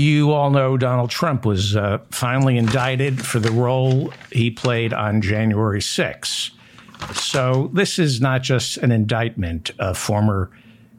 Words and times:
You 0.00 0.32
all 0.32 0.48
know 0.48 0.78
Donald 0.78 1.10
Trump 1.10 1.44
was 1.44 1.76
uh, 1.76 1.98
finally 2.10 2.56
indicted 2.56 3.22
for 3.22 3.38
the 3.38 3.52
role 3.52 4.14
he 4.32 4.50
played 4.50 4.94
on 4.94 5.20
January 5.20 5.82
6. 5.82 6.52
So 7.12 7.70
this 7.74 7.98
is 7.98 8.18
not 8.18 8.40
just 8.40 8.78
an 8.78 8.92
indictment 8.92 9.72
of 9.78 9.98
former 9.98 10.50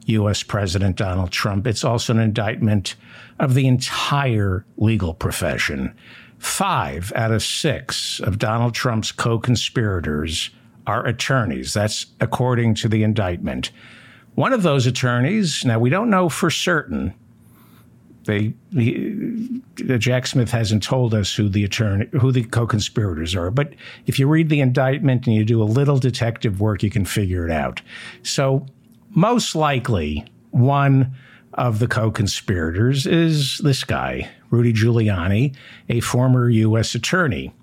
U.S. 0.06 0.44
President 0.44 0.98
Donald 0.98 1.32
Trump, 1.32 1.66
it's 1.66 1.84
also 1.84 2.14
an 2.14 2.20
indictment 2.20 2.94
of 3.40 3.56
the 3.56 3.65
entire 3.65 4.68
legal 4.78 5.15
profession. 5.15 5.96
Five 6.38 7.12
out 7.15 7.31
of 7.31 7.42
six 7.42 8.20
of 8.20 8.38
Donald 8.38 8.76
Trump's 8.76 9.12
co 9.12 9.40
conspirators 9.40 10.52
are 10.86 11.08
attorneys. 11.08 11.74
That's 11.74 12.06
according 12.20 12.76
to 12.76 12.88
the 12.88 13.02
indictment. 13.02 13.72
One 14.36 14.54
of 14.54 14.62
those 14.62 14.86
attorneys, 14.86 15.65
now 15.65 15.79
we 15.79 15.90
don't 15.90 16.12
know 16.12 16.30
for 16.30 16.52
certain, 16.52 17.16
they 18.26 18.54
he, 18.72 19.62
Jack 19.76 20.27
Smith 20.27 20.52
hasn't 20.52 20.84
told 20.84 21.14
us 21.14 21.34
who 21.34 21.50
the 21.50 21.64
attorney 21.64 22.08
who 22.20 22.32
the 22.32 22.44
co-conspirators 22.44 23.36
are. 23.36 23.50
But 23.50 23.73
if 24.05 24.20
you 24.20 24.27
read 24.27 24.50
the 24.50 24.62
indictment 24.62 25.26
and 25.26 25.36
you 25.36 25.44
do 25.44 25.62
a 25.62 25.66
little 25.66 25.98
detective 25.98 26.62
work 26.62 26.84
you 26.84 26.90
can 26.90 27.05
figure 27.05 27.46
it 27.46 27.52
out. 27.52 27.82
So 28.23 28.66
most 29.10 29.55
likely 29.55 30.26
one 30.52 31.16
of 31.55 31.80
the 31.80 31.88
co-conspirators 31.88 33.05
is 33.05 33.58
this 33.60 33.84
guy 33.84 34.30
Rudy 34.52 34.74
Giuliani 34.74 35.55
a 35.90 35.99
former 36.02 36.49
US 36.49 36.94
attorney. 36.96 37.54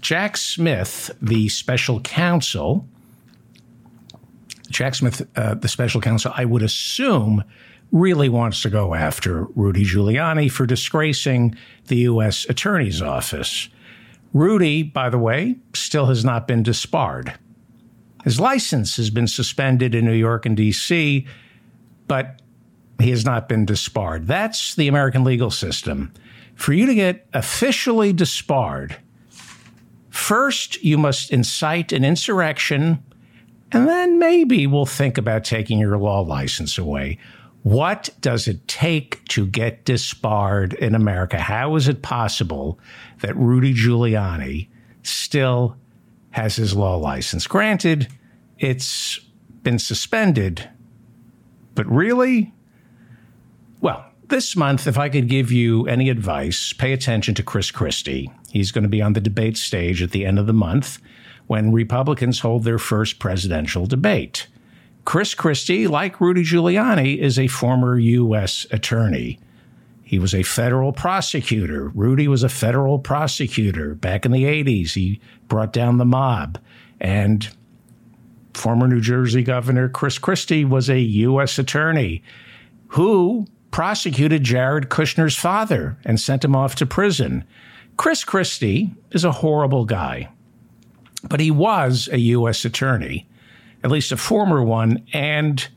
Jack 0.00 0.36
Smith 0.36 1.10
the 1.22 1.48
special 1.48 2.00
counsel 2.00 2.86
Jack 4.68 4.94
Smith 4.94 5.26
uh, 5.36 5.54
the 5.54 5.68
special 5.68 6.02
counsel 6.02 6.32
I 6.36 6.44
would 6.44 6.62
assume 6.62 7.44
really 7.92 8.30
wants 8.30 8.62
to 8.62 8.70
go 8.70 8.94
after 8.94 9.44
Rudy 9.54 9.84
Giuliani 9.84 10.50
for 10.50 10.66
disgracing 10.66 11.54
the 11.86 11.96
U.S. 11.96 12.46
Attorney's 12.48 13.02
Office. 13.02 13.68
Rudy, 14.32 14.82
by 14.82 15.10
the 15.10 15.18
way, 15.18 15.56
still 15.74 16.06
has 16.06 16.24
not 16.24 16.48
been 16.48 16.62
disbarred. 16.62 17.34
His 18.24 18.40
license 18.40 18.96
has 18.96 19.10
been 19.10 19.26
suspended 19.28 19.94
in 19.94 20.06
New 20.06 20.14
York 20.14 20.46
and 20.46 20.56
D.C., 20.56 21.26
but 22.08 22.40
he 22.98 23.10
has 23.10 23.24
not 23.24 23.48
been 23.48 23.66
disbarred. 23.66 24.26
That's 24.26 24.74
the 24.74 24.88
American 24.88 25.22
legal 25.22 25.50
system. 25.50 26.12
For 26.54 26.72
you 26.72 26.86
to 26.86 26.94
get 26.94 27.26
officially 27.34 28.12
disbarred, 28.12 28.96
first 30.08 30.82
you 30.82 30.96
must 30.96 31.30
incite 31.30 31.92
an 31.92 32.04
insurrection, 32.04 33.02
and 33.70 33.88
then 33.88 34.18
maybe 34.18 34.66
we'll 34.66 34.86
think 34.86 35.18
about 35.18 35.44
taking 35.44 35.78
your 35.78 35.98
law 35.98 36.20
license 36.20 36.78
away. 36.78 37.18
What 37.62 38.10
does 38.20 38.48
it 38.48 38.66
take 38.66 39.24
to 39.28 39.46
get 39.46 39.84
disbarred 39.84 40.74
in 40.74 40.94
America? 40.94 41.38
How 41.38 41.76
is 41.76 41.86
it 41.86 42.02
possible 42.02 42.78
that 43.20 43.36
Rudy 43.36 43.72
Giuliani 43.72 44.68
still 45.02 45.76
has 46.30 46.56
his 46.56 46.74
law 46.74 46.96
license? 46.96 47.46
Granted, 47.46 48.08
it's 48.58 49.20
been 49.62 49.78
suspended, 49.78 50.68
but 51.74 51.86
really? 51.86 52.52
Well, 53.80 54.04
this 54.28 54.56
month, 54.56 54.86
if 54.86 54.98
I 54.98 55.08
could 55.08 55.28
give 55.28 55.52
you 55.52 55.86
any 55.86 56.08
advice, 56.08 56.72
pay 56.72 56.92
attention 56.92 57.34
to 57.36 57.42
Chris 57.42 57.70
Christie. 57.70 58.30
He's 58.50 58.72
going 58.72 58.82
to 58.82 58.88
be 58.88 59.02
on 59.02 59.12
the 59.12 59.20
debate 59.20 59.56
stage 59.56 60.02
at 60.02 60.10
the 60.10 60.26
end 60.26 60.38
of 60.38 60.46
the 60.46 60.52
month 60.52 60.98
when 61.46 61.70
Republicans 61.70 62.40
hold 62.40 62.64
their 62.64 62.78
first 62.78 63.18
presidential 63.18 63.86
debate. 63.86 64.48
Chris 65.04 65.34
Christie, 65.34 65.88
like 65.88 66.20
Rudy 66.20 66.44
Giuliani, 66.44 67.18
is 67.18 67.38
a 67.38 67.48
former 67.48 67.98
U.S. 67.98 68.66
attorney. 68.70 69.40
He 70.02 70.18
was 70.18 70.34
a 70.34 70.42
federal 70.42 70.92
prosecutor. 70.92 71.88
Rudy 71.88 72.28
was 72.28 72.42
a 72.42 72.48
federal 72.48 72.98
prosecutor 72.98 73.94
back 73.94 74.24
in 74.24 74.32
the 74.32 74.44
80s. 74.44 74.92
He 74.92 75.20
brought 75.48 75.72
down 75.72 75.98
the 75.98 76.04
mob. 76.04 76.58
And 77.00 77.48
former 78.54 78.86
New 78.86 79.00
Jersey 79.00 79.42
Governor 79.42 79.88
Chris 79.88 80.18
Christie 80.18 80.64
was 80.64 80.88
a 80.88 81.00
U.S. 81.00 81.58
attorney 81.58 82.22
who 82.88 83.46
prosecuted 83.70 84.44
Jared 84.44 84.90
Kushner's 84.90 85.34
father 85.34 85.96
and 86.04 86.20
sent 86.20 86.44
him 86.44 86.54
off 86.54 86.74
to 86.76 86.86
prison. 86.86 87.44
Chris 87.96 88.22
Christie 88.22 88.92
is 89.10 89.24
a 89.24 89.32
horrible 89.32 89.84
guy, 89.84 90.28
but 91.28 91.40
he 91.40 91.50
was 91.50 92.08
a 92.12 92.18
U.S. 92.18 92.64
attorney 92.64 93.26
at 93.82 93.90
least 93.90 94.12
a 94.12 94.16
former 94.16 94.62
one, 94.62 95.04
and 95.12 95.68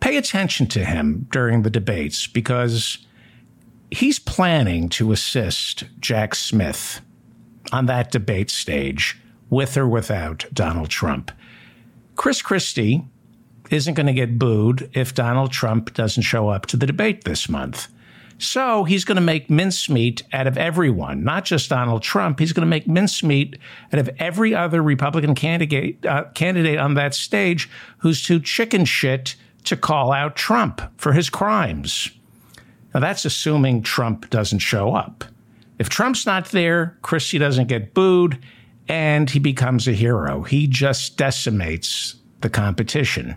pay 0.00 0.16
attention 0.16 0.66
to 0.66 0.84
him 0.84 1.26
during 1.30 1.62
the 1.62 1.70
debates 1.70 2.26
because 2.26 2.98
he's 3.90 4.18
planning 4.18 4.88
to 4.90 5.12
assist 5.12 5.84
Jack 6.00 6.34
Smith 6.34 7.00
on 7.72 7.86
that 7.86 8.10
debate 8.10 8.50
stage 8.50 9.18
with 9.50 9.76
or 9.76 9.88
without 9.88 10.44
Donald 10.52 10.90
Trump. 10.90 11.30
Chris 12.16 12.42
Christie 12.42 13.04
isn't 13.70 13.94
going 13.94 14.06
to 14.06 14.12
get 14.12 14.38
booed 14.38 14.90
if 14.92 15.14
Donald 15.14 15.52
Trump 15.52 15.94
doesn't 15.94 16.22
show 16.22 16.48
up 16.48 16.66
to 16.66 16.76
the 16.76 16.86
debate 16.86 17.24
this 17.24 17.48
month. 17.48 17.88
So 18.38 18.84
he's 18.84 19.04
going 19.04 19.16
to 19.16 19.22
make 19.22 19.48
mincemeat 19.48 20.22
out 20.32 20.46
of 20.46 20.58
everyone, 20.58 21.22
not 21.22 21.44
just 21.44 21.70
Donald 21.70 22.02
Trump. 22.02 22.40
He's 22.40 22.52
going 22.52 22.66
to 22.66 22.70
make 22.70 22.88
mincemeat 22.88 23.58
out 23.92 24.00
of 24.00 24.10
every 24.18 24.54
other 24.54 24.82
Republican 24.82 25.34
candidate 25.34 26.04
uh, 26.04 26.24
candidate 26.34 26.78
on 26.78 26.94
that 26.94 27.14
stage 27.14 27.70
who's 27.98 28.22
too 28.22 28.40
chicken 28.40 28.84
shit 28.84 29.36
to 29.64 29.76
call 29.76 30.12
out 30.12 30.36
Trump 30.36 30.82
for 30.98 31.12
his 31.12 31.30
crimes. 31.30 32.10
Now 32.92 33.00
that's 33.00 33.24
assuming 33.24 33.82
Trump 33.82 34.30
doesn't 34.30 34.60
show 34.60 34.94
up. 34.94 35.24
If 35.78 35.88
Trump's 35.88 36.26
not 36.26 36.46
there, 36.46 36.96
Christie 37.02 37.38
doesn't 37.38 37.66
get 37.66 37.94
booed, 37.94 38.38
and 38.88 39.28
he 39.28 39.38
becomes 39.40 39.88
a 39.88 39.92
hero. 39.92 40.42
He 40.42 40.66
just 40.66 41.16
decimates 41.16 42.14
the 42.42 42.50
competition. 42.50 43.36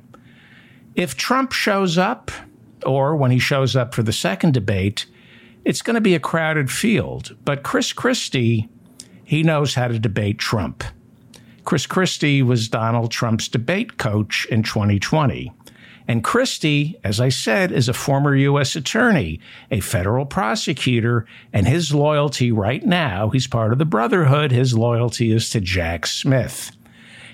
If 0.96 1.16
Trump 1.16 1.52
shows 1.52 1.98
up, 1.98 2.32
or 2.88 3.16
when 3.16 3.32
he 3.32 3.40
shows 3.40 3.76
up 3.76 3.94
for 3.94 4.02
the 4.02 4.14
second 4.14 4.54
debate, 4.54 5.06
it's 5.66 5.82
going 5.82 5.96
to 5.96 6.02
be 6.02 6.16
a 6.16 6.20
crowded 6.20 6.72
field. 6.72 7.36
But 7.44 7.62
Chris 7.62 7.92
Christie, 7.92 8.70
he 9.24 9.44
knows 9.44 9.76
how 9.76 9.90
to 9.90 10.00
debate 10.00 10.40
Trump. 10.40 10.84
Chris 11.66 11.86
Christie 11.86 12.42
was 12.42 12.70
Donald 12.70 13.12
Trump's 13.12 13.50
debate 13.50 13.98
coach 13.98 14.48
in 14.50 14.64
2020. 14.64 15.52
And 16.08 16.24
Christie, 16.24 16.98
as 17.04 17.20
I 17.20 17.28
said, 17.28 17.74
is 17.74 17.90
a 17.90 17.94
former 17.94 18.34
U.S. 18.34 18.78
attorney, 18.78 19.42
a 19.70 19.82
federal 19.82 20.26
prosecutor, 20.26 21.26
and 21.52 21.68
his 21.68 21.94
loyalty 21.94 22.54
right 22.54 22.86
now, 22.86 23.28
he's 23.30 23.48
part 23.48 23.74
of 23.74 23.80
the 23.80 23.84
Brotherhood, 23.84 24.54
his 24.54 24.78
loyalty 24.78 25.34
is 25.34 25.50
to 25.50 25.60
Jack 25.60 26.08
Smith. 26.08 26.72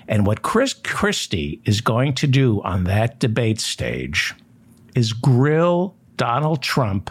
And 0.08 0.26
what 0.26 0.42
Chris 0.42 0.72
Christie 0.72 1.60
is 1.64 1.80
going 1.80 2.14
to 2.14 2.26
do 2.26 2.60
on 2.62 2.82
that 2.84 3.20
debate 3.20 3.60
stage 3.60 4.34
is 4.94 5.12
grill 5.12 5.94
Donald 6.16 6.62
Trump 6.62 7.10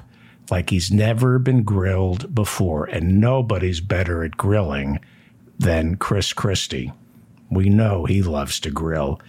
like 0.49 0.69
he's 0.69 0.91
never 0.91 1.39
been 1.39 1.63
grilled 1.63 2.33
before. 2.33 2.85
And 2.85 3.19
nobody's 3.19 3.79
better 3.79 4.23
at 4.23 4.37
grilling 4.37 4.99
than 5.59 5.95
Chris 5.95 6.33
Christie. 6.33 6.91
We 7.49 7.69
know 7.69 8.05
he 8.05 8.21
loves 8.21 8.59
to 8.61 8.71
grill. 8.71 9.21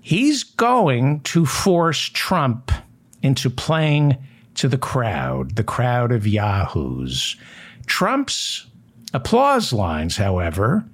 He's 0.00 0.44
going 0.44 1.20
to 1.20 1.46
force 1.46 2.00
Trump 2.00 2.70
into 3.22 3.50
playing 3.50 4.16
to 4.54 4.68
the 4.68 4.78
crowd, 4.78 5.56
the 5.56 5.64
crowd 5.64 6.12
of 6.12 6.26
yahoos. 6.26 7.36
Trump's 7.86 8.66
applause 9.12 9.72
lines, 9.72 10.16
however, 10.16 10.84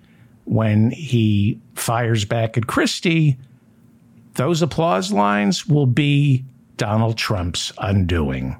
when 0.44 0.90
he 0.90 1.60
fires 1.74 2.24
back 2.24 2.56
at 2.56 2.66
Christie, 2.66 3.36
those 4.34 4.62
applause 4.62 5.12
lines 5.12 5.66
will 5.66 5.86
be 5.86 6.44
Donald 6.76 7.16
Trump's 7.16 7.72
undoing. 7.78 8.56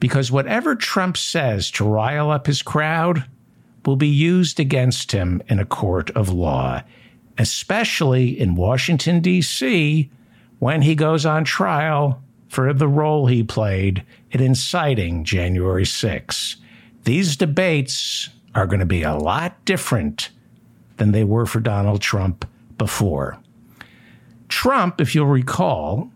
Because 0.00 0.30
whatever 0.30 0.74
Trump 0.76 1.16
says 1.16 1.70
to 1.72 1.84
rile 1.84 2.30
up 2.30 2.46
his 2.46 2.62
crowd 2.62 3.24
will 3.84 3.96
be 3.96 4.08
used 4.08 4.60
against 4.60 5.12
him 5.12 5.42
in 5.48 5.58
a 5.58 5.64
court 5.64 6.10
of 6.10 6.28
law, 6.28 6.82
especially 7.36 8.38
in 8.38 8.54
Washington, 8.54 9.20
D.C., 9.20 10.10
when 10.58 10.82
he 10.82 10.94
goes 10.94 11.24
on 11.24 11.44
trial 11.44 12.22
for 12.48 12.72
the 12.72 12.88
role 12.88 13.26
he 13.26 13.42
played 13.42 14.04
in 14.30 14.40
inciting 14.40 15.24
January 15.24 15.86
6. 15.86 16.56
These 17.04 17.36
debates 17.36 18.28
are 18.54 18.66
going 18.66 18.80
to 18.80 18.86
be 18.86 19.02
a 19.02 19.14
lot 19.14 19.64
different 19.64 20.30
than 20.96 21.12
they 21.12 21.24
were 21.24 21.46
for 21.46 21.60
Donald 21.60 22.00
Trump 22.00 22.44
before. 22.76 23.38
Trump, 24.48 25.00
if 25.00 25.14
you'll 25.14 25.26
recall, 25.26 26.10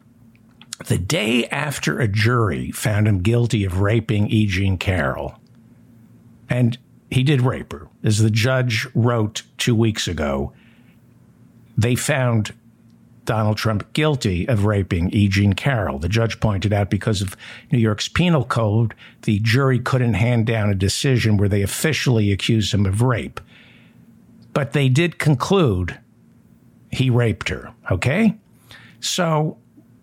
the 0.86 0.98
day 0.98 1.46
after 1.48 2.00
a 2.00 2.08
jury 2.08 2.70
found 2.70 3.06
him 3.06 3.20
guilty 3.20 3.64
of 3.64 3.80
raping 3.80 4.28
E. 4.28 4.46
Jean 4.46 4.78
Carroll, 4.78 5.38
and 6.48 6.78
he 7.10 7.22
did 7.22 7.42
rape 7.42 7.72
her, 7.72 7.88
as 8.02 8.18
the 8.18 8.30
judge 8.30 8.86
wrote 8.94 9.42
two 9.58 9.74
weeks 9.74 10.08
ago, 10.08 10.52
they 11.76 11.94
found 11.94 12.54
Donald 13.24 13.56
Trump 13.56 13.92
guilty 13.92 14.48
of 14.48 14.64
raping 14.64 15.10
E. 15.10 15.28
Jean 15.28 15.52
Carroll. 15.52 15.98
The 15.98 16.08
judge 16.08 16.40
pointed 16.40 16.72
out 16.72 16.90
because 16.90 17.22
of 17.22 17.36
New 17.70 17.78
York's 17.78 18.08
penal 18.08 18.44
code, 18.44 18.94
the 19.22 19.38
jury 19.40 19.78
couldn't 19.78 20.14
hand 20.14 20.46
down 20.46 20.70
a 20.70 20.74
decision 20.74 21.36
where 21.36 21.48
they 21.48 21.62
officially 21.62 22.32
accused 22.32 22.74
him 22.74 22.86
of 22.86 23.02
rape. 23.02 23.40
But 24.52 24.72
they 24.72 24.88
did 24.88 25.18
conclude 25.18 25.98
he 26.90 27.10
raped 27.10 27.48
her, 27.48 27.72
okay? 27.90 28.36
So 29.00 29.58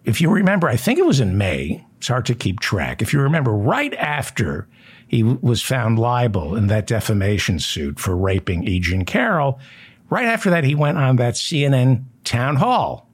if 0.05 0.21
you 0.21 0.29
remember, 0.29 0.67
I 0.67 0.75
think 0.75 0.99
it 0.99 1.05
was 1.05 1.19
in 1.19 1.37
May, 1.37 1.85
it's 1.97 2.07
hard 2.07 2.25
to 2.27 2.35
keep 2.35 2.59
track. 2.59 3.01
If 3.01 3.13
you 3.13 3.19
remember, 3.19 3.51
right 3.51 3.93
after 3.95 4.67
he 5.07 5.23
was 5.23 5.61
found 5.61 5.99
liable 5.99 6.55
in 6.55 6.67
that 6.67 6.87
defamation 6.87 7.59
suit 7.59 7.99
for 7.99 8.15
raping 8.15 8.67
E. 8.67 8.79
Jean 8.79 9.05
Carroll, 9.05 9.59
right 10.09 10.25
after 10.25 10.49
that, 10.49 10.63
he 10.63 10.75
went 10.75 10.97
on 10.97 11.17
that 11.17 11.33
CNN 11.33 12.03
town 12.23 12.55
hall 12.57 13.09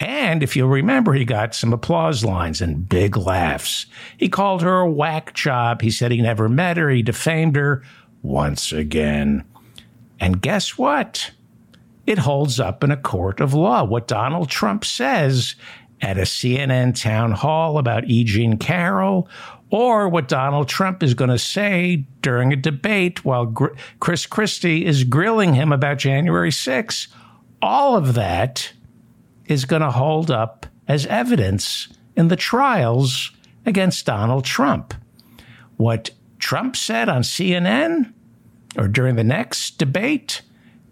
and 0.00 0.42
if 0.42 0.56
you'll 0.56 0.68
remember, 0.68 1.12
he 1.12 1.26
got 1.26 1.54
some 1.54 1.74
applause 1.74 2.24
lines 2.24 2.62
and 2.62 2.88
big 2.88 3.18
laughs. 3.18 3.84
He 4.16 4.30
called 4.30 4.62
her 4.62 4.80
a 4.80 4.90
whack 4.90 5.34
job. 5.34 5.82
He 5.82 5.90
said 5.90 6.10
he 6.10 6.22
never 6.22 6.48
met 6.48 6.78
her. 6.78 6.88
He 6.88 7.02
defamed 7.02 7.54
her 7.56 7.82
once 8.22 8.72
again. 8.72 9.44
And 10.18 10.40
guess 10.40 10.78
what? 10.78 11.32
It 12.06 12.18
holds 12.18 12.58
up 12.58 12.82
in 12.82 12.90
a 12.90 12.96
court 12.96 13.40
of 13.40 13.52
law. 13.52 13.84
What 13.84 14.08
Donald 14.08 14.48
Trump 14.48 14.86
says 14.86 15.54
at 16.02 16.18
a 16.18 16.22
CNN 16.22 17.00
town 17.00 17.32
hall 17.32 17.78
about 17.78 18.04
E. 18.04 18.24
Jean 18.24 18.56
Carroll, 18.58 19.28
or 19.70 20.08
what 20.08 20.28
Donald 20.28 20.68
Trump 20.68 21.02
is 21.02 21.14
going 21.14 21.30
to 21.30 21.38
say 21.38 22.04
during 22.22 22.52
a 22.52 22.56
debate 22.56 23.24
while 23.24 23.46
Gr- 23.46 23.74
Chris 24.00 24.26
Christie 24.26 24.84
is 24.84 25.04
grilling 25.04 25.54
him 25.54 25.72
about 25.72 25.98
January 25.98 26.50
6. 26.50 27.08
All 27.62 27.96
of 27.96 28.14
that 28.14 28.72
is 29.46 29.64
going 29.64 29.82
to 29.82 29.90
hold 29.90 30.30
up 30.30 30.66
as 30.88 31.06
evidence 31.06 31.88
in 32.16 32.28
the 32.28 32.36
trials 32.36 33.30
against 33.64 34.06
Donald 34.06 34.44
Trump. 34.44 34.94
What 35.76 36.10
Trump 36.38 36.74
said 36.74 37.08
on 37.08 37.22
CNN 37.22 38.12
or 38.76 38.88
during 38.88 39.16
the 39.16 39.24
next 39.24 39.78
debate 39.78 40.42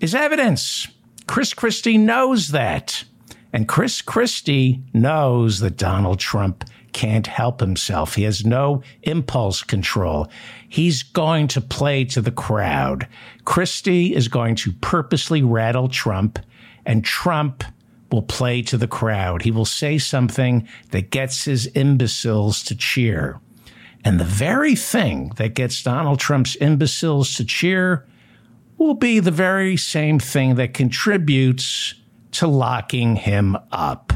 is 0.01 0.15
evidence. 0.15 0.87
Chris 1.27 1.53
Christie 1.53 1.99
knows 1.99 2.49
that. 2.49 3.05
And 3.53 3.67
Chris 3.67 4.03
Christie 4.03 4.83
knows 4.93 5.61
that 5.61 5.77
Donald 5.77 6.19
Trump 6.19 6.65
can't 6.93 7.27
help 7.27 7.61
himself. 7.61 8.15
He 8.15 8.25
has 8.25 8.45
no 8.45 8.83
impulse 9.03 9.63
control. 9.63 10.29
He's 10.69 11.03
going 11.03 11.49
to 11.49 11.61
play 11.61 12.05
to 12.07 12.21
the 12.21 12.31
crowd. 12.31 13.07
Christie 13.45 14.15
is 14.15 14.29
going 14.29 14.57
to 14.57 14.73
purposely 14.73 15.43
rattle 15.43 15.89
Trump, 15.89 16.39
and 16.85 17.05
Trump 17.05 17.65
will 18.11 18.23
play 18.23 18.63
to 18.63 18.77
the 18.77 18.89
crowd. 18.89 19.43
He 19.43 19.51
will 19.51 19.67
say 19.67 19.99
something 19.99 20.67
that 20.91 21.11
gets 21.11 21.45
his 21.45 21.67
imbeciles 21.69 22.63
to 22.65 22.75
cheer. 22.75 23.39
And 24.05 24.19
the 24.19 24.25
very 24.25 24.75
thing 24.75 25.33
that 25.37 25.55
gets 25.55 25.83
Donald 25.83 26.19
Trump's 26.19 26.57
imbeciles 26.57 27.35
to 27.35 27.45
cheer 27.45 28.07
will 28.79 28.95
be 28.95 29.21
the 29.21 29.31
very 29.31 29.77
same 29.77 30.19
thing 30.19 30.55
that 30.55 30.73
contributes 30.73 31.95
to 32.33 32.47
locking 32.47 33.17
him 33.17 33.57
up. 33.73 34.13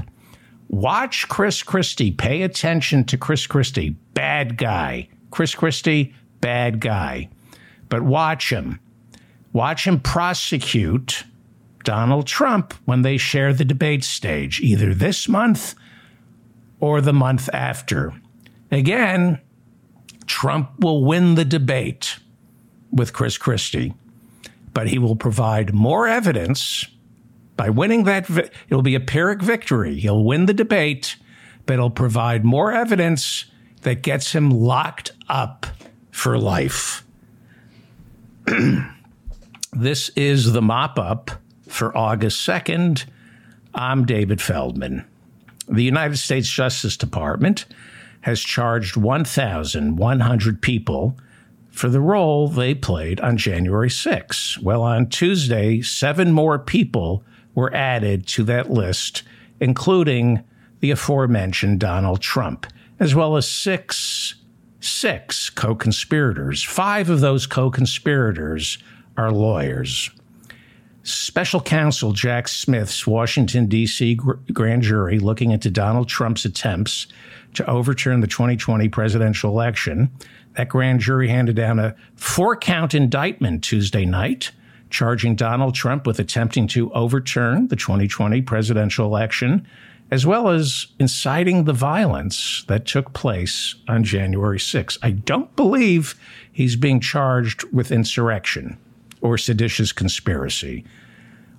Watch 0.68 1.28
Chris 1.28 1.62
Christie. 1.62 2.12
Pay 2.12 2.42
attention 2.42 3.04
to 3.04 3.18
Chris 3.18 3.46
Christie. 3.46 3.90
Bad 4.14 4.56
guy. 4.56 5.08
Chris 5.30 5.54
Christie, 5.54 6.14
bad 6.40 6.80
guy. 6.80 7.28
But 7.88 8.02
watch 8.02 8.50
him. 8.50 8.80
Watch 9.52 9.86
him 9.86 10.00
prosecute 10.00 11.24
Donald 11.84 12.26
Trump 12.26 12.74
when 12.84 13.02
they 13.02 13.16
share 13.16 13.52
the 13.52 13.64
debate 13.64 14.04
stage, 14.04 14.60
either 14.60 14.94
this 14.94 15.28
month 15.28 15.74
or 16.80 17.00
the 17.00 17.12
month 17.12 17.48
after. 17.52 18.14
Again, 18.70 19.40
Trump 20.26 20.70
will 20.78 21.04
win 21.04 21.34
the 21.34 21.44
debate 21.44 22.18
with 22.90 23.12
Chris 23.12 23.36
Christie, 23.36 23.94
but 24.72 24.88
he 24.88 24.98
will 24.98 25.16
provide 25.16 25.74
more 25.74 26.06
evidence 26.06 26.86
by 27.56 27.70
winning 27.70 28.04
that. 28.04 28.28
It'll 28.68 28.82
be 28.82 28.94
a 28.94 29.00
Pyrrhic 29.00 29.42
victory. 29.42 29.98
He'll 29.98 30.24
win 30.24 30.46
the 30.46 30.54
debate, 30.54 31.16
but 31.66 31.74
it'll 31.74 31.90
provide 31.90 32.44
more 32.44 32.72
evidence 32.72 33.46
that 33.82 34.02
gets 34.02 34.32
him 34.32 34.50
locked 34.50 35.12
up 35.28 35.66
for 36.10 36.38
life. 36.38 37.04
this 39.72 40.10
is 40.10 40.52
the 40.52 40.62
mop 40.62 40.98
up 40.98 41.30
for 41.68 41.96
August 41.96 42.46
2nd. 42.46 43.04
I'm 43.74 44.04
David 44.04 44.40
Feldman. 44.40 45.04
The 45.68 45.82
United 45.82 46.18
States 46.18 46.48
Justice 46.48 46.96
Department 46.96 47.64
has 48.22 48.40
charged 48.40 48.96
1,100 48.96 50.62
people 50.62 51.16
for 51.70 51.88
the 51.88 52.00
role 52.00 52.48
they 52.48 52.74
played 52.74 53.20
on 53.20 53.36
January 53.36 53.90
6. 53.90 54.58
Well, 54.58 54.82
on 54.82 55.08
Tuesday, 55.08 55.80
seven 55.80 56.30
more 56.32 56.58
people 56.58 57.24
were 57.54 57.74
added 57.74 58.26
to 58.26 58.44
that 58.44 58.70
list, 58.70 59.22
including 59.60 60.42
the 60.80 60.90
aforementioned 60.90 61.80
Donald 61.80 62.20
Trump, 62.20 62.66
as 62.98 63.14
well 63.14 63.36
as 63.36 63.50
six 63.50 64.34
six 64.80 65.48
co-conspirators. 65.48 66.62
Five 66.62 67.08
of 67.08 67.20
those 67.20 67.46
co-conspirators 67.46 68.78
are 69.16 69.30
lawyers. 69.30 70.10
Special 71.04 71.60
counsel 71.60 72.12
Jack 72.12 72.46
Smith's 72.48 73.06
Washington, 73.06 73.66
D.C. 73.66 74.14
grand 74.52 74.82
jury 74.82 75.18
looking 75.18 75.50
into 75.50 75.70
Donald 75.70 76.08
Trump's 76.08 76.44
attempts 76.44 77.08
to 77.54 77.68
overturn 77.68 78.20
the 78.20 78.26
2020 78.26 78.88
presidential 78.88 79.50
election. 79.50 80.10
That 80.56 80.68
grand 80.68 81.00
jury 81.00 81.28
handed 81.28 81.56
down 81.56 81.78
a 81.78 81.96
four 82.14 82.56
count 82.56 82.94
indictment 82.94 83.64
Tuesday 83.64 84.04
night, 84.04 84.52
charging 84.92 85.34
Donald 85.34 85.74
Trump 85.74 86.06
with 86.06 86.20
attempting 86.20 86.68
to 86.68 86.92
overturn 86.92 87.68
the 87.68 87.76
2020 87.76 88.42
presidential 88.42 89.06
election, 89.06 89.66
as 90.10 90.26
well 90.26 90.50
as 90.50 90.86
inciting 90.98 91.64
the 91.64 91.72
violence 91.72 92.64
that 92.68 92.86
took 92.86 93.12
place 93.14 93.74
on 93.88 94.04
January 94.04 94.60
6. 94.60 94.98
I 95.02 95.10
don't 95.10 95.54
believe 95.56 96.14
he's 96.52 96.76
being 96.76 97.00
charged 97.00 97.64
with 97.72 97.90
insurrection 97.90 98.78
or 99.22 99.38
seditious 99.38 99.92
conspiracy. 99.92 100.84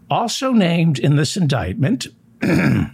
Also 0.10 0.52
named 0.52 1.00
in 1.00 1.16
this 1.16 1.36
indictment, 1.36 2.08
the 2.40 2.92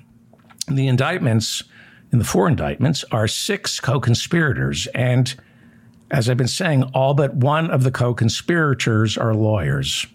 indictments, 0.70 1.64
in 2.12 2.20
the 2.20 2.26
four 2.26 2.48
indictments, 2.48 3.04
are 3.12 3.28
six 3.28 3.80
co 3.80 4.00
conspirators. 4.00 4.88
And 4.96 5.36
as 6.12 6.30
I've 6.30 6.38
been 6.38 6.48
saying, 6.48 6.84
all 6.94 7.14
but 7.14 7.36
one 7.36 7.70
of 7.70 7.84
the 7.84 7.92
co 7.92 8.14
conspirators 8.14 9.18
are 9.18 9.34
lawyers. 9.34 10.08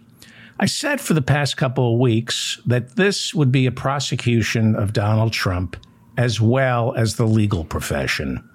I 0.59 0.67
said 0.67 1.01
for 1.01 1.15
the 1.15 1.23
past 1.23 1.57
couple 1.57 1.95
of 1.95 2.01
weeks 2.01 2.61
that 2.67 2.97
this 2.97 3.35
would 3.35 3.51
be 3.51 3.67
a 3.67 3.73
prosecution 3.73 4.77
of 4.77 4.93
Donald 4.93 5.33
Trump 5.33 5.77
as 6.17 6.41
well 6.41 6.95
as 6.95 7.17
the 7.17 7.27
legal 7.27 7.65
profession. 7.65 8.49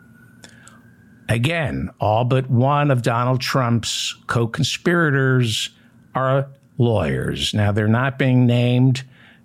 Again, 1.28 1.92
all 2.00 2.24
but 2.24 2.50
one 2.50 2.90
of 2.90 3.02
Donald 3.02 3.42
Trump's 3.42 4.16
co 4.28 4.48
conspirators 4.48 5.70
are 6.16 6.48
lawyers. 6.78 7.54
Now, 7.54 7.72
they're 7.72 7.88
not 7.88 8.18
being 8.18 8.48
named, 8.48 9.04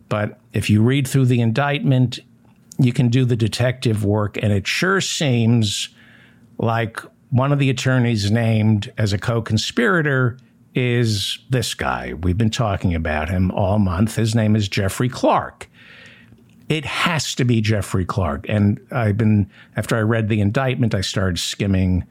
but 0.09 0.39
if 0.53 0.71
you 0.71 0.81
read 0.81 1.09
through 1.09 1.27
the 1.27 1.41
indictment, 1.41 2.21
you 2.79 2.93
can 2.93 3.09
do 3.09 3.25
the 3.25 3.37
detective 3.37 4.05
work, 4.05 4.39
and 4.43 4.53
it 4.53 4.67
sure 4.67 5.01
seems 5.01 5.89
like 6.59 7.01
one 7.31 7.53
of 7.53 7.59
the 7.59 7.69
attorneys 7.69 8.31
named 8.31 8.93
as 8.97 9.13
a 9.13 9.19
co 9.19 9.43
conspirator 9.43 10.39
is 10.75 11.39
this 11.51 11.75
guy. 11.75 12.15
We've 12.15 12.39
been 12.39 12.51
talking 12.51 12.95
about 12.95 13.29
him 13.29 13.51
all 13.53 13.79
month. 13.79 14.17
His 14.17 14.35
name 14.35 14.57
is 14.57 14.69
Jeffrey 14.69 15.09
Clark. 15.09 15.69
It 16.69 16.85
has 16.85 17.35
to 17.37 17.45
be 17.45 17.61
Jeffrey 17.61 18.05
Clark. 18.05 18.47
And 18.49 18.81
I've 18.91 19.17
been, 19.17 19.51
after 19.77 19.97
I 19.97 20.01
read 20.01 20.29
the 20.29 20.41
indictment, 20.41 20.95
I 20.95 21.03
started 21.03 21.39
skimming 21.39 22.05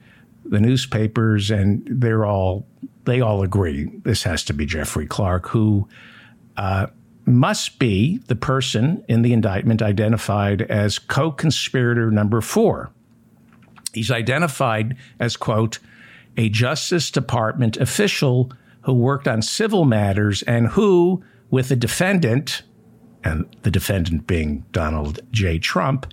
the 0.44 0.60
newspapers, 0.60 1.50
and 1.50 1.86
they're 1.90 2.24
all 2.24 2.66
they 3.04 3.20
all 3.20 3.42
agree 3.42 3.90
this 4.04 4.22
has 4.22 4.44
to 4.44 4.54
be 4.54 4.64
Jeffrey 4.64 5.06
Clark, 5.06 5.48
who 5.48 5.86
uh, 6.56 6.86
must 7.26 7.78
be 7.78 8.18
the 8.26 8.36
person 8.36 9.04
in 9.08 9.22
the 9.22 9.32
indictment 9.32 9.82
identified 9.82 10.62
as 10.62 10.98
co 10.98 11.30
conspirator 11.30 12.10
number 12.10 12.40
four. 12.40 12.90
He's 13.92 14.10
identified 14.10 14.96
as, 15.20 15.36
quote, 15.36 15.78
a 16.36 16.48
Justice 16.48 17.10
Department 17.10 17.76
official 17.76 18.52
who 18.82 18.92
worked 18.92 19.28
on 19.28 19.42
civil 19.42 19.84
matters 19.84 20.42
and 20.42 20.68
who, 20.68 21.22
with 21.50 21.68
the 21.68 21.76
defendant, 21.76 22.62
and 23.22 23.46
the 23.62 23.70
defendant 23.70 24.26
being 24.26 24.64
Donald 24.72 25.20
J. 25.30 25.58
Trump, 25.58 26.12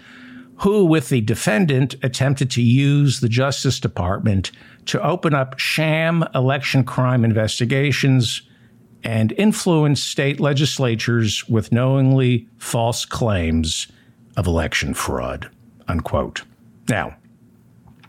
who, 0.58 0.86
with 0.86 1.10
the 1.10 1.22
defendant, 1.22 1.96
attempted 2.04 2.50
to 2.51 2.62
use 2.62 3.20
the 3.20 3.30
Justice 3.30 3.80
Department 3.80 4.51
to 4.86 5.01
open 5.01 5.34
up 5.34 5.60
sham 5.60 6.24
election 6.34 6.84
crime 6.84 7.25
investigations 7.25 8.44
and 9.04 9.32
influence 9.34 10.01
state 10.01 10.40
legislatures 10.40 11.48
with 11.50 11.72
knowingly 11.72 12.48
false 12.58 13.06
claims 13.06 13.88
of 14.38 14.48
election 14.48 14.94
fraud. 14.94 15.50
Unquote. 15.88 16.44
Now, 16.88 17.16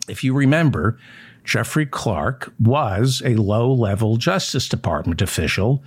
if 0.09 0.23
you 0.23 0.35
remember, 0.35 0.99
Jeffrey 1.45 1.87
Clark 1.87 2.53
was 2.59 3.23
a 3.25 3.35
low 3.37 3.73
level 3.73 4.17
Justice 4.17 4.69
Department 4.69 5.23
official 5.23 5.83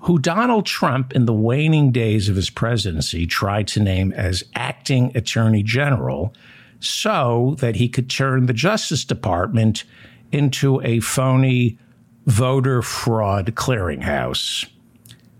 who 0.00 0.18
Donald 0.18 0.66
Trump, 0.66 1.12
in 1.12 1.26
the 1.26 1.32
waning 1.32 1.92
days 1.92 2.28
of 2.28 2.34
his 2.34 2.50
presidency, 2.50 3.24
tried 3.24 3.68
to 3.68 3.80
name 3.80 4.12
as 4.12 4.42
acting 4.56 5.16
attorney 5.16 5.62
general 5.62 6.34
so 6.80 7.54
that 7.60 7.76
he 7.76 7.88
could 7.88 8.10
turn 8.10 8.46
the 8.46 8.52
Justice 8.52 9.04
Department 9.04 9.84
into 10.32 10.80
a 10.82 10.98
phony 11.00 11.78
voter 12.26 12.82
fraud 12.82 13.54
clearinghouse. 13.54 14.68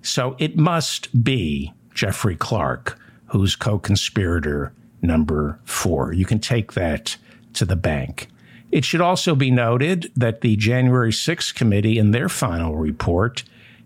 So 0.03 0.37
it 0.39 0.57
must 0.57 1.25
be 1.25 1.73
Jeffrey 1.95 2.37
Clark 2.37 2.99
who's 3.33 3.57
co 3.57 3.79
conspirator 3.79 4.75
number 5.01 5.59
four. 5.65 6.13
You 6.13 6.27
can 6.27 6.39
take 6.39 6.75
that 6.75 7.17
to 7.55 7.65
the 7.65 7.77
bank. 7.77 8.29
It 8.73 8.87
should 8.87 9.03
also 9.03 9.35
be 9.35 9.51
noted 9.51 10.11
that 10.17 10.41
the 10.41 10.57
January 10.57 11.13
6th 11.13 11.55
committee, 11.55 11.99
in 11.99 12.11
their 12.11 12.31
final 12.31 12.75
report, 12.75 13.45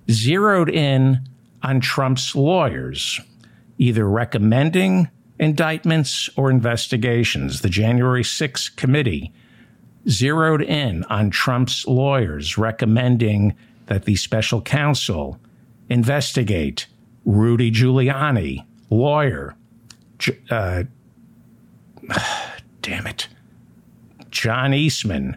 zeroed 0.08 0.70
in 0.70 1.28
on 1.62 1.80
Trump's 1.80 2.36
lawyers, 2.36 3.20
either 3.78 4.08
recommending 4.08 5.10
indictments 5.40 6.30
or 6.36 6.50
investigations. 6.50 7.62
The 7.62 7.68
January 7.68 8.22
6th 8.22 8.76
committee 8.76 9.32
zeroed 10.08 10.62
in 10.62 11.02
on 11.04 11.30
Trump's 11.30 11.84
lawyers, 11.88 12.56
recommending 12.56 13.56
that 13.86 14.04
the 14.04 14.14
special 14.14 14.62
counsel 14.62 15.40
investigate 15.88 16.86
Rudy 17.24 17.72
Giuliani, 17.72 18.64
lawyer. 18.88 19.56
Uh, 20.48 20.84
damn 22.82 23.08
it. 23.08 23.26
John 24.36 24.74
Eastman. 24.74 25.36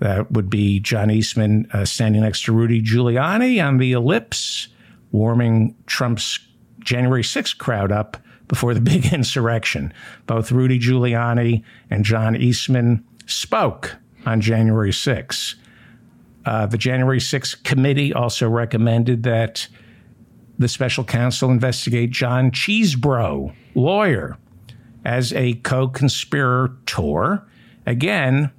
That 0.00 0.32
would 0.32 0.50
be 0.50 0.80
John 0.80 1.10
Eastman 1.10 1.68
uh, 1.72 1.84
standing 1.84 2.22
next 2.22 2.44
to 2.44 2.52
Rudy 2.52 2.82
Giuliani 2.82 3.64
on 3.64 3.78
the 3.78 3.92
ellipse, 3.92 4.68
warming 5.12 5.76
Trump's 5.86 6.40
January 6.80 7.22
6th 7.22 7.58
crowd 7.58 7.92
up 7.92 8.16
before 8.48 8.74
the 8.74 8.80
big 8.92 9.12
insurrection. 9.12 9.92
Both 10.26 10.50
Rudy 10.50 10.78
Giuliani 10.78 11.62
and 11.90 12.04
John 12.04 12.36
Eastman 12.36 13.04
spoke 13.26 13.96
on 14.26 14.40
January 14.40 14.90
6th. 14.90 15.54
Uh, 16.44 16.66
the 16.66 16.78
January 16.78 17.20
6th 17.20 17.62
committee 17.62 18.12
also 18.12 18.48
recommended 18.48 19.22
that 19.22 19.68
the 20.58 20.68
special 20.68 21.04
counsel 21.04 21.50
investigate 21.50 22.10
John 22.10 22.50
Chesebro, 22.50 23.54
lawyer, 23.74 24.36
as 25.04 25.32
a 25.32 25.54
co 25.54 25.88
conspirator. 25.88 27.46
Again, 27.86 28.50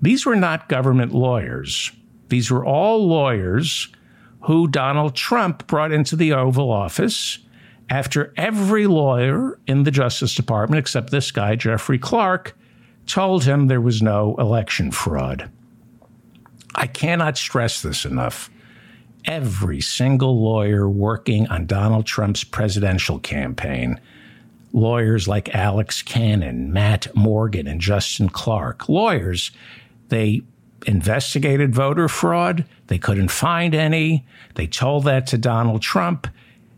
these 0.00 0.26
were 0.26 0.36
not 0.36 0.68
government 0.68 1.12
lawyers. 1.12 1.90
These 2.28 2.50
were 2.50 2.64
all 2.64 3.06
lawyers 3.06 3.88
who 4.42 4.68
Donald 4.68 5.14
Trump 5.16 5.66
brought 5.66 5.92
into 5.92 6.16
the 6.16 6.32
Oval 6.32 6.70
Office 6.70 7.38
after 7.88 8.32
every 8.36 8.86
lawyer 8.86 9.58
in 9.66 9.84
the 9.84 9.90
Justice 9.90 10.34
Department, 10.34 10.78
except 10.78 11.10
this 11.10 11.30
guy, 11.30 11.56
Jeffrey 11.56 11.98
Clark, 11.98 12.56
told 13.06 13.44
him 13.44 13.66
there 13.66 13.80
was 13.80 14.02
no 14.02 14.34
election 14.36 14.90
fraud. 14.90 15.50
I 16.74 16.86
cannot 16.86 17.38
stress 17.38 17.82
this 17.82 18.04
enough. 18.04 18.50
Every 19.24 19.80
single 19.80 20.42
lawyer 20.42 20.88
working 20.88 21.46
on 21.48 21.66
Donald 21.66 22.04
Trump's 22.04 22.44
presidential 22.44 23.18
campaign, 23.18 24.00
lawyers 24.74 25.26
like 25.28 25.54
Alex 25.54 26.02
Cannon, 26.02 26.72
Matt 26.72 27.14
Morgan, 27.14 27.66
and 27.66 27.80
Justin 27.80 28.28
Clark, 28.28 28.88
lawyers, 28.88 29.52
they 30.08 30.42
investigated 30.86 31.74
voter 31.74 32.08
fraud. 32.08 32.66
They 32.88 32.98
couldn't 32.98 33.28
find 33.28 33.74
any. 33.74 34.26
They 34.56 34.66
told 34.66 35.04
that 35.04 35.26
to 35.28 35.38
Donald 35.38 35.80
Trump. 35.80 36.26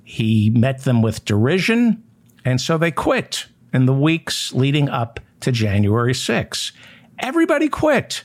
He 0.05 0.51
met 0.51 0.85
them 0.85 1.03
with 1.03 1.25
derision, 1.25 2.05
and 2.45 2.61
so 2.61 2.79
they 2.79 2.93
quit 2.93 3.47
in 3.73 3.87
the 3.87 3.95
weeks 3.95 4.53
leading 4.53 4.89
up 4.89 5.19
to 5.41 5.51
January 5.51 6.15
6. 6.15 6.73
Everybody 7.19 7.69
quit, 7.69 8.23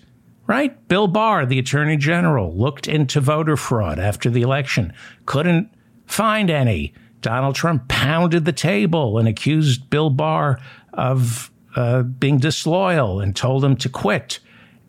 right? 0.48 0.88
Bill 0.90 1.08
Barr, 1.08 1.46
the 1.46 1.60
attorney 1.60 1.98
general, 1.98 2.56
looked 2.56 2.88
into 2.88 3.22
voter 3.22 3.58
fraud 3.58 3.98
after 4.00 4.30
the 4.30 4.42
election, 4.42 4.94
couldn't 5.26 5.74
find 6.06 6.50
any. 6.50 6.94
Donald 7.22 7.56
Trump 7.56 7.88
pounded 7.88 8.46
the 8.46 8.54
table 8.54 9.18
and 9.18 9.28
accused 9.28 9.90
Bill 9.90 10.10
Barr 10.10 10.60
of 10.94 11.52
uh, 11.76 12.04
being 12.04 12.38
disloyal 12.38 13.20
and 13.20 13.36
told 13.36 13.64
him 13.64 13.76
to 13.78 13.90
quit. 13.90 14.40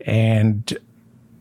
And 0.05 0.77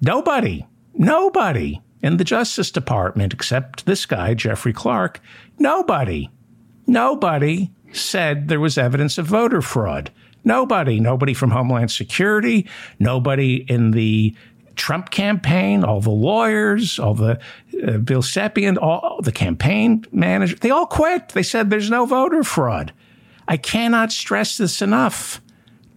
nobody, 0.02 0.66
nobody 0.94 1.82
in 2.02 2.18
the 2.18 2.24
Justice 2.24 2.72
Department, 2.72 3.34
except 3.34 3.86
this 3.86 4.06
guy, 4.06 4.34
Jeffrey 4.34 4.74
Clark, 4.74 5.20
nobody, 5.58 6.30
nobody 6.88 7.72
said 7.94 8.48
there 8.48 8.60
was 8.60 8.78
evidence 8.78 9.18
of 9.18 9.26
voter 9.28 9.62
fraud. 9.62 10.12
Nobody, 10.44 11.00
nobody 11.00 11.36
from 11.36 11.52
Homeland 11.52 11.92
Security, 11.92 12.68
nobody 12.98 13.58
in 13.68 13.92
the 13.92 14.36
Trump 14.76 15.12
campaign, 15.12 15.84
all 15.84 16.02
the 16.02 16.10
lawyers, 16.10 17.00
all 17.00 17.14
the 17.14 17.40
uh, 17.86 17.98
Bill 17.98 18.22
Stepien, 18.22 18.78
all 18.82 19.20
the 19.22 19.32
campaign 19.32 20.06
manager, 20.12 20.56
they 20.56 20.72
all 20.72 20.86
quit. 20.86 21.30
They 21.30 21.44
said 21.44 21.70
there's 21.70 21.90
no 21.90 22.06
voter 22.06 22.44
fraud. 22.44 22.94
I 23.48 23.58
cannot 23.58 24.12
stress 24.12 24.58
this 24.58 24.82
enough. 24.82 25.42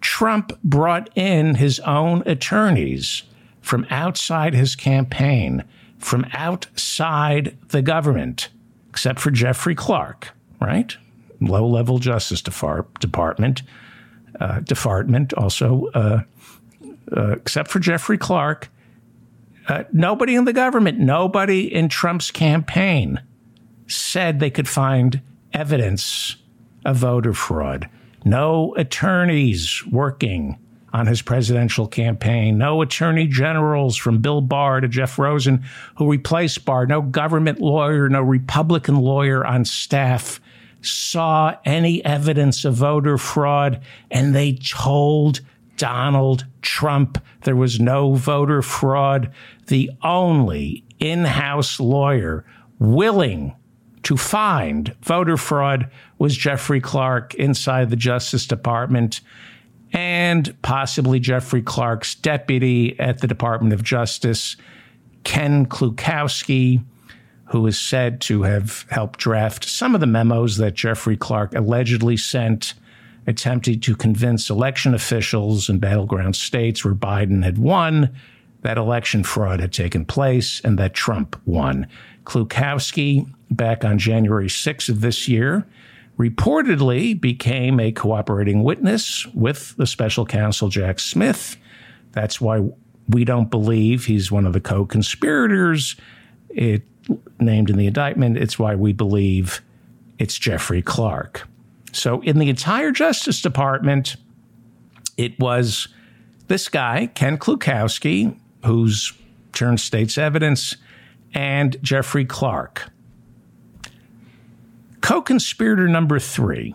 Trump 0.00 0.52
brought 0.62 1.08
in 1.14 1.54
his 1.54 1.80
own 1.80 2.22
attorneys 2.26 3.22
from 3.60 3.86
outside 3.90 4.54
his 4.54 4.76
campaign, 4.76 5.64
from 5.98 6.26
outside 6.32 7.56
the 7.68 7.80
government, 7.80 8.50
except 8.90 9.20
for 9.20 9.30
Jeffrey 9.30 9.74
Clark, 9.74 10.30
right? 10.60 10.96
Low 11.40 11.66
level 11.66 11.98
Justice 11.98 12.42
Department 12.42 13.62
uh, 14.40 14.60
department, 14.60 15.32
also, 15.34 15.86
uh, 15.94 16.22
uh, 17.12 17.32
except 17.32 17.70
for 17.70 17.78
Jeffrey 17.78 18.18
Clark, 18.18 18.70
uh, 19.68 19.84
nobody 19.92 20.34
in 20.34 20.44
the 20.44 20.52
government, 20.52 20.98
nobody 20.98 21.72
in 21.72 21.88
Trump's 21.88 22.30
campaign 22.30 23.22
said 23.86 24.40
they 24.40 24.50
could 24.50 24.68
find 24.68 25.20
evidence 25.52 26.36
of 26.84 26.96
voter 26.96 27.32
fraud. 27.32 27.88
No 28.24 28.74
attorneys 28.76 29.82
working 29.86 30.58
on 30.92 31.06
his 31.06 31.22
presidential 31.22 31.88
campaign, 31.88 32.56
no 32.56 32.80
attorney 32.80 33.26
generals 33.26 33.96
from 33.96 34.18
Bill 34.18 34.40
Barr 34.40 34.80
to 34.80 34.88
Jeff 34.88 35.18
Rosen 35.18 35.64
who 35.96 36.10
replaced 36.10 36.64
Barr, 36.64 36.86
no 36.86 37.02
government 37.02 37.60
lawyer, 37.60 38.08
no 38.08 38.22
Republican 38.22 38.96
lawyer 38.96 39.44
on 39.44 39.64
staff 39.64 40.40
saw 40.82 41.56
any 41.64 42.04
evidence 42.04 42.64
of 42.64 42.74
voter 42.74 43.18
fraud, 43.18 43.80
and 44.10 44.34
they 44.34 44.52
told 44.52 45.40
Donald 45.76 46.46
Trump 46.62 47.22
there 47.42 47.56
was 47.56 47.80
no 47.80 48.14
voter 48.14 48.62
fraud. 48.62 49.32
The 49.66 49.90
only 50.02 50.84
in 50.98 51.24
house 51.24 51.78
lawyer 51.78 52.44
willing 52.78 53.54
to 54.04 54.16
find 54.16 54.94
voter 55.02 55.36
fraud 55.36 55.90
was 56.18 56.36
Jeffrey 56.36 56.80
Clark 56.80 57.34
inside 57.34 57.90
the 57.90 57.96
Justice 57.96 58.46
Department 58.46 59.20
and 59.92 60.60
possibly 60.62 61.20
Jeffrey 61.20 61.62
Clark's 61.62 62.14
deputy 62.14 62.98
at 62.98 63.20
the 63.20 63.26
Department 63.26 63.72
of 63.72 63.82
Justice, 63.82 64.56
Ken 65.22 65.66
Klukowski 65.66 66.82
who 67.46 67.66
is 67.66 67.78
said 67.78 68.20
to 68.22 68.42
have 68.42 68.86
helped 68.90 69.18
draft 69.18 69.64
some 69.64 69.94
of 69.94 70.00
the 70.00 70.06
memos 70.06 70.56
that 70.56 70.74
Jeffrey 70.74 71.16
Clark 71.16 71.54
allegedly 71.54 72.16
sent, 72.16 72.74
attempting 73.26 73.80
to 73.80 73.96
convince 73.96 74.50
election 74.50 74.94
officials 74.94 75.68
in 75.68 75.78
battleground 75.78 76.36
states 76.36 76.84
where 76.84 76.94
Biden 76.94 77.42
had 77.44 77.58
won 77.58 78.14
that 78.62 78.78
election 78.78 79.22
fraud 79.22 79.60
had 79.60 79.72
taken 79.72 80.04
place 80.06 80.60
and 80.64 80.78
that 80.78 80.94
Trump 80.94 81.40
won. 81.44 81.86
Klukowski, 82.24 83.30
back 83.50 83.84
on 83.84 83.98
January 83.98 84.48
6th 84.48 84.88
of 84.88 85.02
this 85.02 85.28
year, 85.28 85.66
reportedly 86.18 87.18
became 87.20 87.78
a 87.78 87.92
cooperating 87.92 88.62
witness 88.62 89.26
with 89.34 89.76
the 89.76 89.86
special 89.86 90.24
counsel 90.24 90.68
Jack 90.68 90.98
Smith. 90.98 91.56
That's 92.12 92.40
why 92.40 92.66
we 93.08 93.24
don't 93.24 93.50
believe 93.50 94.06
he's 94.06 94.32
one 94.32 94.46
of 94.46 94.54
the 94.54 94.60
co 94.60 94.86
conspirators. 94.86 95.96
Named 97.38 97.68
in 97.68 97.76
the 97.76 97.86
indictment. 97.86 98.38
It's 98.38 98.58
why 98.58 98.76
we 98.76 98.92
believe 98.92 99.60
it's 100.18 100.38
Jeffrey 100.38 100.80
Clark. 100.80 101.46
So, 101.94 102.20
in 102.22 102.38
the 102.38 102.48
entire 102.48 102.90
Justice 102.90 103.40
Department, 103.40 104.16
it 105.16 105.38
was 105.38 105.88
this 106.48 106.68
guy, 106.68 107.06
Ken 107.14 107.38
Klukowski, 107.38 108.36
who's 108.64 109.12
turned 109.52 109.78
state's 109.78 110.18
evidence, 110.18 110.76
and 111.32 111.76
Jeffrey 111.82 112.24
Clark. 112.24 112.90
Co 115.00 115.22
conspirator 115.22 115.86
number 115.86 116.18
three 116.18 116.74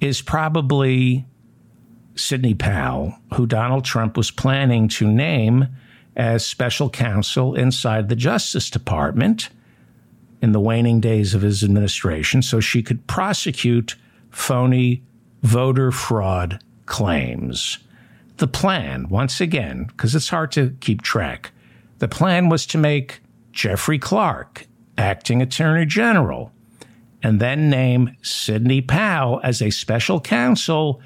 is 0.00 0.22
probably 0.22 1.24
Sidney 2.16 2.54
Powell, 2.54 3.14
who 3.34 3.46
Donald 3.46 3.84
Trump 3.84 4.16
was 4.16 4.30
planning 4.30 4.88
to 4.88 5.06
name 5.06 5.68
as 6.16 6.44
special 6.46 6.90
counsel 6.90 7.54
inside 7.54 8.08
the 8.08 8.16
Justice 8.16 8.70
Department 8.70 9.50
in 10.44 10.52
the 10.52 10.60
waning 10.60 11.00
days 11.00 11.34
of 11.34 11.40
his 11.40 11.64
administration 11.64 12.42
so 12.42 12.60
she 12.60 12.82
could 12.82 13.06
prosecute 13.06 13.96
phony 14.30 15.02
voter 15.42 15.90
fraud 15.90 16.62
claims. 16.84 17.78
The 18.36 18.46
plan, 18.46 19.08
once 19.08 19.40
again, 19.40 19.84
because 19.84 20.14
it's 20.14 20.28
hard 20.28 20.52
to 20.52 20.76
keep 20.80 21.00
track, 21.00 21.50
the 21.98 22.08
plan 22.08 22.50
was 22.50 22.66
to 22.66 22.78
make 22.78 23.22
Jeffrey 23.52 23.98
Clark 23.98 24.66
acting 24.98 25.40
attorney 25.40 25.86
general 25.86 26.52
and 27.22 27.40
then 27.40 27.70
name 27.70 28.14
Sidney 28.20 28.82
Powell 28.82 29.40
as 29.42 29.62
a 29.62 29.70
special 29.70 30.20
counsel 30.20 31.00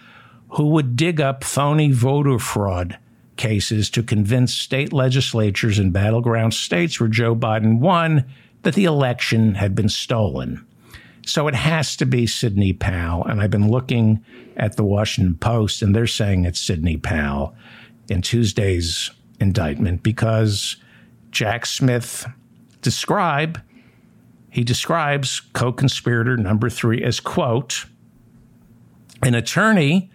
who 0.55 0.67
would 0.67 0.97
dig 0.97 1.21
up 1.21 1.45
phony 1.45 1.93
voter 1.93 2.41
fraud 2.41 2.99
cases 3.37 3.89
to 3.91 4.03
convince 4.03 4.53
state 4.53 4.93
legislatures 4.93 5.79
in 5.79 5.93
battleground 5.93 6.55
states 6.55 6.99
where 6.99 7.09
Joe 7.09 7.37
Biden 7.37 7.79
won 7.79 8.25
that 8.63 8.75
the 8.75 8.85
election 8.85 9.55
had 9.55 9.75
been 9.75 9.89
stolen. 9.89 10.65
So 11.27 11.47
it 11.47 11.55
has 11.55 11.95
to 11.97 12.07
be 12.07 12.27
Sidney 12.27 12.73
Powell. 12.73 13.25
And 13.25 13.41
I've 13.41 13.51
been 13.51 13.71
looking 13.71 14.25
at 14.57 14.77
the 14.77 14.85
Washington 14.85 15.37
Post, 15.37 15.83
and 15.83 15.95
they're 15.95 16.07
saying 16.07 16.45
it's 16.45 16.61
Sidney 16.61 16.97
Powell 16.97 17.55
in 18.09 18.23
Tuesday's 18.23 19.11
indictment 19.41 20.03
because 20.03 20.77
Jack 21.31 21.67
Smith 21.67 22.27
describe 22.81 23.61
he 24.51 24.65
describes 24.65 25.41
co-conspirator 25.53 26.37
number 26.37 26.71
3 26.71 27.03
as 27.05 27.21
quote 27.21 27.85
an 29.23 29.35
attorney 29.35 30.11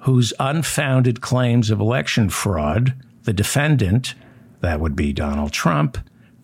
whose 0.00 0.32
unfounded 0.40 1.20
claims 1.20 1.70
of 1.70 1.80
election 1.80 2.28
fraud 2.28 2.94
the 3.22 3.32
defendant 3.32 4.14
that 4.60 4.80
would 4.80 4.96
be 4.96 5.12
Donald 5.12 5.52
Trump 5.52 5.98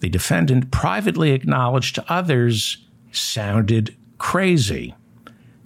the 0.04 0.10
defendant 0.10 0.70
privately 0.70 1.30
acknowledged 1.30 1.94
to 1.94 2.12
others 2.12 2.76
sounded 3.10 3.96
crazy. 4.18 4.94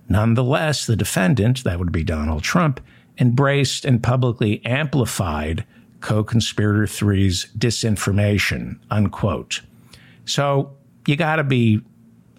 Nonetheless, 0.09 0.87
the 0.87 0.95
defendant, 0.95 1.65
that 1.65 1.81
would 1.81 1.91
be 1.91 2.05
Donald 2.05 2.45
Trump, 2.45 2.81
embraced 3.19 3.85
and 3.85 4.01
publicly 4.01 4.65
amplified 4.65 5.65
co 6.01 6.23
conspirator 6.23 6.87
three's 6.87 7.47
disinformation, 7.59 8.79
unquote. 8.93 9.61
So 10.25 10.77
you 11.05 11.17
got 11.17 11.37
to 11.37 11.45
be 11.45 11.81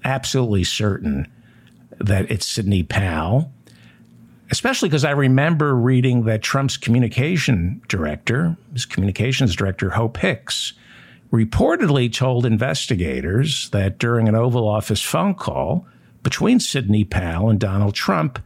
absolutely 0.06 0.64
certain 0.64 1.30
that 2.00 2.32
it's 2.32 2.46
Sidney 2.46 2.84
Powell, 2.84 3.52
especially 4.52 4.88
because 4.88 5.04
I 5.04 5.12
remember 5.12 5.76
reading 5.76 6.24
that 6.24 6.44
Trump's 6.44 6.78
communication 6.78 7.82
director, 7.90 8.56
his 8.72 8.86
communications 8.86 9.54
director, 9.54 9.90
Hope 9.90 10.16
Hicks, 10.16 10.72
reportedly 11.32 12.12
told 12.12 12.46
investigators 12.46 13.70
that 13.70 14.00
during 14.00 14.28
an 14.28 14.36
Oval 14.36 14.68
Office 14.68 15.02
phone 15.02 15.36
call 15.36 15.86
between 16.24 16.60
Sidney 16.60 17.04
Powell 17.04 17.50
and 17.50 17.60
Donald 17.60 17.94
Trump, 17.94 18.40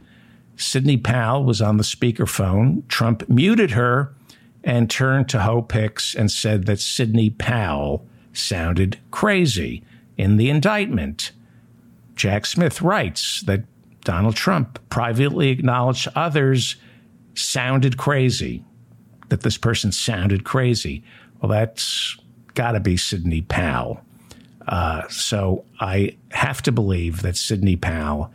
Sidney 0.56 0.96
Powell 0.96 1.44
was 1.44 1.60
on 1.62 1.78
the 1.78 1.82
speakerphone. 1.82 2.86
Trump 2.88 3.28
muted 3.28 3.72
her 3.72 4.14
and 4.62 4.90
turned 4.90 5.28
to 5.30 5.40
Hope 5.40 5.72
Hicks 5.72 6.14
and 6.14 6.30
said 6.30 6.66
that 6.66 6.80
Sidney 6.80 7.30
Powell 7.30 8.06
sounded 8.32 8.98
crazy 9.10 9.82
in 10.16 10.36
the 10.36 10.50
indictment. 10.50 11.32
Jack 12.14 12.46
Smith 12.46 12.80
writes 12.82 13.42
that 13.42 13.64
Donald 14.04 14.36
Trump 14.36 14.78
privately 14.90 15.48
acknowledged 15.48 16.08
others 16.14 16.76
sounded 17.34 17.96
crazy, 17.96 18.62
that 19.28 19.40
this 19.40 19.58
person 19.58 19.90
sounded 19.90 20.44
crazy. 20.44 21.02
Well, 21.40 21.50
that's 21.50 22.16
got 22.54 22.72
to 22.72 22.80
be 22.80 22.96
Sidney 22.96 23.42
Powell. 23.42 24.00
Uh, 24.66 25.06
so 25.08 25.64
I 25.80 26.16
have 26.30 26.62
to 26.62 26.72
believe 26.72 27.22
that 27.22 27.36
Sidney 27.36 27.76
Powell 27.76 28.32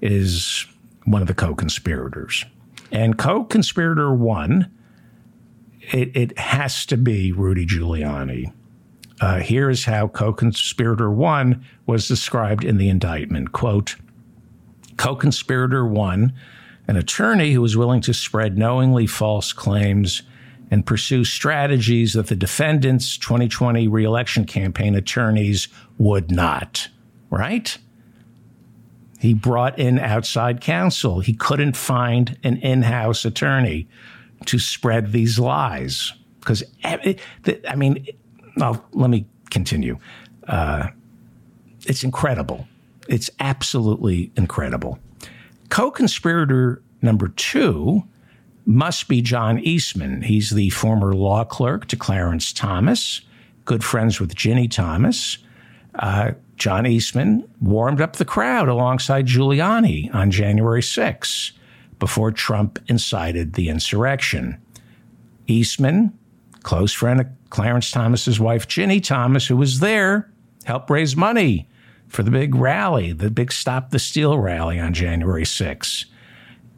is 0.00 0.66
one 1.04 1.22
of 1.22 1.28
the 1.28 1.34
co-conspirators. 1.34 2.44
And 2.90 3.16
co-conspirator 3.18 4.12
one, 4.12 4.70
it, 5.92 6.16
it 6.16 6.38
has 6.38 6.84
to 6.86 6.96
be 6.96 7.32
Rudy 7.32 7.66
Giuliani. 7.66 8.52
Uh, 9.20 9.40
here 9.40 9.68
is 9.68 9.84
how 9.84 10.08
co-conspirator 10.08 11.10
one 11.10 11.64
was 11.86 12.08
described 12.08 12.64
in 12.64 12.76
the 12.78 12.88
indictment. 12.88 13.52
Quote, 13.52 13.96
co-conspirator 14.96 15.86
one, 15.86 16.32
an 16.86 16.96
attorney 16.96 17.52
who 17.52 17.60
was 17.60 17.76
willing 17.76 18.00
to 18.02 18.14
spread 18.14 18.56
knowingly 18.56 19.06
false 19.06 19.52
claims 19.52 20.22
and 20.70 20.84
pursue 20.84 21.24
strategies 21.24 22.12
that 22.12 22.26
the 22.26 22.36
defendant's 22.36 23.16
2020 23.18 23.88
reelection 23.88 24.44
campaign 24.44 24.94
attorneys 24.94 25.68
would 25.96 26.30
not, 26.30 26.88
right? 27.30 27.78
He 29.18 29.34
brought 29.34 29.78
in 29.78 29.98
outside 29.98 30.60
counsel. 30.60 31.20
He 31.20 31.34
couldn't 31.34 31.76
find 31.76 32.38
an 32.44 32.58
in 32.58 32.82
house 32.82 33.24
attorney 33.24 33.88
to 34.46 34.58
spread 34.58 35.12
these 35.12 35.38
lies. 35.38 36.12
Because, 36.38 36.62
eh, 36.84 37.14
I 37.68 37.74
mean, 37.74 38.06
well, 38.56 38.84
let 38.92 39.10
me 39.10 39.26
continue. 39.50 39.98
Uh, 40.46 40.88
it's 41.86 42.04
incredible. 42.04 42.68
It's 43.08 43.30
absolutely 43.40 44.30
incredible. 44.36 44.98
Co 45.70 45.90
conspirator 45.90 46.82
number 47.02 47.28
two 47.28 48.04
must 48.68 49.08
be 49.08 49.22
John 49.22 49.58
Eastman. 49.60 50.20
He's 50.20 50.50
the 50.50 50.68
former 50.68 51.14
law 51.14 51.42
clerk 51.42 51.86
to 51.86 51.96
Clarence 51.96 52.52
Thomas, 52.52 53.22
good 53.64 53.82
friends 53.82 54.20
with 54.20 54.34
Ginni 54.34 54.70
Thomas. 54.70 55.38
Uh, 55.94 56.32
John 56.56 56.86
Eastman 56.86 57.48
warmed 57.62 58.02
up 58.02 58.16
the 58.16 58.26
crowd 58.26 58.68
alongside 58.68 59.26
Giuliani 59.26 60.14
on 60.14 60.30
January 60.30 60.82
6 60.82 61.52
before 61.98 62.30
Trump 62.30 62.78
incited 62.88 63.54
the 63.54 63.70
insurrection. 63.70 64.60
Eastman, 65.46 66.12
close 66.62 66.92
friend 66.92 67.22
of 67.22 67.26
Clarence 67.48 67.90
Thomas's 67.90 68.38
wife, 68.38 68.68
Ginni 68.68 69.02
Thomas, 69.02 69.46
who 69.46 69.56
was 69.56 69.80
there, 69.80 70.30
helped 70.64 70.90
raise 70.90 71.16
money 71.16 71.66
for 72.06 72.22
the 72.22 72.30
big 72.30 72.54
rally, 72.54 73.12
the 73.12 73.30
big 73.30 73.50
Stop 73.50 73.90
the 73.90 73.98
Steal 73.98 74.38
rally 74.38 74.78
on 74.78 74.92
January 74.92 75.46
6. 75.46 76.04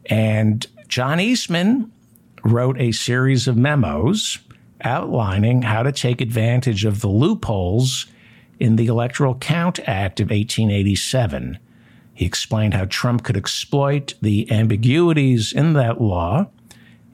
And 0.05 0.65
John 0.91 1.21
Eastman 1.21 1.89
wrote 2.43 2.77
a 2.77 2.91
series 2.91 3.47
of 3.47 3.55
memos 3.55 4.39
outlining 4.83 5.61
how 5.61 5.83
to 5.83 5.91
take 5.93 6.19
advantage 6.19 6.83
of 6.83 6.99
the 6.99 7.07
loopholes 7.07 8.07
in 8.59 8.75
the 8.75 8.87
Electoral 8.87 9.35
Count 9.35 9.79
Act 9.87 10.19
of 10.19 10.31
1887. 10.31 11.57
He 12.13 12.25
explained 12.25 12.73
how 12.73 12.87
Trump 12.89 13.23
could 13.23 13.37
exploit 13.37 14.15
the 14.21 14.51
ambiguities 14.51 15.53
in 15.53 15.71
that 15.73 16.01
law 16.01 16.47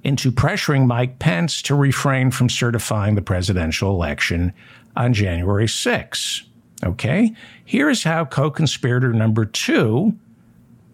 into 0.03 0.31
pressuring 0.31 0.87
Mike 0.87 1.19
Pence 1.19 1.61
to 1.61 1.75
refrain 1.75 2.31
from 2.31 2.49
certifying 2.49 3.13
the 3.13 3.21
presidential 3.21 3.91
election 3.91 4.53
on 4.95 5.13
January 5.13 5.67
6. 5.67 6.43
Okay? 6.83 7.31
Here's 7.63 8.01
how 8.01 8.25
co 8.25 8.49
conspirator 8.49 9.13
number 9.13 9.45
two 9.45 10.17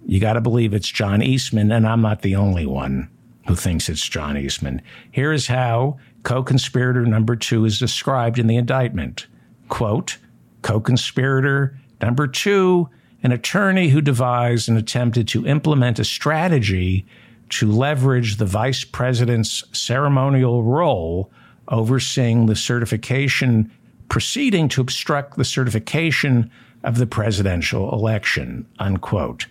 you 0.06 0.20
got 0.20 0.34
to 0.34 0.42
believe 0.42 0.74
it's 0.74 0.90
John 0.90 1.22
Eastman, 1.22 1.72
and 1.72 1.88
I'm 1.88 2.02
not 2.02 2.22
the 2.22 2.36
only 2.36 2.66
one 2.66 3.10
who 3.48 3.56
thinks 3.56 3.90
it's 3.90 4.08
John 4.08 4.38
Eastman. 4.38 4.82
Here 5.12 5.32
is 5.32 5.48
how 5.48 5.98
co 6.24 6.44
conspirator 6.44 7.06
number 7.06 7.36
two 7.36 7.66
is 7.66 7.80
described 7.80 8.40
in 8.40 8.48
the 8.48 8.56
indictment. 8.56 9.28
Quote, 9.70 10.18
co 10.62 10.80
conspirator 10.80 11.78
number 12.02 12.28
two, 12.28 12.90
an 13.24 13.32
attorney 13.32 13.90
who 13.90 14.02
devised 14.02 14.68
and 14.68 14.78
attempted 14.78 15.28
to 15.30 15.48
implement 15.48 16.00
a 16.00 16.04
strategy 16.04 17.06
to 17.50 17.72
leverage 17.72 18.38
the 18.38 18.46
vice 18.46 18.84
president's 18.84 19.64
ceremonial 19.72 20.64
role 20.64 21.32
overseeing 21.70 22.46
the 22.46 22.56
certification 22.56 23.72
proceeding 24.10 24.68
to 24.70 24.82
obstruct 24.82 25.38
the 25.38 25.46
certification 25.46 26.52
of 26.84 26.98
the 26.98 27.06
presidential 27.06 27.92
election, 27.94 28.66
unquote. 28.80 29.46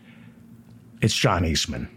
It's 1.02 1.16
John 1.16 1.44
Eastman, 1.44 1.88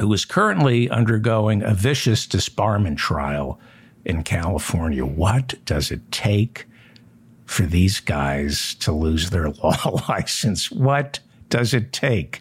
who 0.00 0.10
is 0.14 0.24
currently 0.24 0.88
undergoing 0.88 1.62
a 1.62 1.74
vicious 1.74 2.26
disbarment 2.26 2.96
trial 2.96 3.60
in 4.06 4.22
California. 4.22 5.04
What 5.04 5.62
does 5.66 5.90
it 5.90 6.10
take 6.10 6.64
for 7.44 7.64
these 7.64 8.00
guys 8.00 8.74
to 8.76 8.90
lose 8.90 9.28
their 9.28 9.50
law 9.62 10.00
license? 10.08 10.70
What 10.70 11.20
does 11.50 11.74
it 11.74 11.92
take? 11.92 12.40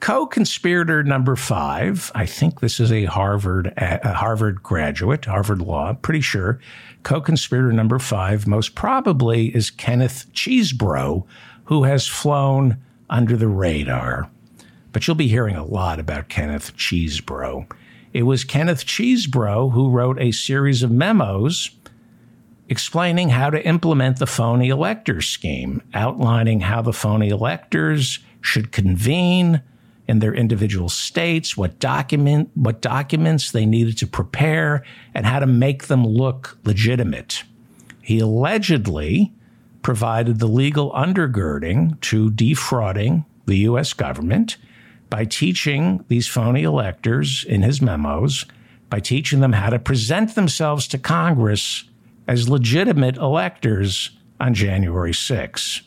Co 0.00 0.26
conspirator 0.26 1.02
number 1.02 1.34
five, 1.34 2.12
I 2.14 2.26
think 2.26 2.60
this 2.60 2.78
is 2.78 2.92
a 2.92 3.06
Harvard, 3.06 3.72
a 3.78 4.12
Harvard 4.12 4.62
graduate, 4.62 5.24
Harvard 5.24 5.62
Law, 5.62 5.94
pretty 5.94 6.20
sure. 6.20 6.60
Co 7.04 7.22
conspirator 7.22 7.72
number 7.72 7.98
five, 7.98 8.46
most 8.46 8.74
probably, 8.74 9.46
is 9.56 9.70
Kenneth 9.70 10.26
Chesebro, 10.34 11.24
who 11.64 11.84
has 11.84 12.06
flown 12.06 12.76
under 13.08 13.38
the 13.38 13.48
radar. 13.48 14.28
But 14.92 15.06
you'll 15.06 15.16
be 15.16 15.28
hearing 15.28 15.56
a 15.56 15.64
lot 15.64 16.00
about 16.00 16.28
Kenneth 16.28 16.76
Chesebro. 16.76 17.70
It 18.12 18.24
was 18.24 18.44
Kenneth 18.44 18.84
Chesebro 18.84 19.72
who 19.72 19.90
wrote 19.90 20.20
a 20.20 20.32
series 20.32 20.82
of 20.82 20.90
memos 20.90 21.70
explaining 22.68 23.30
how 23.30 23.50
to 23.50 23.66
implement 23.66 24.18
the 24.18 24.26
phony 24.26 24.68
electors 24.68 25.28
scheme, 25.28 25.82
outlining 25.92 26.60
how 26.60 26.80
the 26.80 26.92
phony 26.92 27.28
electors 27.28 28.20
should 28.40 28.72
convene 28.72 29.60
in 30.06 30.20
their 30.20 30.34
individual 30.34 30.88
states, 30.88 31.56
what 31.56 31.78
document 31.78 32.50
what 32.54 32.80
documents 32.80 33.52
they 33.52 33.66
needed 33.66 33.96
to 33.98 34.06
prepare, 34.06 34.84
and 35.14 35.26
how 35.26 35.38
to 35.38 35.46
make 35.46 35.86
them 35.86 36.04
look 36.06 36.58
legitimate. 36.64 37.44
He 38.02 38.18
allegedly 38.18 39.32
provided 39.82 40.38
the 40.38 40.48
legal 40.48 40.90
undergirding 40.92 42.00
to 42.00 42.30
defrauding 42.30 43.24
the 43.46 43.58
US 43.58 43.92
government 43.92 44.56
by 45.10 45.24
teaching 45.24 46.04
these 46.08 46.28
phony 46.28 46.62
electors 46.62 47.44
in 47.44 47.62
his 47.62 47.82
memos, 47.82 48.46
by 48.88 49.00
teaching 49.00 49.40
them 49.40 49.52
how 49.52 49.68
to 49.68 49.78
present 49.78 50.34
themselves 50.34 50.86
to 50.88 50.98
Congress 50.98 51.84
as 52.26 52.48
legitimate 52.48 53.16
electors 53.16 54.10
on 54.38 54.54
January 54.54 55.12
6. 55.12 55.82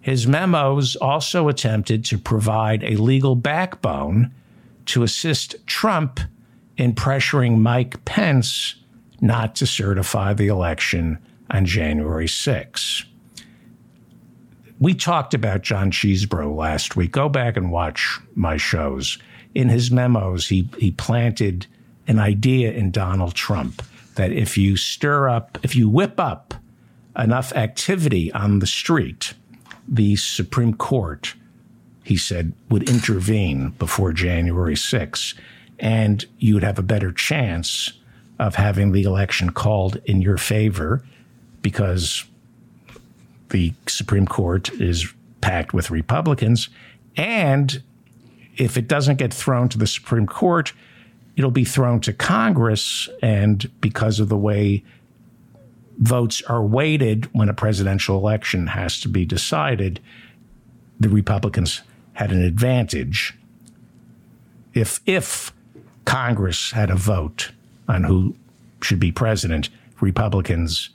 His 0.00 0.26
memos 0.26 0.96
also 0.96 1.48
attempted 1.48 2.04
to 2.06 2.18
provide 2.18 2.84
a 2.84 2.96
legal 2.96 3.34
backbone 3.34 4.32
to 4.86 5.02
assist 5.02 5.56
Trump 5.66 6.20
in 6.76 6.94
pressuring 6.94 7.58
Mike 7.58 8.04
Pence 8.04 8.76
not 9.20 9.54
to 9.56 9.66
certify 9.66 10.34
the 10.34 10.48
election 10.48 11.18
on 11.50 11.64
January 11.64 12.28
6. 12.28 13.04
We 14.84 14.92
talked 14.92 15.32
about 15.32 15.62
John 15.62 15.90
Chesebro 15.90 16.54
last 16.54 16.94
week. 16.94 17.12
Go 17.12 17.30
back 17.30 17.56
and 17.56 17.72
watch 17.72 18.20
my 18.34 18.58
shows. 18.58 19.16
In 19.54 19.70
his 19.70 19.90
memos, 19.90 20.46
he, 20.46 20.68
he 20.76 20.90
planted 20.90 21.66
an 22.06 22.18
idea 22.18 22.70
in 22.70 22.90
Donald 22.90 23.34
Trump 23.34 23.82
that 24.16 24.30
if 24.30 24.58
you 24.58 24.76
stir 24.76 25.26
up, 25.26 25.56
if 25.62 25.74
you 25.74 25.88
whip 25.88 26.20
up 26.20 26.52
enough 27.16 27.50
activity 27.54 28.30
on 28.32 28.58
the 28.58 28.66
street, 28.66 29.32
the 29.88 30.16
Supreme 30.16 30.74
Court, 30.74 31.32
he 32.02 32.18
said, 32.18 32.52
would 32.68 32.86
intervene 32.86 33.70
before 33.78 34.12
January 34.12 34.76
6, 34.76 35.34
and 35.78 36.26
you 36.40 36.52
would 36.52 36.62
have 36.62 36.78
a 36.78 36.82
better 36.82 37.10
chance 37.10 37.90
of 38.38 38.56
having 38.56 38.92
the 38.92 39.04
election 39.04 39.48
called 39.48 39.96
in 40.04 40.20
your 40.20 40.36
favor 40.36 41.02
because 41.62 42.26
the 43.54 43.72
Supreme 43.86 44.26
Court 44.26 44.68
is 44.80 45.14
packed 45.40 45.72
with 45.72 45.88
Republicans. 45.88 46.68
And 47.16 47.80
if 48.56 48.76
it 48.76 48.88
doesn't 48.88 49.14
get 49.14 49.32
thrown 49.32 49.68
to 49.68 49.78
the 49.78 49.86
Supreme 49.86 50.26
Court, 50.26 50.72
it'll 51.36 51.52
be 51.52 51.64
thrown 51.64 52.00
to 52.00 52.12
Congress. 52.12 53.08
And 53.22 53.70
because 53.80 54.18
of 54.18 54.28
the 54.28 54.36
way 54.36 54.82
votes 55.98 56.42
are 56.48 56.64
weighted 56.64 57.26
when 57.32 57.48
a 57.48 57.54
presidential 57.54 58.18
election 58.18 58.66
has 58.66 59.00
to 59.02 59.08
be 59.08 59.24
decided, 59.24 60.00
the 60.98 61.08
Republicans 61.08 61.82
had 62.14 62.32
an 62.32 62.42
advantage. 62.42 63.34
If, 64.72 64.98
if 65.06 65.52
Congress 66.04 66.72
had 66.72 66.90
a 66.90 66.96
vote 66.96 67.52
on 67.86 68.02
who 68.02 68.34
should 68.82 68.98
be 68.98 69.12
president, 69.12 69.68
Republicans 70.00 70.90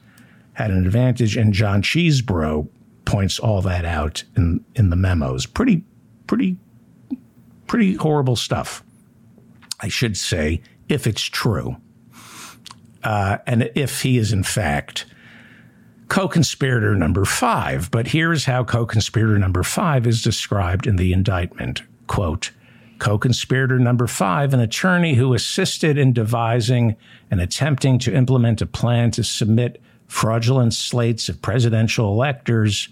had 0.60 0.72
an 0.72 0.86
advantage. 0.86 1.38
And 1.38 1.54
John 1.54 1.82
Chesebro 1.82 2.68
points 3.06 3.40
all 3.40 3.62
that 3.62 3.86
out 3.86 4.24
in, 4.36 4.64
in 4.76 4.90
the 4.90 4.96
memos. 4.98 5.46
Pretty, 5.46 5.84
pretty, 6.28 6.58
pretty 7.66 7.96
horrible 7.96 8.36
stuff. 8.36 8.84
I 9.80 9.88
should 9.88 10.18
say, 10.18 10.62
if 10.90 11.08
it's 11.08 11.22
true. 11.22 11.78
Uh, 13.04 13.38
and 13.48 13.72
if 13.76 14.02
he 14.02 14.18
is, 14.18 14.34
in 14.34 14.44
fact, 14.44 15.06
co 16.10 16.28
conspirator 16.28 16.94
number 16.94 17.24
five. 17.24 17.90
But 17.90 18.08
here's 18.08 18.44
how 18.44 18.66
co 18.66 18.86
conspirator 18.86 19.40
number 19.40 19.64
five 19.64 20.06
is 20.06 20.22
described 20.22 20.86
in 20.86 20.98
the 20.98 21.14
indictment 21.14 21.82
quote, 22.08 22.52
co 22.98 23.18
conspirator 23.18 23.80
number 23.80 24.08
five, 24.08 24.54
an 24.54 24.60
attorney 24.60 25.14
who 25.14 25.34
assisted 25.34 25.98
in 25.98 26.12
devising 26.12 26.98
and 27.32 27.40
attempting 27.40 27.98
to 28.00 28.14
implement 28.14 28.62
a 28.62 28.66
plan 28.66 29.12
to 29.12 29.24
submit 29.24 29.82
fraudulent 30.10 30.74
slates 30.74 31.30
of 31.30 31.42
presidential 31.42 32.12
electors 32.12 32.90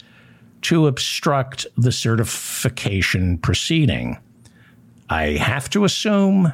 to 0.61 0.87
obstruct 0.87 1.65
the 1.75 1.91
certification 1.91 3.37
proceeding. 3.39 4.17
I 5.09 5.31
have 5.31 5.69
to 5.71 5.83
assume 5.83 6.53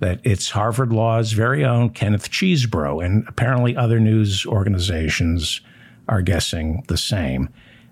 that 0.00 0.20
it's 0.22 0.50
Harvard 0.50 0.92
Law's 0.92 1.32
very 1.32 1.64
own 1.64 1.90
Kenneth 1.90 2.30
Chesebro, 2.30 3.04
and 3.04 3.24
apparently 3.26 3.76
other 3.76 3.98
news 3.98 4.44
organizations 4.44 5.62
are 6.08 6.20
guessing 6.20 6.84
the 6.88 6.98
same. 6.98 7.48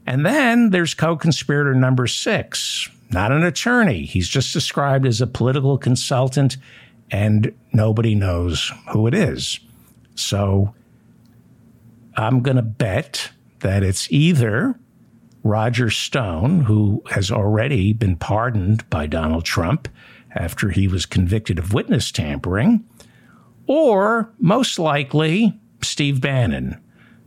And 0.07 0.27
then 0.27 0.71
there's 0.71 0.95
co 0.95 1.17
conspirator 1.17 1.75
number 1.75 2.07
six, 2.07 2.89
not 3.11 3.33
an 3.33 3.43
attorney. 3.43 4.05
He's 4.05 4.29
just 4.29 4.53
described 4.53 5.07
as 5.07 5.21
a 5.21 5.27
political 5.27 5.79
consultant, 5.79 6.59
and 7.11 7.55
nobody 7.73 8.15
knows 8.15 8.71
who 8.91 9.07
it 9.07 9.15
is. 9.15 9.61
So 10.15 10.75
I'm 12.17 12.41
going 12.41 12.57
to 12.57 12.63
bet 12.63 13.31
that 13.61 13.83
it's 13.83 14.11
either 14.11 14.79
Roger 15.45 15.91
Stone, 15.91 16.63
who 16.63 17.03
has 17.11 17.31
already 17.31 17.93
been 17.93 18.17
pardoned 18.17 18.89
by 18.91 19.07
Donald 19.07 19.45
Trump 19.45 19.89
after 20.35 20.71
he 20.71 20.89
was 20.89 21.07
convicted 21.07 21.59
of 21.59 21.75
witness 21.75 22.13
tampering, 22.13 22.85
or 23.67 24.33
most 24.39 24.79
likely 24.79 25.59
Steve 25.83 26.21
Bannon, 26.21 26.81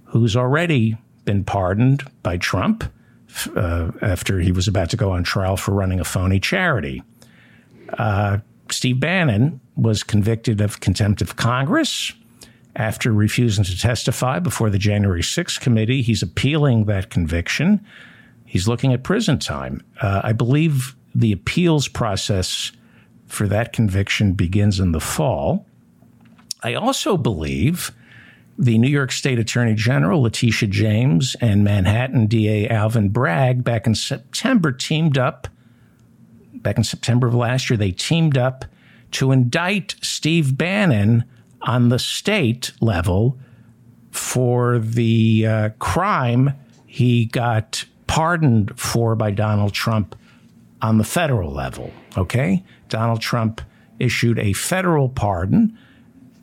who's 0.05 0.35
already 0.35 0.97
been 1.25 1.43
pardoned 1.43 2.03
by 2.23 2.37
Trump 2.37 2.83
uh, 3.55 3.91
after 4.01 4.39
he 4.39 4.51
was 4.51 4.67
about 4.67 4.89
to 4.91 4.97
go 4.97 5.11
on 5.11 5.23
trial 5.23 5.57
for 5.57 5.73
running 5.73 5.99
a 5.99 6.05
phony 6.05 6.39
charity. 6.39 7.03
Uh, 7.97 8.37
Steve 8.71 8.99
Bannon 8.99 9.59
was 9.75 10.03
convicted 10.03 10.61
of 10.61 10.79
contempt 10.79 11.21
of 11.21 11.35
Congress 11.35 12.13
after 12.75 13.11
refusing 13.11 13.63
to 13.63 13.77
testify 13.77 14.39
before 14.39 14.69
the 14.69 14.77
January 14.77 15.21
6th 15.21 15.59
committee. 15.59 16.01
He's 16.01 16.21
appealing 16.21 16.85
that 16.85 17.09
conviction. 17.09 17.85
He's 18.45 18.67
looking 18.67 18.93
at 18.93 19.03
prison 19.03 19.39
time. 19.39 19.81
Uh, 20.01 20.21
I 20.23 20.33
believe 20.33 20.95
the 21.13 21.31
appeals 21.31 21.87
process 21.87 22.71
for 23.27 23.47
that 23.47 23.73
conviction 23.73 24.33
begins 24.33 24.79
in 24.79 24.91
the 24.91 24.99
fall. 24.99 25.65
I 26.63 26.73
also 26.73 27.17
believe 27.17 27.91
the 28.57 28.77
New 28.77 28.89
York 28.89 29.11
State 29.11 29.39
Attorney 29.39 29.73
General 29.73 30.21
Letitia 30.21 30.69
James 30.69 31.35
and 31.41 31.63
Manhattan 31.63 32.27
DA 32.27 32.67
Alvin 32.69 33.09
Bragg 33.09 33.63
back 33.63 33.85
in 33.87 33.95
September 33.95 34.71
teamed 34.71 35.17
up. 35.17 35.47
Back 36.53 36.77
in 36.77 36.83
September 36.83 37.27
of 37.27 37.35
last 37.35 37.69
year, 37.69 37.77
they 37.77 37.91
teamed 37.91 38.37
up 38.37 38.65
to 39.11 39.31
indict 39.31 39.95
Steve 40.01 40.57
Bannon 40.57 41.25
on 41.65 41.89
the 41.89 41.99
state 41.99 42.71
level 42.79 43.37
for 44.11 44.79
the 44.79 45.45
uh, 45.45 45.69
crime 45.79 46.53
he 46.85 47.25
got 47.25 47.83
pardoned 48.07 48.79
for 48.79 49.15
by 49.15 49.31
Donald 49.31 49.73
Trump 49.73 50.15
on 50.81 50.97
the 50.97 51.03
federal 51.03 51.51
level. 51.51 51.91
Okay? 52.17 52.63
Donald 52.87 53.19
Trump 53.19 53.61
issued 53.99 54.39
a 54.39 54.53
federal 54.53 55.09
pardon. 55.09 55.77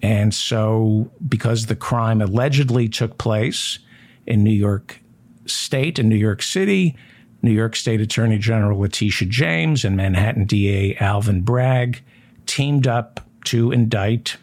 And 0.02 0.34
so, 0.34 1.10
because 1.26 1.66
the 1.66 1.76
crime 1.76 2.20
allegedly 2.20 2.88
took 2.88 3.18
place 3.18 3.78
in 4.26 4.42
New 4.42 4.50
York 4.50 5.00
State 5.46 5.98
and 5.98 6.08
New 6.08 6.16
York 6.16 6.42
City, 6.42 6.96
New 7.40 7.52
York 7.52 7.76
State 7.76 8.00
Attorney 8.00 8.38
General 8.38 8.80
Letitia 8.80 9.28
James 9.28 9.84
and 9.84 9.96
Manhattan 9.96 10.44
DA 10.44 10.96
Alvin 10.96 11.42
Bragg 11.42 12.02
teamed 12.46 12.86
up 12.86 13.20
to 13.44 13.72
indict 13.72 14.36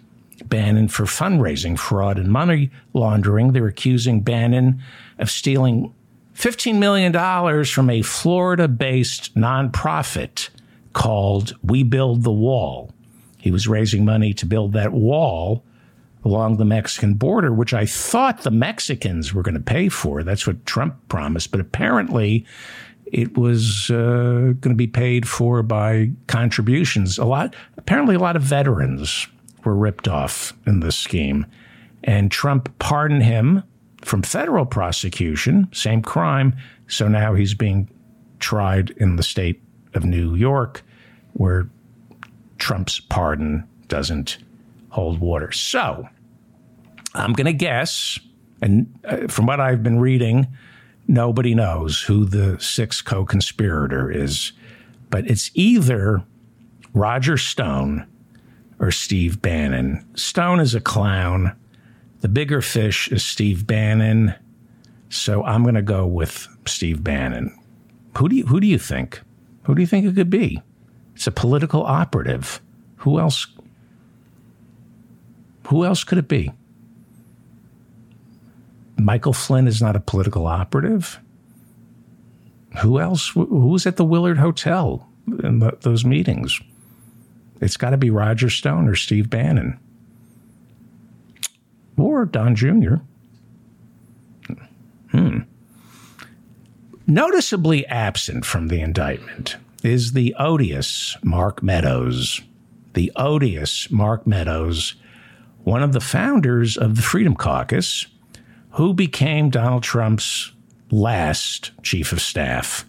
Bannon 0.50 0.88
for 0.88 1.04
fundraising 1.04 1.78
fraud 1.78 2.18
and 2.18 2.32
money 2.32 2.72
laundering. 2.94 3.52
They're 3.52 3.68
accusing 3.68 4.22
Bannon 4.22 4.82
of 5.18 5.30
stealing 5.30 5.94
$15 6.36 6.80
million 6.80 7.66
from 7.66 7.90
a 7.90 8.02
Florida 8.02 8.68
based 8.68 9.36
nonprofit 9.36 10.50
called 10.94 11.56
We 11.64 11.84
Build 11.84 12.24
the 12.24 12.32
Wall. 12.32 12.92
He 13.38 13.52
was 13.52 13.68
raising 13.68 14.06
money 14.06 14.34
to 14.34 14.46
build 14.46 14.74
that 14.74 14.92
wall 14.92 15.64
along 16.26 16.58
the 16.58 16.66
Mexican 16.66 17.14
border, 17.14 17.54
which 17.54 17.74
I 17.74 17.86
thought 17.86 18.44
the 18.44 18.52
Mexicans 18.52 19.34
were 19.34 19.44
going 19.44 19.56
to 19.56 19.62
pay 19.62 19.90
for. 19.90 20.24
That's 20.24 20.46
what 20.46 20.66
Trump 20.66 20.96
promised. 21.08 21.52
But 21.52 21.62
apparently, 21.62 22.46
it 23.06 23.38
was 23.38 23.90
uh, 23.90 24.54
going 24.60 24.62
to 24.62 24.76
be 24.76 24.88
paid 24.88 25.28
for 25.28 25.64
by 25.64 26.12
contributions. 26.28 27.18
A 27.18 27.26
lot, 27.26 27.56
apparently, 27.78 28.16
a 28.16 28.20
lot 28.20 28.36
of 28.36 28.42
veterans 28.42 29.28
were 29.64 29.76
ripped 29.76 30.08
off 30.08 30.54
in 30.66 30.80
this 30.80 30.96
scheme. 30.96 31.46
And 32.04 32.32
Trump 32.32 32.78
pardoned 32.80 33.24
him 33.24 33.64
from 34.02 34.22
federal 34.22 34.66
prosecution, 34.66 35.68
same 35.74 36.02
crime. 36.02 36.56
So 36.88 37.08
now 37.08 37.34
he's 37.34 37.54
being 37.54 37.90
tried 38.40 38.92
in 38.92 39.18
the 39.18 39.24
state 39.24 39.62
of 39.94 40.06
New 40.06 40.36
York, 40.36 40.84
where 41.34 41.70
Trump's 42.58 43.00
pardon 43.00 43.68
doesn't 43.88 44.38
hold 44.90 45.20
water. 45.20 45.52
So 45.52 46.08
I'm 47.14 47.34
going 47.34 47.46
to 47.46 47.54
guess, 47.54 48.20
and 48.62 49.00
uh, 49.04 49.28
from 49.28 49.46
what 49.46 49.60
I've 49.60 49.84
been 49.84 50.00
reading, 50.00 50.48
nobody 51.08 51.56
knows 51.56 52.02
who 52.02 52.26
the 52.26 52.60
sixth 52.60 53.06
co 53.06 53.26
conspirator 53.26 54.12
is, 54.12 54.52
but 55.10 55.30
it's 55.30 55.52
either 55.54 56.24
Roger 56.94 57.38
Stone 57.38 58.06
or 58.80 58.92
Steve 58.92 59.42
Bannon. 59.42 60.06
Stone 60.16 60.60
is 60.60 60.74
a 60.74 60.82
clown. 60.82 61.56
The 62.22 62.30
bigger 62.30 62.62
fish 62.62 63.10
is 63.10 63.24
Steve 63.24 63.68
Bannon. 63.68 64.34
So 65.10 65.44
I'm 65.44 65.64
going 65.64 65.76
to 65.76 65.82
go 65.82 66.06
with 66.06 66.48
Steve 66.66 67.04
Bannon. 67.04 67.56
Who 68.18 68.30
do 68.30 68.36
you, 68.36 68.46
who 68.46 68.60
do 68.60 68.68
you 68.68 68.80
think? 68.80 69.22
Who 69.64 69.76
do 69.76 69.82
you 69.82 69.88
think 69.88 70.06
it 70.06 70.16
could 70.16 70.30
be? 70.30 70.62
It's 71.16 71.28
a 71.28 71.32
political 71.32 71.84
operative. 71.84 72.62
Who 72.98 73.20
else? 73.20 73.48
Who 75.68 75.86
else 75.86 76.04
could 76.04 76.18
it 76.18 76.28
be? 76.28 76.52
Michael 78.98 79.34
Flynn 79.34 79.68
is 79.68 79.82
not 79.82 79.96
a 79.96 80.00
political 80.00 80.48
operative. 80.48 81.20
Who 82.82 83.00
else? 83.00 83.30
Who 83.30 83.46
was 83.46 83.86
at 83.86 83.98
the 83.98 84.06
Willard 84.06 84.38
Hotel 84.38 85.08
in 85.44 85.60
the, 85.60 85.78
those 85.82 86.06
meetings? 86.06 86.60
It's 87.62 87.78
got 87.78 87.92
to 87.92 87.98
be 87.98 88.10
Roger 88.10 88.50
Stone 88.50 88.88
or 88.88 88.96
Steve 88.96 89.30
Bannon 89.30 89.80
or 91.98 92.26
Don 92.26 92.56
Jr. 92.56 92.96
Hmm. 95.12 95.40
Noticeably 97.08 97.86
absent 97.88 98.46
from 98.46 98.68
the 98.68 98.82
indictment 98.82 99.58
is 99.84 100.14
the 100.14 100.36
odious 100.38 101.18
Mark 101.24 101.64
Meadows. 101.64 102.42
The 102.94 103.12
odious 103.16 103.90
Mark 103.90 104.28
Meadows, 104.28 104.96
one 105.64 105.84
of 105.84 105.94
the 105.94 106.02
founders 106.02 106.78
of 106.78 106.96
the 106.96 107.02
Freedom 107.02 107.36
Caucus, 107.36 108.06
who 108.72 108.94
became 108.94 109.50
Donald 109.50 109.84
Trump's 109.84 110.52
last 110.92 111.72
chief 111.84 112.12
of 112.12 112.22
staff. 112.22 112.86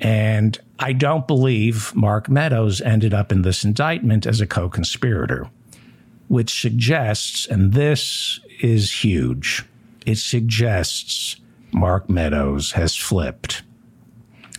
And 0.00 0.58
I 0.78 0.92
don't 0.92 1.26
believe 1.26 1.94
Mark 1.94 2.28
Meadows 2.28 2.80
ended 2.80 3.12
up 3.12 3.32
in 3.32 3.42
this 3.42 3.64
indictment 3.64 4.26
as 4.26 4.40
a 4.40 4.46
co 4.46 4.68
conspirator, 4.68 5.48
which 6.28 6.60
suggests, 6.60 7.46
and 7.46 7.72
this 7.72 8.40
is 8.60 9.04
huge, 9.04 9.64
it 10.06 10.18
suggests 10.18 11.36
Mark 11.72 12.08
Meadows 12.08 12.72
has 12.72 12.96
flipped. 12.96 13.62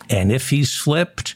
And 0.10 0.32
if 0.32 0.50
he's 0.50 0.76
flipped, 0.76 1.36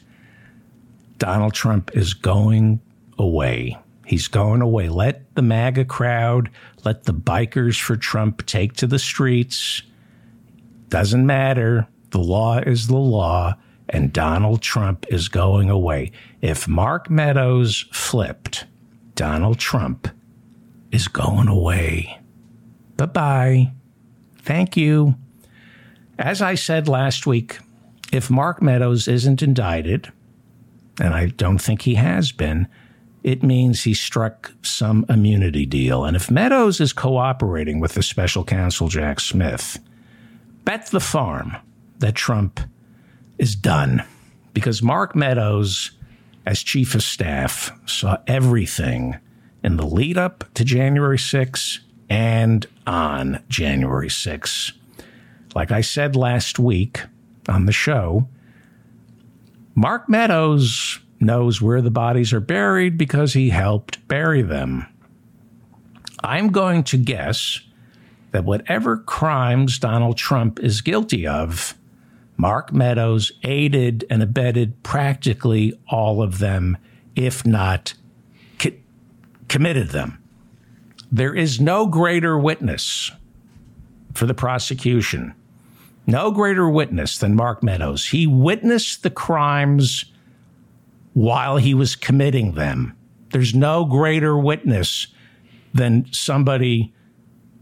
Donald 1.18 1.54
Trump 1.54 1.90
is 1.96 2.12
going 2.12 2.80
away. 3.18 3.78
He's 4.04 4.28
going 4.28 4.60
away. 4.60 4.88
Let 4.88 5.34
the 5.34 5.42
MAGA 5.42 5.86
crowd, 5.86 6.50
let 6.84 7.04
the 7.04 7.14
bikers 7.14 7.80
for 7.80 7.96
Trump 7.96 8.44
take 8.46 8.74
to 8.74 8.86
the 8.86 8.98
streets. 8.98 9.82
Doesn't 10.88 11.24
matter. 11.24 11.88
The 12.10 12.18
law 12.18 12.58
is 12.58 12.86
the 12.86 12.96
law, 12.96 13.54
and 13.94 14.12
Donald 14.12 14.60
Trump 14.60 15.06
is 15.08 15.28
going 15.28 15.70
away. 15.70 16.10
If 16.42 16.66
Mark 16.66 17.08
Meadows 17.08 17.86
flipped, 17.92 18.64
Donald 19.14 19.60
Trump 19.60 20.08
is 20.90 21.06
going 21.06 21.46
away. 21.46 22.18
Bye 22.96 23.06
bye. 23.06 23.72
Thank 24.38 24.76
you. 24.76 25.14
As 26.18 26.42
I 26.42 26.56
said 26.56 26.88
last 26.88 27.24
week, 27.24 27.60
if 28.12 28.30
Mark 28.30 28.60
Meadows 28.60 29.06
isn't 29.06 29.42
indicted, 29.42 30.12
and 31.00 31.14
I 31.14 31.26
don't 31.26 31.58
think 31.58 31.82
he 31.82 31.94
has 31.94 32.32
been, 32.32 32.66
it 33.22 33.44
means 33.44 33.84
he 33.84 33.94
struck 33.94 34.52
some 34.62 35.06
immunity 35.08 35.66
deal. 35.66 36.04
And 36.04 36.16
if 36.16 36.32
Meadows 36.32 36.80
is 36.80 36.92
cooperating 36.92 37.78
with 37.78 37.94
the 37.94 38.02
special 38.02 38.44
counsel 38.44 38.88
Jack 38.88 39.20
Smith, 39.20 39.78
bet 40.64 40.86
the 40.86 40.98
farm 40.98 41.56
that 41.98 42.16
Trump 42.16 42.58
is 43.38 43.54
done 43.54 44.04
because 44.52 44.82
Mark 44.82 45.14
Meadows, 45.16 45.92
as 46.46 46.62
chief 46.62 46.94
of 46.94 47.02
staff, 47.02 47.72
saw 47.86 48.18
everything 48.26 49.18
in 49.62 49.76
the 49.76 49.86
lead 49.86 50.16
up 50.18 50.44
to 50.54 50.64
January 50.64 51.18
6 51.18 51.80
and 52.08 52.66
on 52.86 53.42
January 53.48 54.10
6. 54.10 54.72
Like 55.54 55.70
I 55.70 55.80
said 55.80 56.16
last 56.16 56.58
week 56.58 57.00
on 57.48 57.66
the 57.66 57.72
show, 57.72 58.28
Mark 59.74 60.08
Meadows 60.08 61.00
knows 61.20 61.60
where 61.60 61.80
the 61.80 61.90
bodies 61.90 62.32
are 62.32 62.40
buried 62.40 62.98
because 62.98 63.32
he 63.32 63.50
helped 63.50 64.06
bury 64.08 64.42
them. 64.42 64.86
I'm 66.22 66.48
going 66.48 66.84
to 66.84 66.96
guess 66.96 67.60
that 68.30 68.44
whatever 68.44 68.96
crimes 68.98 69.78
Donald 69.78 70.16
Trump 70.16 70.58
is 70.60 70.80
guilty 70.80 71.26
of, 71.26 71.74
Mark 72.44 72.74
Meadows 72.74 73.32
aided 73.42 74.04
and 74.10 74.22
abetted 74.22 74.82
practically 74.82 75.72
all 75.88 76.20
of 76.22 76.40
them, 76.40 76.76
if 77.16 77.46
not 77.46 77.94
co- 78.58 78.72
committed 79.48 79.88
them. 79.88 80.22
There 81.10 81.34
is 81.34 81.58
no 81.58 81.86
greater 81.86 82.38
witness 82.38 83.10
for 84.12 84.26
the 84.26 84.34
prosecution, 84.34 85.34
no 86.06 86.30
greater 86.30 86.68
witness 86.68 87.16
than 87.16 87.34
Mark 87.34 87.62
Meadows. 87.62 88.08
He 88.08 88.26
witnessed 88.26 89.02
the 89.04 89.10
crimes 89.10 90.04
while 91.14 91.56
he 91.56 91.72
was 91.72 91.96
committing 91.96 92.52
them. 92.52 92.94
There's 93.30 93.54
no 93.54 93.86
greater 93.86 94.36
witness 94.36 95.06
than 95.72 96.12
somebody 96.12 96.92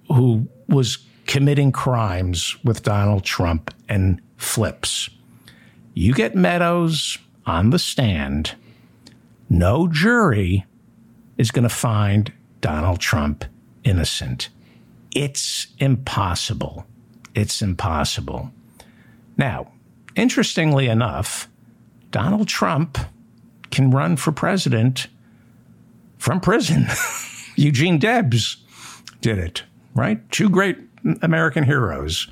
who 0.09 0.49
was 0.67 0.99
committing 1.29 1.71
crimes 1.71 2.57
with 2.65 2.83
Donald 2.83 3.23
Trump 3.23 3.73
and 3.89 4.21
flips. 4.43 5.09
You 5.95 6.15
get 6.15 6.35
Meadows 6.35 7.19
on 7.47 7.71
the 7.71 7.79
stand, 7.79 8.55
no 9.49 9.89
jury 9.89 10.65
is 11.37 11.51
going 11.51 11.65
to 11.65 11.69
find 11.69 12.33
Donald 12.61 13.01
Trump 13.01 13.45
innocent. 13.85 14.49
It's 15.15 15.67
impossible. 15.79 16.87
It's 17.35 17.63
impossible. 17.63 18.51
Now, 19.37 19.73
interestingly 20.15 20.89
enough, 20.89 21.49
Donald 22.11 22.49
Trump 22.49 22.99
can 23.71 23.91
run 23.91 24.17
for 24.17 24.33
president 24.33 25.07
from 26.19 26.41
prison. 26.41 26.87
Eugene 27.57 27.99
Debs 27.99 28.59
did 29.21 29.39
it, 29.39 29.65
right? 29.95 30.31
Two 30.31 30.49
great 30.49 30.79
American 31.23 31.65
heroes, 31.65 32.29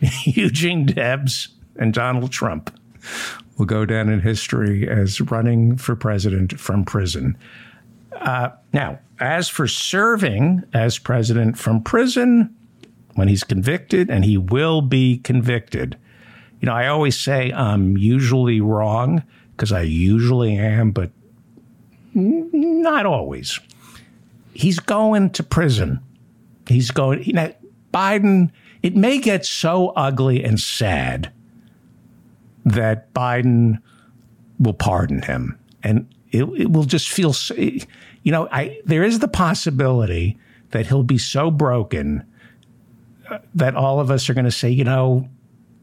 Eugene 0.24 0.86
Debs 0.86 1.48
and 1.76 1.92
Donald 1.92 2.32
Trump, 2.32 2.76
will 3.56 3.66
go 3.66 3.84
down 3.84 4.08
in 4.08 4.20
history 4.20 4.88
as 4.88 5.20
running 5.20 5.76
for 5.76 5.94
president 5.94 6.58
from 6.58 6.84
prison. 6.84 7.36
Uh, 8.16 8.50
now, 8.72 8.98
as 9.20 9.48
for 9.48 9.68
serving 9.68 10.62
as 10.72 10.98
president 10.98 11.58
from 11.58 11.82
prison, 11.82 12.54
when 13.14 13.28
he's 13.28 13.44
convicted, 13.44 14.10
and 14.10 14.24
he 14.24 14.36
will 14.36 14.80
be 14.80 15.18
convicted, 15.18 15.96
you 16.60 16.66
know, 16.66 16.74
I 16.74 16.86
always 16.86 17.18
say 17.18 17.52
I'm 17.52 17.96
usually 17.96 18.60
wrong 18.60 19.22
because 19.52 19.70
I 19.70 19.82
usually 19.82 20.56
am, 20.56 20.92
but 20.92 21.10
not 22.14 23.06
always. 23.06 23.60
He's 24.52 24.78
going 24.78 25.30
to 25.30 25.42
prison. 25.42 26.00
He's 26.68 26.90
going. 26.90 27.22
You 27.24 27.34
know, 27.34 27.54
Biden. 27.92 28.50
It 28.84 28.94
may 28.94 29.16
get 29.16 29.46
so 29.46 29.94
ugly 29.96 30.44
and 30.44 30.60
sad 30.60 31.32
that 32.66 33.14
Biden 33.14 33.80
will 34.58 34.74
pardon 34.74 35.22
him, 35.22 35.58
and 35.82 36.06
it, 36.30 36.44
it 36.44 36.70
will 36.70 36.84
just 36.84 37.08
feel. 37.08 37.34
You 37.56 38.32
know, 38.32 38.46
I 38.52 38.80
there 38.84 39.02
is 39.02 39.20
the 39.20 39.28
possibility 39.28 40.38
that 40.72 40.86
he'll 40.86 41.02
be 41.02 41.16
so 41.16 41.50
broken 41.50 42.26
uh, 43.30 43.38
that 43.54 43.74
all 43.74 44.00
of 44.00 44.10
us 44.10 44.28
are 44.28 44.34
going 44.34 44.44
to 44.44 44.50
say, 44.50 44.68
you 44.68 44.84
know, 44.84 45.30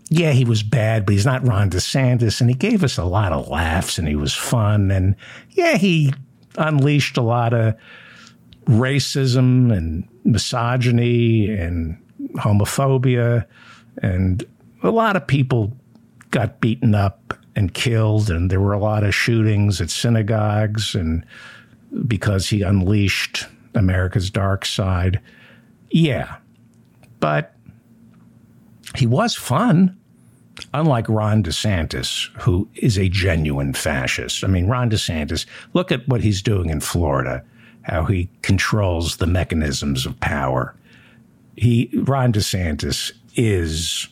yeah, 0.10 0.32
he 0.32 0.46
was 0.46 0.62
bad, 0.62 1.06
but 1.06 1.14
he's 1.14 1.26
not 1.26 1.48
Ron 1.48 1.70
DeSantis. 1.70 2.40
And 2.40 2.50
he 2.50 2.56
gave 2.56 2.84
us 2.84 2.98
a 2.98 3.06
lot 3.06 3.32
of 3.32 3.48
laughs 3.48 3.98
and 3.98 4.08
he 4.08 4.16
was 4.16 4.36
fun. 4.36 4.92
And 4.92 5.16
yeah, 5.52 5.78
he 5.78 6.14
unleashed 6.58 7.18
a 7.18 7.22
lot 7.22 7.54
of 7.54 7.76
racism 8.66 9.76
and 9.76 10.08
misogyny 10.24 11.50
and 11.50 11.98
homophobia. 12.34 13.46
And 14.02 14.44
a 14.84 14.92
lot 14.92 15.16
of 15.16 15.28
people 15.28 15.76
got 16.32 16.62
beaten 16.62 16.96
up 16.96 17.38
and 17.56 17.74
killed, 17.74 18.30
and 18.30 18.50
there 18.50 18.62
were 18.62 18.74
a 18.74 18.80
lot 18.80 19.04
of 19.04 19.14
shootings 19.14 19.82
at 19.82 19.90
synagogues, 19.90 20.96
and 20.96 21.26
because 22.08 22.50
he 22.50 22.62
unleashed 22.62 23.46
America's 23.76 24.30
dark 24.30 24.66
side. 24.66 25.20
Yeah, 25.90 26.38
but 27.20 27.54
he 28.96 29.06
was 29.06 29.36
fun, 29.36 29.98
unlike 30.74 31.10
Ron 31.10 31.44
DeSantis, 31.44 32.30
who 32.40 32.68
is 32.76 32.98
a 32.98 33.10
genuine 33.10 33.74
fascist. 33.74 34.44
I 34.44 34.48
mean, 34.48 34.68
Ron 34.68 34.90
DeSantis, 34.90 35.46
look 35.74 35.92
at 35.92 36.08
what 36.08 36.22
he's 36.22 36.42
doing 36.42 36.70
in 36.70 36.80
Florida, 36.80 37.44
how 37.84 38.06
he 38.06 38.30
controls 38.42 39.18
the 39.18 39.28
mechanisms 39.28 40.06
of 40.06 40.20
power. 40.22 40.76
He, 41.56 41.90
Ron 41.94 42.34
DeSantis, 42.34 43.12
is 43.36 44.08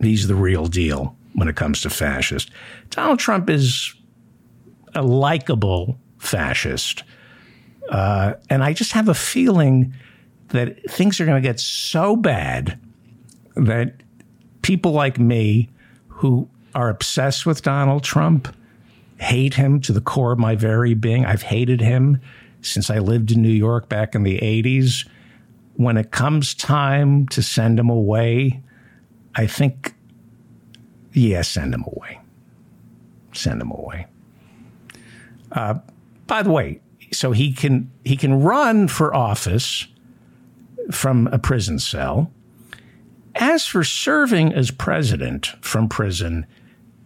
he's 0.00 0.28
the 0.28 0.34
real 0.34 0.66
deal 0.66 1.16
when 1.34 1.48
it 1.48 1.56
comes 1.56 1.80
to 1.82 1.90
fascist. 1.90 2.50
Donald 2.90 3.18
Trump 3.18 3.48
is 3.48 3.94
a 4.94 5.02
likable 5.02 5.98
fascist. 6.18 7.04
Uh, 7.88 8.34
and 8.50 8.62
I 8.62 8.72
just 8.72 8.92
have 8.92 9.08
a 9.08 9.14
feeling 9.14 9.94
that 10.48 10.90
things 10.90 11.20
are 11.20 11.26
going 11.26 11.42
to 11.42 11.46
get 11.46 11.58
so 11.58 12.16
bad 12.16 12.78
that 13.56 13.94
people 14.62 14.92
like 14.92 15.18
me 15.18 15.68
who 16.08 16.48
are 16.74 16.88
obsessed 16.88 17.44
with 17.46 17.62
Donald 17.62 18.04
Trump 18.04 18.54
hate 19.18 19.54
him 19.54 19.80
to 19.80 19.92
the 19.92 20.00
core 20.00 20.32
of 20.32 20.38
my 20.38 20.54
very 20.54 20.94
being. 20.94 21.24
I've 21.24 21.42
hated 21.42 21.80
him 21.80 22.20
since 22.60 22.90
I 22.90 22.98
lived 22.98 23.30
in 23.30 23.42
New 23.42 23.48
York 23.48 23.88
back 23.88 24.14
in 24.14 24.22
the 24.22 24.38
80s. 24.38 25.06
When 25.74 25.96
it 25.96 26.10
comes 26.10 26.54
time 26.54 27.26
to 27.28 27.42
send 27.42 27.78
him 27.78 27.88
away, 27.88 28.62
I 29.34 29.46
think, 29.46 29.94
yeah, 31.12 31.42
send 31.42 31.74
him 31.74 31.84
away. 31.84 32.20
Send 33.32 33.62
him 33.62 33.70
away. 33.70 34.06
Uh, 35.50 35.74
by 36.26 36.42
the 36.42 36.50
way, 36.50 36.80
so 37.12 37.32
he 37.32 37.52
can 37.52 37.90
he 38.04 38.16
can 38.16 38.42
run 38.42 38.88
for 38.88 39.14
office 39.14 39.86
from 40.90 41.28
a 41.28 41.38
prison 41.38 41.78
cell. 41.78 42.30
As 43.34 43.66
for 43.66 43.84
serving 43.84 44.52
as 44.52 44.70
president 44.70 45.46
from 45.62 45.88
prison, 45.88 46.46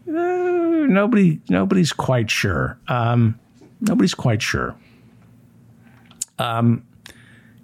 uh, 0.08 0.12
nobody 0.12 1.40
nobody's 1.48 1.92
quite 1.92 2.30
sure. 2.30 2.78
Um, 2.88 3.38
nobody's 3.80 4.14
quite 4.14 4.42
sure. 4.42 4.76
Um, 6.38 6.84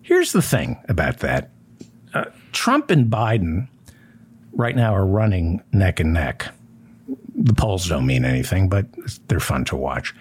here's 0.03 0.33
the 0.33 0.43
thing 0.43 0.83
about 0.89 1.19
that: 1.19 1.51
uh, 2.15 2.27
Trump 2.53 2.91
and 2.91 3.11
Biden 3.11 3.69
right 4.53 4.77
now 4.77 4.95
are 4.95 5.07
running 5.07 5.63
neck 5.73 6.01
and 6.01 6.13
neck. 6.13 6.53
The 7.35 7.55
polls 7.55 7.89
don't 7.89 8.07
mean 8.07 8.25
anything, 8.25 8.69
but 8.69 8.87
they're 9.29 9.41
fun 9.41 9.65
to 9.67 9.77
watch. 9.77 10.15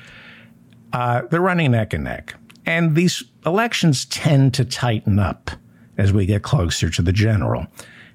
Uh, 0.93 1.23
they're 1.29 1.41
running 1.41 1.71
neck 1.71 1.93
and 1.93 2.03
neck. 2.03 2.35
And 2.65 2.95
these 2.95 3.23
elections 3.45 4.05
tend 4.05 4.53
to 4.55 4.65
tighten 4.65 5.19
up 5.19 5.51
as 5.97 6.13
we 6.13 6.25
get 6.25 6.43
closer 6.43 6.89
to 6.89 7.01
the 7.01 7.11
general. 7.11 7.67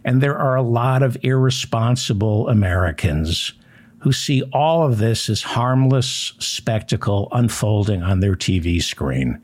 And 0.04 0.22
there 0.22 0.38
are 0.38 0.56
a 0.56 0.62
lot 0.62 1.02
of 1.02 1.16
irresponsible 1.22 2.48
Americans 2.48 3.52
who 3.98 4.12
see 4.12 4.42
all 4.52 4.86
of 4.86 4.98
this 4.98 5.28
as 5.28 5.42
harmless 5.42 6.32
spectacle 6.38 7.28
unfolding 7.32 8.02
on 8.02 8.20
their 8.20 8.36
TV 8.36 8.82
screen. 8.82 9.42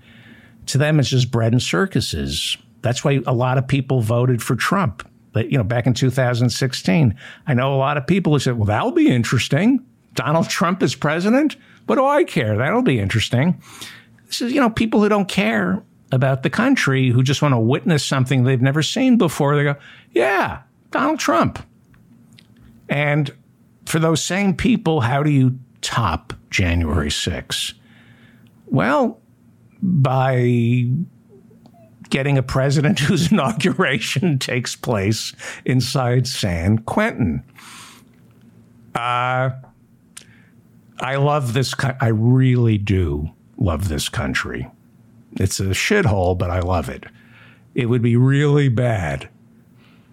To 0.67 0.79
them, 0.79 1.01
it's 1.01 1.09
just 1.09 1.31
bread 1.31 1.53
and 1.53 1.63
circuses. 1.63 2.57
That's 2.83 3.05
why 3.05 3.21
a 3.27 3.33
lot 3.33 3.59
of 3.59 3.67
people 3.67 4.01
voted 4.01 4.43
for 4.43 4.57
Trump. 4.57 5.09
But, 5.33 5.51
you 5.51 5.59
know, 5.59 5.65
back 5.65 5.87
in 5.87 5.95
2016, 5.95 7.19
I 7.47 7.55
know 7.55 7.75
a 7.75 7.77
lot 7.77 7.97
of 7.97 8.07
people 8.07 8.33
who 8.33 8.39
said, 8.39 8.59
well, 8.59 8.67
that'll 8.67 8.93
be 8.93 9.09
interesting. 9.09 9.85
Donald 10.15 10.49
Trump 10.49 10.83
is 10.83 10.95
president? 10.95 11.57
What 11.87 11.97
do 11.97 12.05
I 12.05 12.25
care? 12.25 12.57
That'll 12.57 12.83
be 12.83 12.99
interesting. 12.99 13.63
This 14.27 14.43
is, 14.43 14.53
you 14.53 14.61
know, 14.61 14.69
people 14.69 15.01
who 15.01 15.09
don't 15.09 15.29
care 15.29 15.83
about 16.11 16.43
the 16.43 16.51
country, 16.51 17.09
who 17.09 17.23
just 17.23 17.41
want 17.41 17.55
to 17.55 17.59
witness 17.59 18.05
something 18.05 18.45
they've 18.45 18.61
never 18.61 18.83
seen 18.83 19.17
before. 19.17 19.57
They 19.57 19.65
go, 19.65 19.77
yeah, 20.11 20.63
Donald 20.91 21.19
Trump. 21.19 21.67
And 22.91 23.31
for 23.87 23.99
those 23.99 24.23
same 24.23 24.55
people, 24.55 25.01
how 25.01 25.23
do 25.23 25.31
you 25.31 25.59
top 25.81 26.35
January 26.51 27.09
6th? 27.09 27.73
Well, 28.67 29.22
by 29.83 30.87
getting 32.09 32.39
a 32.39 32.43
president 32.43 32.99
whose 33.01 33.33
inauguration 33.33 34.39
takes 34.39 34.77
place 34.77 35.33
inside 35.65 36.27
San 36.27 36.79
Quentin. 36.79 37.43
Uh, 38.95 39.51
I 41.01 41.17
love 41.17 41.55
this. 41.55 41.75
I 42.01 42.09
really 42.09 42.79
do 42.79 43.31
love 43.57 43.89
this 43.89 44.09
country. 44.09 44.69
It's 45.33 45.59
a 45.59 45.71
shithole, 45.71 46.37
but 46.37 46.51
I 46.51 46.61
love 46.61 46.89
it. 46.89 47.05
It 47.75 47.87
would 47.87 48.03
be 48.03 48.17
really 48.17 48.69
bad 48.69 49.29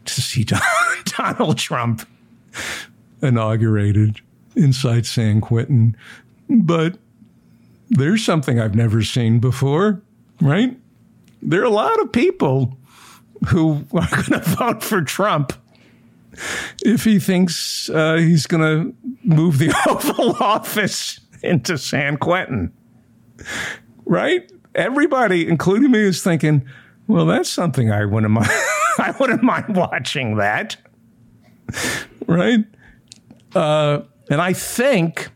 to 0.05 0.21
see 0.21 0.45
Donald 1.05 1.58
Trump 1.58 2.08
inaugurated 3.21 4.21
inside 4.55 5.05
San 5.05 5.41
Quentin, 5.41 5.95
but 6.49 6.97
there's 7.89 8.23
something 8.23 8.60
I've 8.60 8.75
never 8.75 9.04
seen 9.04 9.39
before, 9.39 10.02
right? 10.41 10.78
There 11.41 11.62
are 11.62 11.65
a 11.65 11.69
lot 11.69 11.99
of 12.02 12.12
people 12.12 12.78
who 13.47 13.86
are 13.93 14.08
going 14.10 14.41
to 14.41 14.43
vote 14.58 14.84
for 14.84 15.02
Trump 15.02 15.54
if 16.84 17.04
he 17.04 17.19
thinks 17.19 17.89
uh, 17.89 18.15
he's 18.15 18.47
going 18.47 18.63
to 18.63 18.95
move 19.23 19.58
the 19.58 19.75
Oval 19.89 20.36
Office 20.41 21.19
into 21.43 21.78
San 21.78 22.17
Quentin. 22.17 22.71
Right? 24.06 24.52
Everybody, 24.75 25.47
including 25.47 25.91
me, 25.91 25.99
is 25.99 26.23
thinking, 26.23 26.67
well, 27.08 27.25
that's 27.25 27.49
something 27.49 27.91
I 27.91 28.06
wouldn't 28.06 28.32
mind. 28.34 28.49
I 28.99 29.13
wouldn't 29.19 29.43
mind 29.43 29.75
watching 29.75 30.38
that. 30.38 30.78
Right? 32.28 32.65
Uh, 33.56 34.02
and 34.30 34.41
I 34.41 34.54
think 34.54 35.30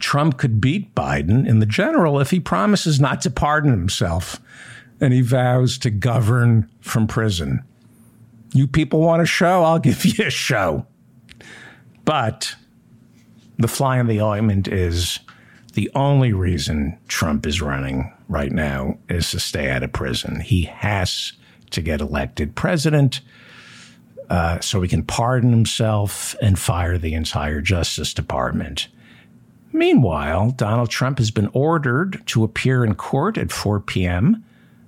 Trump 0.00 0.38
could 0.38 0.60
beat 0.60 0.94
Biden 0.94 1.46
in 1.46 1.60
the 1.60 1.66
general 1.66 2.20
if 2.20 2.30
he 2.30 2.40
promises 2.40 3.00
not 3.00 3.20
to 3.22 3.30
pardon 3.30 3.70
himself 3.70 4.40
and 5.00 5.12
he 5.12 5.20
vows 5.20 5.78
to 5.78 5.90
govern 5.90 6.68
from 6.80 7.06
prison. 7.06 7.62
You 8.52 8.66
people 8.66 9.00
want 9.00 9.22
a 9.22 9.26
show? 9.26 9.64
I'll 9.64 9.78
give 9.78 10.04
you 10.04 10.26
a 10.26 10.30
show. 10.30 10.86
But 12.04 12.54
the 13.58 13.68
fly 13.68 13.98
in 13.98 14.06
the 14.06 14.20
ointment 14.20 14.68
is 14.68 15.20
the 15.74 15.90
only 15.94 16.32
reason 16.32 16.98
Trump 17.08 17.46
is 17.46 17.60
running 17.60 18.12
right 18.28 18.52
now 18.52 18.98
is 19.08 19.30
to 19.30 19.40
stay 19.40 19.70
out 19.70 19.82
of 19.82 19.92
prison. 19.92 20.40
He 20.40 20.62
has 20.64 21.32
to 21.70 21.80
get 21.80 22.00
elected 22.00 22.54
president 22.54 23.20
uh, 24.30 24.60
so 24.60 24.80
he 24.80 24.88
can 24.88 25.02
pardon 25.02 25.50
himself 25.50 26.34
and 26.40 26.58
fire 26.58 26.96
the 26.96 27.14
entire 27.14 27.60
Justice 27.60 28.14
Department. 28.14 28.88
Meanwhile, 29.74 30.52
Donald 30.52 30.88
Trump 30.88 31.18
has 31.18 31.30
been 31.30 31.50
ordered 31.52 32.22
to 32.28 32.44
appear 32.44 32.82
in 32.82 32.94
court 32.94 33.36
at 33.36 33.52
4 33.52 33.80
p.m 33.80 34.42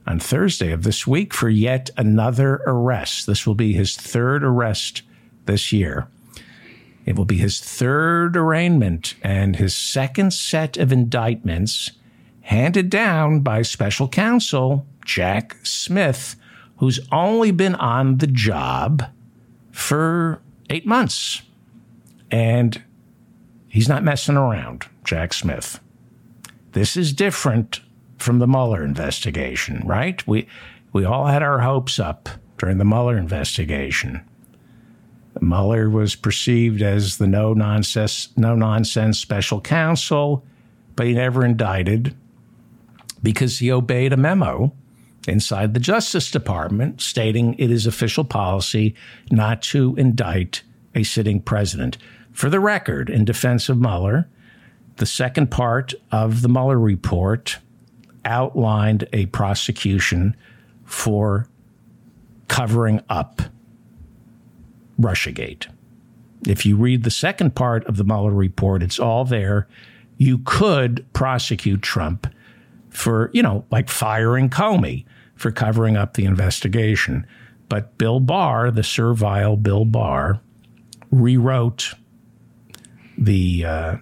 on 0.06 0.20
Thursday 0.20 0.70
of 0.70 0.84
this 0.84 1.06
week 1.06 1.34
for 1.34 1.48
yet 1.48 1.90
another 1.96 2.62
arrest. 2.66 3.26
This 3.26 3.46
will 3.46 3.54
be 3.54 3.72
his 3.72 3.96
third 3.96 4.44
arrest 4.44 5.02
this 5.46 5.72
year. 5.72 6.06
It 7.04 7.16
will 7.16 7.24
be 7.24 7.38
his 7.38 7.60
third 7.60 8.36
arraignment 8.36 9.14
and 9.22 9.56
his 9.56 9.74
second 9.74 10.32
set 10.32 10.76
of 10.76 10.92
indictments 10.92 11.92
handed 12.42 12.90
down 12.90 13.40
by 13.40 13.62
special 13.62 14.08
counsel 14.08 14.86
Jack 15.04 15.56
Smith, 15.64 16.36
who's 16.78 17.00
only 17.10 17.50
been 17.50 17.74
on 17.76 18.18
the 18.18 18.26
job 18.26 19.04
for 19.72 20.40
eight 20.70 20.86
months. 20.86 21.42
And 22.30 22.82
he's 23.76 23.90
not 23.90 24.02
messing 24.02 24.38
around, 24.38 24.86
Jack 25.04 25.34
Smith. 25.34 25.80
This 26.72 26.96
is 26.96 27.12
different 27.12 27.80
from 28.16 28.38
the 28.38 28.46
Mueller 28.46 28.82
investigation, 28.82 29.82
right? 29.84 30.26
We 30.26 30.48
we 30.94 31.04
all 31.04 31.26
had 31.26 31.42
our 31.42 31.58
hopes 31.58 31.98
up 31.98 32.30
during 32.56 32.78
the 32.78 32.86
Mueller 32.86 33.18
investigation. 33.18 34.22
Mueller 35.42 35.90
was 35.90 36.14
perceived 36.14 36.80
as 36.80 37.18
the 37.18 37.26
no 37.26 37.52
nonsense 37.52 38.30
no 38.34 38.54
nonsense 38.54 39.18
special 39.18 39.60
counsel, 39.60 40.42
but 40.96 41.06
he 41.06 41.12
never 41.12 41.44
indicted 41.44 42.16
because 43.22 43.58
he 43.58 43.70
obeyed 43.70 44.14
a 44.14 44.16
memo 44.16 44.72
inside 45.28 45.74
the 45.74 45.80
Justice 45.80 46.30
Department 46.30 47.02
stating 47.02 47.52
it 47.58 47.70
is 47.70 47.86
official 47.86 48.24
policy 48.24 48.94
not 49.30 49.60
to 49.60 49.94
indict 49.96 50.62
a 50.94 51.02
sitting 51.02 51.42
president. 51.42 51.98
For 52.36 52.50
the 52.50 52.60
record, 52.60 53.08
in 53.08 53.24
defense 53.24 53.70
of 53.70 53.80
Mueller, 53.80 54.28
the 54.96 55.06
second 55.06 55.50
part 55.50 55.94
of 56.12 56.42
the 56.42 56.50
Mueller 56.50 56.78
report 56.78 57.60
outlined 58.26 59.08
a 59.14 59.24
prosecution 59.26 60.36
for 60.84 61.48
covering 62.46 63.00
up 63.08 63.40
Russiagate. 65.00 65.68
If 66.46 66.66
you 66.66 66.76
read 66.76 67.04
the 67.04 67.10
second 67.10 67.54
part 67.54 67.86
of 67.86 67.96
the 67.96 68.04
Mueller 68.04 68.32
report, 68.32 68.82
it's 68.82 68.98
all 68.98 69.24
there. 69.24 69.66
You 70.18 70.36
could 70.44 71.06
prosecute 71.14 71.80
Trump 71.80 72.26
for, 72.90 73.30
you 73.32 73.42
know, 73.42 73.64
like 73.70 73.88
firing 73.88 74.50
Comey 74.50 75.06
for 75.36 75.50
covering 75.50 75.96
up 75.96 76.12
the 76.12 76.26
investigation. 76.26 77.26
But 77.70 77.96
Bill 77.96 78.20
Barr, 78.20 78.70
the 78.70 78.82
servile 78.82 79.56
Bill 79.56 79.86
Barr, 79.86 80.42
rewrote 81.10 81.94
the 83.18 83.64
uh, 83.64 83.96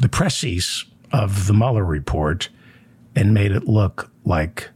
the 0.00 0.08
presses 0.08 0.84
of 1.12 1.46
the 1.46 1.54
Mueller 1.54 1.84
report 1.84 2.48
and 3.14 3.32
made 3.32 3.52
it 3.52 3.68
look 3.68 4.10
like 4.24 4.70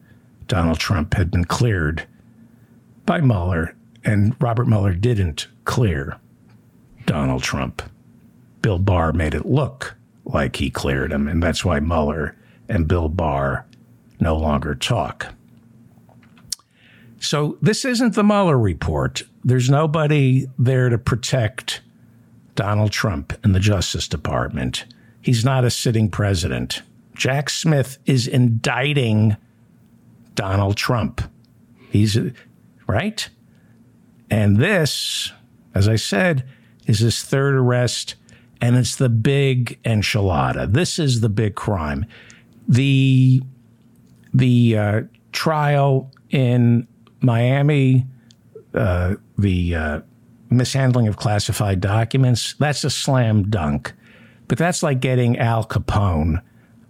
Donald 0.47 0.79
Trump 0.79 1.15
had 1.15 1.31
been 1.31 1.45
cleared 1.45 2.07
by 3.05 3.21
Mueller, 3.21 3.75
and 4.05 4.37
Robert 4.41 4.69
Mueller 4.69 4.95
didn't 4.95 5.49
clear 5.65 6.17
Donald 7.07 7.43
Trump. 7.43 7.83
Bill 8.63 8.79
Barr 8.79 9.13
made 9.13 9.35
it 9.35 9.47
look 9.47 9.97
like 10.25 10.57
he 10.57 10.71
cleared 10.71 11.13
him, 11.13 11.27
and 11.29 11.43
that's 11.43 11.65
why 11.65 11.81
Mueller 11.81 12.37
and 12.69 12.87
Bill 12.87 13.09
Barr 13.09 13.67
no 14.21 14.37
longer 14.37 14.75
talk. 14.75 15.35
So 17.21 17.59
this 17.61 17.85
isn't 17.85 18.15
the 18.15 18.25
Mueller 18.25 18.59
report. 18.59 19.23
There's 19.45 19.71
nobody 19.71 20.47
there 20.59 20.89
to 20.89 20.99
protect 20.99 21.81
Donald 22.59 22.91
Trump 22.91 23.33
in 23.45 23.53
the 23.53 23.61
Justice 23.61 24.09
Department. 24.09 24.85
He's 25.23 25.45
not 25.45 25.65
a 25.65 25.71
sitting 25.71 26.11
president. 26.11 26.83
Jack 27.15 27.51
Smith 27.51 27.99
is 28.05 28.27
indicting 28.27 29.37
Donald 30.35 30.77
Trump. 30.77 31.23
He's 31.93 32.19
right. 32.89 33.29
And 34.29 34.57
this, 34.57 35.31
as 35.73 35.89
I 35.89 35.95
said, 35.95 36.49
is 36.89 36.99
his 36.99 37.23
third 37.23 37.55
arrest, 37.55 38.17
and 38.61 38.75
it's 38.75 38.97
the 38.97 39.09
big 39.09 39.81
enchilada. 39.85 40.73
This 40.73 40.99
is 40.99 41.21
the 41.21 41.29
big 41.29 41.55
crime. 41.55 42.07
The 42.67 43.41
the 44.35 44.77
uh, 44.77 45.03
trial 45.31 46.11
in 46.31 46.89
Miami, 47.21 48.05
uh, 48.75 49.15
the 49.39 49.77
uh, 49.77 50.01
mishandling 50.51 51.09
of 51.09 51.17
classified 51.17 51.81
documents, 51.81 52.55
that's 52.59 52.85
a 52.85 52.91
slam 52.91 53.51
dunk. 53.51 53.93
But 54.47 54.59
that's 54.59 54.83
like 54.83 55.01
getting 55.01 55.39
Al 55.39 55.65
Capone 55.65 56.43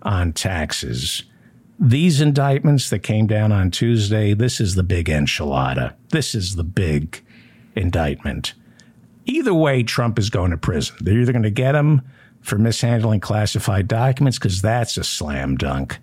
on 0.03 0.33
taxes. 0.33 1.25
These 1.81 2.21
indictments 2.21 2.91
that 2.91 3.01
came 3.01 3.27
down 3.27 3.53
on 3.53 3.71
Tuesday, 3.71 4.35
this 4.35 4.61
is 4.61 4.75
the 4.75 4.83
big 4.83 5.07
enchilada. 5.07 5.95
This 6.11 6.35
is 6.35 6.57
the 6.57 6.65
big 6.65 7.23
indictment. 7.75 8.55
Either 9.27 9.55
way, 9.55 9.83
Trump 9.83 10.19
is 10.19 10.31
going 10.31 10.51
to 10.51 10.57
prison. 10.57 10.97
They're 11.01 11.21
either 11.21 11.33
going 11.33 11.43
to 11.43 11.51
get 11.51 11.75
him 11.75 12.03
for 12.41 12.59
mishandling 12.59 13.21
classified 13.21 13.87
documents 13.87 14.39
because 14.39 14.63
that's 14.63 14.97
a 14.97 15.05
slam 15.05 15.57
dunk. 15.57 15.99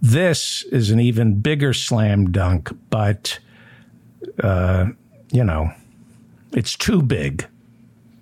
This 0.00 0.64
is 0.64 0.90
an 0.90 0.98
even 0.98 1.40
bigger 1.40 1.72
slam 1.72 2.32
dunk, 2.32 2.70
but 2.90 3.38
uh, 4.42 4.86
you 5.30 5.44
know, 5.44 5.72
it's 6.54 6.76
too 6.76 7.02
big. 7.02 7.46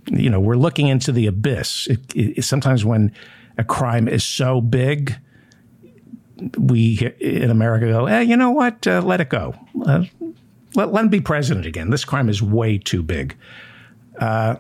You 0.07 0.31
know, 0.31 0.41
we're 0.41 0.57
looking 0.57 0.89
into 0.89 1.13
the 1.13 1.27
abyss. 1.27 1.87
It, 1.87 2.01
it, 2.15 2.45
sometimes 2.45 2.85
when 2.85 3.13
a 3.59 3.65
crime 3.65 4.09
is 4.09 4.25
so 4.25 4.61
big, 4.61 5.17
we 6.59 7.13
in 7.21 7.51
America 7.51 7.87
go, 7.87 8.07
"Hey, 8.07 8.25
you 8.25 8.37
know 8.37 8.51
what? 8.51 8.87
Uh, 8.87 9.03
let 9.03 9.21
it 9.21 9.29
go. 9.29 9.55
Uh, 9.85 10.05
let, 10.75 10.93
let 10.93 11.05
him 11.05 11.09
be 11.09 11.21
president 11.21 11.67
again. 11.67 11.91
This 11.91 12.05
crime 12.05 12.29
is 12.29 12.43
way 12.43 12.79
too 12.79 13.03
big." 13.03 13.37
Uh, 14.19 14.57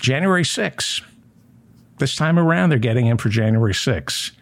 January 0.00 0.42
6th. 0.42 1.02
This 1.98 2.14
time 2.14 2.38
around, 2.38 2.70
they're 2.70 2.78
getting 2.78 3.06
him 3.06 3.16
for 3.16 3.28
January 3.28 3.72
6th. 3.72 4.32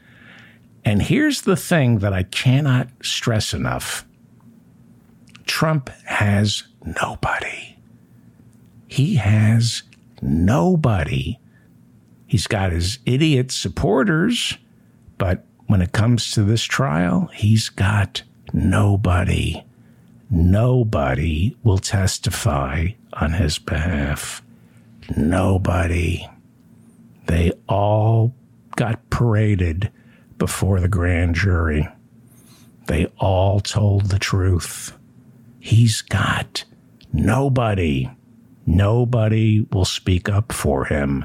And 0.84 1.00
here's 1.00 1.42
the 1.42 1.56
thing 1.56 2.00
that 2.00 2.12
I 2.12 2.24
cannot 2.24 2.88
stress 3.02 3.54
enough 3.54 4.04
Trump 5.46 5.88
has 6.04 6.64
nobody. 6.84 7.76
He 8.86 9.16
has 9.16 9.82
nobody. 10.22 11.38
He's 12.26 12.46
got 12.46 12.72
his 12.72 12.98
idiot 13.06 13.50
supporters, 13.50 14.56
but 15.18 15.44
when 15.66 15.82
it 15.82 15.92
comes 15.92 16.30
to 16.32 16.42
this 16.42 16.62
trial, 16.62 17.30
he's 17.32 17.68
got 17.68 18.22
nobody. 18.52 19.62
Nobody 20.30 21.56
will 21.62 21.78
testify 21.78 22.88
on 23.12 23.34
his 23.34 23.58
behalf. 23.58 24.42
Nobody. 25.16 26.28
They 27.26 27.52
all 27.68 28.34
got 28.76 29.10
paraded 29.10 29.90
before 30.38 30.80
the 30.80 30.88
grand 30.88 31.34
jury. 31.34 31.88
They 32.86 33.06
all 33.18 33.60
told 33.60 34.06
the 34.06 34.18
truth. 34.18 34.96
He's 35.60 36.02
got 36.02 36.64
nobody. 37.14 38.10
Nobody 38.66 39.66
will 39.72 39.84
speak 39.84 40.28
up 40.28 40.52
for 40.52 40.86
him. 40.86 41.24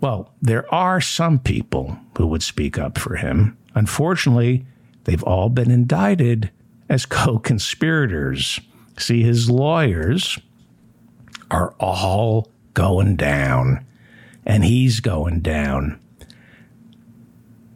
Well, 0.00 0.34
there 0.40 0.72
are 0.74 1.00
some 1.00 1.38
people 1.38 1.98
who 2.16 2.26
would 2.26 2.42
speak 2.42 2.78
up 2.78 2.98
for 2.98 3.16
him. 3.16 3.56
Unfortunately, 3.74 4.66
they've 5.04 5.22
all 5.22 5.48
been 5.48 5.70
indicted 5.70 6.50
as 6.88 7.06
co 7.06 7.38
conspirators. 7.38 8.60
See, 8.98 9.22
his 9.22 9.50
lawyers 9.50 10.38
are 11.50 11.74
all 11.80 12.50
going 12.74 13.16
down, 13.16 13.84
and 14.44 14.64
he's 14.64 15.00
going 15.00 15.40
down. 15.40 15.98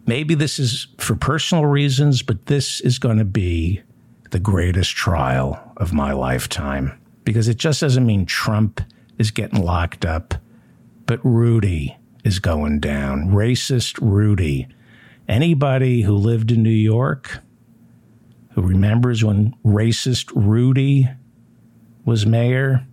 Maybe 0.06 0.34
this 0.34 0.58
is 0.58 0.86
for 0.98 1.14
personal 1.14 1.64
reasons, 1.64 2.22
but 2.22 2.46
this 2.46 2.80
is 2.82 2.98
going 2.98 3.18
to 3.18 3.24
be 3.24 3.82
the 4.34 4.40
greatest 4.40 4.96
trial 4.96 5.72
of 5.76 5.92
my 5.92 6.12
lifetime 6.12 7.00
because 7.22 7.46
it 7.46 7.56
just 7.56 7.80
doesn't 7.80 8.04
mean 8.04 8.26
Trump 8.26 8.80
is 9.16 9.30
getting 9.30 9.62
locked 9.62 10.04
up, 10.04 10.34
but 11.06 11.24
Rudy 11.24 11.96
is 12.24 12.40
going 12.40 12.80
down. 12.80 13.28
Racist 13.28 13.96
Rudy. 14.02 14.66
Anybody 15.28 16.02
who 16.02 16.16
lived 16.16 16.50
in 16.50 16.64
New 16.64 16.68
York 16.68 17.38
who 18.54 18.62
remembers 18.62 19.22
when 19.22 19.54
racist 19.64 20.32
Rudy 20.34 21.08
was 22.04 22.26
mayor, 22.26 22.84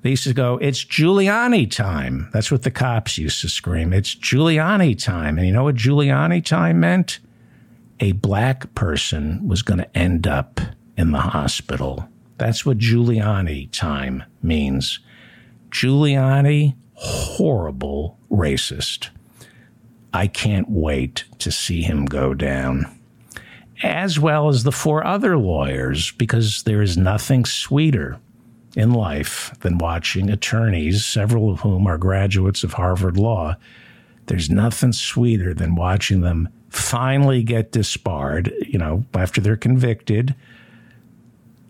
they 0.00 0.08
used 0.08 0.24
to 0.24 0.32
go, 0.32 0.56
It's 0.56 0.82
Giuliani 0.82 1.70
time. 1.70 2.30
That's 2.32 2.50
what 2.50 2.62
the 2.62 2.70
cops 2.70 3.18
used 3.18 3.42
to 3.42 3.50
scream. 3.50 3.92
It's 3.92 4.14
Giuliani 4.14 4.98
time. 4.98 5.36
And 5.36 5.46
you 5.46 5.52
know 5.52 5.64
what 5.64 5.74
Giuliani 5.74 6.42
time 6.42 6.80
meant? 6.80 7.18
A 8.00 8.12
black 8.12 8.74
person 8.74 9.46
was 9.46 9.62
going 9.62 9.78
to 9.78 9.96
end 9.96 10.26
up 10.26 10.60
in 10.96 11.12
the 11.12 11.20
hospital. 11.20 12.08
That's 12.38 12.64
what 12.64 12.78
Giuliani 12.78 13.70
time 13.70 14.24
means. 14.42 14.98
Giuliani, 15.70 16.74
horrible 16.94 18.18
racist. 18.30 19.10
I 20.12 20.26
can't 20.26 20.68
wait 20.70 21.24
to 21.38 21.52
see 21.52 21.82
him 21.82 22.06
go 22.06 22.34
down. 22.34 22.86
As 23.82 24.18
well 24.18 24.48
as 24.48 24.62
the 24.62 24.72
four 24.72 25.06
other 25.06 25.38
lawyers, 25.38 26.10
because 26.12 26.64
there 26.64 26.82
is 26.82 26.96
nothing 26.96 27.44
sweeter 27.44 28.18
in 28.76 28.92
life 28.92 29.54
than 29.60 29.78
watching 29.78 30.30
attorneys, 30.30 31.04
several 31.04 31.50
of 31.50 31.60
whom 31.60 31.86
are 31.86 31.98
graduates 31.98 32.64
of 32.64 32.74
Harvard 32.74 33.16
Law. 33.16 33.56
There's 34.26 34.50
nothing 34.50 34.92
sweeter 34.92 35.54
than 35.54 35.74
watching 35.74 36.20
them 36.20 36.48
finally 36.70 37.42
get 37.42 37.72
disbarred, 37.72 38.52
you 38.66 38.78
know, 38.78 39.04
after 39.14 39.40
they're 39.40 39.56
convicted. 39.56 40.34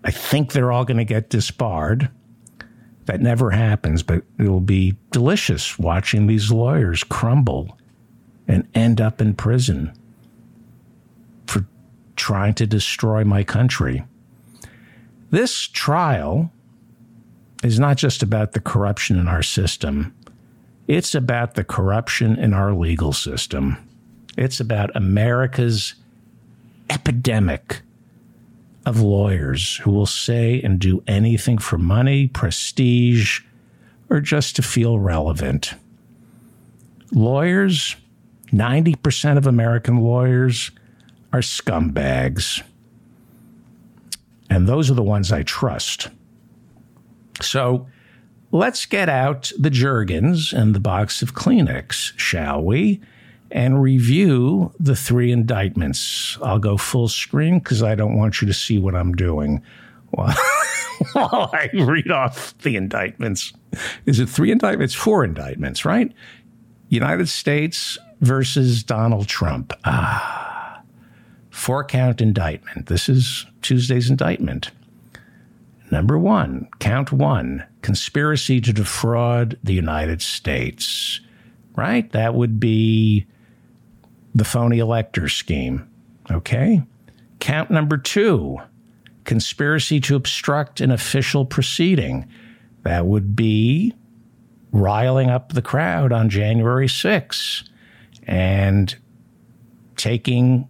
I 0.04 0.10
think 0.10 0.52
they're 0.52 0.72
all 0.72 0.84
going 0.84 0.98
to 0.98 1.04
get 1.04 1.30
disbarred. 1.30 2.10
That 3.06 3.20
never 3.20 3.50
happens, 3.50 4.02
but 4.02 4.22
it 4.38 4.48
will 4.48 4.60
be 4.60 4.96
delicious 5.10 5.78
watching 5.78 6.26
these 6.26 6.52
lawyers 6.52 7.02
crumble 7.02 7.76
and 8.46 8.68
end 8.74 9.00
up 9.00 9.20
in 9.20 9.34
prison 9.34 9.92
for 11.46 11.66
trying 12.16 12.54
to 12.54 12.66
destroy 12.66 13.24
my 13.24 13.42
country. 13.42 14.04
This 15.30 15.66
trial 15.66 16.52
is 17.62 17.78
not 17.78 17.96
just 17.96 18.22
about 18.22 18.52
the 18.52 18.60
corruption 18.60 19.18
in 19.18 19.28
our 19.28 19.42
system, 19.42 20.14
it's 20.86 21.14
about 21.14 21.54
the 21.54 21.64
corruption 21.64 22.36
in 22.38 22.52
our 22.52 22.72
legal 22.74 23.12
system. 23.12 23.76
It's 24.36 24.60
about 24.60 24.94
America's 24.94 25.94
epidemic 26.88 27.82
of 28.86 29.00
lawyers 29.00 29.76
who 29.78 29.90
will 29.90 30.06
say 30.06 30.60
and 30.62 30.78
do 30.78 31.02
anything 31.06 31.58
for 31.58 31.78
money, 31.78 32.26
prestige, 32.28 33.40
or 34.08 34.20
just 34.20 34.56
to 34.56 34.62
feel 34.62 34.98
relevant. 34.98 35.74
Lawyers, 37.12 37.96
90% 38.52 39.36
of 39.36 39.46
American 39.46 39.98
lawyers 39.98 40.70
are 41.32 41.40
scumbags. 41.40 42.62
And 44.48 44.66
those 44.66 44.90
are 44.90 44.94
the 44.94 45.02
ones 45.02 45.30
I 45.30 45.42
trust. 45.42 46.08
So 47.40 47.86
let's 48.50 48.86
get 48.86 49.08
out 49.08 49.52
the 49.58 49.70
Jergens 49.70 50.52
and 50.52 50.74
the 50.74 50.80
box 50.80 51.22
of 51.22 51.34
Kleenex, 51.34 52.18
shall 52.18 52.62
we? 52.62 53.00
And 53.52 53.82
review 53.82 54.72
the 54.78 54.94
three 54.94 55.32
indictments. 55.32 56.38
I'll 56.40 56.60
go 56.60 56.76
full 56.76 57.08
screen 57.08 57.58
because 57.58 57.82
I 57.82 57.94
don't 57.94 58.16
want 58.16 58.40
you 58.40 58.46
to 58.46 58.54
see 58.54 58.78
what 58.78 58.94
I'm 58.94 59.12
doing 59.12 59.62
while, 60.10 61.50
I 61.52 61.70
read 61.72 62.10
off 62.10 62.56
the 62.58 62.76
indictments. 62.76 63.52
Is 64.06 64.20
it 64.20 64.28
three 64.28 64.50
indictments? 64.50 64.94
Four 64.94 65.24
indictments, 65.24 65.84
right? 65.84 66.12
United 66.88 67.28
States 67.28 67.96
versus 68.20 68.82
Donald 68.82 69.28
Trump. 69.28 69.72
Ah, 69.84 70.82
four 71.50 71.84
count 71.84 72.20
indictment. 72.20 72.86
This 72.86 73.08
is 73.08 73.46
Tuesday's 73.62 74.10
indictment. 74.10 74.70
Number 75.90 76.18
one, 76.18 76.68
count 76.78 77.12
one, 77.12 77.64
conspiracy 77.82 78.60
to 78.60 78.72
defraud 78.72 79.58
the 79.62 79.74
United 79.74 80.22
States. 80.22 81.20
Right? 81.76 82.10
That 82.12 82.34
would 82.34 82.60
be 82.60 83.26
the 84.34 84.44
phony 84.44 84.78
elector 84.78 85.28
scheme. 85.28 85.88
Okay? 86.30 86.82
Count 87.40 87.70
number 87.70 87.96
two, 87.96 88.58
conspiracy 89.24 90.00
to 90.00 90.16
obstruct 90.16 90.80
an 90.80 90.90
official 90.90 91.44
proceeding. 91.44 92.28
That 92.82 93.06
would 93.06 93.34
be 93.34 93.94
riling 94.72 95.30
up 95.30 95.52
the 95.52 95.62
crowd 95.62 96.12
on 96.12 96.28
January 96.28 96.86
6th 96.86 97.68
and 98.26 98.96
taking 99.96 100.68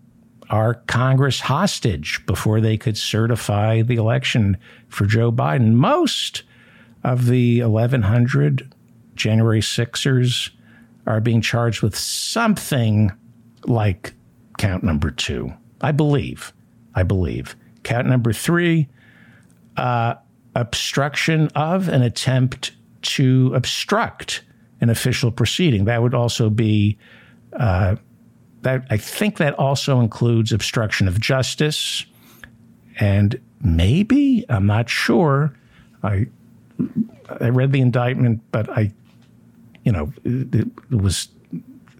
our 0.49 0.75
Congress 0.75 1.41
hostage 1.41 2.25
before 2.27 2.61
they 2.61 2.77
could 2.77 2.97
certify 2.97 3.83
the 3.83 3.97
election 3.97 4.57
for 4.89 5.07
Joe 5.07 5.31
Biden. 5.31 5.75
Most 5.75 6.43
of 7.05 7.27
the 7.27 7.63
1,100 7.63 8.75
January 9.15 9.61
6ers 9.61 10.51
are 11.07 11.21
being 11.21 11.41
charged 11.41 11.83
with 11.83 11.97
something 11.97 13.13
like 13.65 14.15
count 14.59 14.83
number 14.83 15.11
two. 15.11 15.53
I 15.81 15.93
believe. 15.93 16.53
I 16.95 17.03
believe. 17.03 17.57
Count 17.83 18.07
number 18.07 18.33
three 18.33 18.89
uh, 19.77 20.15
obstruction 20.55 21.49
of 21.55 21.89
an 21.89 22.03
attempt 22.03 22.73
to 23.03 23.53
obstruct 23.55 24.43
an 24.81 24.91
official 24.91 25.31
proceeding. 25.31 25.85
That 25.85 26.03
would 26.03 26.15
also 26.15 26.51
be 26.51 26.99
uh, 27.55 27.97
that. 28.63 28.87
I 28.91 28.97
think 28.97 29.39
that 29.39 29.55
also 29.55 30.01
includes 30.01 30.53
obstruction 30.53 31.09
of 31.09 31.21
justice, 31.21 32.05
and 32.99 33.41
maybe 33.63 34.45
I'm 34.49 34.67
not 34.67 34.89
sure. 34.91 35.55
I 36.03 36.27
I 37.41 37.49
read 37.49 37.73
the 37.73 37.81
indictment, 37.81 38.43
but 38.53 38.69
I, 38.71 38.93
you 39.85 39.93
know, 39.93 40.13
it, 40.25 40.55
it 40.55 40.69
was. 40.91 41.29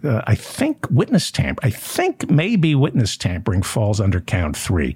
Uh, 0.03 0.21
I 0.25 0.35
think 0.35 0.89
witness 0.89 1.31
tamper. 1.31 1.65
I 1.65 1.69
think 1.69 2.29
maybe 2.29 2.73
witness 2.75 3.15
tampering 3.17 3.61
falls 3.61 3.99
under 3.99 4.19
count 4.19 4.57
three. 4.57 4.95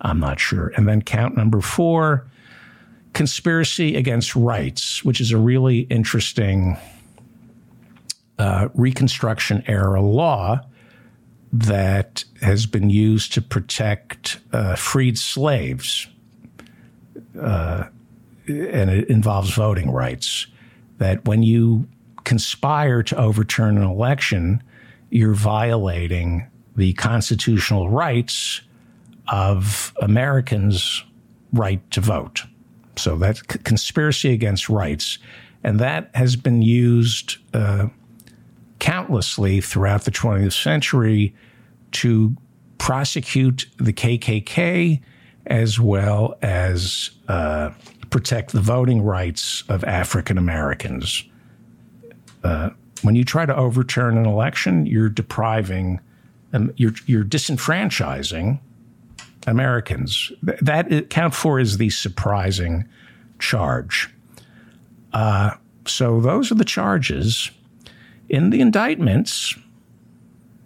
I'm 0.00 0.20
not 0.20 0.38
sure. 0.38 0.72
And 0.76 0.86
then 0.86 1.02
count 1.02 1.36
number 1.36 1.60
four 1.60 2.26
conspiracy 3.14 3.96
against 3.96 4.36
rights, 4.36 5.04
which 5.04 5.20
is 5.20 5.32
a 5.32 5.38
really 5.38 5.80
interesting 5.80 6.76
uh, 8.38 8.68
Reconstruction 8.74 9.62
era 9.66 10.00
law 10.00 10.60
that 11.52 12.24
has 12.42 12.66
been 12.66 12.90
used 12.90 13.32
to 13.32 13.40
protect 13.40 14.40
uh, 14.52 14.74
freed 14.74 15.18
slaves. 15.18 16.08
Uh, 17.40 17.84
and 18.46 18.90
it 18.90 19.08
involves 19.08 19.54
voting 19.54 19.90
rights. 19.90 20.46
That 20.98 21.24
when 21.24 21.42
you 21.42 21.88
conspire 22.24 23.02
to 23.02 23.16
overturn 23.16 23.76
an 23.76 23.84
election, 23.84 24.62
you're 25.10 25.34
violating 25.34 26.46
the 26.76 26.92
constitutional 26.94 27.88
rights 27.88 28.60
of 29.28 29.94
Americans' 30.00 31.04
right 31.52 31.88
to 31.90 32.00
vote. 32.00 32.42
So 32.96 33.16
that's 33.16 33.42
conspiracy 33.42 34.32
against 34.32 34.68
rights. 34.68 35.18
And 35.62 35.78
that 35.80 36.10
has 36.14 36.36
been 36.36 36.62
used 36.62 37.36
uh, 37.54 37.88
countlessly 38.78 39.60
throughout 39.60 40.04
the 40.04 40.10
20th 40.10 40.60
century 40.60 41.34
to 41.92 42.36
prosecute 42.78 43.66
the 43.78 43.92
KKK 43.92 45.00
as 45.46 45.78
well 45.78 46.36
as 46.42 47.10
uh, 47.28 47.70
protect 48.10 48.52
the 48.52 48.60
voting 48.60 49.02
rights 49.02 49.64
of 49.68 49.84
African 49.84 50.38
Americans. 50.38 51.24
Uh, 52.44 52.70
when 53.02 53.14
you 53.14 53.24
try 53.24 53.44
to 53.44 53.56
overturn 53.56 54.16
an 54.16 54.26
election, 54.26 54.86
you're 54.86 55.08
depriving, 55.08 56.00
um, 56.52 56.72
you're, 56.76 56.94
you're 57.06 57.24
disenfranchising 57.24 58.60
Americans. 59.46 60.30
That 60.42 61.10
count 61.10 61.34
for 61.34 61.58
is 61.58 61.78
the 61.78 61.90
surprising 61.90 62.88
charge. 63.38 64.10
Uh, 65.12 65.52
so 65.86 66.20
those 66.20 66.50
are 66.50 66.54
the 66.54 66.64
charges. 66.64 67.50
In 68.28 68.50
the 68.50 68.60
indictments, 68.60 69.54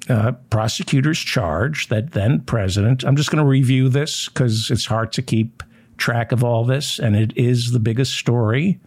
uh, 0.08 0.32
prosecutors 0.50 1.18
charge 1.18 1.88
that 1.88 2.12
then 2.12 2.40
president, 2.40 3.04
I'm 3.04 3.16
just 3.16 3.30
going 3.30 3.42
to 3.42 3.48
review 3.48 3.88
this 3.88 4.28
because 4.28 4.70
it's 4.70 4.86
hard 4.86 5.12
to 5.12 5.22
keep 5.22 5.62
track 5.96 6.32
of 6.32 6.44
all 6.44 6.64
this, 6.64 6.98
and 6.98 7.16
it 7.16 7.36
is 7.36 7.72
the 7.72 7.80
biggest 7.80 8.14
story 8.14 8.78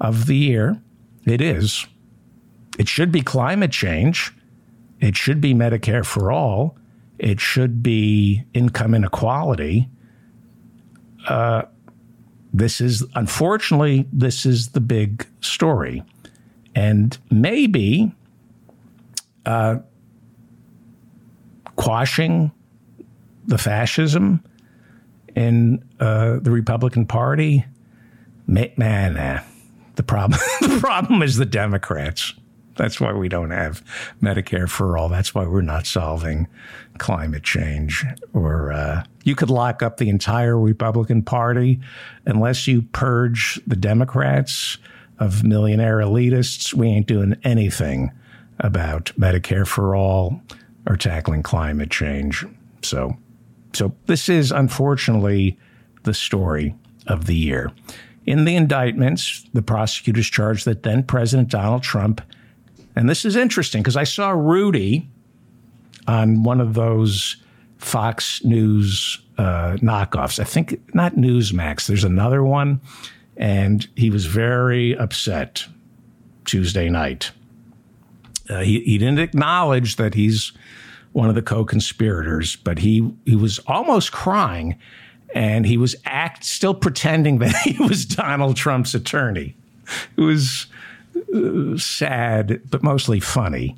of 0.00 0.26
the 0.26 0.36
year. 0.36 0.80
It 1.24 1.40
is. 1.40 1.86
It 2.78 2.88
should 2.88 3.10
be 3.10 3.22
climate 3.22 3.72
change. 3.72 4.32
It 5.00 5.16
should 5.16 5.40
be 5.40 5.54
Medicare 5.54 6.04
for 6.04 6.30
all. 6.30 6.76
It 7.18 7.40
should 7.40 7.82
be 7.82 8.44
income 8.52 8.94
inequality. 8.94 9.88
Uh, 11.26 11.62
this 12.52 12.80
is, 12.80 13.04
unfortunately, 13.14 14.06
this 14.12 14.46
is 14.46 14.68
the 14.68 14.80
big 14.80 15.26
story. 15.40 16.02
And 16.74 17.16
maybe 17.30 18.12
uh, 19.44 19.76
quashing 21.76 22.52
the 23.46 23.58
fascism 23.58 24.42
in 25.34 25.84
uh, 26.00 26.38
the 26.40 26.50
Republican 26.50 27.06
Party, 27.06 27.64
man, 28.46 29.16
uh, 29.16 29.42
the 29.96 30.02
problem 30.02 30.38
the 30.60 30.78
problem 30.80 31.22
is 31.22 31.36
the 31.36 31.46
Democrats. 31.46 32.34
That's 32.76 33.00
why 33.00 33.12
we 33.12 33.28
don't 33.28 33.50
have 33.50 33.82
Medicare 34.22 34.68
for 34.68 34.96
all. 34.96 35.08
That's 35.08 35.34
why 35.34 35.46
we're 35.46 35.62
not 35.62 35.86
solving 35.86 36.46
climate 36.98 37.42
change. 37.42 38.04
Or 38.32 38.72
uh, 38.72 39.04
you 39.24 39.34
could 39.34 39.50
lock 39.50 39.82
up 39.82 39.96
the 39.96 40.08
entire 40.08 40.58
Republican 40.58 41.22
Party 41.22 41.80
unless 42.26 42.66
you 42.66 42.82
purge 42.82 43.60
the 43.66 43.76
Democrats 43.76 44.78
of 45.18 45.44
millionaire 45.44 45.98
elitists. 45.98 46.74
We 46.74 46.88
ain't 46.88 47.06
doing 47.06 47.36
anything 47.44 48.12
about 48.60 49.12
Medicare 49.18 49.66
for 49.66 49.94
all 49.94 50.40
or 50.86 50.96
tackling 50.96 51.42
climate 51.42 51.90
change. 51.90 52.44
So, 52.82 53.16
so 53.72 53.94
this 54.06 54.28
is 54.28 54.52
unfortunately 54.52 55.58
the 56.04 56.14
story 56.14 56.74
of 57.06 57.26
the 57.26 57.34
year. 57.34 57.72
In 58.24 58.44
the 58.44 58.56
indictments, 58.56 59.44
the 59.52 59.62
prosecutors 59.62 60.28
charged 60.28 60.64
that 60.64 60.82
then 60.82 61.04
President 61.04 61.48
Donald 61.48 61.82
Trump 61.82 62.20
and 62.96 63.08
this 63.08 63.24
is 63.24 63.36
interesting 63.36 63.82
because 63.82 63.96
I 63.96 64.04
saw 64.04 64.30
Rudy 64.30 65.08
on 66.08 66.42
one 66.42 66.60
of 66.60 66.74
those 66.74 67.36
Fox 67.78 68.42
News 68.42 69.20
uh, 69.38 69.76
knockoffs. 69.82 70.40
I 70.40 70.44
think 70.44 70.80
not 70.94 71.14
Newsmax. 71.14 71.86
There's 71.86 72.04
another 72.04 72.42
one, 72.42 72.80
and 73.36 73.86
he 73.96 74.08
was 74.08 74.24
very 74.26 74.96
upset 74.96 75.66
Tuesday 76.46 76.88
night. 76.88 77.32
Uh, 78.48 78.60
he 78.60 78.80
he 78.80 78.98
didn't 78.98 79.18
acknowledge 79.18 79.96
that 79.96 80.14
he's 80.14 80.52
one 81.12 81.28
of 81.28 81.34
the 81.34 81.42
co-conspirators, 81.42 82.56
but 82.56 82.78
he 82.78 83.12
he 83.26 83.36
was 83.36 83.58
almost 83.66 84.12
crying, 84.12 84.78
and 85.34 85.66
he 85.66 85.76
was 85.76 85.96
act 86.06 86.44
still 86.44 86.74
pretending 86.74 87.38
that 87.40 87.54
he 87.56 87.76
was 87.82 88.06
Donald 88.06 88.56
Trump's 88.56 88.94
attorney. 88.94 89.54
It 90.16 90.22
was 90.22 90.66
sad, 91.78 92.60
but 92.70 92.82
mostly 92.82 93.20
funny. 93.20 93.76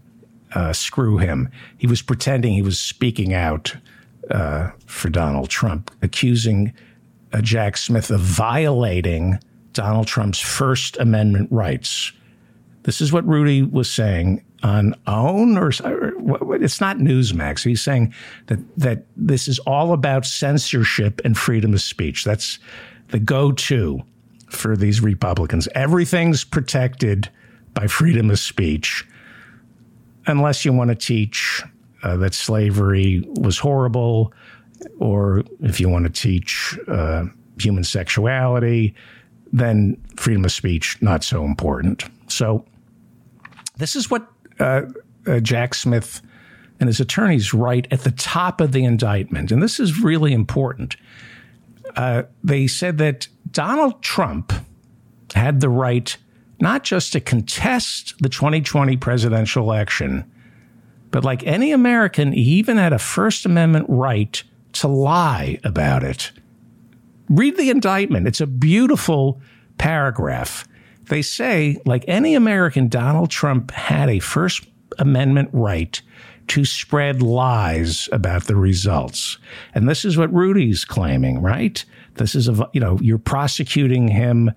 Uh, 0.54 0.72
screw 0.72 1.18
him. 1.18 1.50
He 1.76 1.86
was 1.86 2.00
pretending 2.00 2.54
he 2.54 2.62
was 2.62 2.80
speaking 2.80 3.34
out 3.34 3.76
uh, 4.30 4.70
for 4.86 5.10
Donald 5.10 5.50
Trump, 5.50 5.90
accusing 6.00 6.72
uh, 7.32 7.42
Jack 7.42 7.76
Smith 7.76 8.10
of 8.10 8.20
violating 8.20 9.38
Donald 9.74 10.06
Trump's 10.06 10.40
First 10.40 10.96
Amendment 10.98 11.48
rights. 11.52 12.12
This 12.84 13.00
is 13.00 13.12
what 13.12 13.26
Rudy 13.26 13.62
was 13.62 13.90
saying 13.90 14.42
on 14.62 14.94
OAN, 15.06 15.56
or, 15.56 16.14
or 16.42 16.56
it's 16.56 16.80
not 16.80 16.96
Newsmax. 16.96 17.62
He's 17.62 17.82
saying 17.82 18.14
that 18.46 18.58
that 18.78 19.04
this 19.16 19.48
is 19.48 19.58
all 19.60 19.92
about 19.92 20.24
censorship 20.24 21.20
and 21.24 21.36
freedom 21.36 21.74
of 21.74 21.82
speech. 21.82 22.24
That's 22.24 22.58
the 23.08 23.18
go-to 23.18 24.02
for 24.50 24.76
these 24.76 25.00
Republicans. 25.00 25.68
Everything's 25.74 26.44
protected 26.44 27.28
by 27.74 27.86
freedom 27.86 28.30
of 28.30 28.38
speech, 28.38 29.06
unless 30.26 30.64
you 30.64 30.72
want 30.72 30.90
to 30.90 30.94
teach 30.94 31.62
uh, 32.02 32.16
that 32.16 32.34
slavery 32.34 33.24
was 33.40 33.58
horrible, 33.58 34.32
or 34.98 35.44
if 35.60 35.80
you 35.80 35.88
want 35.88 36.04
to 36.04 36.10
teach 36.10 36.78
uh, 36.88 37.24
human 37.58 37.84
sexuality, 37.84 38.94
then 39.52 39.96
freedom 40.16 40.44
of 40.44 40.52
speech 40.52 41.00
not 41.02 41.24
so 41.24 41.44
important. 41.44 42.04
So, 42.28 42.64
this 43.76 43.94
is 43.96 44.10
what 44.10 44.28
uh, 44.58 44.82
uh 45.26 45.40
Jack 45.40 45.74
Smith 45.74 46.20
and 46.80 46.88
his 46.88 47.00
attorneys 47.00 47.52
write 47.52 47.88
at 47.90 48.00
the 48.00 48.10
top 48.12 48.60
of 48.60 48.72
the 48.72 48.84
indictment, 48.84 49.50
and 49.50 49.62
this 49.62 49.80
is 49.80 50.00
really 50.02 50.32
important. 50.32 50.96
Uh, 51.96 52.22
they 52.42 52.66
said 52.66 52.98
that 52.98 53.28
Donald 53.50 54.02
Trump 54.02 54.52
had 55.34 55.60
the 55.60 55.68
right 55.68 56.16
not 56.60 56.82
just 56.82 57.12
to 57.12 57.20
contest 57.20 58.14
the 58.20 58.28
2020 58.28 58.96
presidential 58.96 59.62
election, 59.62 60.30
but 61.10 61.24
like 61.24 61.46
any 61.46 61.72
American, 61.72 62.32
he 62.32 62.42
even 62.42 62.76
had 62.76 62.92
a 62.92 62.98
First 62.98 63.46
Amendment 63.46 63.86
right 63.88 64.42
to 64.74 64.88
lie 64.88 65.58
about 65.64 66.02
it. 66.02 66.32
Read 67.28 67.56
the 67.56 67.70
indictment. 67.70 68.26
It's 68.26 68.40
a 68.40 68.46
beautiful 68.46 69.40
paragraph. 69.78 70.66
They 71.04 71.22
say, 71.22 71.78
like 71.86 72.04
any 72.08 72.34
American, 72.34 72.88
Donald 72.88 73.30
Trump 73.30 73.70
had 73.70 74.10
a 74.10 74.18
First 74.18 74.66
Amendment 74.98 75.50
right 75.52 76.00
to 76.48 76.64
spread 76.64 77.22
lies 77.22 78.08
about 78.12 78.44
the 78.44 78.56
results. 78.56 79.38
And 79.74 79.88
this 79.88 80.04
is 80.04 80.16
what 80.16 80.32
Rudy's 80.32 80.84
claiming, 80.84 81.40
right? 81.40 81.84
This 82.14 82.34
is 82.34 82.48
a, 82.48 82.68
you 82.72 82.80
know, 82.80 82.98
you're 83.00 83.18
prosecuting 83.18 84.08
him 84.08 84.52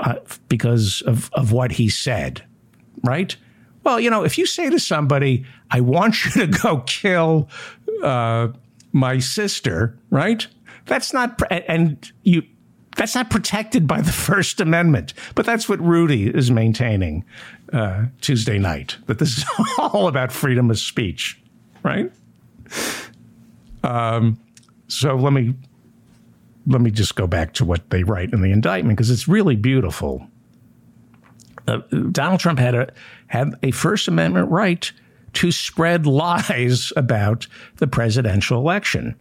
uh, 0.00 0.16
because 0.48 1.02
of, 1.02 1.30
of 1.32 1.52
what 1.52 1.72
he 1.72 1.88
said, 1.88 2.44
right? 3.02 3.36
Well, 3.82 4.00
you 4.00 4.10
know, 4.10 4.24
if 4.24 4.38
you 4.38 4.46
say 4.46 4.70
to 4.70 4.78
somebody, 4.78 5.44
I 5.70 5.80
want 5.80 6.24
you 6.24 6.30
to 6.32 6.46
go 6.46 6.78
kill 6.86 7.48
uh, 8.02 8.48
my 8.92 9.18
sister, 9.18 9.98
right? 10.10 10.46
That's 10.86 11.12
not, 11.12 11.40
and 11.50 12.10
you, 12.22 12.42
that's 12.96 13.14
not 13.14 13.30
protected 13.30 13.86
by 13.86 14.00
the 14.00 14.12
First 14.26 14.60
Amendment. 14.60 15.14
But 15.34 15.46
that's 15.46 15.68
what 15.68 15.80
Rudy 15.80 16.28
is 16.28 16.50
maintaining 16.50 17.24
uh, 17.72 18.06
Tuesday 18.20 18.58
night 18.58 18.96
that 19.06 19.18
this 19.18 19.38
is 19.38 19.44
all 19.78 20.08
about 20.08 20.32
freedom 20.32 20.70
of 20.70 20.78
speech, 20.78 21.40
right? 21.82 22.10
Um, 23.84 24.38
so 24.88 25.14
let 25.14 25.32
me 25.32 25.54
let 26.66 26.80
me 26.80 26.90
just 26.90 27.14
go 27.14 27.26
back 27.26 27.52
to 27.54 27.64
what 27.64 27.90
they 27.90 28.02
write 28.02 28.32
in 28.32 28.42
the 28.42 28.50
indictment 28.50 28.96
because 28.96 29.10
it's 29.10 29.28
really 29.28 29.54
beautiful. 29.54 30.26
Uh, 31.68 31.78
Donald 32.10 32.40
Trump 32.40 32.58
had 32.58 32.74
a 32.74 32.92
had 33.28 33.54
a 33.62 33.70
First 33.70 34.08
Amendment 34.08 34.50
right 34.50 34.90
to 35.34 35.52
spread 35.52 36.06
lies 36.06 36.92
about 36.96 37.46
the 37.76 37.86
presidential 37.86 38.58
election. 38.58 39.14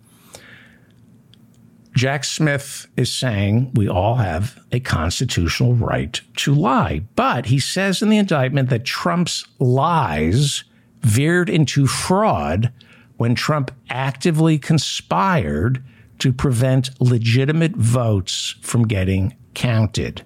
Jack 1.95 2.25
Smith 2.25 2.87
is 2.97 3.13
saying 3.13 3.71
we 3.73 3.87
all 3.87 4.15
have 4.15 4.61
a 4.73 4.81
constitutional 4.81 5.73
right 5.75 6.19
to 6.35 6.53
lie. 6.53 6.99
But 7.15 7.45
he 7.45 7.59
says 7.59 8.01
in 8.01 8.09
the 8.09 8.17
indictment 8.17 8.69
that 8.69 8.83
Trump's 8.83 9.45
lies 9.59 10.65
veered 11.01 11.49
into 11.49 11.87
fraud 11.87 12.73
when 13.15 13.33
Trump 13.33 13.71
actively 13.89 14.57
conspired 14.59 15.81
to 16.19 16.33
prevent 16.33 16.89
legitimate 16.99 17.75
votes 17.75 18.55
from 18.61 18.87
getting 18.87 19.35
counted. 19.53 20.23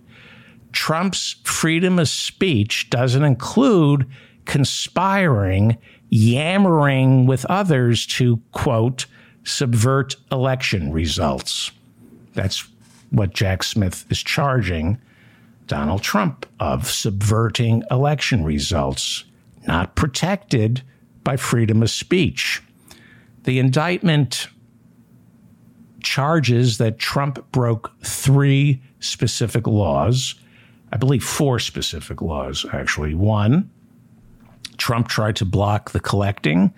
Trump's 0.71 1.35
freedom 1.43 1.99
of 1.99 2.09
speech 2.09 2.89
doesn't 2.89 3.23
include 3.23 4.09
conspiring, 4.45 5.77
yammering 6.09 7.27
with 7.27 7.45
others 7.45 8.07
to, 8.07 8.37
quote, 8.51 9.05
subvert 9.43 10.15
election 10.31 10.91
results. 10.91 11.71
That's 12.33 12.67
what 13.09 13.33
Jack 13.33 13.63
Smith 13.63 14.05
is 14.09 14.21
charging 14.21 14.99
Donald 15.67 16.01
Trump 16.01 16.45
of 16.59 16.89
subverting 16.89 17.83
election 17.91 18.43
results, 18.43 19.23
not 19.67 19.95
protected 19.95 20.81
by 21.23 21.37
freedom 21.37 21.83
of 21.83 21.89
speech. 21.89 22.61
The 23.43 23.59
indictment 23.59 24.47
charges 26.01 26.77
that 26.77 26.97
Trump 26.97 27.51
broke 27.51 27.91
three 28.03 28.81
specific 28.99 29.67
laws. 29.67 30.35
I 30.91 30.97
believe 30.97 31.23
four 31.23 31.59
specific 31.59 32.21
laws, 32.21 32.65
actually. 32.73 33.13
One, 33.13 33.69
Trump 34.77 35.07
tried 35.07 35.35
to 35.37 35.45
block 35.45 35.91
the 35.91 35.99
collecting 35.99 36.73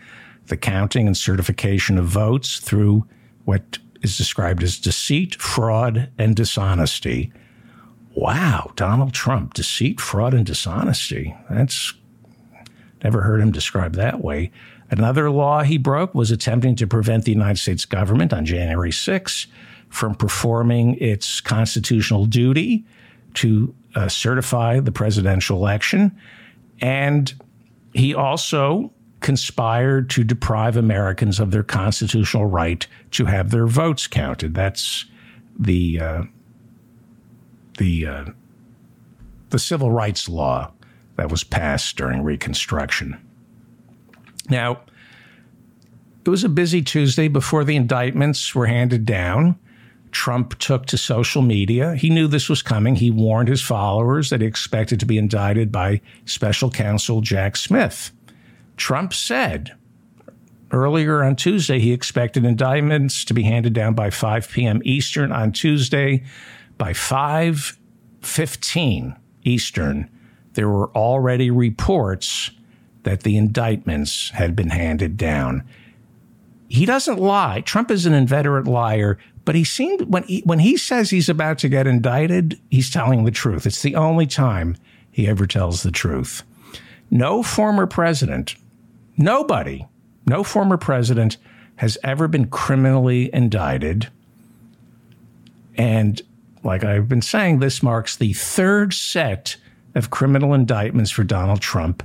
the 0.52 0.58
counting 0.58 1.08
and 1.08 1.16
certification 1.16 1.97
of 1.97 2.06
votes 2.06 2.60
through 2.60 3.08
what 3.45 3.80
is 4.02 4.18
described 4.18 4.62
as 4.62 4.78
deceit, 4.78 5.41
fraud, 5.41 6.10
and 6.18 6.36
dishonesty. 6.36 7.32
Wow, 8.14 8.74
Donald 8.76 9.14
Trump, 9.14 9.54
deceit, 9.54 10.02
fraud, 10.02 10.34
and 10.34 10.45
dishonesty. 10.45 11.34
That's 11.49 11.93
never 13.02 13.22
heard 13.22 13.39
him 13.39 13.54
described 13.54 13.95
that 13.95 14.22
way. 14.22 14.52
Another 14.89 15.32
law 15.32 15.64
he 15.64 15.78
broke 15.78 16.14
was 16.14 16.32
attempting 16.32 16.76
to 16.76 16.86
prevent 16.86 17.24
the 17.24 17.32
United 17.32 17.58
States 17.58 17.86
government 17.86 18.34
on 18.34 18.45
January 18.45 18.91
6 18.91 19.47
from 19.88 20.16
performing 20.16 20.95
its 20.95 21.39
constitutional 21.39 22.26
duty 22.26 22.84
to 23.36 23.74
uh, 23.95 24.10
certify 24.10 24.82
the 24.82 24.91
presidential 24.91 25.58
election. 25.58 26.12
And 26.82 27.34
he 27.93 28.14
also 28.14 28.91
conspired 29.22 30.10
to 30.10 30.24
deprive 30.24 30.76
Americans 30.76 31.40
of 31.40 31.52
their 31.52 31.64
constitutional 31.64 32.46
right 32.46 32.86
to 33.12 33.26
have 33.26 33.52
their 33.52 33.68
votes 33.68 34.08
counted. 34.08 34.54
That's 34.54 35.06
the 35.58 36.00
uh, 36.00 36.24
the 37.78 38.06
uh, 38.06 38.26
the 39.50 39.60
civil 39.60 39.92
rights 39.92 40.28
law 40.28 40.72
that 41.16 41.30
was 41.30 41.44
passed 41.44 41.96
during 41.98 42.24
Reconstruction. 42.24 43.18
Now, 44.50 44.82
it 46.26 46.30
was 46.30 46.44
a 46.44 46.50
busy 46.50 46.82
Tuesday 46.82 47.28
before 47.28 47.64
the 47.64 47.76
indictments 47.76 48.54
were 48.56 48.68
handed 48.68 49.06
down. 49.06 49.58
Trump 50.12 50.58
took 50.60 50.86
to 50.88 50.98
social 50.98 51.42
media. 51.42 51.96
He 51.96 52.10
knew 52.10 52.28
this 52.28 52.50
was 52.50 52.62
coming. 52.62 52.96
He 52.96 53.10
warned 53.12 53.48
his 53.48 53.62
followers 53.62 54.30
that 54.30 54.42
he 54.42 54.48
expected 54.48 55.00
to 55.00 55.06
be 55.06 55.18
indicted 55.18 55.72
by 55.72 56.02
special 56.26 56.70
counsel 56.70 57.22
Jack 57.22 57.56
Smith. 57.56 58.12
Trump 58.82 59.14
said 59.14 59.78
earlier 60.72 61.24
on 61.24 61.36
Tuesday 61.36 61.78
he 61.78 61.94
expected 61.94 62.44
indictments 62.44 63.24
to 63.24 63.36
be 63.36 63.44
handed 63.44 63.74
down 63.74 63.94
by 63.94 64.10
5 64.10 64.50
p.m. 64.50 64.82
Eastern 64.84 65.32
on 65.32 65.52
Tuesday. 65.52 66.24
By 66.80 66.94
5:15 66.94 69.16
Eastern, 69.44 70.10
there 70.54 70.68
were 70.68 70.90
already 70.96 71.52
reports 71.52 72.50
that 73.04 73.22
the 73.22 73.38
indictments 73.38 74.32
had 74.32 74.56
been 74.56 74.72
handed 74.72 75.16
down. 75.16 75.64
He 76.68 76.88
doesn't 76.88 77.20
lie. 77.20 77.62
Trump 77.62 77.92
is 77.92 78.08
an 78.08 78.14
inveterate 78.14 78.66
liar, 78.66 79.20
but 79.46 79.54
he 79.54 79.64
seemed 79.64 80.12
when 80.12 80.24
he, 80.24 80.42
when 80.42 80.58
he 80.58 80.76
says 80.76 81.12
he's 81.12 81.30
about 81.30 81.60
to 81.60 81.70
get 81.70 81.86
indicted, 81.86 82.60
he's 82.72 82.90
telling 82.90 83.26
the 83.26 83.32
truth. 83.32 83.68
It's 83.68 83.84
the 83.84 83.96
only 83.96 84.26
time 84.26 84.76
he 85.12 85.28
ever 85.28 85.46
tells 85.46 85.84
the 85.84 85.92
truth. 85.92 86.42
No 87.12 87.44
former 87.44 87.86
president 87.86 88.56
Nobody, 89.22 89.86
no 90.26 90.44
former 90.44 90.78
president 90.78 91.38
has 91.76 91.98
ever 92.04 92.28
been 92.28 92.48
criminally 92.48 93.30
indicted. 93.34 94.10
And 95.78 96.20
like 96.64 96.84
I've 96.84 97.08
been 97.08 97.22
saying, 97.22 97.60
this 97.60 97.84
marks 97.84 98.16
the 98.16 98.34
third 98.34 98.94
set 98.94 99.58
of 99.94 100.10
criminal 100.10 100.56
indictments 100.56 101.12
for 101.12 101.24
Donald 101.24 101.62
Trump 101.62 102.02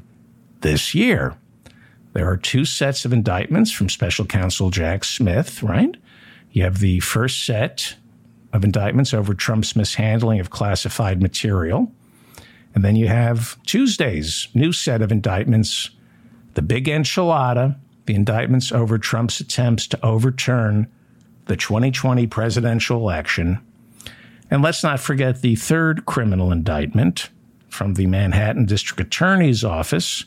this 0.60 0.94
year. 0.94 1.34
There 2.12 2.28
are 2.28 2.36
two 2.36 2.66
sets 2.66 3.06
of 3.06 3.12
indictments 3.14 3.70
from 3.70 3.88
special 3.88 4.26
counsel 4.26 4.70
Jack 4.70 5.04
Smith, 5.04 5.62
right? 5.62 5.96
You 6.52 6.64
have 6.64 6.80
the 6.80 7.00
first 7.00 7.46
set 7.46 7.96
of 8.52 8.62
indictments 8.62 9.14
over 9.14 9.32
Trump's 9.32 9.74
mishandling 9.74 10.40
of 10.40 10.50
classified 10.50 11.22
material. 11.22 11.90
And 12.74 12.84
then 12.84 12.96
you 12.96 13.08
have 13.08 13.62
Tuesday's 13.64 14.48
new 14.54 14.72
set 14.72 15.00
of 15.00 15.10
indictments 15.10 15.90
the 16.56 16.62
big 16.62 16.86
enchilada, 16.86 17.78
the 18.06 18.14
indictments 18.14 18.72
over 18.72 18.98
Trump's 18.98 19.40
attempts 19.40 19.86
to 19.88 20.04
overturn 20.04 20.88
the 21.44 21.56
2020 21.56 22.26
presidential 22.26 22.98
election. 22.98 23.60
And 24.50 24.62
let's 24.62 24.82
not 24.82 24.98
forget 24.98 25.42
the 25.42 25.54
third 25.54 26.06
criminal 26.06 26.50
indictment 26.50 27.30
from 27.68 27.94
the 27.94 28.06
Manhattan 28.06 28.64
District 28.64 29.00
Attorney's 29.00 29.64
Office 29.64 30.24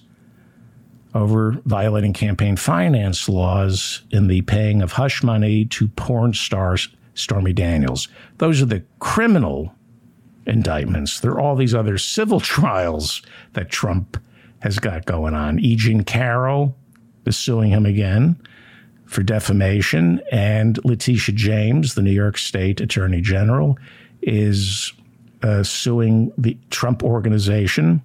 over 1.15 1.59
violating 1.65 2.13
campaign 2.13 2.55
finance 2.55 3.27
laws 3.27 4.03
in 4.11 4.27
the 4.27 4.41
paying 4.43 4.83
of 4.83 4.91
hush 4.91 5.23
money 5.23 5.65
to 5.65 5.87
porn 5.87 6.33
stars 6.33 6.89
Stormy 7.15 7.53
Daniels. 7.53 8.07
Those 8.37 8.61
are 8.61 8.67
the 8.67 8.83
criminal 8.99 9.73
indictments. 10.45 11.21
There 11.21 11.31
are 11.31 11.39
all 11.39 11.55
these 11.55 11.73
other 11.73 11.97
civil 11.97 12.39
trials 12.39 13.23
that 13.53 13.69
Trump 13.71 14.21
has 14.59 14.79
got 14.79 15.05
going 15.05 15.33
on. 15.33 15.59
E. 15.59 15.75
Jean 15.75 16.03
Carroll 16.03 16.75
is 17.25 17.37
suing 17.37 17.69
him 17.71 17.85
again 17.85 18.39
for 19.05 19.23
defamation, 19.23 20.21
and 20.31 20.83
Letitia 20.85 21.33
James, 21.33 21.95
the 21.95 22.01
New 22.03 22.11
York 22.11 22.37
State 22.37 22.79
Attorney 22.79 23.21
General, 23.21 23.75
is 24.21 24.93
uh, 25.41 25.63
suing 25.63 26.31
the 26.37 26.55
Trump 26.69 27.03
organization 27.03 28.03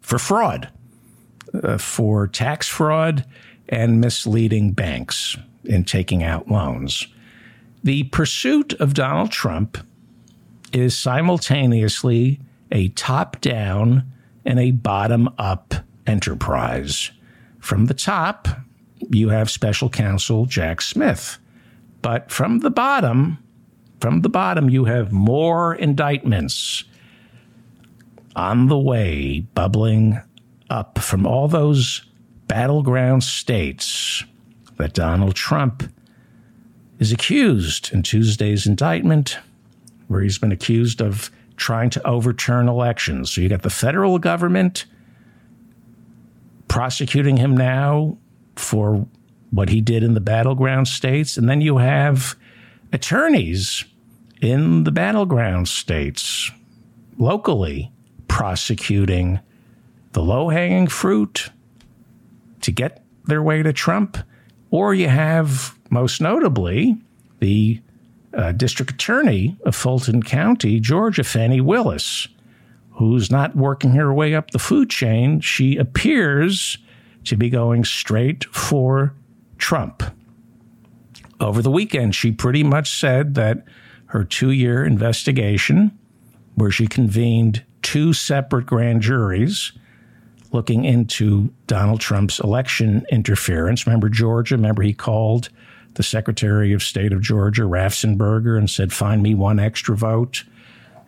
for 0.00 0.18
fraud, 0.18 0.68
uh, 1.62 1.78
for 1.78 2.26
tax 2.26 2.66
fraud 2.66 3.24
and 3.68 4.00
misleading 4.00 4.72
banks 4.72 5.36
in 5.64 5.84
taking 5.84 6.24
out 6.24 6.48
loans. 6.48 7.06
The 7.84 8.02
pursuit 8.04 8.72
of 8.74 8.94
Donald 8.94 9.30
Trump 9.30 9.78
is 10.72 10.98
simultaneously 10.98 12.40
a 12.72 12.88
top 12.88 13.40
down 13.40 14.10
and 14.44 14.58
a 14.58 14.70
bottom 14.70 15.28
up 15.38 15.74
enterprise. 16.06 17.10
From 17.58 17.86
the 17.86 17.94
top, 17.94 18.48
you 19.10 19.28
have 19.28 19.50
special 19.50 19.88
counsel 19.88 20.46
Jack 20.46 20.80
Smith. 20.80 21.38
But 22.00 22.30
from 22.30 22.60
the 22.60 22.70
bottom, 22.70 23.38
from 24.00 24.22
the 24.22 24.28
bottom, 24.28 24.68
you 24.68 24.86
have 24.86 25.12
more 25.12 25.74
indictments 25.74 26.84
on 28.34 28.66
the 28.68 28.78
way, 28.78 29.40
bubbling 29.54 30.20
up 30.70 30.98
from 30.98 31.26
all 31.26 31.48
those 31.48 32.04
battleground 32.48 33.22
states 33.22 34.24
that 34.78 34.94
Donald 34.94 35.34
Trump 35.34 35.84
is 36.98 37.12
accused 37.12 37.92
in 37.92 38.02
Tuesday's 38.02 38.66
indictment, 38.66 39.38
where 40.08 40.22
he's 40.22 40.38
been 40.38 40.52
accused 40.52 41.00
of 41.00 41.30
trying 41.62 41.90
to 41.90 42.06
overturn 42.06 42.68
elections. 42.68 43.30
So 43.30 43.40
you 43.40 43.48
got 43.48 43.62
the 43.62 43.70
federal 43.70 44.18
government 44.18 44.84
prosecuting 46.66 47.36
him 47.36 47.56
now 47.56 48.18
for 48.56 49.06
what 49.50 49.68
he 49.68 49.80
did 49.80 50.02
in 50.02 50.14
the 50.14 50.20
battleground 50.20 50.88
states. 50.88 51.36
And 51.36 51.48
then 51.48 51.60
you 51.60 51.78
have 51.78 52.34
attorneys 52.92 53.84
in 54.40 54.82
the 54.84 54.90
battleground 54.90 55.68
states 55.68 56.50
locally 57.18 57.92
prosecuting 58.26 59.38
the 60.12 60.22
low 60.22 60.48
hanging 60.48 60.88
fruit 60.88 61.50
to 62.62 62.72
get 62.72 63.04
their 63.26 63.42
way 63.42 63.62
to 63.62 63.72
Trump. 63.72 64.18
Or 64.70 64.94
you 64.94 65.08
have, 65.08 65.78
most 65.90 66.20
notably, 66.20 66.96
the 67.38 67.80
uh, 68.34 68.52
district 68.52 68.92
attorney 68.92 69.56
of 69.64 69.74
Fulton 69.74 70.22
County, 70.22 70.80
Georgia, 70.80 71.24
Fani 71.24 71.60
Willis, 71.60 72.28
who's 72.92 73.30
not 73.30 73.56
working 73.56 73.92
her 73.92 74.12
way 74.12 74.34
up 74.34 74.50
the 74.50 74.58
food 74.58 74.90
chain. 74.90 75.40
She 75.40 75.76
appears 75.76 76.78
to 77.24 77.36
be 77.36 77.50
going 77.50 77.84
straight 77.84 78.44
for 78.46 79.14
Trump. 79.58 80.02
Over 81.40 81.62
the 81.62 81.70
weekend, 81.70 82.14
she 82.14 82.32
pretty 82.32 82.62
much 82.62 82.98
said 82.98 83.34
that 83.34 83.64
her 84.06 84.24
two 84.24 84.50
year 84.50 84.84
investigation, 84.84 85.96
where 86.54 86.70
she 86.70 86.86
convened 86.86 87.64
two 87.80 88.12
separate 88.12 88.66
grand 88.66 89.02
juries 89.02 89.72
looking 90.52 90.84
into 90.84 91.52
Donald 91.66 92.00
Trump's 92.00 92.38
election 92.38 93.06
interference. 93.10 93.86
Remember 93.86 94.08
Georgia? 94.08 94.56
Remember 94.56 94.82
he 94.82 94.92
called 94.92 95.48
the 95.94 96.02
Secretary 96.02 96.72
of 96.72 96.82
State 96.82 97.12
of 97.12 97.20
Georgia, 97.20 97.62
Raffensperger, 97.62 98.56
and 98.56 98.70
said, 98.70 98.92
Find 98.92 99.22
me 99.22 99.34
one 99.34 99.58
extra 99.58 99.96
vote, 99.96 100.44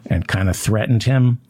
and 0.07 0.28
kind 0.28 0.49
of 0.49 0.57
threatened 0.57 1.05
him. 1.05 1.41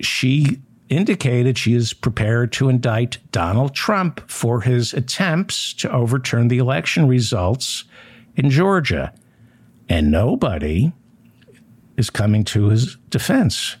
She 0.00 0.60
indicated 0.88 1.56
she 1.56 1.74
is 1.74 1.92
prepared 1.92 2.52
to 2.52 2.68
indict 2.68 3.18
Donald 3.32 3.74
Trump 3.74 4.28
for 4.30 4.60
his 4.60 4.92
attempts 4.92 5.72
to 5.74 5.90
overturn 5.90 6.48
the 6.48 6.58
election 6.58 7.08
results 7.08 7.84
in 8.36 8.50
Georgia. 8.50 9.12
And 9.88 10.10
nobody 10.10 10.92
is 11.96 12.10
coming 12.10 12.44
to 12.44 12.68
his 12.68 12.96
defense. 13.10 13.76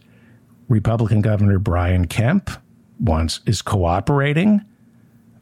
Republican 0.68 1.20
Governor 1.20 1.58
Brian 1.58 2.06
Kemp 2.06 2.50
wants 2.98 3.40
is 3.46 3.62
cooperating 3.62 4.62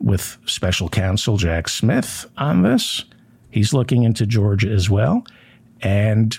with 0.00 0.38
special 0.46 0.88
counsel 0.88 1.36
Jack 1.36 1.68
Smith 1.68 2.26
on 2.36 2.62
this. 2.62 3.04
He's 3.50 3.72
looking 3.72 4.02
into 4.02 4.26
Georgia 4.26 4.70
as 4.70 4.88
well. 4.88 5.24
And 5.82 6.38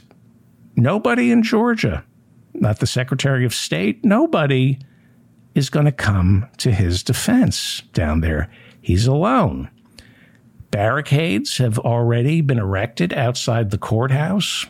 nobody 0.76 1.32
in 1.32 1.43
Georgia, 1.43 2.03
not 2.53 2.80
the 2.80 2.88
Secretary 2.88 3.45
of 3.45 3.53
State, 3.53 4.03
nobody 4.03 4.80
is 5.53 5.70
going 5.70 5.86
to 5.86 5.91
come 5.91 6.47
to 6.57 6.72
his 6.72 7.03
defense 7.03 7.82
down 7.93 8.22
there. 8.22 8.49
He's 8.82 9.05
alone. 9.05 9.70
Barricades 10.72 11.57
have 11.57 11.78
already 11.80 12.41
been 12.41 12.59
erected 12.59 13.14
outside 13.14 13.70
the 13.70 13.78
courthouse 13.78 14.66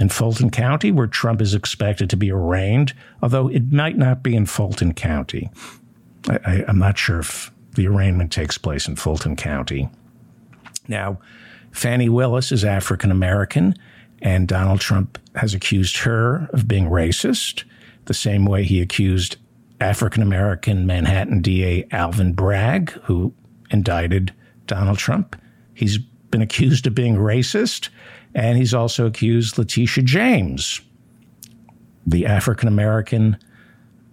in 0.00 0.08
Fulton 0.08 0.50
County, 0.50 0.90
where 0.90 1.06
Trump 1.06 1.40
is 1.40 1.54
expected 1.54 2.10
to 2.10 2.16
be 2.16 2.32
arraigned, 2.32 2.92
although 3.22 3.48
it 3.48 3.72
might 3.72 3.96
not 3.96 4.24
be 4.24 4.34
in 4.34 4.46
Fulton 4.46 4.92
County. 4.92 5.48
I, 6.28 6.64
am 6.66 6.78
not 6.78 6.98
sure 6.98 7.20
if 7.20 7.52
the 7.74 7.86
arraignment 7.86 8.32
takes 8.32 8.58
place 8.58 8.88
in 8.88 8.96
Fulton 8.96 9.36
County. 9.36 9.88
Now, 10.88 11.18
Fani 11.72 12.08
Willis 12.08 12.52
is 12.52 12.64
African 12.64 13.10
American, 13.10 13.74
and 14.22 14.46
Donald 14.46 14.80
Trump 14.80 15.18
has 15.34 15.54
accused 15.54 15.98
her 15.98 16.48
of 16.52 16.68
being 16.68 16.86
racist, 16.86 17.64
the 18.04 18.14
same 18.14 18.44
way 18.44 18.64
he 18.64 18.80
accused 18.80 19.36
African 19.80 20.22
American 20.22 20.86
Manhattan 20.86 21.42
DA 21.42 21.86
Alvin 21.90 22.32
Bragg, 22.32 22.90
who 23.04 23.34
indicted 23.70 24.32
Donald 24.66 24.98
Trump. 24.98 25.36
He's 25.74 25.98
been 25.98 26.42
accused 26.42 26.86
of 26.86 26.94
being 26.94 27.16
racist, 27.16 27.88
and 28.34 28.56
he's 28.56 28.74
also 28.74 29.06
accused 29.06 29.58
Letitia 29.58 30.04
James, 30.04 30.80
the 32.06 32.26
African 32.26 32.68
American 32.68 33.36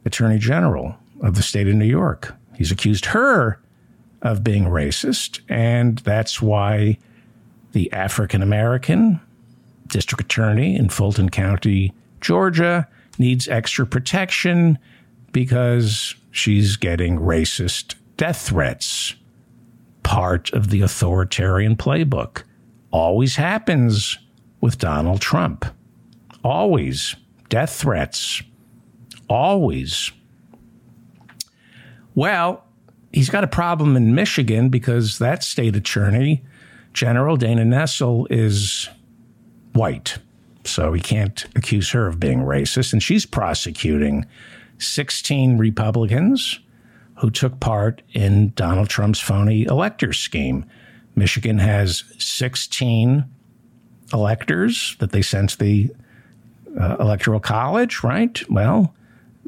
Attorney 0.06 0.40
General 0.40 0.96
of 1.22 1.36
the 1.36 1.44
state 1.44 1.68
of 1.68 1.76
New 1.76 1.86
York. 1.86 2.36
He's 2.62 2.72
accused 2.72 3.06
her 3.08 3.60
of 4.22 4.44
being 4.44 4.66
racist, 4.66 5.40
and 5.50 5.98
that's 5.98 6.44
why 6.44 7.00
the 7.72 7.92
African 7.92 8.44
American 8.44 9.20
district 9.88 10.26
attorney 10.26 10.76
in 10.76 10.90
Fulton 10.90 11.30
County, 11.30 11.92
Georgia, 12.20 12.88
needs 13.18 13.48
extra 13.48 13.88
protection 13.88 14.78
because 15.32 16.14
she's 16.30 16.78
getting 16.78 17.18
racist 17.18 17.96
death 18.16 18.44
threats. 18.44 19.16
Part 20.04 20.54
of 20.54 20.70
the 20.70 20.82
authoritarian 20.84 21.76
playbook. 21.76 22.44
Always 22.92 23.38
happens 23.38 24.20
with 24.60 24.78
Donald 24.78 25.20
Trump. 25.20 25.66
Always. 26.44 27.16
Death 27.50 27.74
threats. 27.74 28.44
Always. 29.28 30.12
Well, 32.16 32.64
he's 33.14 33.30
got 33.30 33.44
a 33.44 33.48
problem 33.48 33.96
in 33.96 34.16
Michigan 34.16 34.70
because 34.70 35.20
that 35.20 35.44
state 35.44 35.76
attorney 35.76 36.44
general, 36.94 37.38
Dana 37.38 37.64
Nessel, 37.64 38.28
is 38.30 38.90
white. 39.74 40.18
So 40.64 40.94
he 40.94 41.02
can't 41.02 41.46
accuse 41.56 41.92
her 41.92 42.08
of 42.08 42.20
being 42.20 42.40
racist. 42.40 42.94
And 42.94 43.02
she's 43.02 43.26
prosecuting 43.26 44.26
16 44.78 45.58
Republicans 45.58 46.60
who 47.18 47.30
took 47.30 47.60
part 47.60 48.02
in 48.14 48.52
Donald 48.56 48.90
Trump's 48.90 49.20
phony 49.20 49.64
elector 49.66 50.14
scheme. 50.14 50.66
Michigan 51.16 51.60
has 51.60 52.04
16 52.18 53.26
electors 54.14 54.96
that 55.00 55.12
they 55.12 55.22
sent 55.22 55.52
to 55.52 55.58
the 55.58 55.90
uh, 56.80 56.98
Electoral 57.00 57.40
College, 57.40 58.04
right? 58.04 58.42
Well, 58.50 58.94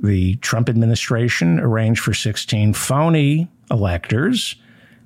the 0.03 0.35
Trump 0.35 0.69
administration 0.69 1.59
arranged 1.59 2.01
for 2.01 2.13
16 2.13 2.73
phony 2.73 3.47
electors, 3.71 4.55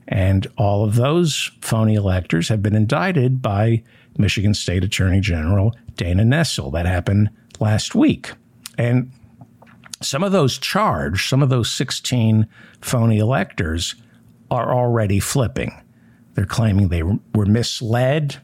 and 0.08 0.48
all 0.58 0.84
of 0.84 0.96
those 0.96 1.52
phony 1.62 1.94
electors 1.94 2.50
have 2.50 2.64
been 2.64 2.76
indicted 2.76 3.42
by 3.42 3.84
Michigan 4.18 4.56
State 4.56 4.84
Attorney 4.84 5.20
General 5.20 5.76
Dana 5.96 6.24
Nessel. 6.24 6.74
That 6.74 6.88
happened 6.88 7.30
last 7.60 7.94
week. 7.94 8.32
And 8.78 9.12
some 10.02 10.24
of 10.24 10.32
those 10.32 10.58
charged, 10.58 11.30
some 11.30 11.44
of 11.44 11.50
those 11.50 11.72
16 11.72 12.48
phony 12.82 13.20
electors 13.20 13.96
are 14.50 14.74
already 14.74 15.20
flipping. 15.20 15.80
They're 16.34 16.46
claiming 16.46 16.88
they 16.88 17.04
were 17.04 17.46
misled 17.46 18.38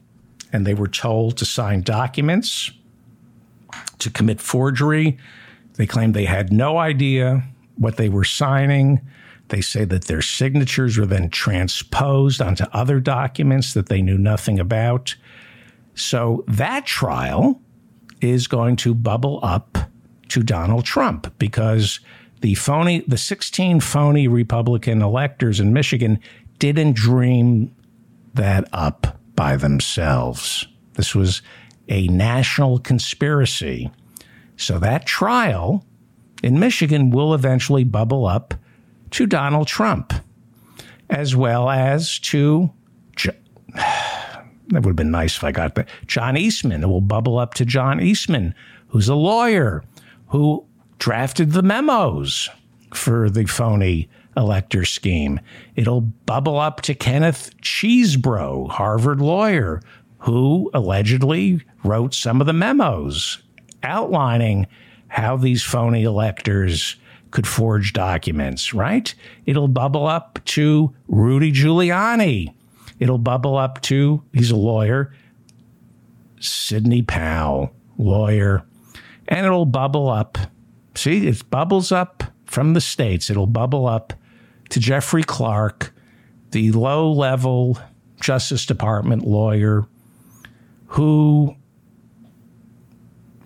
and 0.51 0.67
they 0.67 0.73
were 0.73 0.87
told 0.87 1.37
to 1.37 1.45
sign 1.45 1.81
documents 1.81 2.71
to 3.99 4.09
commit 4.09 4.41
forgery. 4.41 5.17
They 5.75 5.85
claim 5.85 6.11
they 6.11 6.25
had 6.25 6.51
no 6.51 6.77
idea 6.77 7.43
what 7.77 7.97
they 7.97 8.09
were 8.09 8.23
signing. 8.23 9.01
They 9.49 9.61
say 9.61 9.85
that 9.85 10.05
their 10.05 10.21
signatures 10.21 10.97
were 10.97 11.05
then 11.05 11.29
transposed 11.29 12.41
onto 12.41 12.65
other 12.73 12.99
documents 12.99 13.73
that 13.73 13.89
they 13.89 14.01
knew 14.01 14.17
nothing 14.17 14.59
about. 14.59 15.15
So 15.95 16.43
that 16.47 16.85
trial 16.85 17.61
is 18.21 18.47
going 18.47 18.77
to 18.77 18.93
bubble 18.93 19.39
up 19.43 19.77
to 20.29 20.43
Donald 20.43 20.85
Trump 20.85 21.33
because 21.37 21.99
the 22.41 22.55
phony, 22.55 23.03
the 23.07 23.17
16 23.17 23.79
phony 23.79 24.27
Republican 24.27 25.01
electors 25.01 25.59
in 25.59 25.73
Michigan 25.73 26.19
didn't 26.59 26.95
dream 26.95 27.73
that 28.33 28.67
up 28.73 29.19
by 29.35 29.55
themselves. 29.55 30.67
This 30.93 31.13
was 31.13 31.41
a 31.89 32.07
national 32.07 32.79
conspiracy. 32.79 33.91
So 34.63 34.79
that 34.79 35.05
trial 35.05 35.85
in 36.41 36.57
Michigan 36.57 37.09
will 37.09 37.33
eventually 37.33 37.83
bubble 37.83 38.25
up 38.25 38.53
to 39.11 39.27
Donald 39.27 39.67
Trump, 39.67 40.13
as 41.09 41.35
well 41.35 41.69
as 41.69 42.17
to. 42.19 42.71
That 44.69 44.81
would 44.83 44.91
have 44.91 44.95
been 44.95 45.11
nice 45.11 45.35
if 45.35 45.43
I 45.43 45.51
got 45.51 45.75
that. 45.75 45.89
John 46.07 46.37
Eastman. 46.37 46.83
It 46.83 46.87
will 46.87 47.01
bubble 47.01 47.37
up 47.37 47.53
to 47.55 47.65
John 47.65 48.01
Eastman, 48.01 48.55
who's 48.87 49.09
a 49.09 49.13
lawyer 49.13 49.83
who 50.27 50.65
drafted 50.99 51.51
the 51.51 51.61
memos 51.61 52.49
for 52.93 53.29
the 53.29 53.45
phony 53.45 54.07
elector 54.37 54.85
scheme. 54.85 55.41
It'll 55.75 56.01
bubble 56.01 56.57
up 56.57 56.79
to 56.83 56.95
Kenneth 56.95 57.51
Chesebro, 57.61 58.69
Harvard 58.69 59.19
lawyer, 59.19 59.81
who 60.19 60.71
allegedly 60.73 61.61
wrote 61.83 62.13
some 62.13 62.39
of 62.39 62.47
the 62.47 62.53
memos 62.53 63.42
outlining 63.83 64.67
how 65.07 65.37
these 65.37 65.61
phony 65.61 66.03
electors 66.03 66.95
could 67.31 67.47
forge 67.47 67.93
documents, 67.93 68.73
right? 68.73 69.13
It'll 69.45 69.67
bubble 69.67 70.07
up 70.07 70.39
to 70.45 70.95
Rudy 71.07 71.51
Giuliani. 71.51 72.53
It'll 72.99 73.17
bubble 73.17 73.57
up 73.57 73.81
to, 73.81 74.23
he's 74.33 74.51
a 74.51 74.55
lawyer, 74.55 75.13
Sidney 76.39 77.01
Powell, 77.01 77.71
lawyer. 77.97 78.63
And 79.27 79.45
it'll 79.45 79.65
bubble 79.65 80.09
up. 80.09 80.37
See, 80.95 81.27
it 81.27 81.49
bubbles 81.49 81.91
up 81.91 82.23
from 82.45 82.73
the 82.73 82.81
states. 82.81 83.29
It'll 83.29 83.47
bubble 83.47 83.87
up 83.87 84.13
to 84.69 84.79
Jeffrey 84.79 85.23
Clark, 85.23 85.93
the 86.51 86.71
low 86.71 87.11
level 87.11 87.79
Justice 88.21 88.65
Department 88.65 89.25
lawyer 89.25 89.85
who 90.87 91.55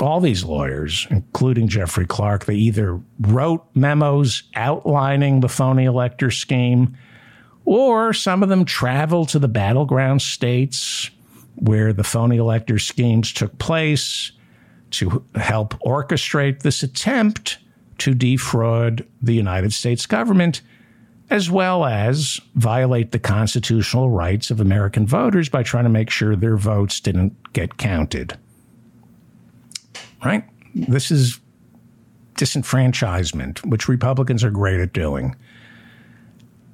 all 0.01 0.19
these 0.19 0.43
lawyers, 0.43 1.07
including 1.09 1.67
Jeffrey 1.67 2.05
Clark, 2.05 2.45
they 2.45 2.55
either 2.55 2.99
wrote 3.19 3.65
memos 3.73 4.43
outlining 4.55 5.39
the 5.39 5.49
phony 5.49 5.85
elector 5.85 6.31
scheme, 6.31 6.97
or 7.65 8.13
some 8.13 8.43
of 8.43 8.49
them 8.49 8.65
traveled 8.65 9.29
to 9.29 9.39
the 9.39 9.47
battleground 9.47 10.21
states 10.21 11.09
where 11.55 11.91
the 11.93 12.03
phony 12.03 12.37
elector 12.37 12.79
schemes 12.79 13.33
took 13.33 13.57
place 13.57 14.31
to 14.91 15.23
help 15.35 15.73
orchestrate 15.79 16.61
this 16.61 16.83
attempt 16.83 17.57
to 17.97 18.13
defraud 18.13 19.05
the 19.21 19.33
United 19.33 19.73
States 19.73 20.05
government, 20.05 20.61
as 21.29 21.49
well 21.49 21.83
as 21.83 22.39
violate 22.55 23.11
the 23.11 23.19
constitutional 23.19 24.09
rights 24.09 24.49
of 24.51 24.61
American 24.61 25.05
voters 25.05 25.49
by 25.49 25.63
trying 25.63 25.83
to 25.83 25.89
make 25.89 26.09
sure 26.09 26.35
their 26.35 26.55
votes 26.55 26.99
didn't 26.99 27.53
get 27.53 27.77
counted 27.77 28.37
right? 30.23 30.43
This 30.75 31.11
is 31.11 31.39
disenfranchisement, 32.35 33.65
which 33.65 33.87
Republicans 33.87 34.43
are 34.43 34.51
great 34.51 34.79
at 34.79 34.93
doing. 34.93 35.35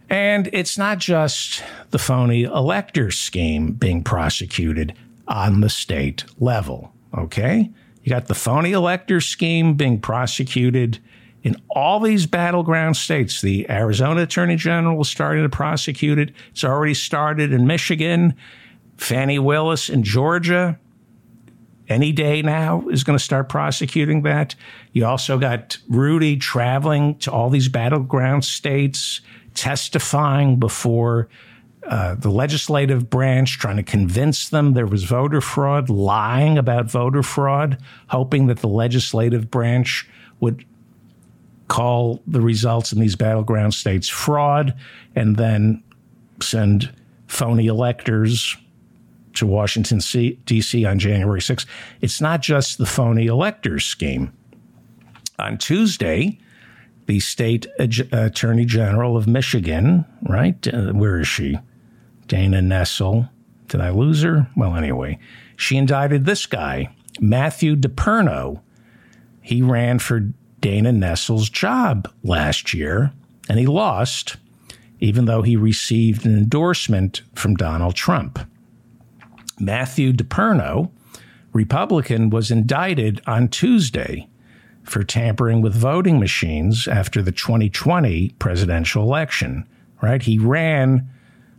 And 0.09 0.49
it's 0.53 0.77
not 0.77 0.99
just 0.99 1.63
the 1.89 1.97
phony 1.97 2.43
elector 2.43 3.09
scheme 3.09 3.71
being 3.71 4.03
prosecuted 4.03 4.93
on 5.27 5.61
the 5.61 5.69
state 5.69 6.25
level, 6.39 6.93
okay? 7.17 7.71
You 8.03 8.09
got 8.09 8.27
the 8.27 8.35
phony 8.35 8.73
elector 8.73 9.21
scheme 9.21 9.75
being 9.75 9.99
prosecuted 9.99 10.99
in 11.41 11.55
all 11.69 11.99
these 11.99 12.25
battleground 12.25 12.97
states. 12.97 13.41
The 13.41 13.69
Arizona 13.69 14.23
Attorney 14.23 14.55
General 14.55 15.01
is 15.01 15.09
starting 15.09 15.43
to 15.43 15.49
prosecute 15.49 16.19
it. 16.19 16.31
It's 16.51 16.63
already 16.63 16.93
started 16.93 17.53
in 17.53 17.65
Michigan. 17.65 18.35
Fani 18.97 19.39
Willis 19.39 19.89
in 19.89 20.03
Georgia 20.03 20.79
any 21.93 22.11
day 22.11 22.41
now 22.41 22.87
is 22.89 23.03
going 23.03 23.17
to 23.17 23.23
start 23.23 23.47
prosecuting 23.47 24.23
that. 24.23 24.55
You 24.91 25.05
also 25.05 25.37
got 25.37 25.77
Rudy 25.87 26.37
traveling 26.37 27.17
to 27.19 27.31
all 27.31 27.49
these 27.49 27.69
battleground 27.69 28.43
states, 28.43 29.21
testifying 29.53 30.59
before 30.59 31.29
uh, 31.87 32.15
the 32.15 32.29
legislative 32.29 33.09
branch, 33.09 33.59
trying 33.59 33.77
to 33.77 33.83
convince 33.83 34.49
them 34.49 34.73
there 34.73 34.85
was 34.85 35.03
voter 35.03 35.41
fraud, 35.41 35.89
lying 35.89 36.57
about 36.57 36.89
voter 36.89 37.23
fraud, 37.23 37.77
hoping 38.07 38.47
that 38.47 38.59
the 38.59 38.67
legislative 38.67 39.51
branch 39.51 40.07
would 40.39 40.65
call 41.67 42.21
the 42.27 42.41
results 42.41 42.91
in 42.91 42.99
these 42.99 43.15
battleground 43.15 43.73
states 43.73 44.07
fraud 44.07 44.73
and 45.15 45.37
then 45.37 45.81
send 46.41 46.93
phony 47.27 47.67
electors 47.67 48.55
to 49.35 49.47
Washington, 49.47 49.99
D.C. 50.45 50.85
on 50.85 50.99
January 50.99 51.39
6th. 51.39 51.65
It's 52.01 52.21
not 52.21 52.41
just 52.41 52.77
the 52.77 52.85
phony 52.85 53.27
electors 53.27 53.85
scheme. 53.85 54.33
On 55.39 55.57
Tuesday, 55.57 56.39
the 57.05 57.19
state 57.19 57.67
attorney 57.79 58.65
general 58.65 59.17
of 59.17 59.27
Michigan, 59.27 60.05
right? 60.23 60.67
Uh, 60.67 60.91
where 60.91 61.19
is 61.19 61.27
she? 61.27 61.57
Dana 62.27 62.59
Nessel. 62.61 63.29
Did 63.67 63.81
I 63.81 63.89
lose 63.89 64.21
her? 64.21 64.47
Well, 64.55 64.75
anyway, 64.75 65.19
she 65.55 65.77
indicted 65.77 66.25
this 66.25 66.45
guy, 66.45 66.95
Matthew 67.19 67.75
DePerno. 67.75 68.61
He 69.41 69.61
ran 69.61 69.99
for 69.99 70.31
Dana 70.61 70.91
Nessel's 70.91 71.49
job 71.49 72.09
last 72.23 72.73
year, 72.73 73.11
and 73.49 73.59
he 73.59 73.65
lost, 73.65 74.37
even 74.99 75.25
though 75.25 75.41
he 75.41 75.55
received 75.55 76.25
an 76.25 76.37
endorsement 76.37 77.21
from 77.35 77.55
Donald 77.55 77.95
Trump. 77.95 78.39
Matthew 79.59 80.13
DePerno, 80.13 80.91
Republican, 81.51 82.29
was 82.29 82.51
indicted 82.51 83.21
on 83.27 83.47
Tuesday 83.47 84.27
for 84.83 85.03
tampering 85.03 85.61
with 85.61 85.73
voting 85.73 86.19
machines 86.19 86.87
after 86.87 87.21
the 87.21 87.31
2020 87.31 88.29
presidential 88.39 89.03
election. 89.03 89.67
Right? 90.01 90.21
He 90.21 90.37
ran 90.37 91.09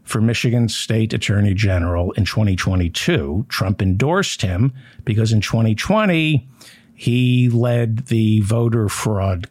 for 0.03 0.21
Michigan 0.21 0.69
State 0.69 1.15
Attorney 1.15 1.55
General 1.55 2.13
in 2.13 2.27
2022. 2.27 3.47
Trump 3.49 3.81
endorsed 3.81 4.43
him 4.43 4.73
because 5.05 5.33
in 5.33 5.41
2020 5.41 6.47
he 6.95 7.49
led 7.49 8.07
the 8.07 8.41
voter 8.41 8.89
fraud 8.89 9.49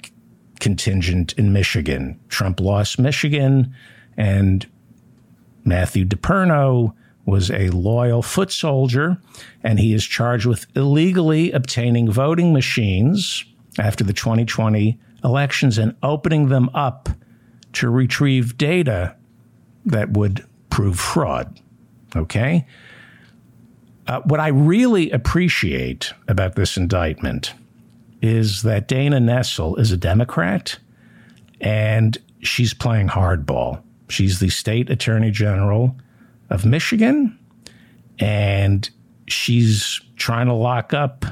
contingent 0.59 1.33
in 1.33 1.51
Michigan. 1.51 2.19
Trump 2.29 2.59
lost 2.59 2.99
Michigan 2.99 3.73
and 4.15 4.65
Matthew 5.65 6.05
DePerno 6.05 6.93
was 7.25 7.49
a 7.51 7.69
loyal 7.69 8.21
foot 8.21 8.51
soldier, 8.51 9.17
and 9.63 9.79
he 9.79 9.93
is 9.93 10.03
charged 10.03 10.45
with 10.45 10.65
illegally 10.75 11.51
obtaining 11.51 12.11
voting 12.11 12.51
machines 12.51 13.45
after 13.79 14.03
the 14.03 14.13
2020 14.13 14.99
elections 15.23 15.77
and 15.77 15.95
opening 16.03 16.49
them 16.49 16.69
up 16.73 17.09
to 17.73 17.89
retrieve 17.89 18.57
data 18.57 19.15
that 19.85 20.11
would 20.11 20.45
prove 20.69 20.99
fraud. 20.99 21.59
Okay? 22.15 22.65
Uh, 24.07 24.21
what 24.25 24.39
I 24.39 24.49
really 24.49 25.09
appreciate 25.11 26.13
about 26.27 26.55
this 26.55 26.77
indictment 26.77 27.53
is 28.21 28.61
that 28.63 28.87
Dana 28.87 29.19
Nessel 29.19 29.79
is 29.79 29.91
a 29.91 29.97
Democrat 29.97 30.77
and 31.61 32.17
she's 32.41 32.73
playing 32.73 33.07
hardball. 33.07 33.81
She's 34.09 34.39
the 34.39 34.49
state 34.49 34.89
attorney 34.89 35.31
general 35.31 35.95
of 36.53 36.65
Michigan, 36.65 37.37
and 38.19 38.89
she's 39.27 39.99
trying 40.15 40.45
to 40.45 40.53
lock 40.53 40.93
up 40.93 41.25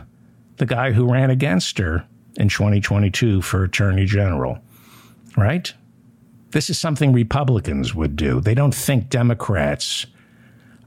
the 0.58 0.66
guy 0.66 0.92
who 0.92 1.10
ran 1.10 1.30
against 1.30 1.78
her 1.78 2.06
in 2.38 2.50
2022 2.50 3.42
for 3.42 3.64
attorney 3.64 4.06
general, 4.06 4.60
right? 5.38 5.74
This 6.50 6.70
is 6.70 6.78
something 6.78 7.14
Republicans 7.14 7.94
would 7.96 8.16
do. 8.16 8.42
They 8.42 8.56
don't 8.56 8.74
think 8.74 9.10
Democrats 9.10 10.08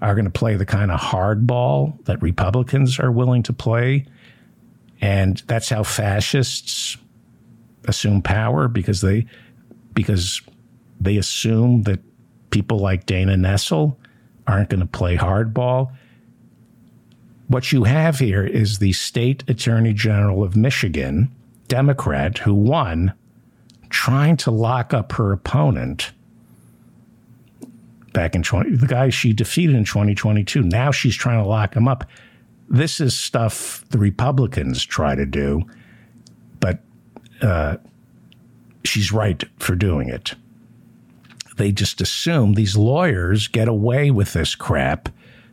are 0.03 0.14
going 0.14 0.26
to 0.26 0.30
play 0.30 0.57
the 0.57 0.66
kind 0.66 0.91
of 0.91 1.01
hardball 1.01 2.05
that 2.05 2.20
Republicans 2.20 2.99
are 2.99 3.12
willing 3.12 3.43
to 3.45 3.53
play. 3.53 4.05
And 5.01 5.43
that's 5.47 5.68
how 5.68 5.85
fascists 5.85 6.99
assume 7.87 8.20
power 8.20 8.66
because 8.68 9.01
they 9.01 9.26
because 9.93 10.43
they 11.01 11.16
assume 11.18 11.82
that 11.82 12.01
people 12.51 12.78
like 12.78 13.07
Dana 13.07 13.37
Nessel 13.37 13.97
aren't 14.47 14.70
going 14.70 14.80
to 14.80 14.86
play 14.86 15.16
hardball. 15.16 15.92
What 17.49 17.72
you 17.72 17.84
have 17.84 18.18
here 18.18 18.45
is 18.45 18.78
the 18.78 18.92
state 18.92 19.45
attorney 19.49 19.92
general 19.92 20.42
of 20.42 20.57
Michigan, 20.57 21.30
Democrat, 21.68 22.38
who 22.38 22.55
won, 22.55 23.12
trying 23.90 24.36
to 24.38 24.51
lock 24.51 24.95
up 24.95 25.12
her 25.12 25.32
opponent 25.32 26.12
back 28.12 28.34
in 28.34 28.42
20, 28.42 28.76
the 28.76 28.86
guy 28.86 29.11
she 29.11 29.32
defeated 29.32 29.74
in 29.74 29.84
2022. 29.84 30.62
Now 30.62 30.90
she's 30.90 31.16
trying 31.16 31.42
to 31.42 31.49
lock 31.49 31.74
him 31.74 31.86
up. 31.86 32.05
this 32.68 33.01
is 33.01 33.14
stuff 33.14 33.84
the 33.90 33.99
Republicans 33.99 34.82
try 34.82 35.14
to 35.14 35.26
do, 35.26 35.62
but 36.61 36.80
uh, 37.42 37.76
she's 38.84 39.12
right 39.12 39.45
for 39.59 39.74
doing 39.74 40.09
it. 40.09 40.34
They 41.57 41.72
just 41.72 42.00
assume 42.00 42.55
these 42.55 42.76
lawyers 42.76 43.48
get 43.48 43.68
away 43.68 44.11
with 44.11 44.32
this 44.32 44.55
crap 44.55 45.09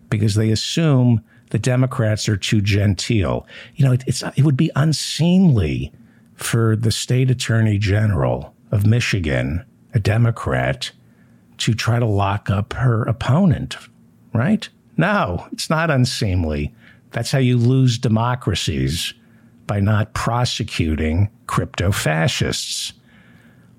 because 0.09 0.35
they 0.35 0.51
assume 0.51 1.23
the 1.51 1.59
Democrats 1.59 2.27
are 2.27 2.37
too 2.37 2.61
genteel. 2.61 3.45
You 3.75 3.85
know, 3.85 3.91
it, 3.93 4.03
it's 4.07 4.23
it 4.35 4.43
would 4.43 4.57
be 4.57 4.71
unseemly 4.75 5.93
for 6.35 6.75
the 6.75 6.91
state 6.91 7.29
attorney 7.29 7.77
general 7.77 8.55
of 8.71 8.85
Michigan, 8.85 9.63
a 9.93 9.99
Democrat, 9.99 10.91
to 11.57 11.73
try 11.73 11.99
to 11.99 12.05
lock 12.05 12.49
up 12.49 12.73
her 12.73 13.03
opponent, 13.03 13.77
right? 14.33 14.67
No, 14.97 15.47
it's 15.51 15.69
not 15.69 15.91
unseemly. 15.91 16.73
That's 17.11 17.31
how 17.31 17.39
you 17.39 17.57
lose 17.57 17.97
democracies 17.97 19.13
by 19.67 19.79
not 19.79 20.13
prosecuting 20.13 21.29
crypto 21.47 21.91
fascists. 21.91 22.93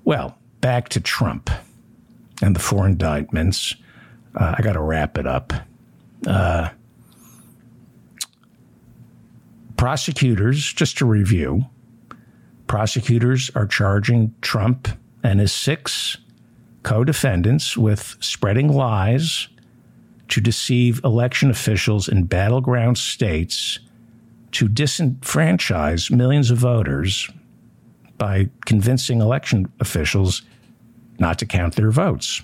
Well, 0.05 0.39
back 0.61 0.89
to 0.91 1.01
Trump 1.01 1.51
and 2.43 2.57
the 2.57 2.61
four 2.61 2.87
indictments. 2.87 3.75
Uh, 4.35 4.57
I 4.59 4.63
got 4.63 4.75
to 4.75 4.81
wrap 4.81 5.19
it 5.19 5.27
up. 5.27 5.53
Uh, 6.27 6.71
prosecutors, 9.77 10.73
just 10.73 10.99
to 10.99 11.07
review, 11.07 11.65
prosecutors 12.67 13.51
are 13.55 13.67
charging 13.67 14.35
Trump 14.41 14.89
and 15.23 15.41
his 15.41 15.53
six 15.53 16.19
co 16.83 17.05
defendants 17.05 17.77
with 17.77 18.17
spreading 18.21 18.69
lies 18.69 19.49
to 20.29 20.41
deceive 20.41 21.01
election 21.05 21.51
officials 21.51 22.09
in 22.09 22.25
battleground 22.25 22.99
states 22.99 23.79
to 24.53 24.69
disenfranchise 24.69 26.11
millions 26.11 26.51
of 26.51 26.59
voters 26.59 27.29
by 28.19 28.49
convincing 28.65 29.21
election 29.21 29.71
officials 29.81 30.43
not 31.23 31.39
to 31.39 31.47
count 31.47 31.77
their 31.77 31.91
votes. 31.91 32.43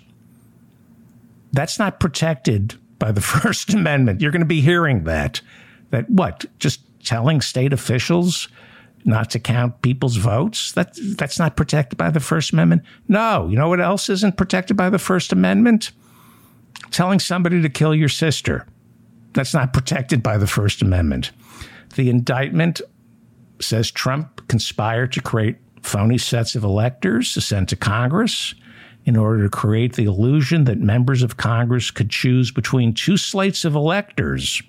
That's 1.52 1.78
not 1.78 2.00
protected 2.00 2.78
by 2.98 3.12
the 3.12 3.20
First 3.34 3.74
Amendment. 3.74 4.22
You're 4.22 4.30
going 4.30 4.40
to 4.40 4.46
be 4.46 4.62
hearing 4.62 5.04
that. 5.04 5.42
That 5.90 6.08
what? 6.08 6.46
Just 6.58 6.80
telling 7.04 7.42
state 7.42 7.74
officials 7.74 8.48
not 9.04 9.30
to 9.30 9.38
count 9.38 9.82
people's 9.82 10.16
votes? 10.16 10.72
That 10.72 10.96
that's 11.16 11.38
not 11.38 11.56
protected 11.56 11.98
by 11.98 12.10
the 12.10 12.20
First 12.20 12.52
Amendment. 12.52 12.82
No, 13.08 13.48
you 13.48 13.56
know 13.56 13.68
what 13.68 13.80
else 13.80 14.08
isn't 14.08 14.36
protected 14.36 14.76
by 14.76 14.90
the 14.90 14.98
First 14.98 15.32
Amendment? 15.32 15.92
Telling 16.90 17.18
somebody 17.18 17.60
to 17.60 17.68
kill 17.68 17.94
your 17.94 18.08
sister. 18.08 18.66
That's 19.34 19.54
not 19.54 19.72
protected 19.72 20.22
by 20.22 20.38
the 20.38 20.46
First 20.46 20.82
Amendment. 20.82 21.32
The 21.96 22.10
indictment 22.10 22.80
says 23.60 23.90
Trump 23.90 24.46
conspired 24.48 25.12
to 25.12 25.20
create 25.20 25.56
phony 25.82 26.18
sets 26.18 26.54
of 26.54 26.64
electors 26.64 27.32
to 27.34 27.40
send 27.40 27.68
to 27.68 27.76
Congress 27.76 28.54
in 29.08 29.16
order 29.16 29.42
to 29.42 29.48
create 29.48 29.94
the 29.94 30.04
illusion 30.04 30.64
that 30.64 30.78
members 30.78 31.22
of 31.22 31.38
Congress 31.38 31.90
could 31.90 32.10
choose 32.10 32.50
between 32.50 32.92
two 32.92 33.16
slates 33.16 33.64
of 33.64 33.74
electors 33.74 34.62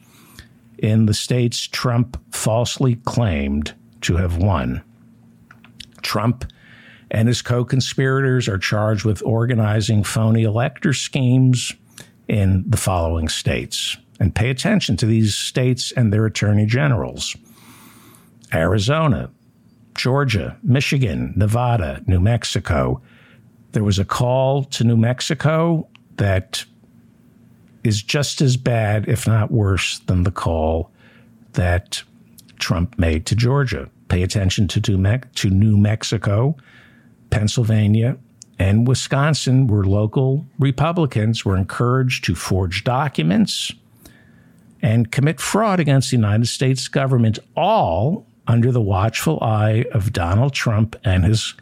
in 0.78 1.08
the 1.08 1.14
states 1.14 1.68
Trump 1.68 2.18
falsely 2.32 2.96
claimed 3.04 3.76
to 4.00 4.16
have 4.16 4.38
won. 4.38 4.82
Trump 6.02 6.46
and 7.12 7.28
his 7.28 7.42
co 7.42 7.66
conspirators 7.66 8.48
are 8.48 8.58
charged 8.58 9.04
with 9.04 9.22
organizing 9.26 10.06
phony 10.06 10.44
elector 10.44 10.94
schemes 10.94 11.74
in 12.30 12.64
the 12.66 12.78
following 12.78 13.28
states. 13.28 13.98
And 14.22 14.34
pay 14.34 14.50
attention 14.50 14.96
to 14.98 15.06
these 15.06 15.36
states 15.36 15.92
and 15.92 16.14
their 16.14 16.26
attorney 16.26 16.66
generals 16.66 17.36
Arizona, 18.54 19.32
Georgia, 19.96 20.58
Michigan, 20.64 21.34
Nevada, 21.36 22.02
New 22.08 22.22
Mexico. 22.22 23.02
There 23.72 23.84
was 23.84 23.99
a 23.99 24.05
call 24.05 24.63
to 24.65 24.84
New 24.84 24.97
Mexico 24.97 25.88
that 26.17 26.65
is 27.84 28.01
just 28.01 28.41
as 28.41 28.57
bad, 28.57 29.07
if 29.07 29.28
not 29.28 29.51
worse, 29.51 29.99
than 29.99 30.24
the 30.24 30.32
call 30.32 30.91
that 31.53 32.03
Trump 32.57 32.97
made 32.99 33.26
to 33.28 33.36
Georgia. 33.36 33.89
Pay 34.09 34.24
attention 34.24 34.67
to, 34.67 35.49
New 35.49 35.78
Mexico, 35.78 36.55
Pennsylvania, 37.30 38.17
and 38.57 38.88
Wisconsin, 38.88 39.67
where 39.67 39.84
local 39.84 40.45
Republicans 40.57 41.45
were 41.45 41.55
encouraged 41.55 42.26
to 42.26 42.36
forge 42.36 42.84
documents 42.84 43.72
and 44.82 45.11
commit 45.11 45.39
fraud 45.39 45.80
against 45.80 46.09
the 46.09 46.17
United 46.17 46.47
States 46.47 46.88
government, 46.88 47.39
all 47.55 48.26
under 48.47 48.72
the 48.72 48.82
watchful 48.82 49.39
eye 49.41 49.86
of 49.93 50.11
Donald 50.11 50.53
Trump 50.53 50.95
and 51.03 51.24
his 51.24 51.53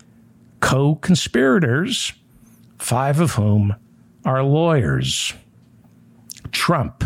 co 0.68 0.96
conspirators, 0.96 2.12
five 2.78 3.22
of 3.22 3.32
whom 3.32 3.74
are 4.26 4.44
lawyers. 4.44 5.34
Trump 6.52 7.06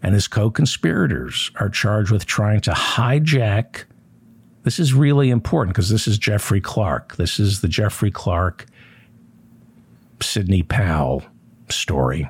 and 0.00 0.14
his 0.14 0.28
co 0.28 0.48
conspirators 0.48 1.50
are 1.56 1.68
charged 1.68 2.12
with 2.12 2.24
trying 2.24 2.60
to 2.60 2.70
hijack. 2.70 3.82
This 4.62 4.78
is 4.78 4.94
really 4.94 5.30
important 5.30 5.74
because 5.74 5.90
this 5.90 6.06
is 6.06 6.18
Jeffrey 6.18 6.60
Clark. 6.60 7.16
This 7.16 7.40
is 7.40 7.62
the 7.62 7.68
Jeffrey 7.68 8.12
Clark 8.12 8.66
Sidney 10.22 10.62
Powell 10.62 11.24
story. 11.68 12.28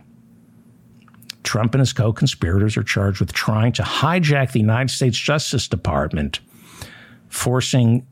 Trump 1.42 1.74
and 1.74 1.80
his 1.80 1.92
co 1.92 2.14
conspirators 2.14 2.78
are 2.78 2.82
charged 2.82 3.20
with 3.20 3.34
trying 3.34 3.72
to 3.72 3.82
hijack 3.82 4.52
the 4.52 4.60
United 4.60 4.90
States 4.90 5.18
Justice 5.18 5.68
Department, 5.68 6.40
forcing, 7.28 8.06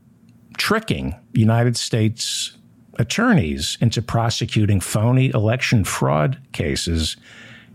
tricking 0.57 1.15
United 1.33 1.77
States 1.77 2.57
attorneys 2.99 3.77
into 3.81 4.01
prosecuting 4.01 4.81
phony 4.81 5.31
election 5.35 5.85
fraud 5.85 6.39
cases 6.53 7.17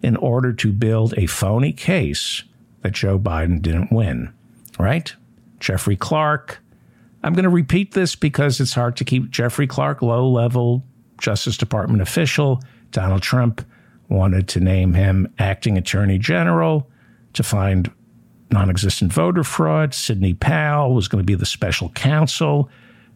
in 0.01 0.15
order 0.15 0.53
to 0.53 0.71
build 0.71 1.13
a 1.17 1.25
phony 1.25 1.73
case 1.73 2.43
that 2.81 2.93
Joe 2.93 3.19
Biden 3.19 3.61
didn't 3.61 3.91
win, 3.91 4.33
right? 4.77 5.13
Jeffrey 5.59 5.97
Clark. 5.97 6.59
I'm 7.21 7.33
going 7.33 7.43
to 7.43 7.49
repeat 7.49 7.91
this 7.91 8.15
because 8.15 8.61
it's 8.61 8.73
hard 8.73 8.95
to 8.97 9.03
keep 9.03 9.29
Jeffrey 9.29 9.67
Clark 9.67 10.01
low 10.01 10.29
level 10.29 10.83
Justice 11.19 11.57
Department 11.57 12.01
official. 12.01 12.61
Donald 12.91 13.21
Trump 13.21 13.65
wanted 14.07 14.47
to 14.49 14.59
name 14.59 14.93
him 14.93 15.31
acting 15.37 15.77
attorney 15.77 16.17
general 16.17 16.89
to 17.33 17.43
find 17.43 17.91
non 18.51 18.69
existent 18.69 19.13
voter 19.13 19.43
fraud. 19.43 19.93
Sidney 19.93 20.33
Powell 20.33 20.93
was 20.93 21.07
going 21.07 21.21
to 21.21 21.25
be 21.25 21.35
the 21.35 21.45
special 21.45 21.89
counsel 21.89 22.69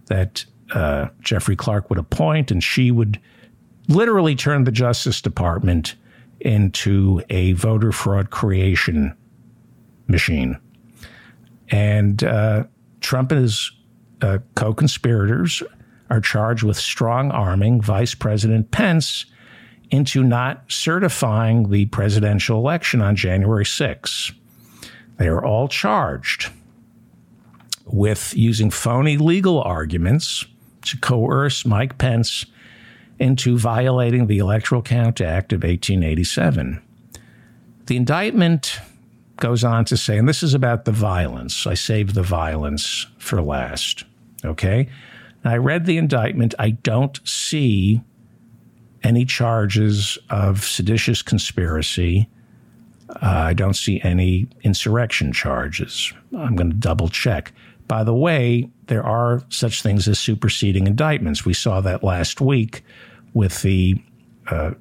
that 0.07 0.45
uh, 0.73 1.07
Jeffrey 1.21 1.55
Clark 1.55 1.89
would 1.89 1.99
appoint, 1.99 2.51
and 2.51 2.63
she 2.63 2.91
would 2.91 3.19
literally 3.87 4.35
turn 4.35 4.63
the 4.63 4.71
Justice 4.71 5.21
Department 5.21 5.95
into 6.39 7.21
a 7.29 7.53
voter 7.53 7.91
fraud 7.91 8.29
creation 8.29 9.15
machine. 10.07 10.57
And 11.69 12.23
uh, 12.23 12.65
Trump 13.01 13.31
and 13.31 13.41
his 13.41 13.71
uh, 14.21 14.39
co 14.55 14.73
conspirators 14.73 15.63
are 16.09 16.21
charged 16.21 16.63
with 16.63 16.77
strong 16.77 17.31
arming 17.31 17.81
Vice 17.81 18.13
President 18.13 18.71
Pence 18.71 19.25
into 19.89 20.23
not 20.23 20.63
certifying 20.69 21.69
the 21.69 21.85
presidential 21.87 22.57
election 22.57 23.01
on 23.01 23.15
January 23.15 23.65
6. 23.65 24.31
They 25.17 25.27
are 25.27 25.43
all 25.43 25.67
charged 25.67 26.51
with 27.85 28.33
using 28.35 28.71
phony 28.71 29.17
legal 29.17 29.61
arguments 29.61 30.45
to 30.83 30.97
coerce 30.97 31.65
Mike 31.65 31.97
Pence 31.97 32.45
into 33.19 33.57
violating 33.57 34.27
the 34.27 34.39
Electoral 34.39 34.81
Count 34.81 35.21
Act 35.21 35.53
of 35.53 35.63
1887. 35.63 36.81
The 37.85 37.97
indictment 37.97 38.79
goes 39.37 39.63
on 39.63 39.85
to 39.85 39.97
say, 39.97 40.17
and 40.17 40.27
this 40.27 40.43
is 40.43 40.53
about 40.53 40.85
the 40.85 40.91
violence. 40.91 41.67
I 41.67 41.73
saved 41.73 42.15
the 42.15 42.23
violence 42.23 43.05
for 43.17 43.41
last. 43.41 44.05
Okay. 44.45 44.89
I 45.43 45.57
read 45.57 45.85
the 45.85 45.97
indictment. 45.97 46.55
I 46.57 46.71
don't 46.71 47.19
see 47.27 48.01
any 49.03 49.25
charges 49.25 50.17
of 50.29 50.63
seditious 50.63 51.21
conspiracy. 51.21 52.29
Uh, 53.21 53.27
I 53.47 53.53
don't 53.53 53.75
see 53.75 54.01
any 54.03 54.47
insurrection 54.63 55.33
charges. 55.33 56.13
I'm 56.35 56.55
going 56.55 56.71
to 56.71 56.75
double 56.75 57.09
check. 57.09 57.51
By 57.87 58.03
the 58.03 58.13
way, 58.13 58.69
there 58.87 59.03
are 59.03 59.43
such 59.49 59.81
things 59.81 60.07
as 60.07 60.19
superseding 60.19 60.87
indictments. 60.87 61.45
We 61.45 61.53
saw 61.53 61.81
that 61.81 62.03
last 62.03 62.41
week 62.41 62.83
with 63.33 63.61
the 63.61 64.01
uh, 64.47 64.71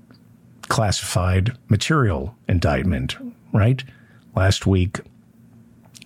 classified 0.69 1.57
material 1.69 2.35
indictment, 2.49 3.17
right? 3.53 3.83
Last 4.35 4.67
week, 4.67 5.01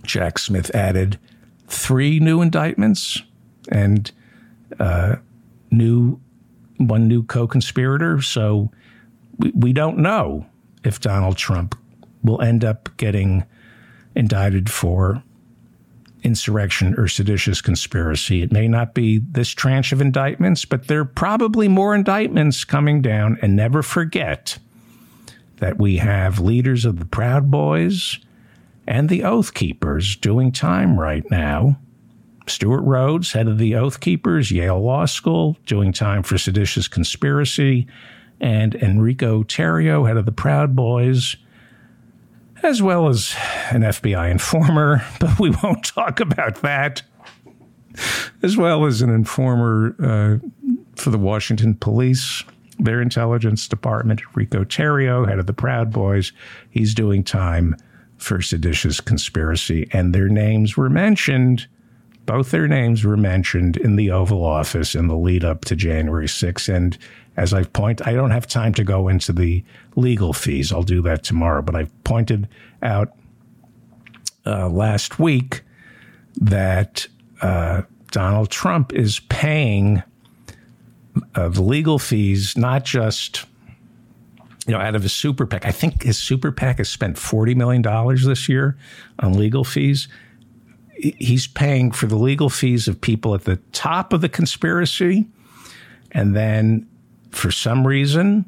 Jack 0.02 0.38
Smith 0.38 0.74
added 0.74 1.18
three 1.68 2.18
new 2.18 2.42
indictments 2.42 3.22
and 3.70 4.10
uh, 4.78 5.16
new 5.70 6.20
one 6.78 7.08
new 7.08 7.22
co-conspirator. 7.22 8.20
So 8.20 8.70
we, 9.38 9.52
we 9.54 9.72
don't 9.72 9.98
know 9.98 10.46
if 10.84 11.00
Donald 11.00 11.36
Trump 11.36 11.76
will 12.26 12.42
end 12.42 12.64
up 12.64 12.94
getting 12.96 13.44
indicted 14.14 14.70
for 14.70 15.22
insurrection 16.22 16.94
or 16.98 17.06
seditious 17.06 17.60
conspiracy. 17.60 18.42
It 18.42 18.50
may 18.52 18.66
not 18.66 18.94
be 18.94 19.18
this 19.18 19.50
tranche 19.50 19.92
of 19.92 20.00
indictments, 20.00 20.64
but 20.64 20.88
there 20.88 21.00
are 21.00 21.04
probably 21.04 21.68
more 21.68 21.94
indictments 21.94 22.64
coming 22.64 23.00
down. 23.00 23.38
And 23.40 23.54
never 23.54 23.82
forget 23.82 24.58
that 25.58 25.78
we 25.78 25.98
have 25.98 26.40
leaders 26.40 26.84
of 26.84 26.98
the 26.98 27.04
Proud 27.04 27.50
Boys 27.50 28.18
and 28.86 29.08
the 29.08 29.24
Oath 29.24 29.54
Keepers 29.54 30.16
doing 30.16 30.52
time 30.52 30.98
right 30.98 31.24
now. 31.30 31.78
Stewart 32.48 32.82
Rhodes, 32.84 33.32
head 33.32 33.48
of 33.48 33.58
the 33.58 33.74
Oath 33.74 34.00
Keepers, 34.00 34.50
Yale 34.50 34.80
Law 34.80 35.04
School, 35.06 35.56
doing 35.66 35.92
time 35.92 36.22
for 36.22 36.38
seditious 36.38 36.86
conspiracy, 36.86 37.86
and 38.40 38.74
Enrico 38.76 39.42
Tarrio, 39.42 40.06
head 40.06 40.16
of 40.16 40.26
the 40.26 40.32
Proud 40.32 40.76
Boys, 40.76 41.36
as 42.66 42.82
well 42.82 43.08
as 43.08 43.34
an 43.70 43.82
FBI 43.82 44.30
informer, 44.30 45.04
but 45.20 45.38
we 45.38 45.50
won't 45.62 45.84
talk 45.84 46.20
about 46.20 46.62
that, 46.62 47.02
as 48.42 48.56
well 48.56 48.84
as 48.84 49.00
an 49.02 49.10
informer 49.10 49.94
uh, 50.02 50.46
for 50.96 51.10
the 51.10 51.18
Washington 51.18 51.74
police, 51.74 52.42
their 52.78 53.00
intelligence 53.00 53.68
department, 53.68 54.20
Rico 54.34 54.64
Tarrio, 54.64 55.26
head 55.26 55.38
of 55.38 55.46
the 55.46 55.52
Proud 55.52 55.92
Boys. 55.92 56.32
He's 56.70 56.94
doing 56.94 57.24
time 57.24 57.76
for 58.18 58.42
seditious 58.42 59.00
conspiracy, 59.00 59.88
and 59.92 60.14
their 60.14 60.28
names 60.28 60.76
were 60.76 60.90
mentioned. 60.90 61.66
Both 62.26 62.50
their 62.50 62.66
names 62.66 63.04
were 63.04 63.16
mentioned 63.16 63.76
in 63.76 63.96
the 63.96 64.10
Oval 64.10 64.44
Office 64.44 64.94
in 64.94 65.06
the 65.06 65.16
lead 65.16 65.44
up 65.44 65.64
to 65.66 65.76
January 65.76 66.26
6th. 66.26 66.74
And 66.74 66.98
as 67.36 67.52
I've 67.52 67.72
pointed, 67.72 68.06
I 68.06 68.12
don't 68.12 68.30
have 68.30 68.46
time 68.46 68.72
to 68.74 68.84
go 68.84 69.08
into 69.08 69.32
the 69.32 69.62
legal 69.94 70.32
fees. 70.32 70.72
I'll 70.72 70.82
do 70.82 71.02
that 71.02 71.22
tomorrow. 71.22 71.62
But 71.62 71.76
I've 71.76 72.04
pointed 72.04 72.48
out 72.82 73.12
uh, 74.46 74.68
last 74.68 75.18
week 75.18 75.62
that 76.36 77.06
uh, 77.42 77.82
Donald 78.10 78.50
Trump 78.50 78.92
is 78.92 79.20
paying 79.28 80.02
uh, 81.34 81.48
the 81.48 81.62
legal 81.62 81.98
fees, 81.98 82.56
not 82.56 82.84
just 82.84 83.44
you 84.66 84.72
know, 84.72 84.80
out 84.80 84.94
of 84.94 85.02
his 85.02 85.12
super 85.12 85.46
PAC. 85.46 85.64
I 85.64 85.70
think 85.70 86.02
his 86.02 86.18
super 86.18 86.50
PAC 86.50 86.78
has 86.78 86.88
spent 86.88 87.16
$40 87.16 87.54
million 87.54 87.82
this 88.26 88.48
year 88.48 88.76
on 89.20 89.34
legal 89.34 89.62
fees. 89.62 90.08
He's 90.94 91.46
paying 91.46 91.92
for 91.92 92.06
the 92.06 92.16
legal 92.16 92.50
fees 92.50 92.88
of 92.88 93.00
people 93.00 93.34
at 93.34 93.44
the 93.44 93.56
top 93.72 94.12
of 94.12 94.22
the 94.22 94.28
conspiracy. 94.28 95.26
And 96.10 96.34
then 96.34 96.88
for 97.36 97.50
some 97.50 97.86
reason, 97.86 98.44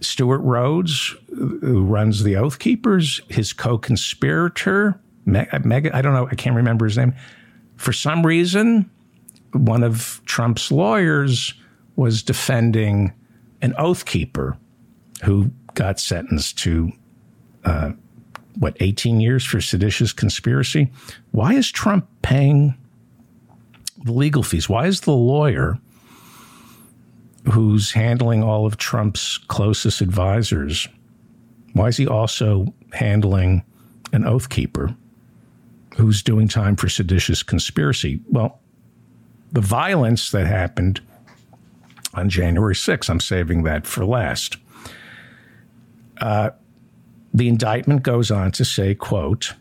Stewart 0.00 0.40
Rhodes, 0.42 1.14
who 1.28 1.84
runs 1.84 2.22
the 2.22 2.36
Oath 2.36 2.58
Keepers, 2.58 3.20
his 3.28 3.52
co 3.52 3.76
conspirator, 3.76 4.98
Mega, 5.26 5.94
I 5.94 6.00
don't 6.00 6.14
know, 6.14 6.28
I 6.30 6.34
can't 6.34 6.56
remember 6.56 6.86
his 6.86 6.96
name. 6.96 7.14
For 7.76 7.92
some 7.92 8.24
reason, 8.24 8.88
one 9.52 9.82
of 9.82 10.22
Trump's 10.24 10.70
lawyers 10.70 11.52
was 11.96 12.22
defending 12.22 13.12
an 13.60 13.74
Oath 13.76 14.04
Keeper 14.04 14.56
who 15.24 15.50
got 15.74 15.98
sentenced 15.98 16.58
to 16.58 16.92
uh, 17.64 17.90
what 18.58 18.76
18 18.80 19.20
years 19.20 19.44
for 19.44 19.60
seditious 19.60 20.12
conspiracy. 20.12 20.90
Why 21.32 21.54
is 21.54 21.70
Trump 21.70 22.08
paying 22.22 22.74
the 24.04 24.12
legal 24.12 24.44
fees? 24.44 24.68
Why 24.68 24.86
is 24.86 25.00
the 25.02 25.12
lawyer 25.12 25.78
who's 27.44 27.92
handling 27.92 28.42
all 28.42 28.66
of 28.66 28.76
Trump's 28.76 29.38
closest 29.38 30.00
advisors? 30.00 30.88
Why 31.72 31.88
is 31.88 31.96
he 31.96 32.06
also 32.06 32.72
handling 32.92 33.62
an 34.12 34.24
oath 34.24 34.48
keeper 34.48 34.94
who's 35.96 36.22
doing 36.22 36.48
time 36.48 36.76
for 36.76 36.88
seditious 36.88 37.42
conspiracy? 37.42 38.20
Well, 38.28 38.60
the 39.52 39.60
violence 39.60 40.30
that 40.30 40.46
happened 40.46 41.00
on 42.14 42.28
January 42.28 42.74
6th, 42.74 43.08
I'm 43.08 43.20
saving 43.20 43.62
that 43.64 43.86
for 43.86 44.04
last. 44.04 44.56
Uh, 46.20 46.50
the 47.32 47.48
indictment 47.48 48.02
goes 48.02 48.30
on 48.30 48.50
to 48.52 48.64
say, 48.64 48.94
quote, 48.94 49.54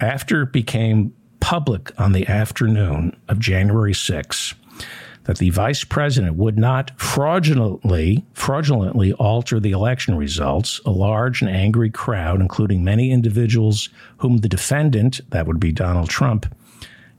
after 0.00 0.42
it 0.42 0.52
became 0.52 1.14
public 1.40 1.90
on 2.00 2.12
the 2.12 2.26
afternoon 2.28 3.16
of 3.28 3.38
January 3.38 3.94
6 3.94 4.54
that 5.24 5.38
the 5.38 5.50
vice 5.50 5.84
president 5.84 6.36
would 6.36 6.58
not 6.58 6.90
fraudulently 7.00 8.24
fraudulently 8.32 9.12
alter 9.14 9.60
the 9.60 9.70
election 9.70 10.16
results, 10.16 10.80
a 10.84 10.90
large 10.90 11.42
and 11.42 11.50
angry 11.50 11.90
crowd, 11.90 12.40
including 12.40 12.82
many 12.82 13.10
individuals 13.10 13.88
whom 14.18 14.38
the 14.38 14.48
defendant, 14.48 15.20
that 15.30 15.46
would 15.46 15.60
be 15.60 15.72
Donald 15.72 16.08
Trump, 16.08 16.52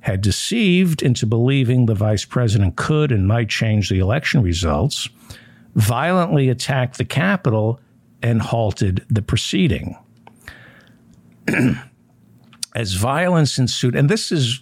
had 0.02 0.20
deceived 0.20 1.02
into 1.02 1.26
believing 1.26 1.86
the 1.86 1.96
vice 1.96 2.26
president 2.26 2.76
could 2.76 3.12
and 3.12 3.28
might 3.28 3.48
change 3.48 3.90
the 3.90 4.00
election 4.00 4.42
results, 4.42 5.08
violently 5.76 6.50
attacked 6.50 6.98
the 6.98 7.06
Capitol 7.06 7.80
and 8.22 8.42
halted 8.42 9.06
the 9.10 9.22
proceeding. 9.22 9.98
As 12.76 12.94
violence 12.96 13.58
ensued, 13.58 13.96
and 13.96 14.10
this 14.10 14.32
is 14.32 14.60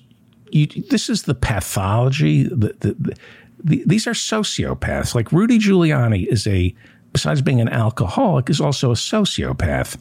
you, 0.52 0.68
this 0.90 1.10
is 1.10 1.24
the 1.24 1.36
pathology. 1.36 2.44
The, 2.44 2.76
the, 2.80 3.16
the, 3.64 3.84
these 3.86 4.08
are 4.08 4.12
sociopaths. 4.12 5.16
Like 5.16 5.32
Rudy 5.32 5.60
Giuliani 5.60 6.28
is 6.28 6.48
a, 6.48 6.76
besides 7.14 7.42
being 7.42 7.62
an 7.62 7.70
alcoholic, 7.70 8.50
is 8.50 8.62
also 8.62 8.92
a 8.92 8.96
sociopath. 8.96 9.98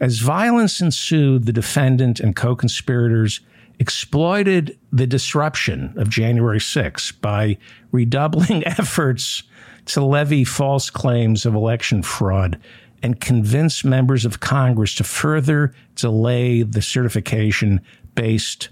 As 0.00 0.18
violence 0.18 0.80
ensued, 0.80 1.46
the 1.46 1.52
defendant 1.52 2.20
and 2.20 2.34
co-conspirators 2.34 3.40
exploited 3.78 4.78
the 4.92 5.06
disruption 5.06 5.94
of 5.96 6.08
January 6.08 6.60
6 6.60 7.12
by 7.12 7.58
redoubling 7.90 8.66
efforts 8.66 9.42
to 9.86 10.04
levy 10.04 10.44
false 10.44 10.90
claims 10.90 11.44
of 11.44 11.54
election 11.54 12.02
fraud 12.02 12.58
and 13.02 13.20
convince 13.20 13.84
members 13.84 14.24
of 14.24 14.40
Congress 14.40 14.94
to 14.94 15.04
further 15.04 15.74
delay 15.96 16.62
the 16.62 16.82
certification 16.82 17.80
based 18.14 18.68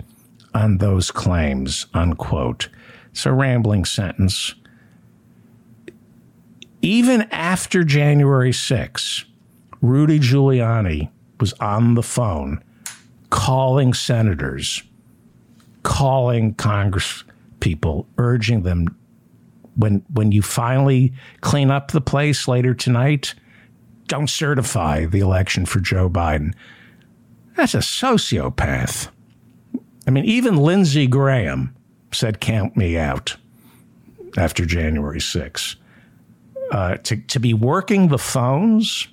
on 0.55 0.79
those 0.79 1.11
claims, 1.11 1.87
unquote. 1.95 2.69
It's 3.11 3.27
a 3.27 3.33
rambling 3.33 3.85
sentence. 3.85 4.55
Even 6.83 7.23
after 7.31 7.85
January 7.85 8.53
6, 8.53 9.25
Rudy 9.83 10.19
Giuliani 10.19 11.11
was 11.39 11.53
on 11.55 11.95
the 11.95 12.03
phone 12.03 12.63
calling 13.31 13.95
senators, 13.95 14.83
calling 15.83 16.55
Congress 16.55 17.25
people, 17.61 18.07
urging 18.19 18.63
them 18.63 18.97
when 19.77 20.03
when 20.13 20.33
you 20.33 20.43
finally 20.43 21.13
clean 21.41 21.71
up 21.71 21.91
the 21.91 22.01
place 22.01 22.49
later 22.49 22.75
tonight, 22.75 23.35
don't 24.07 24.29
certify 24.29 25.07
the 25.07 25.21
election 25.21 25.65
for 25.65 25.81
Joe 25.81 26.11
Biden. 26.11 26.55
That's 27.57 27.75
a 27.75 27.79
sociopath. 27.79 29.09
I 30.11 30.13
mean, 30.13 30.25
even 30.25 30.57
Lindsey 30.57 31.07
Graham 31.07 31.73
said, 32.11 32.41
Count 32.41 32.77
me 32.77 32.99
out 32.99 33.37
after 34.37 34.67
January 34.67 35.21
6th. 35.21 35.77
Uh, 36.73 36.97
to, 36.97 37.17
to 37.17 37.39
be 37.39 37.55
working 37.55 38.09
the 38.09 38.19
phones, 38.19 39.07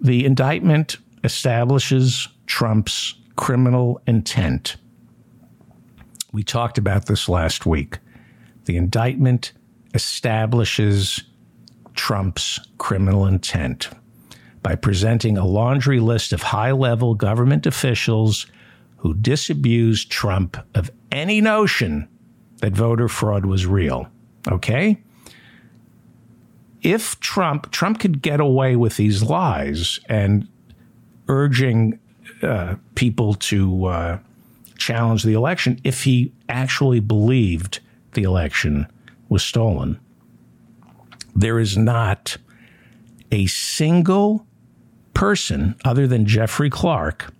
the 0.00 0.24
indictment 0.24 0.96
establishes 1.22 2.26
Trump's 2.46 3.14
criminal 3.36 4.00
intent. 4.08 4.78
We 6.32 6.42
talked 6.42 6.76
about 6.76 7.06
this 7.06 7.28
last 7.28 7.64
week. 7.64 8.00
The 8.64 8.76
indictment 8.76 9.52
establishes 9.94 11.22
Trump's 11.94 12.58
criminal 12.78 13.26
intent 13.26 13.90
by 14.60 14.74
presenting 14.74 15.38
a 15.38 15.46
laundry 15.46 16.00
list 16.00 16.32
of 16.32 16.42
high 16.42 16.72
level 16.72 17.14
government 17.14 17.64
officials 17.64 18.48
who 19.02 19.14
disabused 19.14 20.10
Trump 20.10 20.56
of 20.74 20.90
any 21.10 21.40
notion 21.40 22.08
that 22.58 22.72
voter 22.72 23.08
fraud 23.08 23.44
was 23.44 23.66
real. 23.66 24.08
Okay? 24.50 25.00
If 26.82 27.20
Trump 27.20 27.70
Trump 27.70 28.00
could 28.00 28.22
get 28.22 28.40
away 28.40 28.74
with 28.76 28.96
these 28.96 29.22
lies 29.22 30.00
and 30.08 30.48
urging 31.28 31.98
uh, 32.42 32.74
people 32.96 33.34
to 33.34 33.84
uh, 33.86 34.18
challenge 34.76 35.22
the 35.22 35.34
election 35.34 35.78
if 35.84 36.02
he 36.02 36.32
actually 36.48 36.98
believed 36.98 37.78
the 38.14 38.24
election 38.24 38.86
was 39.28 39.44
stolen 39.44 40.00
there 41.34 41.58
is 41.58 41.76
not 41.76 42.36
a 43.30 43.46
single 43.46 44.46
person 45.14 45.74
other 45.84 46.06
than 46.06 46.26
Jeffrey 46.26 46.70
Clark, 46.70 47.32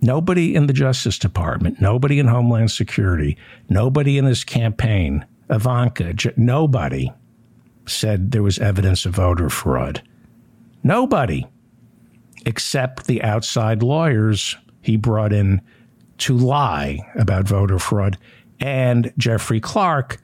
nobody 0.00 0.54
in 0.54 0.66
the 0.66 0.72
Justice 0.72 1.18
Department, 1.18 1.80
nobody 1.80 2.18
in 2.18 2.26
Homeland 2.26 2.70
Security, 2.70 3.36
nobody 3.68 4.18
in 4.18 4.24
his 4.24 4.44
campaign, 4.44 5.26
Ivanka, 5.50 6.14
nobody 6.36 7.12
said 7.86 8.30
there 8.32 8.42
was 8.42 8.58
evidence 8.58 9.06
of 9.06 9.14
voter 9.14 9.48
fraud. 9.48 10.02
Nobody. 10.82 11.46
except 12.46 13.06
the 13.06 13.22
outside 13.22 13.82
lawyers 13.82 14.56
he 14.80 14.96
brought 14.96 15.32
in 15.32 15.60
to 16.18 16.36
lie 16.36 16.98
about 17.14 17.46
voter 17.46 17.78
fraud, 17.78 18.16
and 18.60 19.12
Jeffrey 19.18 19.60
Clark, 19.60 20.20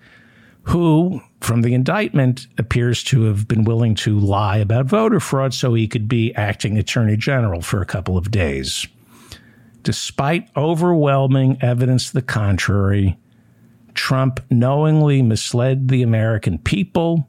who, 0.63 1.21
from 1.41 1.63
the 1.63 1.75
indictment, 1.75 2.47
appears 2.59 3.05
to 3.05 3.25
have 3.25 3.47
been 3.47 3.65
willing 3.65 3.95
to 3.95 4.19
lie 4.19 4.57
about 4.57 4.87
voter 4.87 5.21
fraud 5.21 5.53
so 5.55 5.75
he 5.75 5.87
could 5.87 6.09
be 6.09 6.35
acting 6.35 6.79
attorney 6.79 7.17
general 7.17 7.61
for 7.61 7.81
a 7.83 7.87
couple 7.87 8.17
of 8.17 8.31
days. 8.31 8.87
Despite 9.85 10.49
overwhelming 10.57 11.59
evidence 11.61 12.09
to 12.09 12.15
the 12.15 12.23
contrary, 12.23 13.19
Trump 13.93 14.41
knowingly 14.51 15.21
misled 15.21 15.89
the 15.89 16.03
American 16.03 16.57
people, 16.57 17.29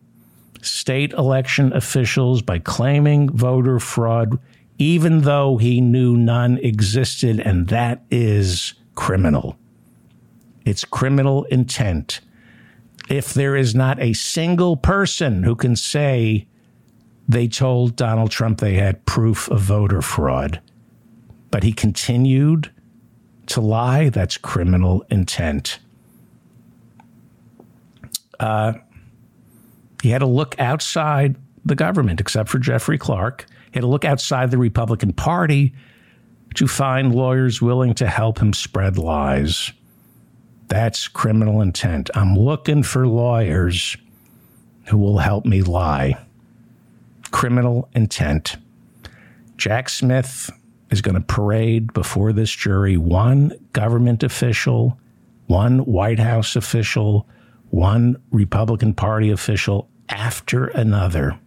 state 0.61 1.11
election 1.14 1.73
officials 1.73 2.41
by 2.41 2.60
claiming 2.60 3.30
voter 3.30 3.77
fraud, 3.77 4.40
even 4.77 5.22
though 5.22 5.57
he 5.57 5.82
knew 5.82 6.15
none 6.15 6.57
existed, 6.60 7.41
and 7.41 7.68
that 7.68 8.03
is 8.10 8.73
criminal. 8.95 9.57
It's 10.65 10.86
criminal 10.86 11.44
intent. 11.45 12.22
If 13.10 13.34
there 13.34 13.57
is 13.57 13.76
not 13.76 14.02
a 14.02 14.14
single 14.14 14.77
person 14.77 15.44
who 15.44 15.56
can 15.56 15.76
say 15.76 16.48
they 17.27 17.49
told 17.49 17.98
Donald 17.98 18.32
Trump 18.32 18.60
they 18.60 18.76
had 18.76 19.06
proof 19.06 19.49
of 19.49 19.60
voter 19.60 20.02
fraud, 20.02 20.61
but 21.56 21.64
he 21.64 21.72
continued 21.72 22.69
to 23.45 23.61
lie, 23.61 24.10
that's 24.10 24.36
criminal 24.36 25.06
intent. 25.10 25.80
Uh, 28.38 28.73
he 30.03 30.10
had 30.10 30.18
to 30.18 30.26
look 30.26 30.60
outside 30.60 31.38
the 31.64 31.73
government, 31.73 32.19
except 32.19 32.49
for 32.49 32.60
Jeffrey 32.60 32.98
Clark. 32.98 33.45
He 33.68 33.76
had 33.76 33.84
to 33.84 33.88
look 33.88 34.03
outside 34.03 34.52
the 34.52 34.57
Republican 34.57 35.14
Party 35.14 35.73
to 36.56 36.68
find 36.68 37.15
lawyers 37.15 37.61
willing 37.61 37.94
to 37.94 38.07
help 38.07 38.38
him 38.38 38.52
spread 38.52 38.98
lies. 38.98 39.72
That's 40.68 41.07
criminal 41.07 41.61
intent. 41.61 42.10
I'm 42.15 42.36
looking 42.38 42.84
for 42.84 43.07
lawyers 43.07 43.95
who 44.88 44.98
will 44.98 45.19
help 45.19 45.45
me 45.45 45.61
lie. 45.61 46.18
Criminal 47.32 47.88
intent. 47.94 48.57
Jack 49.56 49.88
Smith 49.88 50.52
is 50.91 51.02
going 51.02 51.16
to 51.16 51.22
parade 51.22 51.94
before 51.94 52.34
this 52.34 52.52
jury 52.52 52.98
one 52.98 53.53
government 53.74 54.24
official, 54.24 54.98
one 55.48 55.80
White 55.80 56.20
House 56.20 56.56
official, 56.56 57.28
one 57.70 58.22
Republican 58.32 58.94
Party 58.94 59.32
official 59.32 59.90
after 60.10 60.68
another. 60.68 61.38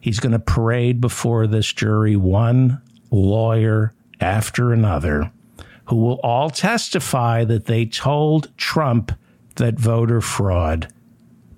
He's 0.00 0.20
going 0.20 0.32
to 0.32 0.38
parade 0.38 1.00
before 1.00 1.46
this 1.46 1.72
jury 1.72 2.16
one 2.16 2.80
lawyer 3.10 3.92
after 4.20 4.72
another 4.72 5.30
who 5.86 5.96
will 5.96 6.20
all 6.22 6.50
testify 6.50 7.44
that 7.44 7.66
they 7.66 7.84
told 7.84 8.56
Trump 8.56 9.12
that 9.56 9.78
voter 9.78 10.20
fraud 10.20 10.88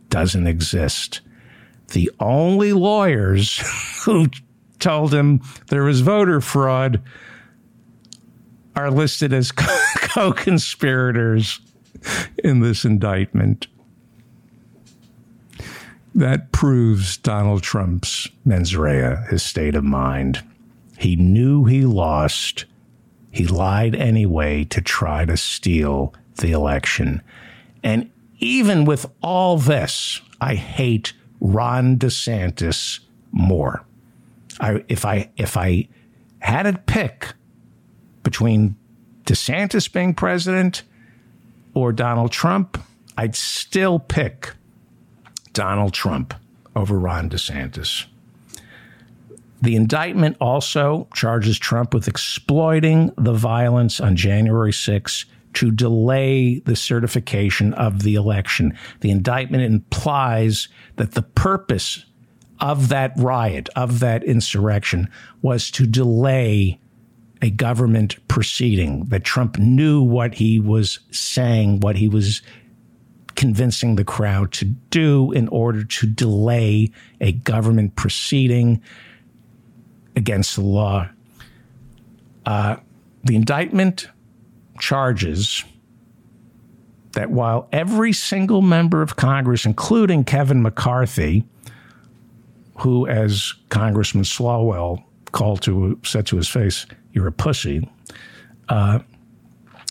doesn't 0.08 0.46
exist. 0.46 1.20
The 1.88 2.10
only 2.18 2.72
lawyers 2.72 3.58
who 4.04 4.28
told 4.78 5.12
him 5.12 5.40
there 5.68 5.82
was 5.82 6.00
voter 6.00 6.40
fraud 6.40 7.02
are 8.74 8.90
listed 8.90 9.32
as 9.32 9.52
co 10.00 10.32
conspirators 10.32 11.60
in 12.44 12.60
this 12.60 12.84
indictment. 12.84 13.66
That 16.14 16.52
proves 16.52 17.16
Donald 17.16 17.62
Trump's 17.62 18.28
mens 18.44 18.76
rea, 18.76 19.16
his 19.28 19.42
state 19.42 19.74
of 19.74 19.84
mind. 19.84 20.42
He 20.98 21.16
knew 21.16 21.64
he 21.64 21.84
lost. 21.84 22.64
He 23.30 23.46
lied 23.46 23.94
anyway 23.94 24.64
to 24.64 24.80
try 24.80 25.26
to 25.26 25.36
steal 25.36 26.14
the 26.36 26.52
election. 26.52 27.22
And 27.82 28.10
even 28.38 28.84
with 28.84 29.06
all 29.22 29.58
this, 29.58 30.20
I 30.40 30.54
hate 30.54 31.12
Ron 31.40 31.98
DeSantis 31.98 33.00
more. 33.30 33.85
I, 34.60 34.84
if 34.88 35.04
I 35.04 35.30
if 35.36 35.56
I 35.56 35.88
had 36.40 36.64
to 36.64 36.74
pick 36.74 37.34
between 38.22 38.76
DeSantis 39.24 39.92
being 39.92 40.14
president 40.14 40.82
or 41.74 41.92
Donald 41.92 42.32
Trump, 42.32 42.82
I'd 43.16 43.34
still 43.34 43.98
pick 43.98 44.54
Donald 45.52 45.92
Trump 45.94 46.34
over 46.74 46.98
Ron 46.98 47.30
DeSantis. 47.30 48.06
The 49.62 49.74
indictment 49.74 50.36
also 50.40 51.08
charges 51.14 51.58
Trump 51.58 51.94
with 51.94 52.08
exploiting 52.08 53.10
the 53.16 53.32
violence 53.32 54.00
on 54.00 54.14
January 54.14 54.72
6 54.72 55.24
to 55.54 55.70
delay 55.70 56.58
the 56.60 56.76
certification 56.76 57.72
of 57.74 58.02
the 58.02 58.14
election. 58.14 58.76
The 59.00 59.10
indictment 59.10 59.62
implies 59.62 60.68
that 60.96 61.12
the 61.12 61.22
purpose 61.22 62.04
of 62.60 62.88
that 62.88 63.12
riot, 63.16 63.68
of 63.76 64.00
that 64.00 64.24
insurrection, 64.24 65.08
was 65.42 65.70
to 65.72 65.86
delay 65.86 66.80
a 67.42 67.50
government 67.50 68.16
proceeding, 68.28 69.04
that 69.06 69.24
Trump 69.24 69.58
knew 69.58 70.02
what 70.02 70.34
he 70.34 70.58
was 70.58 71.00
saying, 71.10 71.80
what 71.80 71.96
he 71.96 72.08
was 72.08 72.40
convincing 73.34 73.96
the 73.96 74.04
crowd 74.04 74.50
to 74.52 74.64
do 74.64 75.30
in 75.32 75.46
order 75.48 75.84
to 75.84 76.06
delay 76.06 76.90
a 77.20 77.32
government 77.32 77.94
proceeding 77.94 78.82
against 80.16 80.56
the 80.56 80.62
law. 80.62 81.06
Uh, 82.46 82.76
the 83.24 83.36
indictment 83.36 84.08
charges 84.80 85.62
that 87.12 87.30
while 87.30 87.68
every 87.72 88.12
single 88.12 88.62
member 88.62 89.02
of 89.02 89.16
Congress, 89.16 89.66
including 89.66 90.24
Kevin 90.24 90.62
McCarthy, 90.62 91.44
who, 92.78 93.06
as 93.06 93.54
Congressman 93.68 94.24
Swalwell 94.24 95.02
called 95.32 95.62
to 95.62 95.98
said 96.04 96.26
to 96.26 96.36
his 96.36 96.48
face, 96.48 96.86
"You're 97.12 97.26
a 97.26 97.32
pussy," 97.32 97.88
uh, 98.68 99.00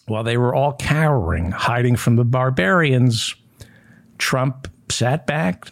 while 0.08 0.24
they 0.24 0.38
were 0.38 0.54
all 0.54 0.74
cowering, 0.74 1.52
hiding 1.52 1.96
from 1.96 2.16
the 2.16 2.26
barbarians, 2.26 3.36
Trump 4.18 4.68
sat 4.90 5.26
back, 5.26 5.72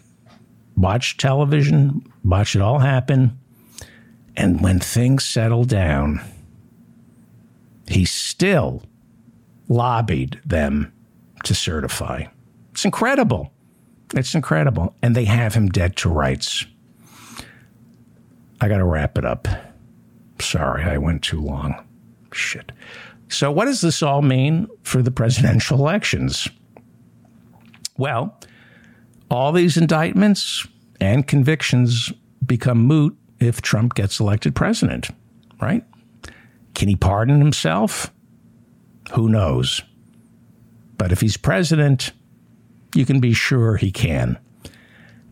watched 0.76 1.20
television, 1.20 2.04
watched 2.24 2.56
it 2.56 2.62
all 2.62 2.80
happen. 2.80 3.38
And 4.36 4.60
when 4.60 4.80
things 4.80 5.24
settled 5.24 5.68
down, 5.68 6.20
he 7.86 8.04
still 8.04 8.82
lobbied 9.68 10.40
them 10.44 10.92
to 11.44 11.54
certify. 11.54 12.24
It's 12.72 12.84
incredible. 12.84 13.52
It's 14.12 14.34
incredible. 14.34 14.96
And 15.00 15.14
they 15.14 15.26
have 15.26 15.54
him 15.54 15.68
dead 15.68 15.94
to 15.98 16.08
rights. 16.08 16.66
I 18.60 18.68
got 18.68 18.78
to 18.78 18.84
wrap 18.84 19.18
it 19.18 19.24
up. 19.24 19.48
Sorry, 20.40 20.84
I 20.84 20.98
went 20.98 21.22
too 21.22 21.40
long. 21.40 21.74
Shit. 22.32 22.72
So, 23.28 23.50
what 23.50 23.64
does 23.64 23.80
this 23.80 24.02
all 24.02 24.22
mean 24.22 24.68
for 24.82 25.02
the 25.02 25.10
presidential 25.10 25.78
elections? 25.78 26.48
Well, 27.96 28.38
all 29.30 29.52
these 29.52 29.76
indictments 29.76 30.66
and 31.00 31.26
convictions 31.26 32.12
become 32.44 32.78
moot 32.78 33.16
if 33.40 33.62
Trump 33.62 33.94
gets 33.94 34.20
elected 34.20 34.54
president, 34.54 35.10
right? 35.60 35.84
Can 36.74 36.88
he 36.88 36.96
pardon 36.96 37.38
himself? 37.38 38.12
Who 39.12 39.28
knows? 39.28 39.82
But 40.96 41.12
if 41.12 41.20
he's 41.20 41.36
president, 41.36 42.12
you 42.94 43.04
can 43.06 43.20
be 43.20 43.32
sure 43.32 43.76
he 43.76 43.90
can. 43.90 44.38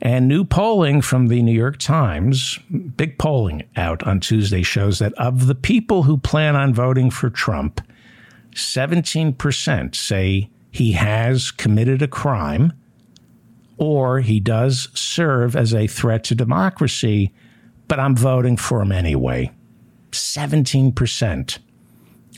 And 0.05 0.27
new 0.27 0.45
polling 0.45 1.01
from 1.01 1.29
the 1.29 1.43
New 1.43 1.55
York 1.55 1.79
Times, 1.79 2.59
big 2.97 3.19
polling 3.19 3.63
out 3.77 4.03
on 4.03 4.19
Tuesday, 4.19 4.65
shows 4.65 4.99
that 4.99 5.13
of 5.15 5.47
the 5.47 5.55
people 5.55 6.03
who 6.03 6.19
plan 6.19 6.57
on 6.57 6.75
voting 6.75 7.09
for 7.09 7.31
Trump, 7.31 7.81
17% 8.51 9.95
say 9.95 10.51
he 10.73 10.93
has 10.93 11.53
committed 11.53 12.03
a 12.03 12.09
crime 12.09 12.73
or 13.79 14.21
he 14.21 14.41
does 14.41 14.89
serve 14.93 15.55
as 15.55 15.73
a 15.73 15.87
threat 15.87 16.25
to 16.25 16.35
democracy, 16.35 17.33
but 17.87 18.01
I'm 18.01 18.17
voting 18.17 18.57
for 18.57 18.83
him 18.83 18.91
anyway. 18.91 19.53
17% 20.11 21.59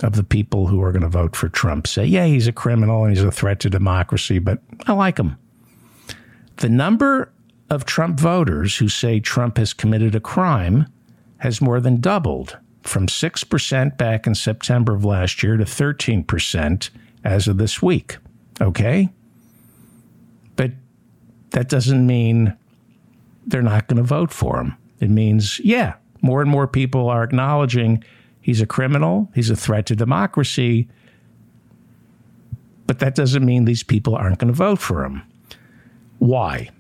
of 0.03 0.16
the 0.16 0.23
people 0.23 0.66
who 0.66 0.82
are 0.82 0.93
going 0.93 1.03
to 1.03 1.09
vote 1.09 1.35
for 1.35 1.49
Trump 1.49 1.86
say, 1.86 2.05
yeah, 2.05 2.27
he's 2.27 2.47
a 2.47 2.53
criminal 2.53 3.05
and 3.05 3.16
he's 3.16 3.24
a 3.24 3.32
threat 3.32 3.61
to 3.61 3.70
democracy, 3.70 4.39
but 4.39 4.59
I 4.86 4.93
like 4.93 5.19
him. 5.19 5.39
The 6.57 6.69
number 6.69 7.32
of 7.70 7.85
Trump 7.85 8.20
voters 8.20 8.77
who 8.77 8.89
say 8.89 9.20
Trump 9.20 9.57
has 9.59 9.73
committed 9.73 10.15
a 10.15 10.20
crime 10.20 10.86
has 11.39 11.61
more 11.61 11.81
than 11.81 12.01
doubled 12.01 12.59
from 12.82 13.07
6% 13.07 13.97
back 13.97 14.27
in 14.27 14.35
September 14.35 14.95
of 14.95 15.05
last 15.05 15.43
year 15.43 15.57
to 15.57 15.65
13% 15.65 16.91
as 17.24 17.49
of 17.49 17.59
this 17.59 17.82
week. 17.82 18.19
Okay? 18.61 19.09
But 20.57 20.73
that 21.51 21.69
doesn't 21.69 22.07
mean 22.07 22.57
they're 23.47 23.62
not 23.62 23.89
going 23.89 23.97
to 23.97 24.03
vote 24.03 24.31
for 24.31 24.61
him. 24.61 24.77
It 25.01 25.11
means, 25.11 25.61
yeah, 25.61 25.95
more 26.23 26.41
and 26.41 26.51
more 26.51 26.66
people 26.66 27.09
are 27.09 27.23
acknowledging 27.23 28.05
he's 28.41 28.61
a 28.61 28.66
criminal, 28.66 29.31
he's 29.35 29.51
a 29.51 29.57
threat 29.57 29.86
to 29.86 29.97
democracy. 29.97 30.89
But 32.86 32.99
that 32.99 33.15
doesn't 33.15 33.45
mean 33.45 33.65
these 33.65 33.82
people 33.82 34.15
aren't 34.15 34.39
going 34.39 34.53
to 34.53 34.57
vote 34.57 34.78
for 34.78 35.05
him. 35.05 35.23
Why? 36.19 36.70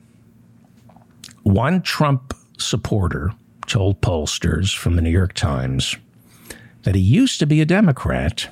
One 1.44 1.82
Trump 1.82 2.32
supporter 2.58 3.34
told 3.66 4.00
pollsters 4.00 4.74
from 4.74 4.96
the 4.96 5.02
New 5.02 5.10
York 5.10 5.34
Times 5.34 5.94
that 6.84 6.94
he 6.94 7.00
used 7.02 7.38
to 7.38 7.46
be 7.46 7.60
a 7.60 7.66
Democrat, 7.66 8.48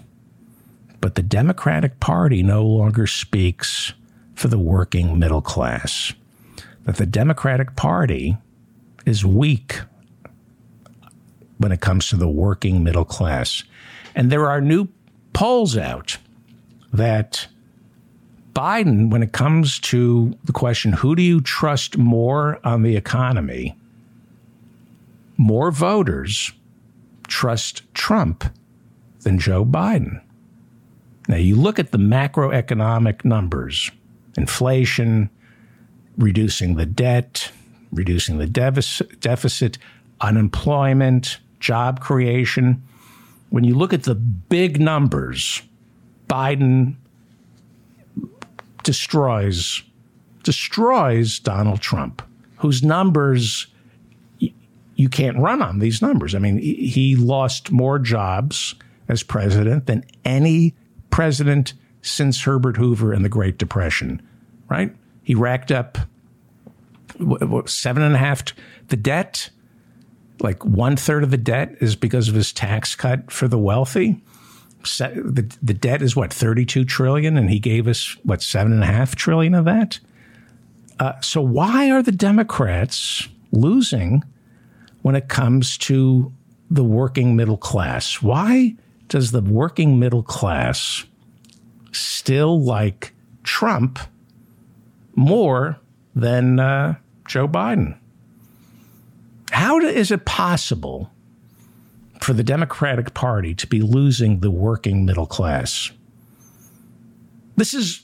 but 1.01 1.15
the 1.15 1.23
Democratic 1.23 2.01
Party 2.01 2.43
no 2.43 2.65
longer 2.67 3.07
speaks 3.07 3.95
for 4.35 4.49
the 4.49 4.59
working 4.59 5.19
middle 5.19 5.41
class. 5.41 6.13
That 6.85 6.97
the 6.97 7.07
Democratic 7.07 7.77
Party 7.77 8.37
is 9.07 9.25
weak 9.25 9.81
when 11.57 11.73
it 11.73 11.81
comes 11.81 12.11
to 12.11 12.17
the 12.17 12.29
working 12.29 12.85
middle 12.85 13.07
class. 13.07 13.65
And 14.15 14.31
there 14.31 14.51
are 14.51 14.61
new 14.61 14.89
polls 15.33 15.79
out 15.79 16.19
that 16.93 17.49
Biden, 18.53 19.11
when 19.11 19.23
it 19.23 19.33
comes 19.33 19.79
to 19.81 20.37
the 20.45 20.53
question, 20.53 20.93
who 20.93 21.17
do 21.17 21.23
you 21.23 21.41
trust 21.41 21.97
more 21.97 22.61
on 22.65 22.83
the 22.83 22.97
economy? 22.97 23.77
More 25.37 25.71
voters 25.71 26.53
trust 27.29 27.83
Trump 27.95 28.45
than 29.21 29.39
Joe 29.39 29.65
Biden. 29.65 30.21
Now, 31.29 31.37
you 31.37 31.57
look 31.57 31.79
at 31.79 31.93
the 31.93 31.99
macroeconomic 31.99 33.25
numbers 33.25 33.91
inflation, 34.37 35.31
reducing 36.19 36.75
the 36.75 36.87
debt, 36.87 37.51
reducing 37.93 38.39
the 38.39 38.47
deficit, 38.47 39.79
unemployment, 40.21 41.39
job 41.61 42.01
creation. 42.01 42.83
When 43.51 43.65
you 43.65 43.75
look 43.75 43.93
at 43.93 44.03
the 44.03 44.15
big 44.15 44.81
numbers, 44.81 45.63
Biden 46.29 46.97
destroys 48.83 49.83
destroys 50.43 51.39
Donald 51.39 51.81
Trump, 51.81 52.21
whose 52.57 52.83
numbers 52.83 53.69
you 54.97 55.09
can't 55.09 55.39
run 55.39 55.63
on 55.63 55.79
these 55.79 56.03
numbers. 56.03 56.35
I 56.35 56.39
mean, 56.39 56.59
he 56.59 57.17
lost 57.17 57.71
more 57.71 57.99
jobs 57.99 58.75
as 59.09 59.23
president 59.23 59.87
than 59.87 60.05
any 60.25 60.75
president 61.11 61.75
since 62.03 62.43
Herbert 62.43 62.77
Hoover 62.77 63.13
and 63.13 63.25
the 63.25 63.29
Great 63.29 63.59
Depression, 63.59 64.21
right? 64.69 64.95
He 65.23 65.35
racked 65.35 65.71
up 65.71 65.99
seven 67.67 68.03
and 68.03 68.15
a 68.15 68.19
half. 68.19 68.45
The 68.89 68.97
debt, 68.97 69.51
like 70.41 70.65
one 70.65 70.97
third 70.97 71.23
of 71.23 71.31
the 71.31 71.37
debt, 71.37 71.77
is 71.81 71.97
because 71.97 72.29
of 72.29 72.35
his 72.35 72.53
tax 72.53 72.95
cut 72.95 73.31
for 73.31 73.49
the 73.49 73.59
wealthy. 73.59 74.23
The, 74.83 75.57
the 75.63 75.75
debt 75.75 76.03
is 76.03 76.17
what 76.17 76.33
32 76.33 76.85
trillion, 76.85 77.37
and 77.37 77.51
he 77.51 77.59
gave 77.59 77.87
us 77.87 78.17
what 78.25 78.43
seven 78.43 78.73
and 78.73 78.83
a 78.83 78.87
half 78.87 79.15
trillion 79.15 79.55
of 79.55 79.65
that. 79.65 80.01
Uh, 80.99 81.21
so 81.21 81.41
why 81.41 81.91
are 81.91 82.03
the 82.03 82.13
Democrats 82.13 83.29
losing 83.51 84.23
when 85.03 85.15
it 85.15 85.29
comes 85.29 85.77
to 85.79 86.33
the 86.71 86.85
working 86.85 87.37
middle 87.37 87.57
class? 87.57 88.23
Why 88.23 88.77
does 89.09 89.31
the 89.31 89.43
working 89.43 89.99
middle 89.99 90.23
class 90.23 91.05
still 91.93 92.63
like 92.63 93.13
Trump 93.43 93.99
more 95.15 95.79
than 96.15 96.59
uh, 96.59 96.95
Joe 97.27 97.49
Biden? 97.49 97.99
How 99.51 99.79
is 99.81 100.11
it 100.11 100.25
possible 100.25 101.11
for 102.23 102.33
the 102.33 102.45
Democratic 102.45 103.15
Party 103.15 103.55
to 103.55 103.67
be 103.67 103.81
losing 103.81 104.41
the 104.41 104.51
working 104.51 105.05
middle 105.05 105.27
class? 105.27 105.91
This 107.57 107.75
is 107.75 108.03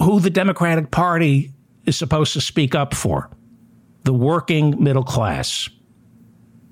who 0.00 0.20
the 0.20 0.30
Democratic 0.30 0.90
Party 0.90 1.52
is 1.84 1.96
supposed 1.96 2.32
to 2.32 2.40
speak 2.40 2.74
up 2.74 2.94
for 2.94 3.30
the 4.04 4.12
working 4.12 4.82
middle 4.82 5.04
class. 5.04 5.68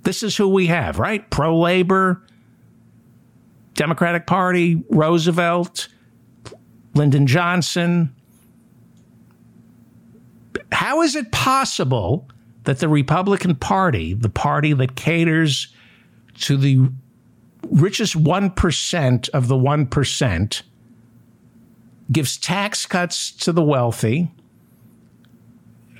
This 0.02 0.22
is 0.22 0.36
who 0.36 0.48
we 0.48 0.66
have, 0.66 0.98
right? 0.98 1.28
Pro 1.30 1.58
labor, 1.58 2.22
Democratic 3.74 4.26
Party, 4.26 4.82
Roosevelt, 4.90 5.88
Lyndon 6.94 7.26
Johnson. 7.26 8.14
How 10.70 11.02
is 11.02 11.16
it 11.16 11.32
possible 11.32 12.28
that 12.64 12.78
the 12.78 12.88
Republican 12.88 13.54
Party, 13.56 14.14
the 14.14 14.28
party 14.28 14.72
that 14.74 14.96
caters 14.96 15.68
to 16.40 16.56
the 16.56 16.88
richest 17.70 18.22
1% 18.22 19.28
of 19.30 19.48
the 19.48 19.54
1%, 19.54 20.62
gives 22.12 22.36
tax 22.36 22.86
cuts 22.86 23.30
to 23.30 23.52
the 23.52 23.62
wealthy, 23.62 24.30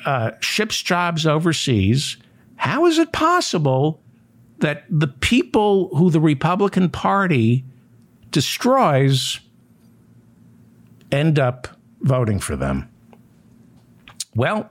uh, 0.05 0.33
ships 0.41 0.83
jobs 0.83 1.27
overseas? 1.27 2.17
How 2.57 2.87
is 2.87 2.99
it 2.99 3.13
possible 3.13 4.01
that 4.59 4.85
the 4.89 5.07
people 5.07 5.89
who 5.97 6.11
the 6.11 6.21
Republican 6.21 6.91
Party 6.91 7.65
destroys 8.31 9.41
end 11.11 11.39
up 11.39 11.69
voting 12.01 12.39
for 12.39 12.57
them? 12.57 12.89
Well, 14.35 14.69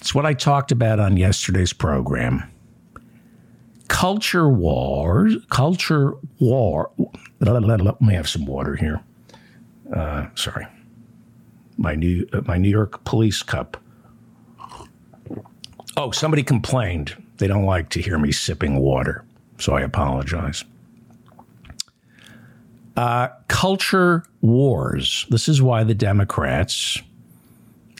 it's 0.00 0.14
what 0.14 0.26
I 0.26 0.34
talked 0.34 0.72
about 0.72 1.00
on 1.00 1.16
yesterday's 1.16 1.72
program. 1.72 2.50
Culture 3.88 4.48
wars, 4.48 5.36
culture 5.50 6.14
war. 6.40 6.90
Let 7.40 8.00
me 8.00 8.14
have 8.14 8.28
some 8.28 8.46
water 8.46 8.76
here. 8.76 9.00
Uh, 9.94 10.26
sorry, 10.34 10.66
my 11.76 11.94
new 11.94 12.26
uh, 12.32 12.40
my 12.46 12.56
New 12.56 12.70
York 12.70 13.04
Police 13.04 13.42
cup. 13.42 13.76
Oh, 15.96 16.10
somebody 16.10 16.42
complained 16.42 17.14
they 17.36 17.46
don't 17.46 17.66
like 17.66 17.90
to 17.90 18.00
hear 18.00 18.18
me 18.18 18.32
sipping 18.32 18.78
water, 18.78 19.24
so 19.58 19.74
I 19.74 19.82
apologize. 19.82 20.64
Uh, 22.96 23.28
culture 23.48 24.24
wars. 24.40 25.26
This 25.28 25.48
is 25.48 25.60
why 25.60 25.84
the 25.84 25.94
Democrats 25.94 27.00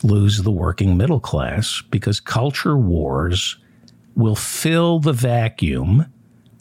lose 0.03 0.43
the 0.43 0.51
working 0.51 0.97
middle 0.97 1.21
class 1.21 1.83
because 1.91 2.21
culture 2.21 2.77
wars 2.77 3.57
will 4.17 4.37
fill 4.37 5.01
the 5.01 5.13
vacuum 5.13 6.07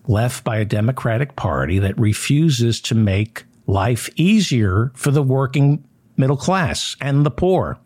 left 0.08 0.44
by 0.44 0.58
a 0.58 0.66
Democratic 0.66 1.36
Party 1.36 1.80
that 1.80 1.98
refuses 2.00 2.82
to 2.82 2.96
make 2.96 3.46
life 3.68 4.10
easier 4.16 4.92
for 4.96 5.12
the 5.12 5.24
working 5.24 5.84
middle 6.18 6.38
class 6.38 6.96
and 7.00 7.26
the 7.26 7.32
poor. 7.32 7.78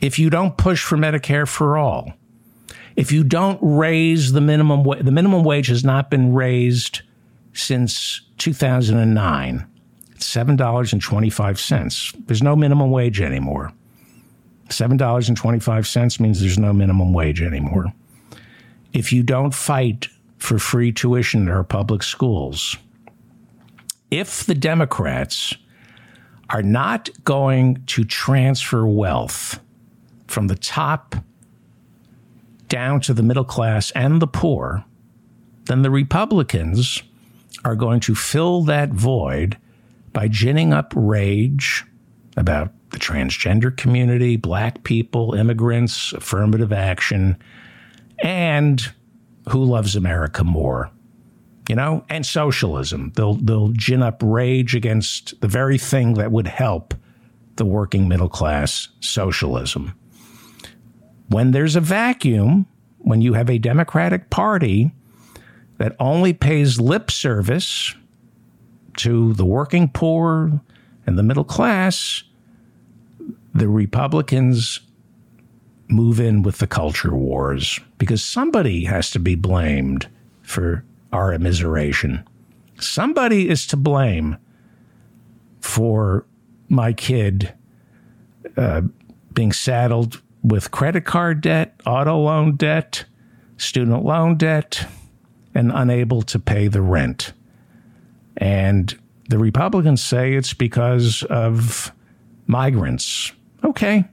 If 0.00 0.18
you 0.18 0.30
don't 0.30 0.56
push 0.56 0.84
for 0.84 0.96
Medicare 0.96 1.48
for 1.48 1.76
all, 1.76 2.12
if 2.94 3.10
you 3.12 3.24
don't 3.24 3.58
raise 3.62 4.32
the 4.32 4.40
minimum 4.40 4.84
wage, 4.84 5.04
the 5.04 5.12
minimum 5.12 5.44
wage 5.44 5.68
has 5.68 5.84
not 5.84 6.10
been 6.10 6.32
raised 6.32 7.02
since 7.52 8.20
2009. 8.38 9.66
It's 10.12 10.34
$7.25. 10.34 12.26
There's 12.26 12.42
no 12.42 12.56
minimum 12.56 12.90
wage 12.90 13.20
anymore. 13.20 13.72
$7.25 14.68 16.20
means 16.20 16.40
there's 16.40 16.58
no 16.58 16.72
minimum 16.72 17.12
wage 17.12 17.40
anymore. 17.40 17.92
If 18.92 19.12
you 19.12 19.22
don't 19.22 19.54
fight 19.54 20.08
for 20.38 20.58
free 20.58 20.92
tuition 20.92 21.42
in 21.42 21.48
our 21.48 21.64
public 21.64 22.02
schools, 22.02 22.76
if 24.10 24.44
the 24.44 24.54
Democrats 24.54 25.54
are 26.50 26.62
not 26.62 27.10
going 27.24 27.82
to 27.86 28.04
transfer 28.04 28.86
wealth 28.86 29.60
from 30.26 30.46
the 30.46 30.54
top 30.54 31.14
down 32.68 33.00
to 33.00 33.14
the 33.14 33.22
middle 33.22 33.44
class 33.44 33.90
and 33.92 34.20
the 34.20 34.26
poor, 34.26 34.84
then 35.66 35.82
the 35.82 35.90
Republicans 35.90 37.02
are 37.64 37.76
going 37.76 38.00
to 38.00 38.14
fill 38.14 38.62
that 38.62 38.90
void 38.90 39.58
by 40.12 40.28
ginning 40.28 40.72
up 40.72 40.92
rage 40.96 41.84
about 42.36 42.72
the 42.90 42.98
transgender 42.98 43.76
community, 43.76 44.36
black 44.36 44.82
people, 44.84 45.34
immigrants, 45.34 46.12
affirmative 46.12 46.72
action, 46.72 47.36
and 48.22 48.92
who 49.48 49.64
loves 49.64 49.96
America 49.96 50.44
more. 50.44 50.90
You 51.68 51.76
know, 51.76 52.04
and 52.08 52.24
socialism. 52.24 53.12
They'll 53.14 53.34
they'll 53.34 53.72
gin 53.72 54.02
up 54.02 54.22
rage 54.24 54.74
against 54.74 55.38
the 55.42 55.48
very 55.48 55.76
thing 55.76 56.14
that 56.14 56.32
would 56.32 56.46
help 56.46 56.94
the 57.56 57.66
working 57.66 58.08
middle 58.08 58.28
class, 58.30 58.88
socialism 59.00 59.94
when 61.28 61.50
there's 61.50 61.76
a 61.76 61.80
vacuum, 61.80 62.66
when 62.98 63.20
you 63.20 63.34
have 63.34 63.48
a 63.48 63.58
Democratic 63.58 64.30
Party 64.30 64.92
that 65.78 65.94
only 66.00 66.32
pays 66.32 66.80
lip 66.80 67.10
service 67.10 67.94
to 68.96 69.32
the 69.34 69.44
working 69.44 69.88
poor 69.88 70.60
and 71.06 71.18
the 71.18 71.22
middle 71.22 71.44
class, 71.44 72.24
the 73.54 73.68
Republicans 73.68 74.80
move 75.88 76.20
in 76.20 76.42
with 76.42 76.58
the 76.58 76.66
culture 76.66 77.14
wars 77.14 77.80
because 77.96 78.22
somebody 78.22 78.84
has 78.84 79.10
to 79.10 79.18
be 79.18 79.34
blamed 79.34 80.08
for 80.42 80.84
our 81.12 81.32
immiseration. 81.32 82.24
Somebody 82.78 83.48
is 83.48 83.66
to 83.68 83.76
blame 83.76 84.36
for 85.60 86.26
my 86.68 86.92
kid 86.92 87.52
uh, 88.56 88.82
being 89.32 89.52
saddled 89.52 90.20
with 90.42 90.70
credit 90.70 91.04
card 91.04 91.40
debt, 91.40 91.80
auto 91.86 92.16
loan 92.18 92.56
debt, 92.56 93.04
student 93.56 94.04
loan 94.04 94.36
debt, 94.36 94.86
and 95.54 95.72
unable 95.74 96.22
to 96.22 96.38
pay 96.38 96.68
the 96.68 96.82
rent. 96.82 97.32
And 98.36 98.96
the 99.28 99.38
Republicans 99.38 100.02
say 100.02 100.34
it's 100.34 100.54
because 100.54 101.22
of 101.24 101.92
migrants. 102.46 103.32
Okay, 103.64 104.04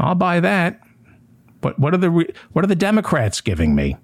I'll 0.00 0.14
buy 0.14 0.40
that. 0.40 0.80
But 1.60 1.78
what 1.78 1.94
are 1.94 1.98
the 1.98 2.34
what 2.52 2.64
are 2.64 2.68
the 2.68 2.74
Democrats 2.74 3.40
giving 3.40 3.74
me? 3.74 3.96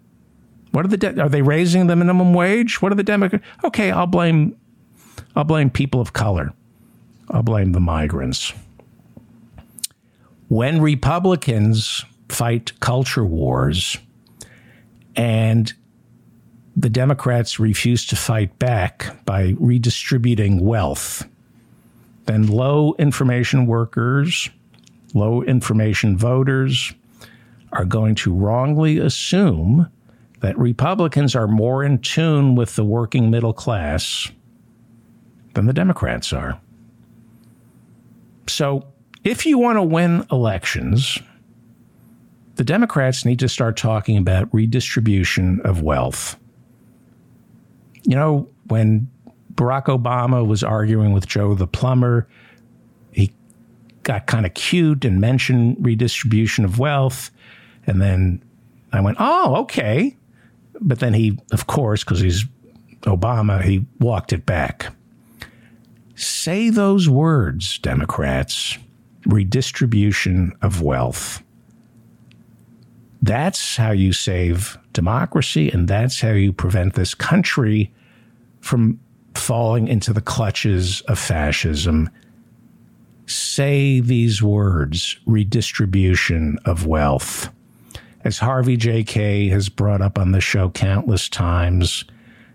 What 0.73 0.85
are 0.85 0.89
the 0.89 0.97
de- 0.97 1.21
are 1.21 1.29
they 1.29 1.43
raising 1.43 1.87
the 1.87 1.97
minimum 1.97 2.35
wage? 2.35 2.83
What 2.83 2.93
are 2.93 2.97
the 2.97 3.03
Democrats? 3.03 3.45
Okay, 3.65 3.91
I'll 3.91 4.07
blame 4.07 4.57
I'll 5.35 5.45
blame 5.45 5.71
people 5.71 6.01
of 6.01 6.13
color. 6.13 6.53
I'll 7.31 7.43
blame 7.43 7.73
the 7.73 7.81
migrants. 7.81 8.53
When 10.49 10.81
Republicans 10.81 12.05
fight 12.29 12.79
culture 12.81 13.25
wars 13.25 13.97
and 15.17 15.73
the 16.77 16.91
Democrats 16.91 17.59
refuse 17.59 18.07
to 18.07 18.17
fight 18.17 18.59
back 18.59 19.25
by 19.25 19.55
redistributing 19.59 20.65
wealth, 20.65 21.27
then 22.27 22.47
low 22.47 22.95
information 22.99 23.67
workers, 23.67 24.51
low 25.15 25.43
information 25.43 26.17
voters 26.17 26.93
are 27.73 27.85
going 27.85 28.15
to 28.17 28.33
wrongly 28.33 28.99
assume 28.99 29.91
that 30.41 30.59
Republicans 30.59 31.35
are 31.35 31.49
more 31.49 31.83
in 31.83 31.99
tune 31.99 32.55
with 32.55 32.77
the 32.77 32.85
working 32.85 33.31
middle 33.31 33.53
class 33.53 34.31
than 35.55 35.67
the 35.67 35.73
Democrats 35.73 36.33
are. 36.33 36.61
So, 38.47 38.87
if 39.25 39.45
you 39.45 39.59
want 39.59 39.77
to 39.77 39.83
win 39.83 40.25
elections, 40.31 41.19
the 42.55 42.65
Democrats 42.65 43.25
need 43.25 43.41
to 43.41 43.49
start 43.49 43.77
talking 43.77 44.17
about 44.17 44.53
redistribution 44.55 45.61
of 45.65 45.83
wealth. 45.83 46.39
You 48.05 48.15
know, 48.15 48.49
when 48.69 49.11
Barack 49.55 49.87
Obama 49.87 50.47
was 50.47 50.63
arguing 50.63 51.13
with 51.13 51.27
Joe 51.27 51.55
the 51.55 51.67
plumber, 51.67 52.29
got 54.07 54.27
kind 54.27 54.47
of 54.47 54.55
cute 54.55 55.05
and 55.05 55.21
mentioned 55.21 55.77
redistribution 55.81 56.65
of 56.65 56.79
wealth. 56.79 57.31
And 57.87 58.01
then 58.01 58.43
I 58.93 59.01
went, 59.01 59.19
oh, 59.21 59.57
okay. 59.63 60.17
But 60.81 61.01
then 61.01 61.13
he, 61.13 61.39
of 61.53 61.67
course, 61.67 62.05
because 62.05 62.21
he's 62.21 62.45
Obama, 63.03 63.63
he 63.63 63.85
walked 63.99 64.33
it 64.33 64.47
back. 64.47 64.95
Say 66.15 66.71
those 66.71 67.09
words, 67.09 67.79
Democrats 67.79 68.79
redistribution 69.27 70.53
of 70.63 70.83
wealth. 70.83 71.43
That's 73.23 73.77
how 73.77 73.91
you 73.91 74.13
save 74.13 74.79
democracy, 74.93 75.69
and 75.69 75.89
that's 75.89 76.21
how 76.21 76.31
you 76.31 76.53
prevent 76.53 76.95
this 76.95 77.13
country 77.13 77.93
from 78.61 79.01
falling 79.35 79.89
into 79.89 80.13
the 80.13 80.21
clutches 80.21 81.01
of 81.03 81.19
fascism. 81.19 82.09
Say 83.27 84.01
these 84.01 84.43
words 84.43 85.17
redistribution 85.27 86.59
of 86.65 86.87
wealth. 86.87 87.51
As 88.25 88.39
Harvey 88.39 88.77
J. 88.77 89.05
Kaye 89.05 89.49
has 89.49 89.69
brought 89.69 90.01
up 90.01 90.19
on 90.19 90.33
the 90.33 90.41
show 90.41 90.71
countless 90.71 91.29
times, 91.29 92.05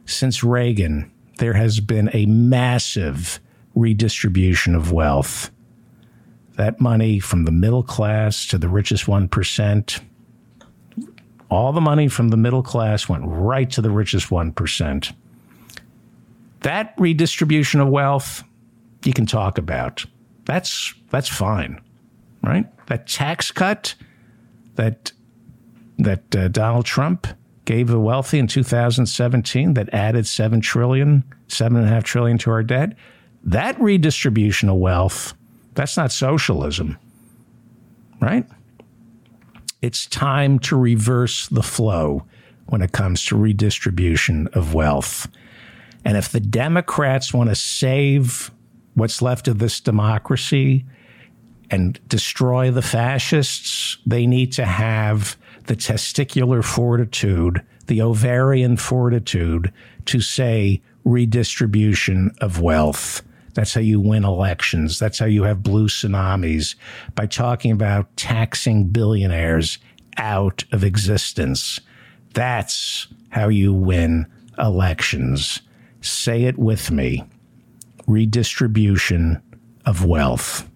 since 0.06 0.43
Reagan, 0.43 1.11
there 1.38 1.53
has 1.53 1.80
been 1.80 2.10
a 2.14 2.26
massive 2.26 3.39
redistribution 3.76 4.76
of 4.76 4.91
wealth. 4.91 5.52
That 6.56 6.81
money 6.81 7.19
from 7.19 7.45
the 7.45 7.52
middle 7.52 7.84
class 7.84 8.45
to 8.48 8.57
the 8.57 8.68
richest 8.69 9.06
1%, 9.06 10.02
all 11.49 11.73
the 11.73 11.81
money 11.81 12.07
from 12.07 12.30
the 12.30 12.38
middle 12.38 12.64
class 12.64 13.10
went 13.10 13.23
right 13.26 13.69
to 13.72 13.81
the 13.81 13.91
richest 13.91 14.30
1%. 14.30 15.14
That 16.61 16.93
redistribution 16.98 17.81
of 17.81 17.88
wealth, 17.89 18.43
you 19.03 19.14
can 19.14 19.26
talk 19.26 19.57
about. 19.57 20.06
That's, 20.45 20.93
that's 21.09 21.30
fine, 21.30 21.81
right? 22.43 22.65
That 22.88 23.07
tax 23.07 23.51
cut 23.51 23.95
that, 24.76 25.11
that 25.99 26.35
uh, 26.35 26.47
Donald 26.47 26.85
Trump 26.85 27.27
gave 27.65 27.88
the 27.88 27.99
wealthy 27.99 28.39
in 28.39 28.47
2017 28.47 29.76
that 29.76 29.93
added 29.93 30.26
7 30.26 30.61
trillion, 30.61 31.23
7.5 31.47 32.03
trillion 32.03 32.38
to 32.39 32.51
our 32.51 32.63
debt 32.63 32.95
that 33.43 33.80
redistribution 33.80 34.69
of 34.69 34.77
wealth, 34.77 35.34
that's 35.73 35.97
not 35.97 36.11
socialism, 36.11 36.97
right? 38.19 38.45
It's 39.81 40.05
time 40.05 40.59
to 40.59 40.76
reverse 40.76 41.47
the 41.47 41.63
flow 41.63 42.26
when 42.68 42.81
it 42.81 42.91
comes 42.91 43.26
to 43.26 43.38
redistribution 43.38 44.47
of 44.53 44.73
wealth. 44.73 45.27
And 46.05 46.18
if 46.18 46.30
the 46.30 46.39
Democrats 46.39 47.34
want 47.34 47.49
to 47.49 47.55
save 47.55 48.51
what's 48.93 49.22
left 49.22 49.47
of 49.47 49.59
this 49.59 49.80
democracy 49.80 50.85
and 51.69 51.99
destroy 52.07 52.69
the 52.69 52.81
fascists, 52.81 53.97
they 54.05 54.27
need 54.27 54.51
to 54.53 54.65
have 54.65 55.38
the 55.68 55.76
testicular 55.76 56.63
fortitude, 56.63 57.61
the 57.88 58.01
ovarian 58.01 58.76
fortitude 58.76 59.72
to 60.05 60.19
say 60.19 60.81
redistribution 61.05 62.31
of 62.41 62.59
wealth. 62.59 63.22
That's 63.53 63.73
how 63.73 63.81
you 63.81 63.99
win 63.99 64.23
elections. 64.23 64.99
That's 64.99 65.19
how 65.19 65.26
you 65.26 65.43
have 65.43 65.63
blue 65.63 65.88
tsunamis 65.88 66.76
by 67.15 67.26
talking 67.26 67.72
about 67.72 68.15
taxing 68.18 68.88
billionaires 68.88 69.77
out 70.18 70.63
of 70.72 70.84
existence. 70.84 71.80
That's 72.34 73.07
how 73.30 73.49
you 73.49 73.73
win 73.73 74.26
elections. 74.57 75.61
Say 76.01 76.43
it 76.43 76.57
with 76.57 76.91
me 76.91 77.23
redistribution 78.07 79.41
of 79.86 80.06
wealth. 80.06 80.68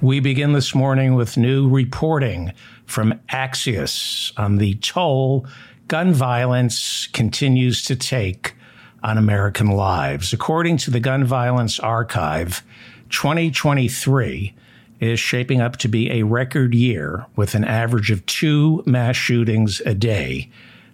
We 0.00 0.18
begin 0.20 0.52
this 0.52 0.74
morning 0.74 1.14
with 1.14 1.36
new 1.36 1.68
reporting 1.68 2.52
from 2.86 3.20
Axios 3.30 4.32
on 4.36 4.56
the 4.56 4.74
toll 4.74 5.46
gun 5.88 6.12
violence 6.12 7.06
continues 7.12 7.84
to 7.84 7.94
take 7.94 8.54
on 9.02 9.18
American 9.18 9.68
lives. 9.68 10.32
According 10.32 10.78
to 10.78 10.90
the 10.90 11.00
Gun 11.00 11.24
Violence 11.24 11.78
Archive, 11.78 12.62
2023 13.10 14.54
is 15.00 15.20
shaping 15.20 15.60
up 15.60 15.76
to 15.76 15.88
be 15.88 16.10
a 16.10 16.22
record 16.22 16.74
year 16.74 17.26
with 17.36 17.54
an 17.54 17.64
average 17.64 18.10
of 18.10 18.24
two 18.26 18.82
mass 18.86 19.16
shootings 19.16 19.80
a 19.84 19.94
day. 19.94 20.48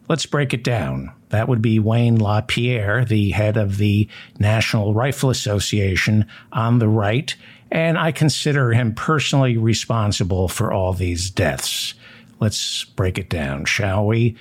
Let's 0.09 0.26
break 0.26 0.55
it 0.55 0.64
down. 0.64 1.12
That 1.28 1.48
would 1.48 1.60
be 1.60 1.78
Wayne 1.78 2.16
LaPierre, 2.16 3.05
the 3.05 3.30
head 3.30 3.59
of 3.59 3.76
the 3.76 4.09
National 4.39 4.94
Rifle 4.94 5.28
Association 5.28 6.26
on 6.51 6.78
the 6.78 6.89
right, 6.89 7.35
and 7.70 7.98
I 7.98 8.12
consider 8.12 8.72
him 8.72 8.94
personally 8.94 9.59
responsible 9.59 10.48
for 10.48 10.72
all 10.72 10.94
these 10.94 11.30
deaths. 11.30 11.93
Let's 12.40 12.85
break 12.85 13.18
it 13.18 13.28
down, 13.28 13.66
shall 13.66 14.06
we? 14.06 14.36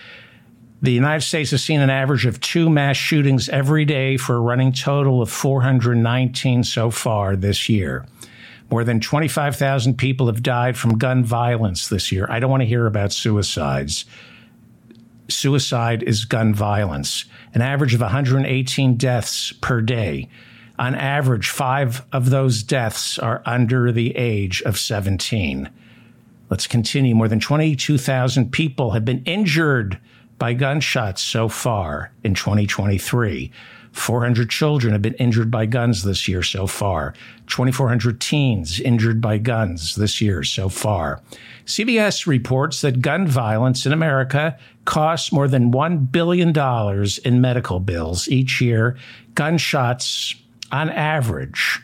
The 0.81 0.91
United 0.91 1.25
States 1.25 1.51
has 1.51 1.63
seen 1.63 1.81
an 1.81 1.89
average 1.89 2.25
of 2.25 2.39
two 2.39 2.69
mass 2.69 2.95
shootings 2.95 3.49
every 3.49 3.83
day 3.83 4.15
for 4.15 4.35
a 4.35 4.39
running 4.39 4.71
total 4.71 5.21
of 5.21 5.31
419 5.31 6.63
so 6.63 6.91
far 6.91 7.35
this 7.35 7.67
year. 7.67 8.05
More 8.69 8.83
than 8.83 8.99
25,000 8.99 9.97
people 9.97 10.27
have 10.27 10.43
died 10.43 10.77
from 10.77 10.97
gun 10.97 11.23
violence 11.23 11.87
this 11.87 12.11
year. 12.11 12.27
I 12.29 12.39
don't 12.39 12.51
want 12.51 12.61
to 12.61 12.67
hear 12.67 12.85
about 12.85 13.11
suicides. 13.11 14.05
Suicide 15.29 16.03
is 16.03 16.25
gun 16.25 16.53
violence, 16.53 17.25
an 17.53 17.61
average 17.61 17.93
of 17.93 18.01
118 18.01 18.95
deaths 18.95 19.51
per 19.61 19.81
day. 19.81 20.29
On 20.79 20.95
average, 20.95 21.49
five 21.49 22.05
of 22.11 22.29
those 22.29 22.63
deaths 22.63 23.17
are 23.17 23.41
under 23.45 23.91
the 23.91 24.15
age 24.15 24.61
of 24.61 24.77
17. 24.77 25.69
Let's 26.49 26.67
continue. 26.67 27.15
More 27.15 27.27
than 27.27 27.39
22,000 27.39 28.51
people 28.51 28.91
have 28.91 29.03
been 29.03 29.23
injured 29.25 29.99
by 30.37 30.53
gunshots 30.53 31.21
so 31.21 31.49
far 31.49 32.11
in 32.23 32.35
2023. 32.35 33.51
400 33.91 34.49
children 34.49 34.93
have 34.93 35.01
been 35.01 35.13
injured 35.15 35.49
by 35.49 35.65
guns 35.65 36.03
this 36.03 36.27
year 36.27 36.43
so 36.43 36.67
far. 36.67 37.13
2,400 37.47 38.19
teens 38.21 38.79
injured 38.79 39.21
by 39.21 39.37
guns 39.37 39.95
this 39.95 40.21
year 40.21 40.43
so 40.43 40.69
far. 40.69 41.21
CBS 41.65 42.27
reports 42.27 42.81
that 42.81 43.01
gun 43.01 43.27
violence 43.27 43.85
in 43.85 43.91
America 43.91 44.57
costs 44.85 45.31
more 45.31 45.47
than 45.47 45.71
$1 45.71 46.11
billion 46.11 46.53
in 47.25 47.41
medical 47.41 47.79
bills 47.79 48.27
each 48.27 48.61
year. 48.61 48.97
Gunshots, 49.35 50.35
on 50.71 50.89
average, 50.89 51.81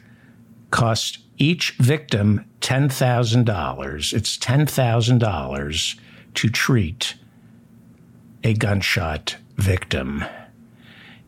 cost 0.71 1.19
each 1.37 1.71
victim 1.79 2.45
$10,000. 2.61 4.13
It's 4.13 4.37
$10,000 4.37 5.99
to 6.35 6.49
treat 6.49 7.15
a 8.43 8.53
gunshot 8.53 9.37
victim. 9.57 10.23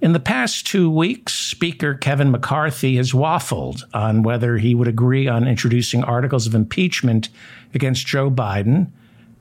In 0.06 0.14
the 0.14 0.20
past 0.20 0.68
two 0.68 0.88
weeks, 0.92 1.34
Speaker 1.34 1.96
Kevin 1.96 2.30
McCarthy 2.30 2.98
has 2.98 3.12
waffled 3.12 3.82
on 3.92 4.22
whether 4.22 4.60
he 4.60 4.76
would 4.76 4.88
agree 4.88 5.28
on 5.28 5.48
introducing 5.48 6.04
articles 6.04 6.46
of 6.46 6.54
impeachment 6.54 7.30
against 7.74 8.06
Joe 8.06 8.30
Biden 8.30 8.92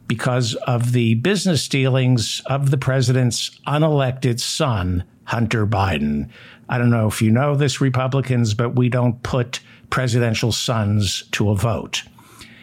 because 0.08 0.54
of 0.66 0.92
the 0.92 1.16
business 1.16 1.68
dealings 1.68 2.40
of 2.46 2.70
the 2.70 2.78
president's 2.78 3.50
unelected 3.66 4.40
son, 4.40 5.04
Hunter 5.24 5.66
Biden. 5.66 6.30
I 6.66 6.78
don't 6.78 6.88
know 6.88 7.08
if 7.08 7.20
you 7.20 7.30
know 7.30 7.54
this, 7.54 7.82
Republicans, 7.82 8.54
but 8.54 8.74
we 8.74 8.88
don't 8.88 9.22
put 9.22 9.60
presidential 9.90 10.50
sons 10.50 11.24
to 11.32 11.50
a 11.50 11.54
vote. 11.54 12.04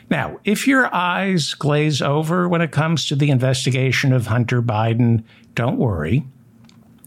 Now, 0.10 0.40
if 0.44 0.68
your 0.68 0.92
eyes 0.92 1.54
glaze 1.54 2.02
over 2.02 2.50
when 2.50 2.62
it 2.62 2.72
comes 2.72 3.06
to 3.10 3.16
the 3.16 3.30
investigation 3.30 4.12
of 4.12 4.26
Hunter 4.26 4.64
Biden, 4.64 5.24
don't 5.54 5.78
worry 5.78 6.26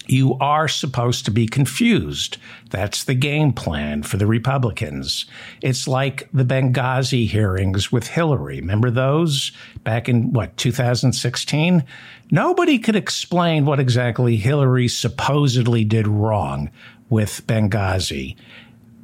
you 0.07 0.35
are 0.35 0.69
supposed 0.69 1.25
to 1.25 1.31
be 1.31 1.47
confused. 1.47 2.37
That's 2.71 3.05
the 3.05 3.15
game 3.15 3.53
plan 3.53 4.03
for 4.03 4.17
the 4.17 4.27
Republicans. 4.27 5.27
It's 5.63 5.89
like 5.89 6.29
the 6.33 6.45
Benghazi 6.45 7.27
hearings 7.27 7.91
with 7.91 8.09
Hillary. 8.09 8.61
Remember 8.61 8.91
those 8.91 9.53
back 9.83 10.09
in 10.09 10.33
what, 10.33 10.57
2016? 10.57 11.85
Nobody 12.31 12.79
could 12.79 12.97
explain 12.97 13.65
what 13.65 13.81
exactly 13.81 14.37
Hillary 14.37 14.89
supposedly 14.89 15.85
did 15.85 16.07
wrong 16.07 16.71
with 17.09 17.47
Benghazi. 17.47 18.37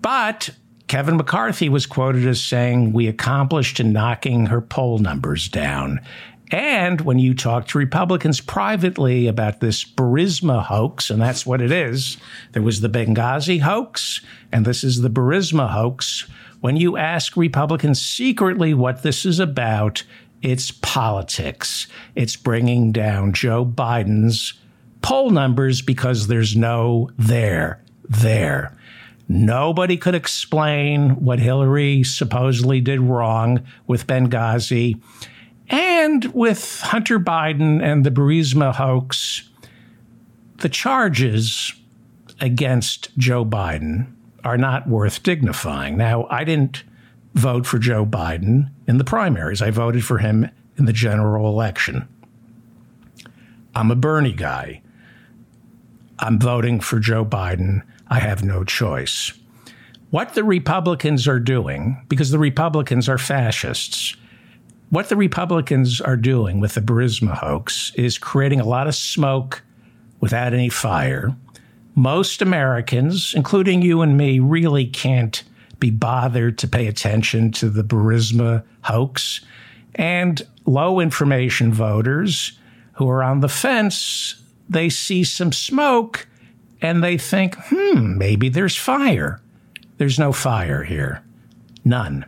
But 0.02 0.50
Kevin 0.90 1.16
McCarthy 1.16 1.68
was 1.68 1.86
quoted 1.86 2.26
as 2.26 2.42
saying, 2.42 2.92
We 2.92 3.06
accomplished 3.06 3.78
in 3.78 3.92
knocking 3.92 4.46
her 4.46 4.60
poll 4.60 4.98
numbers 4.98 5.48
down. 5.48 6.00
And 6.50 7.00
when 7.02 7.18
you 7.18 7.34
talk 7.34 7.68
to 7.68 7.78
Republicans 7.78 8.40
privately 8.40 9.28
about 9.28 9.60
this 9.60 9.84
Burisma 9.84 10.64
hoax, 10.64 11.08
and 11.08 11.22
that's 11.22 11.46
what 11.46 11.60
it 11.60 11.70
is, 11.70 12.16
there 12.52 12.62
was 12.62 12.80
the 12.80 12.88
Benghazi 12.88 13.60
hoax, 13.60 14.20
and 14.50 14.64
this 14.64 14.82
is 14.82 15.00
the 15.00 15.10
Burisma 15.10 15.70
hoax. 15.70 16.26
When 16.60 16.76
you 16.76 16.96
ask 16.96 17.36
Republicans 17.36 18.00
secretly 18.00 18.74
what 18.74 19.02
this 19.02 19.24
is 19.24 19.38
about, 19.38 20.02
it's 20.42 20.70
politics. 20.70 21.86
It's 22.14 22.36
bringing 22.36 22.92
down 22.92 23.32
Joe 23.32 23.64
Biden's 23.64 24.54
poll 25.02 25.30
numbers 25.30 25.82
because 25.82 26.26
there's 26.26 26.56
no 26.56 27.10
there, 27.16 27.80
there. 28.08 28.76
Nobody 29.28 29.96
could 29.96 30.16
explain 30.16 31.10
what 31.24 31.38
Hillary 31.38 32.02
supposedly 32.02 32.80
did 32.80 33.00
wrong 33.00 33.64
with 33.86 34.08
Benghazi. 34.08 35.00
And 35.70 36.24
with 36.34 36.80
Hunter 36.80 37.20
Biden 37.20 37.80
and 37.80 38.04
the 38.04 38.10
Burisma 38.10 38.74
hoax, 38.74 39.48
the 40.58 40.68
charges 40.68 41.72
against 42.40 43.16
Joe 43.16 43.44
Biden 43.44 44.12
are 44.44 44.58
not 44.58 44.88
worth 44.88 45.22
dignifying. 45.22 45.96
Now, 45.96 46.26
I 46.28 46.42
didn't 46.42 46.82
vote 47.34 47.66
for 47.66 47.78
Joe 47.78 48.04
Biden 48.04 48.70
in 48.88 48.98
the 48.98 49.04
primaries, 49.04 49.62
I 49.62 49.70
voted 49.70 50.04
for 50.04 50.18
him 50.18 50.50
in 50.76 50.86
the 50.86 50.92
general 50.92 51.48
election. 51.48 52.08
I'm 53.74 53.92
a 53.92 53.96
Bernie 53.96 54.32
guy. 54.32 54.82
I'm 56.18 56.40
voting 56.40 56.80
for 56.80 56.98
Joe 56.98 57.24
Biden. 57.24 57.82
I 58.08 58.18
have 58.18 58.42
no 58.42 58.64
choice. 58.64 59.32
What 60.10 60.34
the 60.34 60.42
Republicans 60.42 61.28
are 61.28 61.38
doing, 61.38 62.04
because 62.08 62.30
the 62.30 62.38
Republicans 62.38 63.08
are 63.08 63.18
fascists, 63.18 64.16
what 64.90 65.08
the 65.08 65.16
Republicans 65.16 66.00
are 66.00 66.16
doing 66.16 66.60
with 66.60 66.74
the 66.74 66.80
Burisma 66.80 67.36
hoax 67.36 67.92
is 67.94 68.18
creating 68.18 68.60
a 68.60 68.66
lot 68.66 68.86
of 68.86 68.94
smoke 68.94 69.62
without 70.20 70.52
any 70.52 70.68
fire. 70.68 71.34
Most 71.94 72.42
Americans, 72.42 73.32
including 73.34 73.82
you 73.82 74.02
and 74.02 74.16
me, 74.16 74.40
really 74.40 74.86
can't 74.86 75.42
be 75.78 75.90
bothered 75.90 76.58
to 76.58 76.68
pay 76.68 76.86
attention 76.86 77.52
to 77.52 77.70
the 77.70 77.82
Burisma 77.82 78.64
hoax. 78.82 79.40
And 79.94 80.42
low 80.66 81.00
information 81.00 81.72
voters 81.72 82.58
who 82.94 83.08
are 83.08 83.22
on 83.22 83.40
the 83.40 83.48
fence, 83.48 84.42
they 84.68 84.88
see 84.88 85.24
some 85.24 85.52
smoke 85.52 86.28
and 86.82 87.02
they 87.02 87.16
think, 87.16 87.56
hmm, 87.56 88.18
maybe 88.18 88.48
there's 88.48 88.76
fire. 88.76 89.40
There's 89.98 90.18
no 90.18 90.32
fire 90.32 90.82
here. 90.82 91.22
None. 91.84 92.24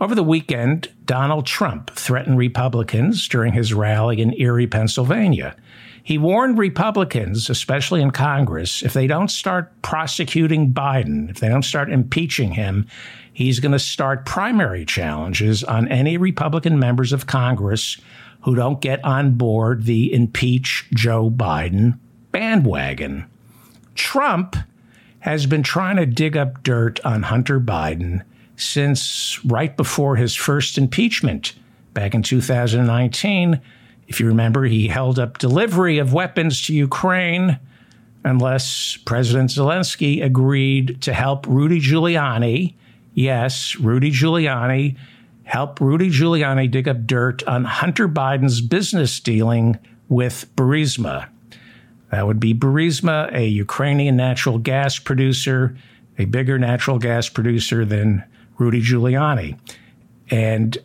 Over 0.00 0.14
the 0.14 0.22
weekend, 0.22 0.90
Donald 1.06 1.44
Trump 1.44 1.90
threatened 1.90 2.38
Republicans 2.38 3.26
during 3.26 3.52
his 3.52 3.74
rally 3.74 4.20
in 4.20 4.32
Erie, 4.40 4.68
Pennsylvania. 4.68 5.56
He 6.04 6.18
warned 6.18 6.56
Republicans, 6.56 7.50
especially 7.50 8.00
in 8.00 8.12
Congress, 8.12 8.82
if 8.84 8.92
they 8.92 9.08
don't 9.08 9.30
start 9.30 9.72
prosecuting 9.82 10.72
Biden, 10.72 11.28
if 11.28 11.40
they 11.40 11.48
don't 11.48 11.64
start 11.64 11.90
impeaching 11.90 12.52
him, 12.52 12.86
he's 13.32 13.58
going 13.58 13.72
to 13.72 13.78
start 13.78 14.24
primary 14.24 14.84
challenges 14.84 15.64
on 15.64 15.88
any 15.88 16.16
Republican 16.16 16.78
members 16.78 17.12
of 17.12 17.26
Congress 17.26 17.98
who 18.42 18.54
don't 18.54 18.80
get 18.80 19.04
on 19.04 19.32
board 19.32 19.84
the 19.84 20.12
impeach 20.12 20.86
Joe 20.94 21.28
Biden 21.28 21.98
bandwagon. 22.30 23.26
Trump 23.96 24.54
has 25.20 25.46
been 25.46 25.64
trying 25.64 25.96
to 25.96 26.06
dig 26.06 26.36
up 26.36 26.62
dirt 26.62 27.00
on 27.04 27.24
Hunter 27.24 27.58
Biden 27.58 28.22
since 28.58 29.42
right 29.44 29.76
before 29.76 30.16
his 30.16 30.34
first 30.34 30.78
impeachment 30.78 31.54
back 31.94 32.14
in 32.14 32.22
2019. 32.22 33.60
If 34.06 34.20
you 34.20 34.26
remember, 34.26 34.64
he 34.64 34.88
held 34.88 35.18
up 35.18 35.38
delivery 35.38 35.98
of 35.98 36.12
weapons 36.12 36.62
to 36.66 36.74
Ukraine 36.74 37.58
unless 38.24 38.98
President 39.04 39.50
Zelensky 39.50 40.22
agreed 40.22 41.00
to 41.02 41.12
help 41.12 41.46
Rudy 41.46 41.80
Giuliani. 41.80 42.74
Yes, 43.14 43.76
Rudy 43.76 44.10
Giuliani 44.10 44.96
help 45.44 45.80
Rudy 45.80 46.10
Giuliani 46.10 46.70
dig 46.70 46.86
up 46.88 47.06
dirt 47.06 47.42
on 47.44 47.64
Hunter 47.64 48.06
Biden's 48.06 48.60
business 48.60 49.18
dealing 49.18 49.78
with 50.08 50.46
Burisma. 50.56 51.28
That 52.10 52.26
would 52.26 52.40
be 52.40 52.54
Burisma, 52.54 53.32
a 53.34 53.46
Ukrainian 53.46 54.16
natural 54.16 54.58
gas 54.58 54.98
producer, 54.98 55.76
a 56.18 56.24
bigger 56.26 56.58
natural 56.58 56.98
gas 56.98 57.28
producer 57.28 57.84
than 57.84 58.24
Rudy 58.58 58.82
Giuliani. 58.82 59.58
And 60.30 60.76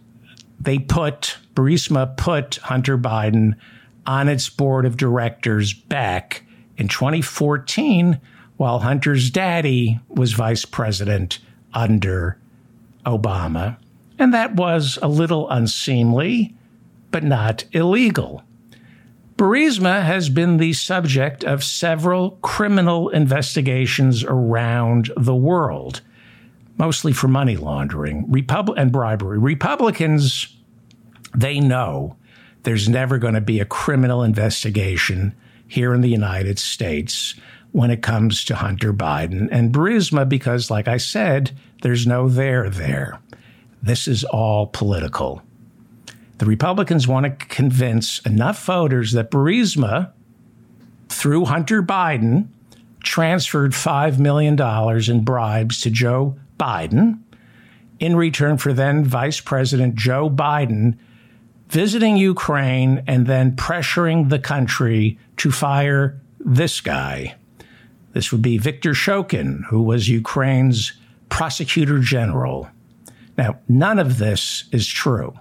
they 0.59 0.79
put, 0.79 1.37
Burisma 1.55 2.15
put 2.15 2.55
Hunter 2.55 2.97
Biden 2.97 3.55
on 4.05 4.29
its 4.29 4.49
board 4.49 4.85
of 4.85 4.97
directors 4.97 5.73
back 5.73 6.43
in 6.77 6.87
2014 6.87 8.19
while 8.57 8.79
Hunter's 8.79 9.29
daddy 9.29 9.99
was 10.07 10.33
vice 10.33 10.65
president 10.65 11.39
under 11.73 12.37
Obama. 13.05 13.77
And 14.19 14.33
that 14.33 14.55
was 14.55 14.97
a 15.01 15.07
little 15.07 15.49
unseemly, 15.49 16.55
but 17.11 17.23
not 17.23 17.65
illegal. 17.71 18.43
Burisma 19.35 20.03
has 20.03 20.29
been 20.29 20.57
the 20.57 20.73
subject 20.73 21.43
of 21.43 21.63
several 21.63 22.31
criminal 22.41 23.09
investigations 23.09 24.23
around 24.23 25.11
the 25.17 25.35
world 25.35 26.01
mostly 26.77 27.13
for 27.13 27.27
money 27.27 27.57
laundering 27.57 28.25
Repub- 28.29 28.73
and 28.77 28.91
bribery. 28.91 29.37
Republicans, 29.37 30.55
they 31.35 31.59
know 31.59 32.15
there's 32.63 32.89
never 32.89 33.17
going 33.17 33.33
to 33.33 33.41
be 33.41 33.59
a 33.59 33.65
criminal 33.65 34.23
investigation 34.23 35.35
here 35.67 35.93
in 35.93 36.01
the 36.01 36.09
United 36.09 36.59
States 36.59 37.35
when 37.71 37.89
it 37.89 38.01
comes 38.01 38.45
to 38.45 38.55
Hunter 38.55 38.93
Biden 38.93 39.49
and 39.51 39.73
Burisma 39.73 40.27
because, 40.27 40.69
like 40.69 40.87
I 40.87 40.97
said, 40.97 41.51
there's 41.81 42.05
no 42.05 42.29
there 42.29 42.69
there. 42.69 43.19
This 43.81 44.07
is 44.07 44.23
all 44.23 44.67
political. 44.67 45.41
The 46.37 46.45
Republicans 46.45 47.07
want 47.07 47.25
to 47.25 47.45
convince 47.47 48.19
enough 48.19 48.63
voters 48.65 49.11
that 49.13 49.31
Burisma, 49.31 50.11
through 51.09 51.45
Hunter 51.45 51.81
Biden, 51.81 52.47
transferred 53.03 53.71
$5 53.71 54.19
million 54.19 54.59
in 55.09 55.23
bribes 55.23 55.81
to 55.81 55.89
Joe 55.89 56.37
Biden 56.63 57.19
in 57.99 58.15
return 58.15 58.57
for 58.57 58.71
then 58.71 59.03
Vice 59.03 59.41
President 59.41 59.95
Joe 59.95 60.29
Biden 60.29 60.97
visiting 61.67 62.15
Ukraine 62.15 63.03
and 63.05 63.27
then 63.27 63.55
pressuring 63.57 64.29
the 64.29 64.39
country 64.39 65.19
to 65.37 65.51
fire 65.51 66.21
this 66.39 66.79
guy. 66.79 67.35
This 68.13 68.31
would 68.31 68.41
be 68.41 68.57
Viktor 68.57 68.91
Shokin, 68.91 69.65
who 69.65 69.81
was 69.81 70.07
Ukraine's 70.07 70.93
prosecutor 71.27 71.99
general. 71.99 72.69
Now, 73.37 73.59
none 73.67 73.99
of 73.99 74.17
this 74.17 74.65
is 74.71 74.87
true. 74.87 75.33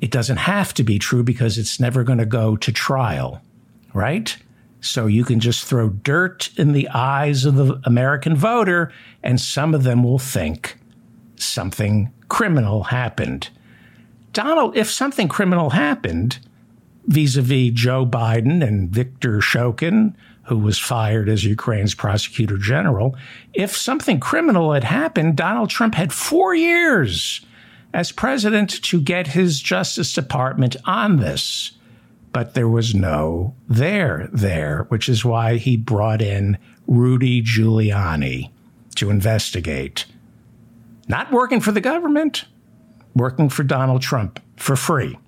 It 0.00 0.10
doesn't 0.10 0.38
have 0.38 0.72
to 0.74 0.84
be 0.84 0.98
true 0.98 1.22
because 1.22 1.58
it's 1.58 1.78
never 1.78 2.02
going 2.02 2.18
to 2.18 2.26
go 2.26 2.56
to 2.56 2.72
trial, 2.72 3.42
right? 3.92 4.36
So 4.82 5.06
you 5.06 5.24
can 5.24 5.38
just 5.40 5.64
throw 5.64 5.88
dirt 5.88 6.50
in 6.56 6.72
the 6.72 6.88
eyes 6.88 7.44
of 7.44 7.54
the 7.54 7.80
American 7.84 8.36
voter, 8.36 8.92
and 9.22 9.40
some 9.40 9.74
of 9.74 9.84
them 9.84 10.02
will 10.02 10.18
think 10.18 10.76
something 11.36 12.12
criminal 12.28 12.84
happened. 12.84 13.48
Donald, 14.32 14.76
if 14.76 14.90
something 14.90 15.28
criminal 15.28 15.70
happened 15.70 16.40
vis 17.06 17.36
a 17.36 17.42
vis 17.42 17.70
Joe 17.72 18.04
Biden 18.04 18.66
and 18.66 18.90
Viktor 18.90 19.38
Shokin, 19.38 20.14
who 20.44 20.58
was 20.58 20.80
fired 20.80 21.28
as 21.28 21.44
Ukraine's 21.44 21.94
prosecutor 21.94 22.58
general, 22.58 23.16
if 23.54 23.76
something 23.76 24.18
criminal 24.18 24.72
had 24.72 24.84
happened, 24.84 25.36
Donald 25.36 25.70
Trump 25.70 25.94
had 25.94 26.12
four 26.12 26.54
years 26.56 27.40
as 27.94 28.10
president 28.10 28.82
to 28.82 29.00
get 29.00 29.28
his 29.28 29.60
Justice 29.60 30.12
Department 30.12 30.74
on 30.84 31.18
this. 31.18 31.72
But 32.32 32.54
there 32.54 32.68
was 32.68 32.94
no 32.94 33.54
there 33.68 34.28
there, 34.32 34.86
which 34.88 35.08
is 35.08 35.24
why 35.24 35.56
he 35.56 35.76
brought 35.76 36.22
in 36.22 36.58
Rudy 36.86 37.42
Giuliani 37.42 38.50
to 38.96 39.10
investigate. 39.10 40.06
Not 41.08 41.30
working 41.30 41.60
for 41.60 41.72
the 41.72 41.80
government, 41.80 42.44
working 43.14 43.48
for 43.48 43.64
Donald 43.64 44.02
Trump 44.02 44.40
for 44.56 44.76
free. 44.76 45.18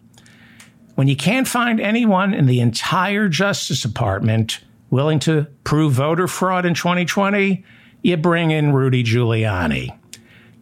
When 0.95 1.09
you 1.09 1.17
can't 1.17 1.49
find 1.49 1.81
anyone 1.81 2.33
in 2.33 2.47
the 2.47 2.61
entire 2.61 3.29
Justice 3.29 3.83
Department 3.83 4.61
willing 4.91 5.19
to 5.21 5.49
prove 5.65 5.95
voter 5.95 6.29
fraud 6.29 6.65
in 6.65 6.75
2020, 6.75 7.65
you 8.03 8.17
bring 8.17 8.51
in 8.53 8.73
Rudy 8.73 9.03
Giuliani. 9.03 9.99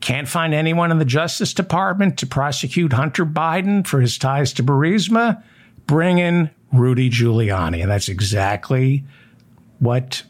Can't 0.00 0.26
find 0.26 0.54
anyone 0.54 0.90
in 0.90 0.98
the 0.98 1.04
Justice 1.04 1.52
Department 1.52 2.18
to 2.18 2.26
prosecute 2.26 2.94
Hunter 2.94 3.26
Biden 3.26 3.86
for 3.86 4.00
his 4.00 4.16
ties 4.16 4.52
to 4.54 4.64
Burisma? 4.64 5.42
Bring 5.86 6.18
in 6.18 6.50
Rudy 6.72 7.10
Giuliani. 7.10 7.82
And 7.82 7.90
that's 7.90 8.08
exactly 8.08 9.04
what 9.78 10.22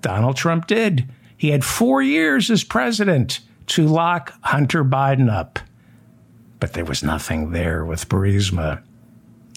Donald 0.00 0.36
Trump 0.36 0.66
did. 0.66 1.08
He 1.36 1.50
had 1.50 1.64
four 1.64 2.02
years 2.02 2.50
as 2.50 2.64
president 2.64 3.40
to 3.68 3.86
lock 3.86 4.34
Hunter 4.42 4.84
Biden 4.84 5.30
up. 5.30 5.58
But 6.60 6.72
there 6.72 6.84
was 6.84 7.02
nothing 7.02 7.52
there 7.52 7.84
with 7.84 8.08
Burisma. 8.08 8.82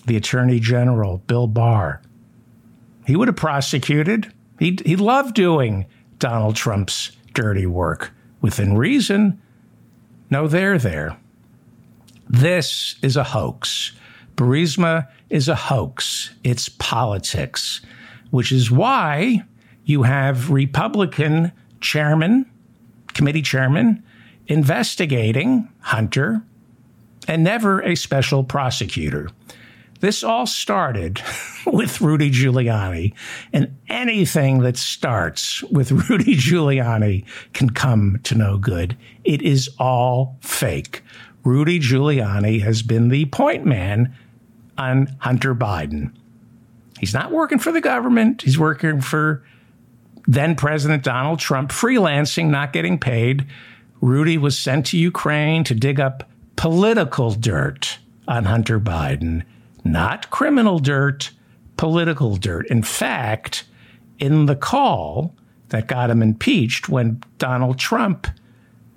The 0.06 0.18
Attorney 0.18 0.60
General, 0.60 1.20
Bill 1.28 1.48
Barr, 1.48 2.02
he 3.06 3.16
would 3.16 3.28
have 3.28 3.38
prosecuted. 3.38 4.32
He, 4.60 4.78
he 4.86 4.96
loved 4.96 5.36
doing 5.36 5.86
Donald 6.20 6.56
Trump's 6.56 7.12
dirty 7.34 7.66
work 7.66 8.12
within 8.42 8.78
reason. 8.78 9.42
No, 10.30 10.48
they're 10.48 10.78
there. 10.78 11.18
This 12.30 12.96
is 13.02 13.18
a 13.18 13.24
hoax. 13.24 13.92
Burisma 14.36 15.08
is 15.32 15.48
a 15.48 15.56
hoax. 15.56 16.32
It's 16.44 16.70
politics, 16.70 17.82
which 18.30 18.52
is 18.52 18.70
why 18.70 19.44
you 19.86 20.04
have 20.04 20.52
Republican 20.52 21.52
chairman, 21.80 22.46
committee 23.14 23.42
chairman, 23.42 24.04
investigating 24.48 25.70
Hunter 25.80 26.44
and 27.28 27.44
never 27.44 27.82
a 27.82 27.96
special 27.96 28.44
prosecutor. 28.44 29.30
This 30.02 30.24
all 30.24 30.46
started 30.46 31.22
with 31.66 32.02
Rudy 32.02 32.30
Giuliani, 32.30 33.14
and 33.54 33.78
anything 33.88 34.60
that 34.60 34.76
starts 34.76 35.64
with 35.64 35.92
Rudy 36.10 36.36
Giuliani 36.36 37.24
can 37.54 37.70
come 37.70 38.20
to 38.24 38.36
no 38.36 38.58
good. 38.58 38.98
It 39.24 39.42
is 39.42 39.70
all 39.80 40.38
fake. 40.42 41.04
Rudy 41.44 41.80
Giuliani 41.80 42.62
has 42.62 42.82
been 42.82 43.10
the 43.10 43.26
point 43.26 43.66
man 43.66 44.14
on 44.78 45.16
Hunter 45.20 45.54
Biden. 45.56 46.14
He's 47.00 47.14
not 47.14 47.32
working 47.32 47.60
for 47.60 47.72
the 47.72 47.82
government, 47.82 48.44
he's 48.44 48.60
working 48.60 49.02
for 49.02 49.44
then 50.28 50.56
President 50.56 51.04
Donald 51.04 51.40
Trump, 51.40 51.72
freelancing, 51.72 52.50
not 52.50 52.74
getting 52.74 53.00
paid. 53.00 53.48
Rudy 54.02 54.38
was 54.38 54.58
sent 54.58 54.86
to 54.88 54.98
Ukraine 54.98 55.64
to 55.64 55.76
dig 55.76 56.00
up 56.00 56.30
political 56.56 57.32
dirt 57.32 57.98
on 58.28 58.46
Hunter 58.46 58.80
Biden, 58.80 59.44
not 59.84 60.30
criminal 60.30 60.80
dirt, 60.80 61.32
political 61.76 62.36
dirt. 62.36 62.68
In 62.68 62.84
fact, 62.84 63.64
in 64.20 64.46
the 64.46 64.56
call 64.56 65.36
that 65.70 65.88
got 65.88 66.10
him 66.10 66.22
impeached 66.22 66.88
when 66.88 67.22
Donald 67.38 67.80
Trump 67.80 68.28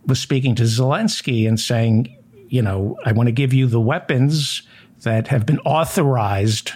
was 0.06 0.20
speaking 0.20 0.54
to 0.56 0.64
Zelensky 0.64 1.48
and 1.48 1.58
saying, 1.58 2.14
you 2.48 2.60
know, 2.60 2.98
I 3.04 3.12
want 3.12 3.28
to 3.28 3.32
give 3.32 3.54
you 3.54 3.66
the 3.66 3.80
weapons 3.80 4.62
that 5.04 5.28
have 5.28 5.46
been 5.46 5.60
authorized, 5.60 6.72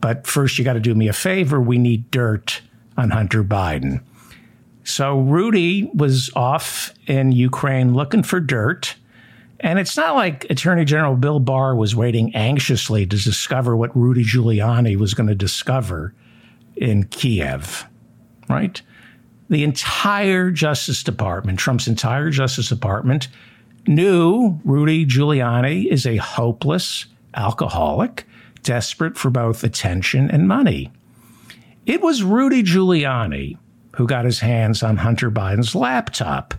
but 0.00 0.26
first 0.26 0.58
you 0.58 0.64
got 0.64 0.72
to 0.72 0.80
do 0.80 0.94
me 0.94 1.08
a 1.08 1.12
favor. 1.12 1.60
We 1.60 1.78
need 1.78 2.10
dirt 2.10 2.62
on 2.96 3.10
Hunter 3.10 3.44
Biden. 3.44 4.02
So 4.84 5.20
Rudy 5.20 5.90
was 5.92 6.30
off 6.34 6.94
in 7.06 7.32
Ukraine 7.32 7.94
looking 7.94 8.22
for 8.22 8.40
dirt. 8.40 8.96
And 9.60 9.78
it's 9.78 9.96
not 9.96 10.14
like 10.14 10.48
Attorney 10.50 10.84
General 10.84 11.16
Bill 11.16 11.40
Barr 11.40 11.74
was 11.74 11.94
waiting 11.94 12.34
anxiously 12.34 13.06
to 13.06 13.16
discover 13.16 13.76
what 13.76 13.94
Rudy 13.96 14.24
Giuliani 14.24 14.96
was 14.96 15.14
going 15.14 15.26
to 15.26 15.34
discover 15.34 16.14
in 16.76 17.04
Kiev, 17.04 17.86
right? 18.48 18.80
The 19.50 19.64
entire 19.64 20.50
Justice 20.50 21.02
Department, 21.02 21.58
Trump's 21.58 21.88
entire 21.88 22.30
Justice 22.30 22.68
Department, 22.68 23.28
knew 23.86 24.60
Rudy 24.64 25.06
Giuliani 25.06 25.86
is 25.86 26.06
a 26.06 26.16
hopeless 26.16 27.06
alcoholic, 27.34 28.26
desperate 28.62 29.16
for 29.16 29.30
both 29.30 29.64
attention 29.64 30.30
and 30.30 30.48
money. 30.48 30.90
It 31.86 32.02
was 32.02 32.22
Rudy 32.22 32.62
Giuliani 32.62 33.56
who 33.98 34.06
got 34.06 34.24
his 34.24 34.38
hands 34.38 34.84
on 34.84 34.98
Hunter 34.98 35.28
Biden's 35.28 35.74
laptop 35.74 36.54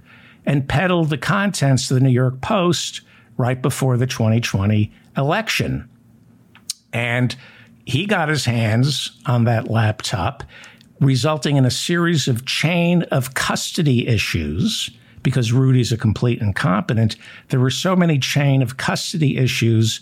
and 0.46 0.68
peddled 0.68 1.10
the 1.10 1.18
contents 1.18 1.88
to 1.88 1.94
the 1.94 2.02
New 2.02 2.10
York 2.10 2.42
Post 2.42 3.00
right 3.38 3.62
before 3.62 3.96
the 3.96 4.06
2020 4.06 4.92
election. 5.16 5.90
And 6.92 7.34
he 7.86 8.06
got 8.06 8.28
his 8.28 8.44
hands 8.44 9.18
on 9.26 9.46
that 9.46 9.70
laptop, 9.72 10.44
resulting 11.00 11.56
in 11.56 11.64
a 11.64 11.72
series 11.72 12.28
of 12.28 12.46
chain 12.46 13.04
of 13.04 13.34
custody 13.36 14.06
issues. 14.06 14.90
Because 15.24 15.52
Rudy's 15.52 15.92
a 15.92 15.98
complete 15.98 16.42
incompetent, 16.42 17.16
there 17.50 17.60
were 17.60 17.70
so 17.70 17.96
many 17.96 18.20
chain 18.20 18.62
of 18.62 18.78
custody 18.78 19.38
issues. 19.38 20.02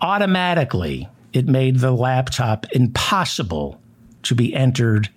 Automatically, 0.00 1.08
it 1.32 1.46
made 1.46 1.78
the 1.78 1.92
laptop 1.92 2.66
impossible 2.72 3.80
to 4.22 4.34
be 4.34 4.54
entered 4.54 5.08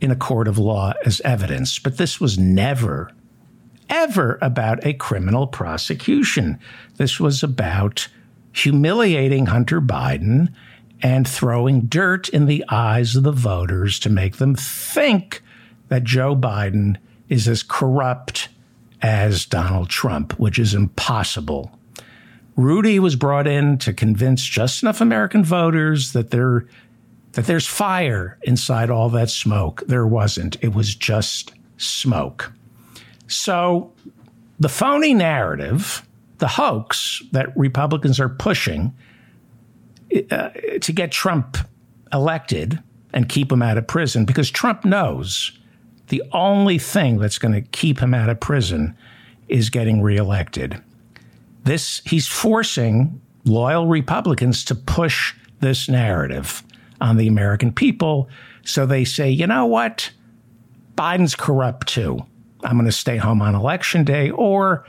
in 0.00 0.10
a 0.10 0.16
court 0.16 0.48
of 0.48 0.58
law 0.58 0.92
as 1.04 1.20
evidence. 1.20 1.78
But 1.78 1.96
this 1.96 2.20
was 2.20 2.38
never, 2.38 3.10
ever 3.88 4.38
about 4.42 4.84
a 4.84 4.92
criminal 4.94 5.46
prosecution. 5.46 6.58
This 6.96 7.20
was 7.20 7.42
about 7.42 8.08
humiliating 8.52 9.46
Hunter 9.46 9.80
Biden 9.80 10.52
and 11.02 11.26
throwing 11.26 11.82
dirt 11.82 12.28
in 12.28 12.46
the 12.46 12.64
eyes 12.68 13.16
of 13.16 13.22
the 13.22 13.32
voters 13.32 13.98
to 14.00 14.10
make 14.10 14.36
them 14.36 14.54
think 14.54 15.42
that 15.88 16.04
Joe 16.04 16.36
Biden 16.36 16.96
is 17.32 17.48
as 17.48 17.62
corrupt 17.62 18.48
as 19.00 19.46
Donald 19.46 19.88
Trump, 19.88 20.38
which 20.38 20.58
is 20.58 20.74
impossible. 20.74 21.72
Rudy 22.56 22.98
was 22.98 23.16
brought 23.16 23.46
in 23.46 23.78
to 23.78 23.94
convince 23.94 24.44
just 24.44 24.82
enough 24.82 25.00
American 25.00 25.42
voters 25.42 26.12
that 26.12 26.30
there 26.30 26.66
that 27.32 27.46
there's 27.46 27.66
fire 27.66 28.38
inside 28.42 28.90
all 28.90 29.08
that 29.08 29.30
smoke. 29.30 29.82
There 29.86 30.06
wasn't. 30.06 30.58
It 30.60 30.74
was 30.74 30.94
just 30.94 31.52
smoke. 31.78 32.52
So 33.26 33.90
the 34.60 34.68
phony 34.68 35.14
narrative, 35.14 36.06
the 36.38 36.48
hoax 36.48 37.22
that 37.32 37.56
Republicans 37.56 38.20
are 38.20 38.28
pushing 38.28 38.92
uh, 40.30 40.50
to 40.82 40.92
get 40.92 41.10
Trump 41.10 41.56
elected 42.12 42.78
and 43.14 43.26
keep 43.30 43.50
him 43.50 43.62
out 43.62 43.78
of 43.78 43.86
prison, 43.86 44.26
because 44.26 44.50
Trump 44.50 44.84
knows 44.84 45.58
the 46.12 46.22
only 46.32 46.76
thing 46.76 47.16
that's 47.16 47.38
going 47.38 47.54
to 47.54 47.62
keep 47.62 47.98
him 47.98 48.12
out 48.12 48.28
of 48.28 48.38
prison 48.38 48.94
is 49.48 49.70
getting 49.70 50.02
reelected. 50.02 50.78
This 51.64 52.02
he's 52.04 52.28
forcing 52.28 53.18
loyal 53.46 53.86
Republicans 53.86 54.62
to 54.66 54.74
push 54.74 55.34
this 55.60 55.88
narrative 55.88 56.62
on 57.00 57.16
the 57.16 57.28
American 57.28 57.72
people. 57.72 58.28
So 58.62 58.84
they 58.84 59.06
say, 59.06 59.30
you 59.30 59.46
know 59.46 59.64
what? 59.64 60.10
Biden's 60.96 61.34
corrupt 61.34 61.88
too. 61.88 62.18
I'm 62.62 62.76
going 62.76 62.84
to 62.84 62.92
stay 62.92 63.16
home 63.16 63.40
on 63.40 63.54
election 63.54 64.04
day, 64.04 64.28
or 64.32 64.84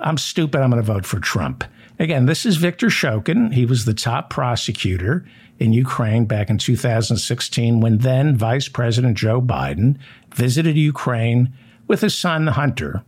I'm 0.00 0.18
stupid. 0.18 0.60
I'm 0.60 0.70
going 0.70 0.80
to 0.80 0.86
vote 0.86 1.04
for 1.04 1.18
Trump. 1.18 1.64
Again, 1.98 2.26
this 2.26 2.46
is 2.46 2.58
Victor 2.58 2.86
Shokin. 2.86 3.52
He 3.52 3.66
was 3.66 3.86
the 3.86 3.92
top 3.92 4.30
prosecutor 4.30 5.26
in 5.60 5.74
Ukraine 5.74 6.24
back 6.24 6.48
in 6.48 6.58
2016 6.58 7.80
when 7.80 7.98
then 7.98 8.34
Vice 8.34 8.66
President 8.66 9.16
Joe 9.16 9.40
Biden 9.42 9.98
visited 10.34 10.76
Ukraine 10.76 11.52
with 11.86 12.00
his 12.00 12.16
son 12.16 12.46
Hunter. 12.48 13.04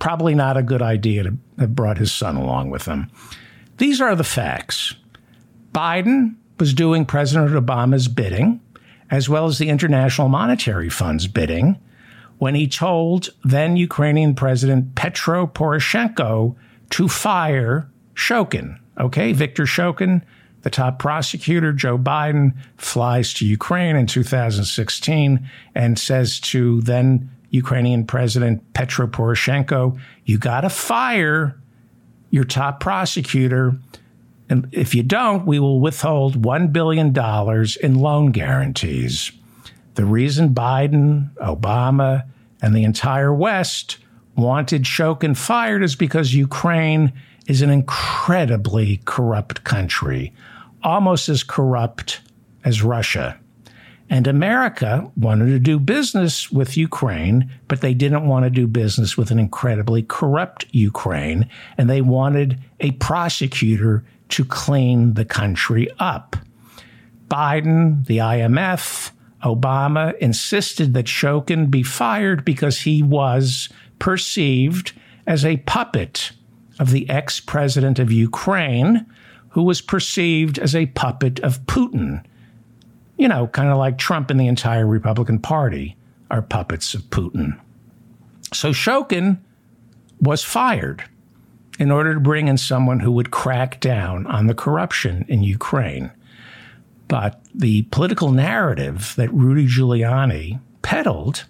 Probably 0.00 0.34
not 0.34 0.56
a 0.56 0.62
good 0.62 0.82
idea 0.82 1.22
to 1.22 1.38
have 1.58 1.76
brought 1.76 1.98
his 1.98 2.12
son 2.12 2.36
along 2.36 2.70
with 2.70 2.86
him. 2.86 3.10
These 3.78 4.00
are 4.00 4.16
the 4.16 4.24
facts. 4.24 4.94
Biden 5.72 6.34
was 6.58 6.74
doing 6.74 7.06
President 7.06 7.50
Obama's 7.52 8.08
bidding, 8.08 8.60
as 9.10 9.28
well 9.28 9.46
as 9.46 9.58
the 9.58 9.68
International 9.68 10.28
Monetary 10.28 10.90
Fund's 10.90 11.28
bidding, 11.28 11.78
when 12.38 12.56
he 12.56 12.66
told 12.66 13.30
then 13.44 13.76
Ukrainian 13.76 14.34
President 14.34 14.96
Petro 14.96 15.46
Poroshenko 15.46 16.56
to 16.90 17.08
fire 17.08 17.88
Shokin. 18.14 18.78
Okay, 18.98 19.32
Viktor 19.32 19.64
Shokin, 19.64 20.22
the 20.62 20.70
top 20.70 20.98
prosecutor, 20.98 21.72
Joe 21.72 21.98
Biden, 21.98 22.54
flies 22.76 23.32
to 23.34 23.46
Ukraine 23.46 23.96
in 23.96 24.06
2016 24.06 25.48
and 25.74 25.98
says 25.98 26.40
to 26.40 26.80
then 26.82 27.30
Ukrainian 27.50 28.04
President 28.04 28.74
Petro 28.74 29.06
Poroshenko, 29.06 29.98
you 30.24 30.38
got 30.38 30.62
to 30.62 30.68
fire 30.68 31.58
your 32.30 32.44
top 32.44 32.80
prosecutor. 32.80 33.78
And 34.50 34.68
if 34.72 34.94
you 34.94 35.02
don't, 35.02 35.46
we 35.46 35.58
will 35.58 35.80
withhold 35.80 36.42
$1 36.42 36.72
billion 36.72 37.14
in 37.82 37.94
loan 38.00 38.32
guarantees. 38.32 39.32
The 39.94 40.04
reason 40.04 40.54
Biden, 40.54 41.32
Obama, 41.36 42.24
and 42.60 42.74
the 42.74 42.84
entire 42.84 43.32
West 43.32 43.98
wanted 44.36 44.84
Shokin 44.84 45.36
fired 45.36 45.82
is 45.82 45.96
because 45.96 46.34
Ukraine 46.34 47.12
is 47.48 47.62
an 47.62 47.70
incredibly 47.70 49.00
corrupt 49.06 49.64
country, 49.64 50.32
almost 50.84 51.28
as 51.28 51.42
corrupt 51.42 52.20
as 52.64 52.82
Russia. 52.82 53.40
And 54.10 54.26
America 54.26 55.10
wanted 55.16 55.46
to 55.46 55.58
do 55.58 55.78
business 55.78 56.52
with 56.52 56.76
Ukraine, 56.76 57.50
but 57.66 57.80
they 57.80 57.94
didn't 57.94 58.26
want 58.26 58.44
to 58.44 58.50
do 58.50 58.66
business 58.66 59.18
with 59.18 59.30
an 59.30 59.38
incredibly 59.38 60.02
corrupt 60.02 60.66
Ukraine. 60.70 61.48
And 61.76 61.90
they 61.90 62.00
wanted 62.00 62.58
a 62.80 62.92
prosecutor 62.92 64.04
to 64.30 64.44
clean 64.44 65.14
the 65.14 65.24
country 65.24 65.88
up. 65.98 66.36
Biden, 67.28 68.06
the 68.06 68.18
IMF, 68.18 69.10
Obama 69.42 70.16
insisted 70.18 70.94
that 70.94 71.06
Shokin 71.06 71.70
be 71.70 71.82
fired 71.82 72.44
because 72.44 72.80
he 72.80 73.02
was 73.02 73.68
perceived 73.98 74.92
as 75.26 75.44
a 75.44 75.58
puppet 75.58 76.32
of 76.78 76.90
the 76.90 77.08
ex 77.08 77.40
president 77.40 77.98
of 77.98 78.12
Ukraine, 78.12 79.06
who 79.50 79.62
was 79.62 79.80
perceived 79.80 80.58
as 80.58 80.74
a 80.74 80.86
puppet 80.86 81.40
of 81.40 81.64
Putin. 81.66 82.24
You 83.16 83.28
know, 83.28 83.48
kind 83.48 83.68
of 83.68 83.78
like 83.78 83.98
Trump 83.98 84.30
and 84.30 84.38
the 84.38 84.46
entire 84.46 84.86
Republican 84.86 85.38
Party 85.40 85.96
are 86.30 86.42
puppets 86.42 86.94
of 86.94 87.02
Putin. 87.10 87.58
So 88.52 88.70
Shokin 88.70 89.38
was 90.20 90.44
fired 90.44 91.04
in 91.78 91.90
order 91.90 92.14
to 92.14 92.20
bring 92.20 92.48
in 92.48 92.58
someone 92.58 93.00
who 93.00 93.12
would 93.12 93.30
crack 93.30 93.80
down 93.80 94.26
on 94.26 94.46
the 94.46 94.54
corruption 94.54 95.24
in 95.28 95.42
Ukraine. 95.42 96.10
But 97.06 97.40
the 97.54 97.82
political 97.82 98.30
narrative 98.30 99.14
that 99.16 99.32
Rudy 99.32 99.66
Giuliani 99.66 100.60
peddled 100.82 101.44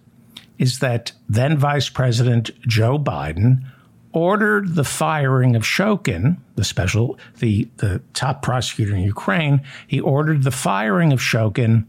is 0.59 0.79
that 0.81 1.13
then 1.29 1.57
Vice 1.57 1.89
President 1.89 2.51
Joe 2.61 2.99
Biden 2.99 3.65
ordered 4.13 4.75
the 4.75 4.85
firing 4.85 5.55
of 5.55 5.63
Shokin, 5.63 6.39
the 6.57 6.65
special, 6.65 7.19
the, 7.39 7.69
the 7.77 8.01
top 8.15 8.43
prosecutor 8.43 8.95
in 8.95 9.03
Ukraine. 9.03 9.63
He 9.87 10.01
ordered 10.01 10.43
the 10.43 10.51
firing 10.51 11.13
of 11.13 11.21
Shokin 11.21 11.85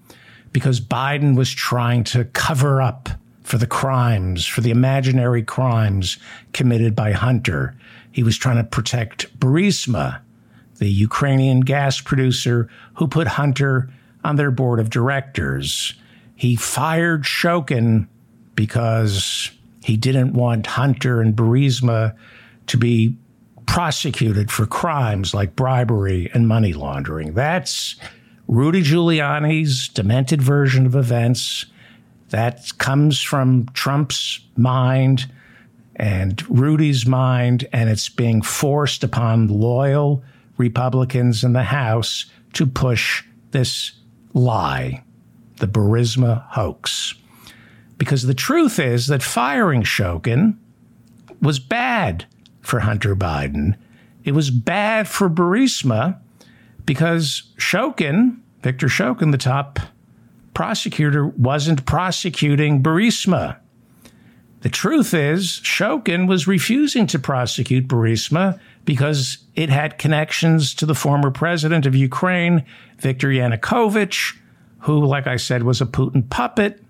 because 0.52 0.82
Biden 0.82 1.36
was 1.36 1.52
trying 1.52 2.04
to 2.06 2.26
cover 2.26 2.82
up 2.82 3.10
for 3.44 3.58
the 3.58 3.68
crimes, 3.68 4.46
for 4.46 4.62
the 4.62 4.72
imaginary 4.72 5.44
crimes 5.44 6.18
committed 6.54 6.96
by 6.96 7.12
Hunter. 7.14 7.76
He 8.12 8.24
was 8.24 8.38
trying 8.38 8.58
to 8.58 8.64
protect 8.64 9.40
Burisma, 9.40 10.20
the 10.78 10.90
Ukrainian 10.90 11.62
gas 11.62 12.00
producer 12.02 12.70
who 12.96 13.08
put 13.08 13.28
Hunter 13.28 13.90
on 14.24 14.36
their 14.36 14.52
board 14.52 14.80
of 14.80 14.90
directors. 14.90 15.94
He 16.36 16.56
fired 16.56 17.24
Shokin 17.24 18.08
because 18.56 19.52
he 19.90 19.98
didn't 19.98 20.34
want 20.34 20.68
Hunter 20.68 21.20
and 21.20 21.36
Burisma 21.36 22.16
to 22.68 22.78
be 22.78 23.18
prosecuted 23.66 24.52
for 24.52 24.68
crimes 24.68 25.34
like 25.34 25.56
bribery 25.56 26.30
and 26.32 26.48
money 26.48 26.74
laundering. 26.74 27.34
That's 27.34 27.96
Rudy 28.48 28.84
Giuliani's 28.84 29.88
demented 29.88 30.44
version 30.44 30.86
of 30.86 30.96
events. 30.96 31.66
That 32.30 32.72
comes 32.78 33.20
from 33.20 33.66
Trump's 33.74 34.40
mind 34.56 35.26
and 35.96 36.48
Rudy's 36.48 37.08
mind, 37.08 37.68
and 37.74 37.90
it's 37.90 38.10
being 38.10 38.44
forced 38.44 39.04
upon 39.04 39.48
loyal 39.48 40.24
Republicans 40.58 41.44
in 41.44 41.54
the 41.54 41.64
House 41.64 42.28
to 42.54 42.68
push 42.68 43.24
this 43.50 43.94
lie, 44.36 45.04
the 45.58 45.68
Burisma 45.68 46.46
hoax. 46.50 47.16
Because 48.00 48.24
the 48.24 48.34
truth 48.34 48.80
is 48.80 49.06
that 49.08 49.22
firing 49.22 49.84
Shokin 49.84 50.58
was 51.42 51.60
bad 51.60 52.26
for 52.62 52.80
Hunter 52.80 53.16
Biden. 53.16 53.76
It 54.24 54.32
was 54.32 54.50
bad 54.50 55.08
for 55.08 55.30
Burisma 55.30 56.18
because 56.86 57.44
Shokin, 57.58 58.40
Victor 58.64 58.88
Shokin, 58.88 59.32
the 59.32 59.38
top 59.38 59.80
prosecutor, 60.54 61.28
wasn't 61.28 61.86
prosecuting 61.86 62.82
Burisma. 62.82 63.58
The 64.62 64.70
truth 64.70 65.14
is, 65.14 65.62
Shokin 65.64 66.28
was 66.28 66.48
refusing 66.48 67.08
to 67.08 67.20
prosecute 67.20 67.88
Burisma 67.88 68.60
because 68.86 69.38
it 69.56 69.70
had 69.70 69.98
connections 69.98 70.74
to 70.76 70.86
the 70.86 70.96
former 70.96 71.32
president 71.32 71.86
of 71.86 71.96
Ukraine, 71.96 72.66
Viktor 72.98 73.30
Yanukovych, 73.30 74.38
who, 74.80 75.06
like 75.06 75.28
I 75.28 75.38
said, 75.38 75.64
was 75.64 75.80
a 75.80 75.86
Putin 75.86 76.30
puppet. 76.30 76.82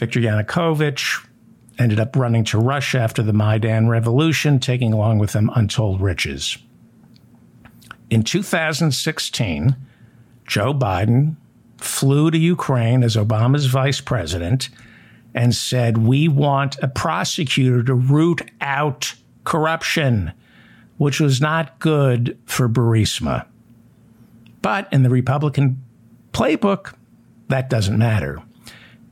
Viktor 0.00 0.18
Yanukovych 0.18 1.28
ended 1.78 2.00
up 2.00 2.16
running 2.16 2.42
to 2.42 2.58
Russia 2.58 3.00
after 3.00 3.22
the 3.22 3.34
Maidan 3.34 3.86
Revolution, 3.86 4.58
taking 4.58 4.94
along 4.94 5.18
with 5.18 5.34
him 5.34 5.50
untold 5.54 6.00
riches. 6.00 6.56
In 8.08 8.22
2016, 8.22 9.76
Joe 10.46 10.72
Biden 10.72 11.36
flew 11.76 12.30
to 12.30 12.38
Ukraine 12.38 13.02
as 13.02 13.14
Obama's 13.14 13.66
vice 13.66 14.00
president 14.00 14.70
and 15.34 15.54
said, 15.54 15.98
We 15.98 16.28
want 16.28 16.78
a 16.82 16.88
prosecutor 16.88 17.82
to 17.82 17.92
root 17.92 18.40
out 18.62 19.12
corruption, 19.44 20.32
which 20.96 21.20
was 21.20 21.42
not 21.42 21.78
good 21.78 22.38
for 22.46 22.70
Burisma. 22.70 23.44
But 24.62 24.90
in 24.94 25.02
the 25.02 25.10
Republican 25.10 25.84
playbook, 26.32 26.94
that 27.48 27.68
doesn't 27.68 27.98
matter. 27.98 28.42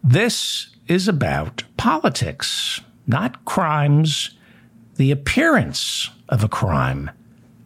This 0.03 0.75
is 0.89 1.07
about 1.09 1.63
politics, 1.77 2.81
not 3.07 3.45
crimes, 3.45 4.31
the 4.97 5.11
appearance 5.11 6.11
of 6.29 6.43
a 6.43 6.49
crime. 6.49 7.11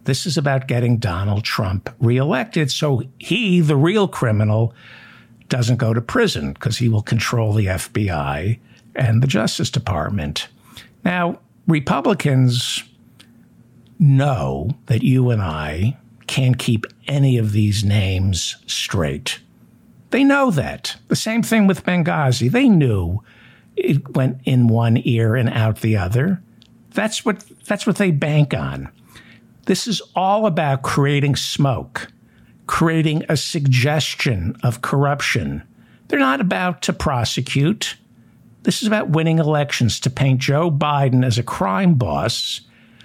This 0.05 0.27
is 0.27 0.37
about 0.37 0.67
getting 0.69 0.99
Donald 0.99 1.45
Trump 1.45 1.89
reelected 2.01 2.71
so 2.71 3.03
he, 3.19 3.61
the 3.61 3.77
real 3.77 4.09
criminal, 4.09 4.75
doesn't 5.49 5.77
go 5.77 5.95
to 5.95 6.01
prison 6.01 6.53
because 6.53 6.79
he 6.79 6.89
will 6.89 7.03
control 7.03 7.53
the 7.53 7.67
FBI 7.67 8.59
and 8.95 9.23
the 9.23 9.27
Justice 9.27 9.71
Department. 9.71 10.49
Now, 11.05 11.39
Republicans 11.67 12.83
know 13.99 14.71
that 14.87 15.03
you 15.03 15.31
and 15.31 15.41
I 15.41 15.97
can't 16.27 16.59
keep 16.59 16.87
any 17.07 17.39
of 17.39 17.53
these 17.53 17.85
names 17.85 18.57
straight. 18.67 19.39
They 20.13 20.25
know 20.25 20.51
that. 20.53 20.97
The 21.09 21.17
same 21.17 21.43
thing 21.43 21.67
with 21.67 21.85
Benghazi. 21.85 22.51
They 22.51 22.69
knew 22.69 23.23
it 23.77 24.15
went 24.15 24.39
in 24.45 24.69
one 24.69 25.01
ear 25.05 25.35
and 25.35 25.49
out 25.49 25.81
the 25.81 25.97
other. 25.97 26.41
That's 26.91 27.25
what 27.25 27.45
that's 27.67 27.87
what 27.87 27.97
they 27.97 28.13
bank 28.13 28.55
on. 28.55 28.89
This 29.67 29.87
is 29.87 30.01
all 30.15 30.47
about 30.47 30.83
creating 30.83 31.37
smoke 31.37 32.09
creating 32.67 33.23
a 33.29 33.37
suggestion 33.37 34.57
of 34.63 34.83
corruption. 34.83 35.63
They're 36.09 36.19
not 36.19 36.41
about 36.41 36.81
to 36.83 36.93
prosecute. 36.95 37.97
This 38.63 38.81
is 38.81 38.89
about 38.89 39.11
winning 39.11 39.39
elections 39.39 39.99
to 40.01 40.11
paint 40.11 40.41
Joe 40.41 40.71
Biden 40.71 41.23
as 41.23 41.37
a 41.37 41.43
crime 41.43 41.95
boss. 41.95 42.63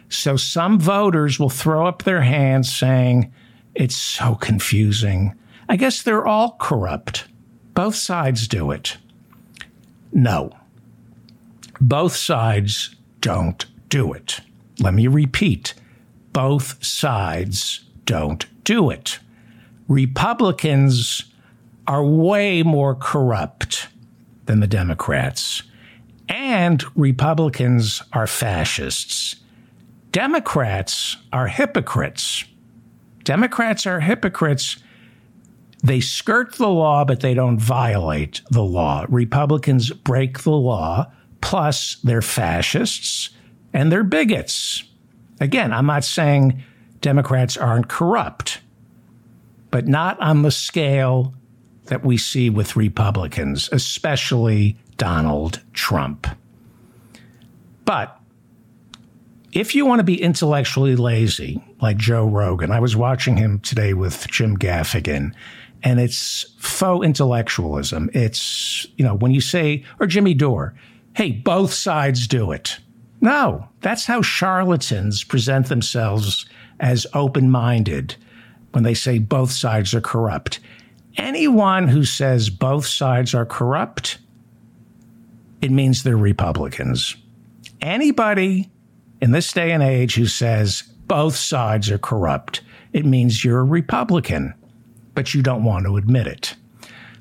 So 0.10 0.38
some 0.38 0.80
voters 0.80 1.40
will 1.40 1.50
throw 1.50 1.86
up 1.86 2.04
their 2.04 2.22
hands 2.22 2.74
saying, 2.74 3.34
it's 3.76 3.96
so 3.98 4.36
confusing. 4.36 5.34
I 5.70 5.76
guess 5.76 6.02
they're 6.02 6.26
all 6.26 6.58
corrupt. 6.60 7.28
Both 7.74 7.96
sides 7.96 8.48
do 8.48 8.72
it. 8.72 8.98
No. 10.12 10.52
Both 11.80 12.16
sides 12.16 12.96
don't 13.22 13.66
do 13.90 14.14
it. 14.14 14.42
Let 14.80 14.94
me 14.94 15.08
repeat. 15.08 15.74
Both 16.34 16.84
sides 16.84 17.82
don't 18.06 18.46
do 18.64 18.90
it. 18.90 19.20
Republicans 19.88 21.24
are 21.88 22.04
way 22.04 22.64
more 22.64 22.96
corrupt 22.96 23.88
than 24.46 24.60
the 24.60 24.68
Democrats. 24.68 25.64
And 26.30 26.84
Republicans 26.96 28.02
are 28.14 28.28
fascists. 28.28 29.38
Democrats 30.12 31.18
are 31.32 31.48
hypocrites. 31.48 32.44
Democrats 33.24 33.86
are 33.86 34.00
hypocrites. 34.00 34.78
They 35.88 36.02
skirt 36.02 36.56
the 36.56 36.70
law, 36.70 37.06
but 37.06 37.22
they 37.22 37.34
don't 37.34 37.60
violate 37.60 38.42
the 38.52 38.64
law. 38.64 39.06
Republicans 39.10 39.92
break 39.92 40.44
the 40.44 40.52
law, 40.52 41.08
Plus, 41.42 41.96
they're 42.04 42.22
fascists 42.22 43.30
and 43.74 43.92
they're 43.92 44.04
bigots. 44.04 44.84
Again, 45.40 45.72
I'm 45.72 45.86
not 45.86 46.04
saying 46.04 46.64
Democrats 47.02 47.58
aren't 47.58 47.88
corrupt, 47.88 48.60
but 49.72 49.88
not 49.88 50.20
on 50.20 50.42
the 50.42 50.52
scale 50.52 51.34
that 51.86 52.04
we 52.04 52.18
see 52.18 52.50
with 52.50 52.76
Republicans, 52.76 53.70
especially 53.72 54.78
Donald 54.98 55.62
Trump. 55.74 56.28
But 57.86 58.20
if 59.54 59.74
you 59.74 59.86
want 59.86 60.00
to 60.00 60.04
be 60.04 60.22
intellectually 60.22 60.96
lazy, 60.96 61.64
like 61.82 61.98
Joe 61.98 62.26
Rogan, 62.26 62.72
I 62.72 62.80
was 62.80 62.96
watching 62.96 63.38
him 63.38 63.60
today 63.60 63.94
with 63.94 64.28
Jim 64.28 64.58
Gaffigan, 64.58 65.34
and 65.84 66.00
it's 66.00 66.46
faux 66.58 67.06
intellectualism. 67.06 68.10
It's, 68.14 68.88
you 68.98 69.06
know, 69.06 69.16
when 69.16 69.32
you 69.32 69.42
say, 69.42 69.84
or 70.00 70.08
Jimmy 70.08 70.34
Dore, 70.34 70.74
hey, 71.16 71.32
both 71.32 71.74
sides 71.74 72.28
do 72.28 72.52
it. 72.52 72.80
No, 73.22 73.68
that's 73.82 74.06
how 74.06 74.22
charlatans 74.22 75.24
present 75.24 75.68
themselves 75.68 76.46
as 76.80 77.08
open 77.14 77.50
minded 77.50 78.16
when 78.72 78.84
they 78.84 78.94
say 78.94 79.18
both 79.20 79.52
sides 79.52 79.94
are 79.94 80.02
corrupt. 80.02 80.60
Anyone 81.18 81.88
who 81.88 82.04
says 82.04 82.50
both 82.50 82.86
sides 82.86 83.34
are 83.34 83.46
corrupt, 83.46 84.20
it 85.62 85.72
means 85.72 86.04
they're 86.04 86.16
Republicans. 86.16 87.16
Anybody 87.82 88.70
in 89.20 89.32
this 89.32 89.52
day 89.52 89.72
and 89.72 89.82
age 89.82 90.16
who 90.16 90.28
says 90.28 90.84
both 91.08 91.36
sides 91.36 91.90
are 91.90 91.98
corrupt, 91.98 92.62
it 92.94 93.06
means 93.06 93.44
you're 93.44 93.62
a 93.62 93.64
Republican, 93.64 94.54
but 95.18 95.34
you 95.34 95.42
don't 95.42 95.64
want 95.64 95.84
to 95.84 95.98
admit 95.98 96.28
it. 96.28 96.56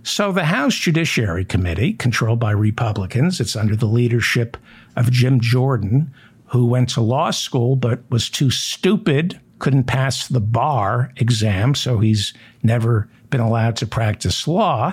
So 0.02 0.30
the 0.30 0.44
House 0.44 0.74
Judiciary 0.74 1.46
Committee, 1.46 1.94
controlled 1.94 2.38
by 2.38 2.50
Republicans, 2.50 3.40
it's 3.40 3.56
under 3.56 3.74
the 3.74 3.86
leadership 3.86 4.58
of 4.96 5.10
Jim 5.10 5.40
Jordan, 5.40 6.12
who 6.48 6.66
went 6.66 6.90
to 6.90 7.00
law 7.00 7.30
school 7.30 7.74
but 7.74 8.02
was 8.10 8.28
too 8.28 8.50
stupid, 8.50 9.40
couldn't 9.60 9.84
pass 9.84 10.28
the 10.28 10.42
bar 10.42 11.10
exam, 11.16 11.74
so 11.74 11.98
he's 11.98 12.34
never 12.62 13.08
been 13.30 13.40
allowed 13.40 13.76
to 13.76 13.86
practice 13.86 14.46
law. 14.46 14.92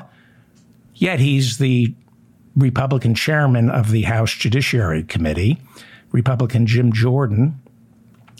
Yet 0.95 1.19
he's 1.19 1.57
the 1.57 1.93
Republican 2.55 3.15
chairman 3.15 3.69
of 3.69 3.91
the 3.91 4.03
House 4.03 4.31
Judiciary 4.31 5.03
Committee, 5.03 5.59
Republican 6.13 6.67
Jim 6.67 6.93
Jordan, 6.93 7.59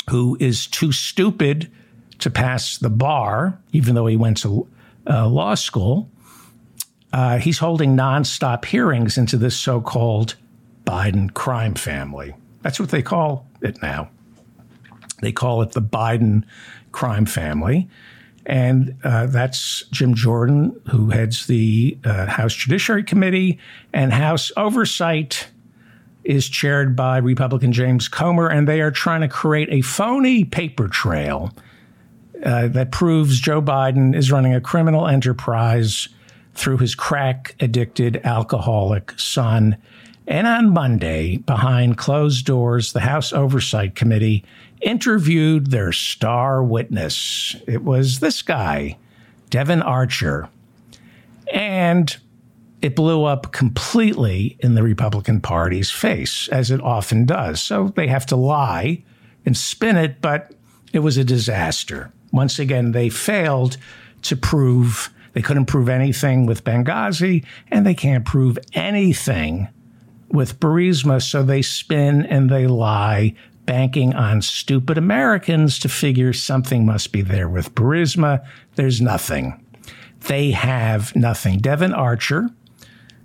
who 0.10 0.38
is 0.40 0.68
too 0.68 0.94
stupid 0.94 1.70
to 2.20 2.30
pass 2.30 2.78
the 2.78 2.90
bar, 2.90 3.60
even 3.72 3.96
though 3.96 4.08
he 4.08 4.18
went 4.18 4.38
to 4.38 4.68
uh, 5.10 5.28
law 5.28 5.56
school. 5.56 6.10
Uh, 7.12 7.38
he's 7.38 7.60
holding 7.60 7.96
nonstop 7.96 8.66
hearings 8.66 9.18
into 9.18 9.38
this 9.38 9.56
so 9.56 9.80
called 9.80 10.36
Biden 10.86 11.34
crime 11.34 11.76
family. 11.76 12.34
That's 12.62 12.80
what 12.80 12.90
they 12.90 13.02
call 13.02 13.46
it 13.62 13.82
now. 13.82 14.10
They 15.22 15.32
call 15.32 15.62
it 15.62 15.72
the 15.72 15.82
Biden 15.82 16.44
crime 16.92 17.26
family. 17.26 17.88
And 18.46 18.96
uh, 19.04 19.28
that's 19.28 19.84
Jim 19.92 20.16
Jordan, 20.16 20.80
who 20.90 21.10
heads 21.12 21.46
the 21.48 21.98
uh, 22.04 22.26
House 22.26 22.54
Judiciary 22.54 23.04
Committee, 23.04 23.58
and 23.94 24.12
House 24.12 24.52
Oversight 24.58 25.48
is 26.26 26.50
chaired 26.50 26.96
by 26.96 27.18
Republican 27.18 27.72
James 27.72 28.08
Comer, 28.08 28.50
and 28.50 28.68
they 28.68 28.82
are 28.82 28.92
trying 28.92 29.22
to 29.22 29.28
create 29.28 29.70
a 29.72 29.82
phony 29.82 30.44
paper 30.44 30.88
trail 30.88 31.54
uh, 32.44 32.68
that 32.70 32.92
proves 32.92 33.40
Joe 33.40 33.62
Biden 33.62 34.16
is 34.16 34.32
running 34.32 34.54
a 34.54 34.62
criminal 34.62 35.08
enterprise 35.08 36.10
through 36.54 36.78
his 36.78 36.96
crack 36.96 37.56
addicted 37.60 38.22
alcoholic 38.24 39.18
son. 39.20 39.78
And 40.28 40.48
on 40.48 40.74
Monday, 40.74 41.38
behind 41.38 41.98
closed 41.98 42.46
doors, 42.46 42.94
the 42.94 43.02
House 43.02 43.34
Oversight 43.34 43.96
Committee 43.96 44.44
interviewed 44.82 45.72
their 45.72 45.92
star 45.92 46.64
witness. 46.64 47.56
It 47.68 47.84
was 47.84 48.20
this 48.20 48.42
guy, 48.42 48.98
Devon 49.50 49.82
Archer. 49.82 50.50
And 51.52 52.16
it 52.82 52.96
blew 52.96 53.24
up 53.24 53.52
completely 53.52 54.58
in 54.60 54.76
the 54.76 54.84
Republican 54.84 55.40
Party's 55.40 55.90
face, 55.90 56.50
as 56.50 56.70
it 56.70 56.82
often 56.82 57.26
does. 57.26 57.62
So 57.62 57.94
they 57.96 58.08
have 58.08 58.26
to 58.28 58.36
lie 58.36 59.04
and 59.46 59.56
spin 59.56 59.96
it, 59.96 60.22
but 60.22 60.52
it 60.92 61.00
was 61.00 61.18
a 61.18 61.24
disaster. 61.24 62.12
Once 62.34 62.60
again, 62.60 62.92
they 62.92 63.08
failed 63.08 63.78
to 64.24 64.36
prove 64.36 65.10
they 65.34 65.42
couldn't 65.42 65.66
prove 65.66 65.90
anything 65.90 66.46
with 66.46 66.64
Benghazi, 66.64 67.44
and 67.72 67.86
they 67.86 67.96
can't 67.96 68.26
prove 68.26 68.58
anything 68.74 69.68
with 70.30 70.60
Burisma. 70.60 71.22
So 71.22 71.44
they 71.44 71.62
spin 71.62 72.26
and 72.26 72.50
they 72.50 72.68
lie, 72.68 73.34
banking 73.66 74.14
on 74.14 74.42
stupid 74.42 74.98
Americans 74.98 75.80
to 75.80 75.90
figure 75.90 76.34
something 76.34 76.86
must 76.86 77.12
be 77.12 77.22
there 77.22 77.50
with 77.50 77.74
Burisma. 77.74 78.46
There's 78.76 79.02
nothing. 79.02 79.60
They 80.28 80.52
have 80.52 81.16
nothing. 81.16 81.60
Devon 81.60 81.94
Archer, 81.94 82.50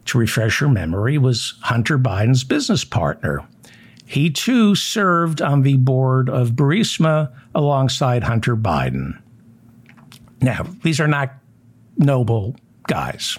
to 0.07 0.19
refresh 0.19 0.61
your 0.61 0.71
memory, 0.71 1.19
was 1.19 1.55
Hunter 1.63 1.99
Biden's 1.99 2.45
business 2.45 2.85
partner. 2.85 3.47
He 4.09 4.31
too 4.31 4.75
served 4.75 5.43
on 5.43 5.61
the 5.61 5.77
board 5.77 6.31
of 6.31 6.53
Burisma 6.53 7.31
alongside 7.55 8.25
Hunter 8.25 8.57
Biden. 8.57 9.21
Now, 10.41 10.67
these 10.83 10.99
are 10.99 11.07
not 11.07 11.35
noble 11.99 12.57
guys. 12.87 13.37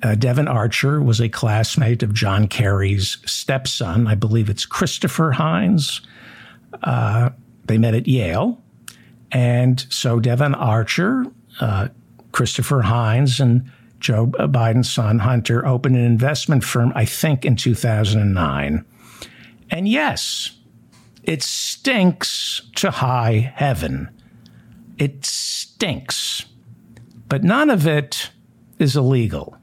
Uh, 0.00 0.14
Devon 0.14 0.46
Archer 0.46 1.02
was 1.02 1.20
a 1.20 1.28
classmate 1.28 2.04
of 2.04 2.14
John 2.14 2.46
Kerry's 2.46 3.18
stepson. 3.26 4.06
I 4.06 4.14
believe 4.14 4.48
it's 4.48 4.64
Christopher 4.64 5.32
Heinz. 5.32 6.02
Uh, 6.84 7.30
they 7.64 7.78
met 7.78 7.96
at 7.96 8.06
Yale. 8.06 8.62
And 9.32 9.84
so 9.90 10.20
Devon 10.20 10.54
Archer, 10.54 11.26
uh, 11.60 11.88
Christopher 12.30 12.82
Heinz, 12.82 13.40
and 13.40 13.68
Joe 13.98 14.28
Biden's 14.28 14.88
son, 14.88 15.18
Hunter, 15.18 15.66
opened 15.66 15.96
an 15.96 16.04
investment 16.04 16.62
firm, 16.62 16.92
I 16.94 17.04
think, 17.04 17.44
in 17.44 17.56
2009. 17.56 18.84
And 19.70 19.88
yes, 19.88 20.56
it 21.22 21.42
stinks 21.42 22.62
to 22.76 22.90
high 22.90 23.52
heaven. 23.54 24.08
It 24.98 25.24
stinks 25.24 26.46
but 27.28 27.44
none 27.44 27.70
of 27.70 27.86
it 27.86 28.30
is 28.78 28.96
illegal. 28.96 29.56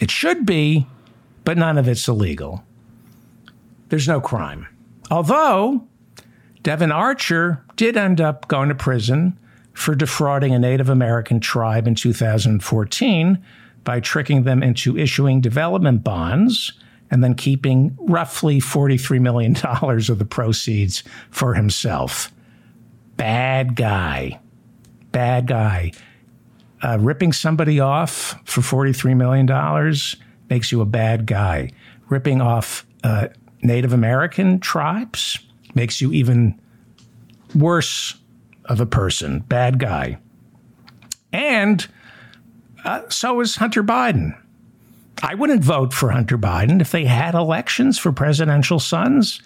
It 0.00 0.10
should 0.10 0.44
be, 0.44 0.86
but 1.44 1.56
none 1.56 1.78
of 1.78 1.86
it's 1.86 2.08
illegal. 2.08 2.64
There's 3.88 4.08
no 4.08 4.20
crime. 4.20 4.66
Although 5.10 5.86
Devon 6.62 6.90
Archer 6.90 7.64
did 7.76 7.96
end 7.96 8.20
up 8.20 8.48
going 8.48 8.68
to 8.68 8.74
prison 8.74 9.38
for 9.72 9.94
defrauding 9.94 10.54
a 10.54 10.58
Native 10.58 10.88
American 10.88 11.38
tribe 11.38 11.86
in 11.86 11.94
2014 11.94 13.44
by 13.84 14.00
tricking 14.00 14.42
them 14.44 14.62
into 14.62 14.96
issuing 14.96 15.40
development 15.40 16.02
bonds 16.02 16.72
and 17.14 17.22
then 17.22 17.34
keeping 17.34 17.96
roughly 18.00 18.58
$43 18.58 19.20
million 19.20 19.56
of 20.10 20.18
the 20.18 20.26
proceeds 20.26 21.04
for 21.30 21.54
himself. 21.54 22.32
Bad 23.16 23.76
guy. 23.76 24.40
Bad 25.12 25.46
guy 25.46 25.92
uh, 26.84 26.98
ripping 27.00 27.32
somebody 27.32 27.80
off 27.80 28.38
for 28.44 28.60
$43 28.60 29.16
million 29.16 29.94
makes 30.50 30.70
you 30.70 30.82
a 30.82 30.84
bad 30.84 31.26
guy. 31.26 31.70
Ripping 32.10 32.42
off 32.42 32.86
uh, 33.02 33.28
Native 33.62 33.94
American 33.94 34.60
tribes 34.60 35.38
makes 35.74 36.00
you 36.00 36.12
even 36.12 36.60
worse 37.54 38.14
of 38.66 38.80
a 38.80 38.86
person, 38.86 39.40
bad 39.40 39.78
guy. 39.78 40.18
And 41.32 41.86
uh, 42.84 43.08
so 43.08 43.40
is 43.40 43.56
Hunter 43.56 43.82
Biden. 43.82 44.38
I 45.22 45.34
wouldn't 45.34 45.64
vote 45.64 45.92
for 45.92 46.10
Hunter 46.10 46.38
Biden 46.38 46.80
if 46.80 46.90
they 46.90 47.04
had 47.04 47.34
elections 47.34 47.98
for 47.98 48.12
presidential 48.12 48.80
sons. 48.80 49.40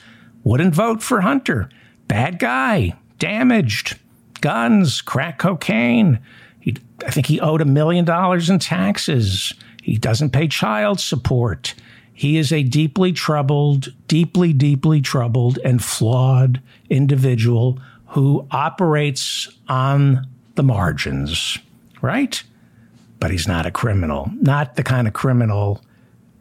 Wouldn't 0.45 0.75
vote 0.75 1.03
for 1.03 1.21
Hunter. 1.21 1.69
Bad 2.07 2.39
guy, 2.39 2.95
damaged, 3.19 3.99
guns, 4.41 5.01
crack 5.01 5.39
cocaine, 5.39 6.21
he, 6.61 6.77
I 7.07 7.11
think 7.11 7.27
he 7.27 7.41
owed 7.41 7.61
a 7.61 7.67
million 7.67 8.05
dollars 8.05 8.51
in 8.51 8.59
taxes. 8.59 9.53
He 9.83 9.97
doesn't 9.97 10.31
pay 10.31 10.49
child 10.49 11.01
support. 11.01 11.75
He 12.13 12.37
is 12.37 12.53
a 12.53 12.63
deeply 12.63 13.13
troubled, 13.13 13.89
deeply, 14.09 14.53
deeply 14.53 15.01
troubled 15.01 15.59
and 15.65 15.83
flawed 15.83 16.61
individual 16.91 17.79
who 18.09 18.47
operates 18.51 19.49
on 19.69 20.27
the 20.57 20.63
margins, 20.63 21.59
right? 22.03 22.43
But 23.21 23.31
he's 23.31 23.49
not 23.49 23.67
a 23.67 23.71
criminal, 23.71 24.31
not 24.41 24.77
the 24.77 24.85
kind 24.85 25.09
of 25.09 25.15
criminal 25.15 25.83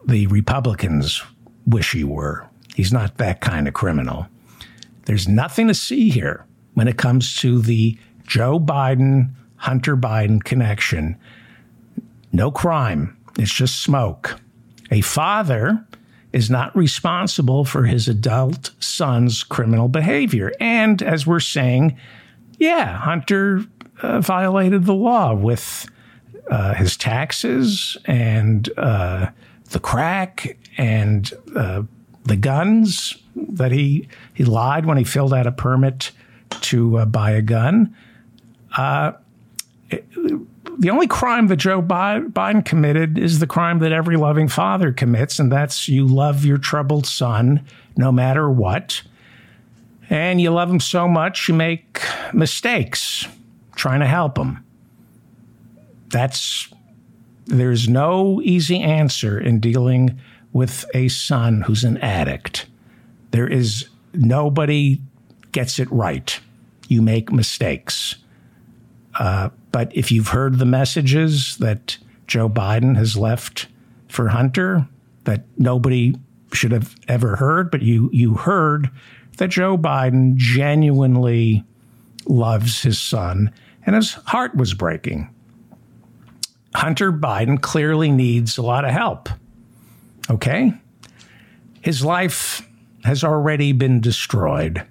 the 0.06 0.26
Republicans 0.28 1.22
wish 1.66 1.92
he 1.92 2.04
were. 2.04 2.48
He's 2.74 2.92
not 2.92 3.18
that 3.18 3.40
kind 3.40 3.66
of 3.66 3.74
criminal. 3.74 4.26
There's 5.06 5.26
nothing 5.26 5.68
to 5.68 5.74
see 5.74 6.10
here 6.10 6.46
when 6.74 6.88
it 6.88 6.96
comes 6.96 7.36
to 7.36 7.60
the 7.60 7.98
Joe 8.26 8.60
Biden 8.60 9.30
Hunter 9.56 9.96
Biden 9.96 10.42
connection. 10.42 11.16
No 12.32 12.50
crime, 12.50 13.16
it's 13.38 13.52
just 13.52 13.82
smoke. 13.82 14.40
A 14.90 15.00
father 15.00 15.84
is 16.32 16.50
not 16.50 16.76
responsible 16.76 17.64
for 17.64 17.84
his 17.84 18.06
adult 18.06 18.70
son's 18.80 19.42
criminal 19.42 19.88
behavior. 19.88 20.52
And 20.60 21.02
as 21.02 21.26
we're 21.26 21.40
saying, 21.40 21.98
yeah, 22.58 22.98
Hunter 22.98 23.64
uh, 24.02 24.20
violated 24.20 24.84
the 24.84 24.94
law 24.94 25.34
with 25.34 25.88
uh, 26.50 26.74
his 26.74 26.96
taxes 26.96 27.96
and 28.06 28.70
uh, 28.76 29.30
the 29.70 29.80
crack 29.80 30.56
and 30.76 31.32
uh, 31.54 31.82
the 32.24 32.36
guns 32.36 33.16
that 33.36 33.72
he 33.72 34.08
he 34.34 34.44
lied 34.44 34.86
when 34.86 34.98
he 34.98 35.04
filled 35.04 35.34
out 35.34 35.46
a 35.46 35.52
permit 35.52 36.10
to 36.50 36.98
uh, 36.98 37.04
buy 37.04 37.30
a 37.30 37.42
gun. 37.42 37.94
Uh, 38.76 39.12
the 40.78 40.90
only 40.90 41.06
crime 41.06 41.48
that 41.48 41.56
Joe 41.56 41.82
Biden 41.82 42.64
committed 42.64 43.18
is 43.18 43.40
the 43.40 43.46
crime 43.46 43.80
that 43.80 43.90
every 43.90 44.16
loving 44.16 44.48
father 44.48 44.92
commits, 44.92 45.38
and 45.38 45.50
that's 45.50 45.88
you 45.88 46.06
love 46.06 46.44
your 46.44 46.58
troubled 46.58 47.06
son 47.06 47.64
no 47.96 48.12
matter 48.12 48.48
what. 48.48 49.02
And 50.10 50.40
you 50.40 50.50
love 50.50 50.70
him 50.70 50.80
so 50.80 51.08
much, 51.08 51.48
you 51.48 51.54
make 51.54 52.00
mistakes 52.32 53.26
trying 53.74 54.00
to 54.00 54.06
help 54.06 54.38
him. 54.38 54.64
That's, 56.08 56.68
there's 57.46 57.88
no 57.88 58.40
easy 58.42 58.80
answer 58.80 59.38
in 59.38 59.60
dealing 59.60 60.18
with 60.52 60.84
a 60.94 61.08
son 61.08 61.62
who's 61.62 61.84
an 61.84 61.98
addict. 61.98 62.66
There 63.30 63.46
is 63.46 63.88
nobody 64.14 65.00
gets 65.52 65.78
it 65.78 65.90
right. 65.90 66.38
You 66.88 67.02
make 67.02 67.30
mistakes. 67.30 68.16
Uh, 69.18 69.50
but 69.72 69.94
if 69.94 70.10
you've 70.10 70.28
heard 70.28 70.58
the 70.58 70.64
messages 70.64 71.56
that 71.58 71.98
Joe 72.26 72.48
Biden 72.48 72.96
has 72.96 73.16
left 73.16 73.68
for 74.08 74.28
Hunter 74.28 74.86
that 75.24 75.44
nobody 75.58 76.14
should 76.52 76.72
have 76.72 76.94
ever 77.08 77.36
heard, 77.36 77.70
but 77.70 77.82
you 77.82 78.08
you 78.12 78.34
heard 78.34 78.90
that 79.36 79.48
Joe 79.50 79.76
Biden 79.76 80.36
genuinely 80.36 81.64
loves 82.26 82.82
his 82.82 83.00
son 83.00 83.52
and 83.84 83.94
his 83.94 84.14
heart 84.14 84.54
was 84.54 84.74
breaking. 84.74 85.28
Hunter 86.74 87.12
Biden 87.12 87.60
clearly 87.60 88.10
needs 88.10 88.58
a 88.58 88.62
lot 88.62 88.84
of 88.84 88.90
help. 88.90 89.28
Okay? 90.30 90.72
His 91.80 92.04
life 92.04 92.66
has 93.04 93.24
already 93.24 93.72
been 93.72 94.00
destroyed. 94.00 94.84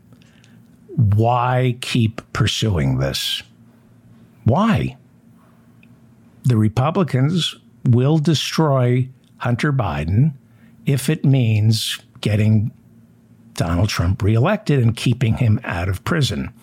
Why 0.95 1.77
keep 1.81 2.21
pursuing 2.33 2.97
this? 2.97 3.43
Why? 4.45 4.97
The 6.43 6.57
Republicans 6.57 7.55
will 7.85 8.17
destroy 8.17 9.09
Hunter 9.37 9.71
Biden 9.71 10.33
if 10.85 11.09
it 11.09 11.25
means 11.25 11.99
getting 12.21 12.71
Donald 13.53 13.89
Trump 13.89 14.23
reelected 14.23 14.79
and 14.79 14.95
keeping 14.95 15.37
him 15.37 15.59
out 15.63 15.89
of 15.89 16.03
prison. 16.03 16.53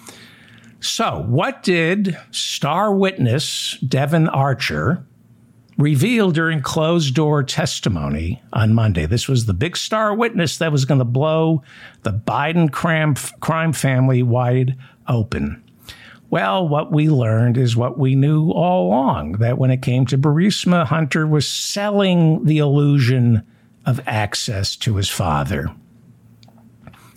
So, 0.84 1.24
what 1.26 1.62
did 1.62 2.14
star 2.30 2.94
witness 2.94 3.78
Devon 3.78 4.28
Archer 4.28 5.06
reveal 5.78 6.30
during 6.30 6.60
closed 6.60 7.14
door 7.14 7.42
testimony 7.42 8.42
on 8.52 8.74
Monday? 8.74 9.06
This 9.06 9.26
was 9.26 9.46
the 9.46 9.54
big 9.54 9.78
star 9.78 10.14
witness 10.14 10.58
that 10.58 10.70
was 10.70 10.84
going 10.84 10.98
to 10.98 11.06
blow 11.06 11.62
the 12.02 12.12
Biden 12.12 12.70
crime, 12.70 13.14
crime 13.40 13.72
family 13.72 14.22
wide 14.22 14.76
open. 15.08 15.64
Well, 16.28 16.68
what 16.68 16.92
we 16.92 17.08
learned 17.08 17.56
is 17.56 17.74
what 17.74 17.98
we 17.98 18.14
knew 18.14 18.50
all 18.50 18.88
along 18.88 19.38
that 19.38 19.56
when 19.56 19.70
it 19.70 19.80
came 19.80 20.04
to 20.06 20.18
Burisma, 20.18 20.84
Hunter 20.84 21.26
was 21.26 21.48
selling 21.48 22.44
the 22.44 22.58
illusion 22.58 23.42
of 23.86 24.02
access 24.06 24.76
to 24.76 24.96
his 24.96 25.08
father. 25.08 25.74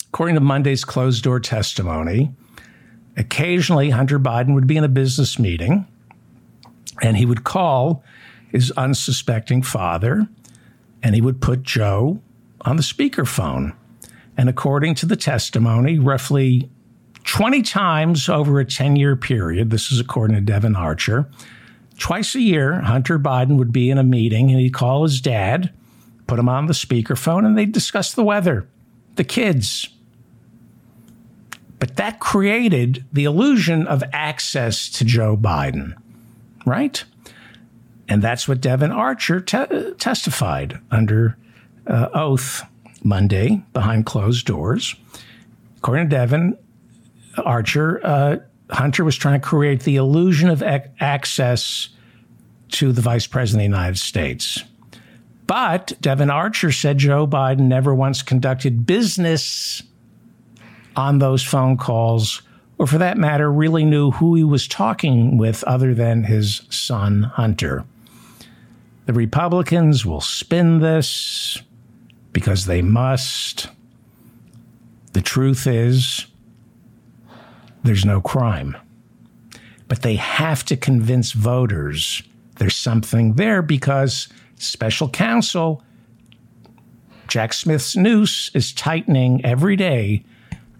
According 0.08 0.36
to 0.36 0.42
Monday's 0.42 0.86
closed 0.86 1.26
door 1.26 1.42
testimony, 1.42 2.32
occasionally 3.18 3.90
Hunter 3.90 4.20
Biden 4.20 4.54
would 4.54 4.68
be 4.68 4.78
in 4.78 4.84
a 4.84 4.90
business 4.90 5.38
meeting 5.38 5.88
and 7.02 7.18
he 7.18 7.26
would 7.26 7.44
call 7.44 8.04
his 8.50 8.72
unsuspecting 8.72 9.62
father 9.62 10.28
and 11.04 11.16
he 11.16 11.22
would 11.22 11.42
put 11.42 11.64
Joe 11.64 12.22
on 12.62 12.76
the 12.78 12.84
speakerphone. 12.84 13.76
And 14.38 14.50
according 14.50 14.96
to 14.96 15.06
the 15.06 15.16
testimony, 15.16 16.00
roughly 16.00 16.70
20 17.28 17.62
times 17.62 18.30
over 18.30 18.60
a 18.60 18.66
10 18.66 18.96
year 18.96 19.16
period. 19.16 19.70
This 19.70 19.92
is 19.92 20.00
according 20.00 20.36
to 20.36 20.42
Devon 20.42 20.76
Archer. 20.76 21.30
Twice 21.98 22.36
a 22.36 22.40
year, 22.40 22.80
Hunter 22.82 23.20
Biden 23.20 23.58
would 23.58 23.74
be 23.74 23.90
in 23.90 23.98
a 23.98 24.04
meeting 24.04 24.50
and 24.52 24.60
he'd 24.60 24.74
call 24.74 25.04
his 25.04 25.20
dad, 25.20 25.74
put 26.28 26.40
him 26.40 26.48
on 26.48 26.68
the 26.68 26.74
speakerphone, 26.74 27.46
and 27.46 27.58
they'd 27.58 27.72
discuss 27.72 28.14
the 28.14 28.24
weather, 28.24 28.68
the 29.16 29.24
kids. 29.24 29.90
But 31.80 31.96
that 31.98 32.20
created 32.20 33.06
the 33.14 33.26
illusion 33.26 33.86
of 33.88 34.04
access 34.12 34.90
to 34.90 35.06
Joe 35.06 35.38
Biden, 35.38 35.94
right? 36.66 37.04
And 38.10 38.22
that's 38.22 38.48
what 38.48 38.62
Devon 38.62 38.92
Archer 38.92 39.40
te- 39.42 39.94
testified 39.98 40.80
under 40.90 41.38
uh, 41.86 42.10
oath 42.14 42.64
Monday 43.04 43.64
behind 43.74 44.06
closed 44.06 44.46
doors. 44.46 44.96
According 45.78 46.10
to 46.10 46.16
Devon, 46.16 46.58
Archer, 47.38 48.02
uh, 48.04 48.38
Hunter 48.72 49.04
was 49.04 49.16
trying 49.16 49.40
to 49.40 49.46
create 49.48 49.84
the 49.84 49.98
illusion 49.98 50.50
of 50.50 50.64
ac- 50.64 50.90
access 51.00 51.90
to 52.70 52.92
the 52.92 53.02
vice 53.02 53.28
president 53.28 53.66
of 53.66 53.72
the 53.72 53.78
United 53.78 53.98
States. 53.98 54.64
But 55.46 55.94
Devon 56.02 56.30
Archer 56.30 56.72
said 56.72 56.98
Joe 56.98 57.26
Biden 57.26 57.62
never 57.62 57.96
once 57.96 58.22
conducted 58.22 58.86
business 58.86 59.82
on 60.98 61.20
those 61.20 61.44
phone 61.44 61.78
calls, 61.78 62.42
or 62.78 62.88
for 62.88 62.98
that 62.98 63.18
matter, 63.18 63.52
really 63.52 63.86
knew 63.86 64.12
who 64.12 64.36
he 64.36 64.44
was 64.44 64.68
talking 64.68 65.38
with 65.38 65.64
other 65.64 65.94
than 65.94 66.24
his 66.24 66.64
son, 66.70 67.24
Hunter. 67.24 67.86
The 69.06 69.14
Republicans 69.14 70.06
will 70.06 70.22
spin 70.22 70.80
this 70.80 71.62
because 72.34 72.66
they 72.66 72.82
must. 72.82 73.70
The 75.14 75.22
truth 75.22 75.66
is, 75.66 76.26
there's 77.84 78.06
no 78.06 78.20
crime. 78.20 78.76
But 79.88 80.02
they 80.02 80.16
have 80.16 80.66
to 80.66 80.76
convince 80.76 81.32
voters 81.32 82.22
there's 82.58 82.76
something 82.76 83.34
there 83.34 83.62
because 83.62 84.28
special 84.56 85.08
counsel 85.10 85.84
Jack 87.28 87.54
Smith's 87.54 87.96
noose 87.96 88.50
is 88.54 88.74
tightening 88.74 89.44
every 89.46 89.76
day 89.76 90.24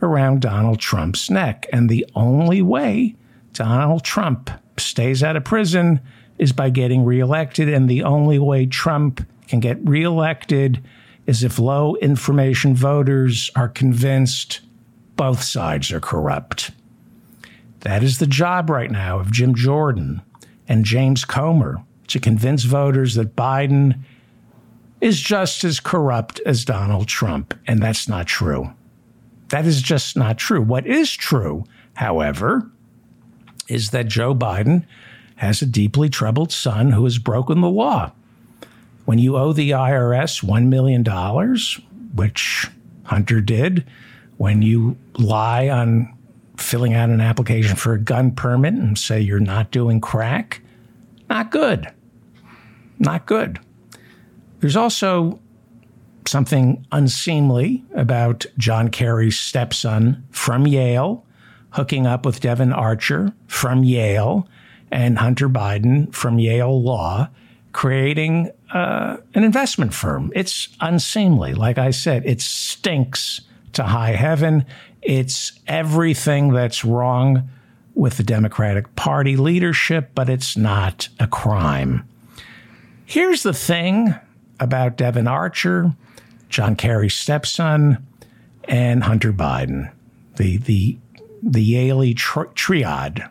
around 0.02 0.42
Donald 0.42 0.80
Trump's 0.80 1.30
neck. 1.30 1.66
And 1.72 1.90
the 1.90 2.06
only 2.16 2.62
way 2.62 3.16
Donald 3.54 4.04
Trump 4.04 4.50
stays 4.78 5.24
out 5.24 5.36
of 5.36 5.44
prison 5.44 6.00
is 6.38 6.54
by 6.54 6.70
getting 6.70 7.04
reelected. 7.04 7.70
And 7.70 7.90
the 7.90 8.04
only 8.04 8.40
way 8.40 8.66
Trump 8.66 9.26
can 9.48 9.60
get 9.60 9.78
reelected 9.88 10.84
is 11.26 11.44
if 11.44 11.60
low 11.60 11.96
information 11.98 12.76
voters 12.76 13.52
are 13.56 13.68
convinced 13.68 14.62
both 15.16 15.42
sides 15.42 15.92
are 15.92 16.00
corrupt. 16.00 16.72
That 17.82 18.04
is 18.04 18.20
the 18.20 18.28
job 18.28 18.70
right 18.70 18.92
now 18.92 19.20
of 19.20 19.32
Jim 19.32 19.56
Jordan 19.56 20.22
and 20.68 20.86
James 20.86 21.26
Comer 21.26 21.84
to 22.08 22.20
convince 22.20 22.64
voters 22.64 23.16
that 23.16 23.36
Biden 23.36 24.00
is 25.02 25.20
just 25.20 25.64
as 25.64 25.80
corrupt 25.80 26.40
as 26.46 26.66
Donald 26.66 27.08
Trump. 27.08 27.54
And 27.68 27.82
that's 27.82 28.08
not 28.08 28.28
true. 28.28 28.72
That 29.50 29.66
is 29.66 29.82
just 29.82 30.18
not 30.18 30.38
true. 30.38 30.62
What 30.62 30.86
is 30.86 31.12
true, 31.12 31.66
however, 31.94 32.70
is 33.68 33.92
that 33.92 34.08
Joe 34.08 34.36
Biden 34.36 34.86
has 35.38 35.62
a 35.62 35.66
deeply 35.66 36.10
troubled 36.10 36.52
son 36.52 36.92
who 36.92 37.04
has 37.04 37.18
broken 37.18 37.62
the 37.62 37.70
law. 37.70 38.12
When 39.06 39.20
you 39.20 39.38
owe 39.38 39.54
the 39.54 39.72
IRS 39.72 40.44
$1 40.44 40.68
million, 40.68 41.06
which 42.16 42.68
Hunter 43.04 43.40
did, 43.40 43.86
when 44.38 44.62
you 44.62 44.98
lie 45.18 45.70
on 45.70 46.14
filling 46.58 46.94
out 46.94 47.10
an 47.10 47.22
application 47.22 47.76
for 47.76 47.94
a 47.94 48.00
gun 48.00 48.32
permit 48.32 48.74
and 48.74 48.98
say 48.98 49.22
you're 49.22 49.40
not 49.40 49.72
doing 49.72 50.02
crack, 50.02 50.62
not 51.30 51.52
good. 51.52 51.88
Not 53.00 53.26
good. 53.26 53.60
There's 54.60 54.76
also 54.76 55.40
something 56.28 56.86
unseemly 56.92 57.84
about 57.96 58.46
John 58.58 58.90
Kerry's 58.90 59.40
stepson 59.40 60.26
from 60.32 60.68
Yale 60.68 61.26
hooking 61.72 62.08
up 62.08 62.26
with 62.26 62.40
Devon 62.40 62.74
Archer 62.74 63.34
from 63.48 63.84
Yale 63.84 64.48
and 64.92 65.18
Hunter 65.18 65.50
Biden 65.50 66.14
from 66.14 66.40
Yale 66.40 66.82
Law, 66.82 67.30
creating 67.72 68.52
uh, 68.74 69.18
an 69.36 69.44
investment 69.44 69.94
firm. 69.94 70.32
It's 70.34 70.70
unseemly. 70.80 71.54
Like 71.54 71.78
I 71.78 71.92
said, 71.92 72.26
it 72.26 72.42
stinks 72.42 73.42
to 73.74 73.84
high 73.84 74.14
heaven. 74.14 74.66
It's 75.02 75.60
everything 75.68 76.54
that's 76.54 76.84
wrong 76.84 77.50
with 77.94 78.18
the 78.18 78.24
Democratic 78.24 78.96
Party 78.96 79.36
leadership, 79.36 80.12
but 80.16 80.30
it's 80.30 80.56
not 80.56 81.10
a 81.20 81.28
crime. 81.28 82.08
Here's 83.06 83.44
the 83.44 83.54
thing 83.54 84.16
about 84.60 84.98
Devon 84.98 85.28
Archer 85.28 85.94
John 86.50 86.76
Kerry's 86.76 87.16
stepson, 87.16 88.06
and 88.68 89.04
Hunter 89.04 89.34
Biden. 89.34 89.92
The 90.38 90.58
the 90.58 90.98
the 91.42 91.64
Yale 91.64 92.14
tri- 92.16 92.46
triad, 92.56 93.24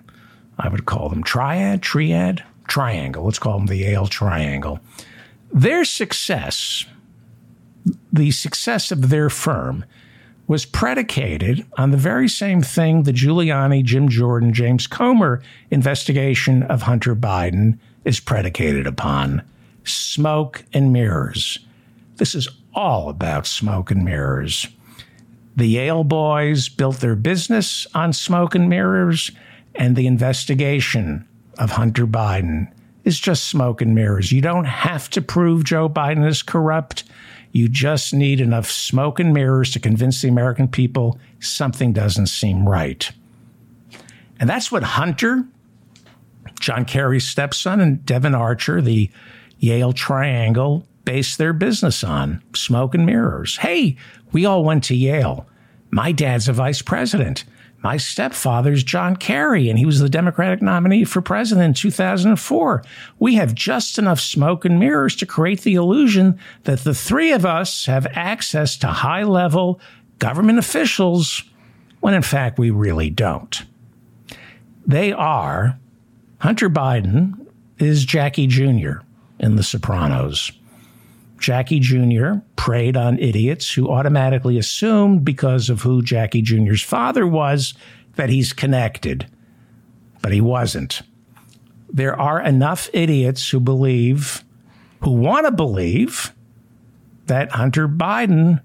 I 0.59 0.69
would 0.69 0.87
call 0.87 1.09
them 1.09 1.23
triad, 1.23 1.83
triad, 1.83 2.43
triangle. 2.69 3.25
Let's 3.25 3.39
call 3.39 3.59
them 3.59 3.67
the 3.67 3.77
Yale 3.77 4.07
triangle. 4.07 4.81
Their 5.53 5.85
success, 5.85 6.85
the 8.13 8.31
success 8.31 8.91
of 8.91 9.09
their 9.11 9.31
firm, 9.31 9.85
was 10.47 10.65
predicated 10.65 11.67
on 11.77 11.91
the 11.91 11.97
very 11.97 12.29
same 12.29 12.63
thing 12.63 13.03
the 13.03 13.13
Giuliani, 13.13 13.83
Jim 13.85 14.09
Jordan, 14.09 14.53
James 14.53 14.87
Comer 14.87 15.43
investigation 15.71 16.63
of 16.65 16.83
Hunter 16.83 17.17
Biden 17.17 17.79
is 18.05 18.21
predicated 18.21 18.87
upon 18.87 19.43
smoke 19.85 20.65
and 20.73 20.93
mirrors. 20.93 21.59
This 22.17 22.35
is 22.35 22.49
all 22.77 23.09
about 23.09 23.47
smoke 23.47 23.91
and 23.91 24.05
mirrors. 24.05 24.69
The 25.57 25.67
Yale 25.67 26.05
boys 26.05 26.69
built 26.69 26.99
their 26.99 27.17
business 27.17 27.87
on 27.95 28.13
smoke 28.13 28.55
and 28.55 28.69
mirrors, 28.69 29.31
and 29.75 29.97
the 29.97 30.07
investigation 30.07 31.27
of 31.59 31.71
Hunter 31.73 32.07
Biden 32.07 32.71
is 33.05 33.19
just 33.19 33.47
smoke 33.47 33.81
and 33.81 33.95
mirrors. 33.95 34.31
You 34.31 34.43
don't 34.43 34.67
have 34.67 35.09
to 35.11 35.23
prove 35.23 35.65
Joe 35.65 35.89
Biden 35.89 36.29
is 36.29 36.43
corrupt. 36.43 37.05
You 37.53 37.69
just 37.71 38.13
need 38.13 38.41
enough 38.41 38.71
smoke 38.71 39.19
and 39.19 39.33
mirrors 39.33 39.73
to 39.73 39.81
convince 39.81 40.21
the 40.21 40.29
American 40.29 40.69
people 40.69 41.19
something 41.41 41.95
doesn't 41.95 42.27
seem 42.27 42.69
right. 42.69 43.11
And 44.39 44.51
that's 44.51 44.71
what 44.71 44.83
Hunter, 44.83 45.47
John 46.61 46.85
Kerry's 46.85 47.27
stepson, 47.27 47.81
and 47.81 48.05
Devon 48.05 48.35
Archer, 48.35 48.83
the 48.83 49.11
Yale 49.59 49.95
Triangle, 49.95 50.87
based 51.07 51.39
their 51.39 51.55
business 51.55 52.05
on 52.05 52.43
smoke 52.55 52.95
and 52.95 53.07
mirrors. 53.07 53.57
Hey, 53.57 53.97
we 54.33 54.45
all 54.45 54.63
went 54.63 54.85
to 54.85 54.95
Yale. 54.95 55.49
My 55.91 56.13
dad's 56.13 56.49
a 56.49 56.53
vice 56.53 56.83
president. 56.83 57.45
My 57.83 57.97
stepfather's 57.97 58.83
John 58.83 59.17
Kerry, 59.17 59.71
and 59.71 59.79
he 59.79 59.87
was 59.87 60.01
the 60.01 60.09
Democratic 60.09 60.61
nominee 60.61 61.05
for 61.05 61.23
president 61.23 61.65
in 61.65 61.75
2004. 61.75 62.83
We 63.19 63.37
have 63.37 63.55
just 63.55 63.99
enough 63.99 64.19
smoke 64.19 64.65
and 64.65 64.81
mirrors 64.81 65.15
to 65.17 65.27
create 65.27 65.61
the 65.61 65.77
illusion 65.77 66.39
that 66.65 66.81
the 66.81 66.95
three 66.95 67.33
of 67.33 67.47
us 67.47 67.87
have 67.87 68.07
access 68.11 68.77
to 68.79 68.89
high 68.89 69.23
level 69.23 69.81
government 70.19 70.59
officials, 70.59 71.45
when 72.01 72.15
in 72.15 72.23
fact 72.23 72.59
we 72.59 72.71
really 72.71 73.09
don't. 73.09 73.63
They 74.87 75.13
are 75.13 75.79
Hunter 76.39 76.69
Biden 76.69 77.47
is 77.79 78.05
Jackie 78.05 78.47
Jr. 78.47 78.99
in 79.39 79.57
The 79.57 79.63
Sopranos. 79.63 80.51
Jackie 81.39 81.81
Jr. 81.81 82.35
preyed 82.57 82.97
on 82.97 83.19
idiots 83.19 83.73
who 83.73 83.91
automatically 83.91 84.59
assumed, 84.59 85.25
because 85.25 85.69
of 85.71 85.83
who 85.83 86.03
Jackie 86.03 86.43
Jr.'s 86.43 86.83
father 86.83 87.27
was, 87.27 87.75
that 88.15 88.31
he's 88.31 88.53
connected. 88.53 89.27
But 90.23 90.33
he 90.33 90.41
wasn't. 90.41 91.03
There 91.93 92.19
are 92.19 92.41
enough 92.41 92.89
idiots 92.93 93.49
who 93.51 93.61
believe, 93.61 94.43
who 95.03 95.13
want 95.13 95.47
to 95.47 95.53
believe, 95.53 96.33
that 97.27 97.53
Hunter 97.53 97.89
Biden 97.89 98.61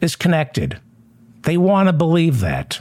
is 0.00 0.16
connected. 0.16 0.80
They 1.42 1.56
want 1.56 1.88
to 1.88 1.92
believe 1.92 2.40
that. 2.40 2.80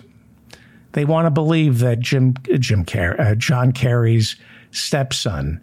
They 0.94 1.06
want 1.06 1.28
to 1.28 1.32
believe 1.32 1.80
that 1.80 2.00
Jim 2.00 2.34
Jim 2.60 2.84
Car- 2.84 3.20
uh, 3.20 3.36
John 3.36 3.72
Kerry's 3.72 4.36
stepson 4.72 5.62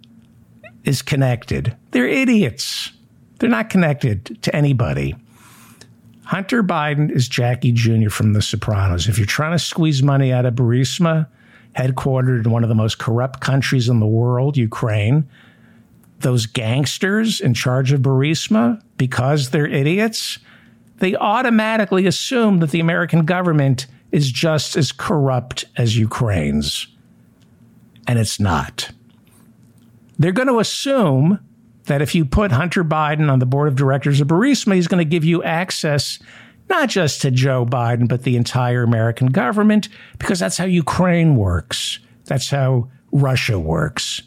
is 0.83 1.01
connected. 1.01 1.75
They're 1.91 2.07
idiots. 2.07 2.91
They're 3.39 3.49
not 3.49 3.69
connected 3.69 4.41
to 4.43 4.55
anybody. 4.55 5.15
Hunter 6.25 6.61
Biden 6.61 7.09
is 7.09 7.27
Jackie 7.27 7.71
Jr. 7.71 8.09
from 8.09 8.33
The 8.33 8.41
Sopranos. 8.41 9.07
If 9.07 9.17
you're 9.17 9.25
trying 9.25 9.53
to 9.53 9.59
squeeze 9.59 10.03
money 10.03 10.33
out 10.33 10.45
of 10.45 10.55
Burisma, 10.55 11.27
headquartered 11.75 12.45
in 12.45 12.51
one 12.51 12.63
of 12.63 12.69
the 12.69 12.75
most 12.75 12.97
corrupt 12.97 13.39
countries 13.39 13.87
in 13.87 13.99
the 13.99 14.07
world, 14.07 14.57
Ukraine, 14.57 15.29
those 16.19 16.45
gangsters 16.45 17.39
in 17.39 17.53
charge 17.53 17.91
of 17.93 18.01
Burisma, 18.01 18.81
because 18.97 19.51
they're 19.51 19.67
idiots, 19.67 20.39
they 20.97 21.15
automatically 21.15 22.07
assume 22.07 22.59
that 22.59 22.71
the 22.71 22.79
American 22.79 23.23
government 23.25 23.85
is 24.11 24.31
just 24.31 24.75
as 24.75 24.91
corrupt 24.91 25.65
as 25.77 25.97
Ukraine's. 25.97 26.87
And 28.07 28.17
it's 28.17 28.39
not. 28.39 28.91
They're 30.17 30.31
going 30.31 30.47
to 30.47 30.59
assume 30.59 31.39
that 31.87 32.01
if 32.01 32.13
you 32.15 32.23
put 32.23 32.51
Hunter 32.51 32.83
Biden 32.83 33.31
on 33.31 33.39
the 33.39 33.45
board 33.45 33.67
of 33.67 33.75
directors 33.75 34.21
of 34.21 34.27
Burisma, 34.27 34.75
he's 34.75 34.87
going 34.87 35.03
to 35.03 35.09
give 35.09 35.25
you 35.25 35.43
access 35.43 36.19
not 36.69 36.89
just 36.89 37.21
to 37.21 37.31
Joe 37.31 37.65
Biden, 37.65 38.07
but 38.07 38.23
the 38.23 38.35
entire 38.35 38.83
American 38.83 39.27
government, 39.27 39.89
because 40.19 40.39
that's 40.39 40.57
how 40.57 40.65
Ukraine 40.65 41.35
works. 41.35 41.99
That's 42.25 42.49
how 42.49 42.89
Russia 43.11 43.57
works. 43.57 44.21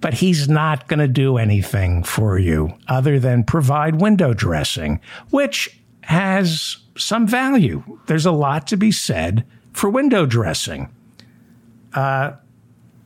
But 0.00 0.14
he's 0.14 0.48
not 0.48 0.88
going 0.88 0.98
to 0.98 1.08
do 1.08 1.38
anything 1.38 2.02
for 2.02 2.38
you 2.38 2.74
other 2.88 3.18
than 3.18 3.44
provide 3.44 4.00
window 4.00 4.34
dressing, 4.34 5.00
which 5.30 5.80
has 6.02 6.76
some 6.96 7.26
value. 7.26 7.82
There's 8.06 8.26
a 8.26 8.32
lot 8.32 8.66
to 8.68 8.76
be 8.76 8.92
said 8.92 9.46
for 9.72 9.88
window 9.88 10.26
dressing. 10.26 10.92
Uh, 11.94 12.32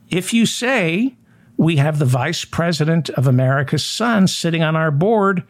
if 0.09 0.33
you 0.33 0.45
say 0.45 1.15
we 1.59 1.75
have 1.75 1.99
the 1.99 2.05
vice 2.05 2.45
president 2.45 3.09
of 3.09 3.27
America's 3.27 3.85
Son 3.85 4.27
sitting 4.27 4.63
on 4.63 4.77
our 4.77 4.91
board. 4.91 5.43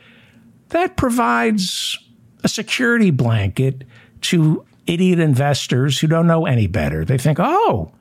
That 0.69 0.98
provides 0.98 1.99
a 2.44 2.49
security 2.49 3.11
blanket 3.11 3.84
to 4.22 4.65
idiot 4.88 5.19
investors 5.19 5.99
who 5.99 6.07
don't 6.07 6.26
know 6.26 6.48
any 6.48 6.65
better. 6.65 7.06
They 7.06 7.19
think, 7.19 7.38
oh, 7.40 7.91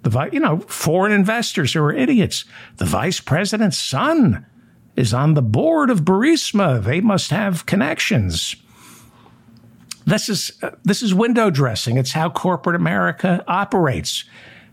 the 0.00 0.30
you 0.32 0.40
know 0.40 0.60
foreign 0.60 1.12
investors 1.12 1.74
who 1.74 1.82
are 1.82 1.92
idiots. 1.92 2.46
The 2.78 2.86
vice 2.86 3.20
president's 3.20 3.78
son 3.78 4.46
is 4.96 5.12
on 5.12 5.34
the 5.34 5.42
board 5.42 5.90
of 5.90 6.06
Burisma. 6.06 6.82
They 6.82 7.02
must 7.02 7.30
have 7.32 7.66
connections. 7.66 8.56
This 10.06 10.30
is 10.30 10.52
uh, 10.62 10.70
this 10.84 11.02
is 11.02 11.12
window 11.12 11.50
dressing. 11.50 11.98
It's 11.98 12.12
how 12.12 12.30
corporate 12.30 12.76
America 12.76 13.44
operates. 13.46 14.24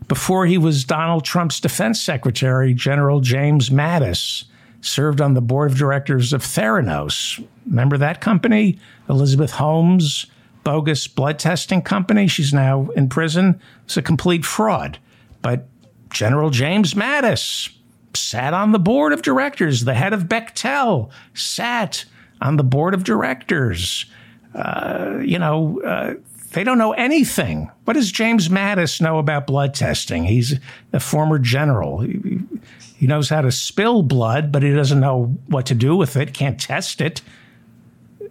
Before 0.08 0.46
he 0.46 0.58
was 0.58 0.84
Donald 0.84 1.24
Trump's 1.24 1.60
defense 1.60 2.00
secretary, 2.00 2.74
General 2.74 3.20
James 3.20 3.70
Mattis 3.70 4.44
served 4.80 5.20
on 5.20 5.34
the 5.34 5.40
board 5.40 5.70
of 5.70 5.78
directors 5.78 6.32
of 6.32 6.42
Theranos. 6.42 7.44
Remember 7.66 7.98
that 7.98 8.20
company? 8.20 8.78
Elizabeth 9.08 9.52
Holmes, 9.52 10.26
bogus 10.64 11.06
blood 11.06 11.38
testing 11.38 11.82
company. 11.82 12.26
She's 12.26 12.52
now 12.52 12.88
in 12.96 13.08
prison. 13.08 13.60
It's 13.84 13.96
a 13.96 14.02
complete 14.02 14.44
fraud. 14.44 14.98
But 15.42 15.66
General 16.10 16.50
James 16.50 16.94
Mattis 16.94 17.72
sat 18.14 18.54
on 18.54 18.72
the 18.72 18.78
board 18.78 19.12
of 19.12 19.22
directors. 19.22 19.84
The 19.84 19.94
head 19.94 20.12
of 20.12 20.24
Bechtel 20.24 21.10
sat 21.34 22.04
on 22.40 22.56
the 22.56 22.64
board 22.64 22.94
of 22.94 23.04
directors. 23.04 24.06
Uh, 24.54 25.18
you 25.22 25.38
know, 25.38 25.80
uh, 25.82 26.14
they 26.52 26.64
don't 26.64 26.78
know 26.78 26.92
anything. 26.92 27.70
What 27.84 27.94
does 27.94 28.10
James 28.10 28.48
Mattis 28.48 29.00
know 29.00 29.18
about 29.18 29.46
blood 29.46 29.74
testing? 29.74 30.24
He's 30.24 30.58
a 30.92 31.00
former 31.00 31.38
general. 31.38 32.00
He, 32.00 32.40
he 32.96 33.06
knows 33.06 33.28
how 33.28 33.40
to 33.40 33.52
spill 33.52 34.02
blood, 34.02 34.50
but 34.52 34.62
he 34.62 34.72
doesn't 34.72 35.00
know 35.00 35.36
what 35.46 35.66
to 35.66 35.74
do 35.74 35.96
with 35.96 36.16
it, 36.16 36.34
can't 36.34 36.60
test 36.60 37.00
it. 37.00 37.22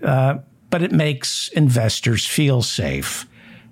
Uh, 0.04 0.40
but 0.70 0.84
it 0.84 0.92
makes 0.92 1.48
investors 1.50 2.26
feel 2.26 2.62
safe. 2.62 3.26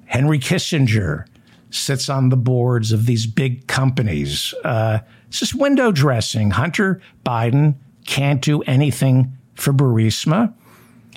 Henry 0.05 0.39
Kissinger 0.39 1.25
sits 1.69 2.09
on 2.09 2.29
the 2.29 2.37
boards 2.37 2.91
of 2.91 3.05
these 3.05 3.25
big 3.25 3.67
companies. 3.67 4.53
Uh, 4.63 4.99
it's 5.27 5.39
just 5.39 5.53
window 5.53 5.91
dressing. 5.91 6.51
Hunter 6.51 7.01
Biden 7.25 7.75
can't 8.05 8.41
do 8.41 8.61
anything 8.63 9.37
for 9.55 9.73
Burisma. 9.73 10.53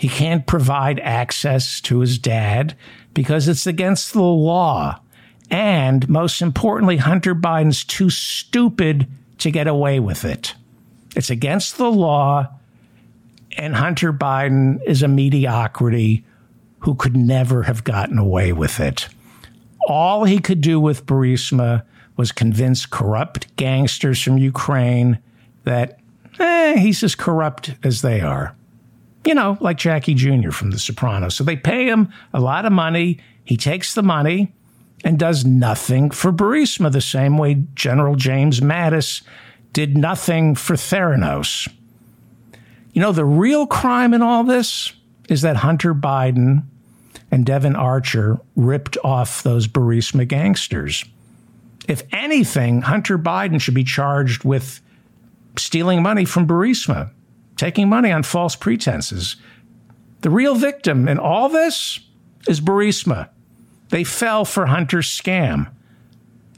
He 0.00 0.08
can't 0.08 0.46
provide 0.46 0.98
access 1.00 1.78
to 1.82 1.98
his 1.98 2.18
dad 2.18 2.74
because 3.12 3.48
it's 3.48 3.66
against 3.66 4.14
the 4.14 4.22
law. 4.22 4.98
And 5.50 6.08
most 6.08 6.40
importantly, 6.40 6.96
Hunter 6.96 7.34
Biden's 7.34 7.84
too 7.84 8.08
stupid 8.08 9.06
to 9.36 9.50
get 9.50 9.66
away 9.66 10.00
with 10.00 10.24
it. 10.24 10.54
It's 11.14 11.28
against 11.28 11.76
the 11.76 11.90
law, 11.90 12.48
and 13.58 13.76
Hunter 13.76 14.10
Biden 14.10 14.82
is 14.86 15.02
a 15.02 15.08
mediocrity 15.08 16.24
who 16.78 16.94
could 16.94 17.14
never 17.14 17.64
have 17.64 17.84
gotten 17.84 18.16
away 18.16 18.54
with 18.54 18.80
it. 18.80 19.06
All 19.86 20.24
he 20.24 20.38
could 20.38 20.62
do 20.62 20.80
with 20.80 21.04
Burisma 21.04 21.84
was 22.16 22.32
convince 22.32 22.86
corrupt 22.86 23.54
gangsters 23.56 24.22
from 24.22 24.38
Ukraine 24.38 25.18
that 25.64 26.00
eh, 26.38 26.78
he's 26.78 27.02
as 27.02 27.14
corrupt 27.14 27.74
as 27.84 28.00
they 28.00 28.22
are 28.22 28.56
you 29.24 29.34
know, 29.34 29.58
like 29.60 29.76
Jackie 29.76 30.14
Jr. 30.14 30.50
from 30.50 30.70
The 30.70 30.78
Sopranos. 30.78 31.34
So 31.34 31.44
they 31.44 31.56
pay 31.56 31.86
him 31.86 32.12
a 32.32 32.40
lot 32.40 32.64
of 32.64 32.72
money. 32.72 33.20
He 33.44 33.56
takes 33.56 33.94
the 33.94 34.02
money 34.02 34.52
and 35.04 35.18
does 35.18 35.44
nothing 35.44 36.10
for 36.10 36.32
Burisma, 36.32 36.92
the 36.92 37.00
same 37.00 37.38
way 37.38 37.62
General 37.74 38.16
James 38.16 38.60
Mattis 38.60 39.22
did 39.72 39.96
nothing 39.96 40.54
for 40.54 40.74
Theranos. 40.74 41.68
You 42.92 43.00
know, 43.00 43.12
the 43.12 43.24
real 43.24 43.66
crime 43.66 44.12
in 44.14 44.22
all 44.22 44.44
this 44.44 44.92
is 45.28 45.42
that 45.42 45.56
Hunter 45.56 45.94
Biden 45.94 46.64
and 47.30 47.46
Devon 47.46 47.76
Archer 47.76 48.40
ripped 48.56 48.98
off 49.04 49.42
those 49.42 49.68
Burisma 49.68 50.26
gangsters. 50.26 51.04
If 51.88 52.02
anything, 52.12 52.82
Hunter 52.82 53.18
Biden 53.18 53.60
should 53.60 53.74
be 53.74 53.84
charged 53.84 54.44
with 54.44 54.80
stealing 55.56 56.02
money 56.02 56.24
from 56.24 56.46
Burisma, 56.46 57.10
taking 57.60 57.90
money 57.90 58.10
on 58.10 58.22
false 58.22 58.56
pretenses. 58.56 59.36
The 60.22 60.30
real 60.30 60.54
victim 60.54 61.06
in 61.06 61.18
all 61.18 61.50
this 61.50 62.00
is 62.48 62.58
Burisma. 62.58 63.28
They 63.90 64.02
fell 64.02 64.46
for 64.46 64.66
Hunter's 64.66 65.08
scam. 65.08 65.70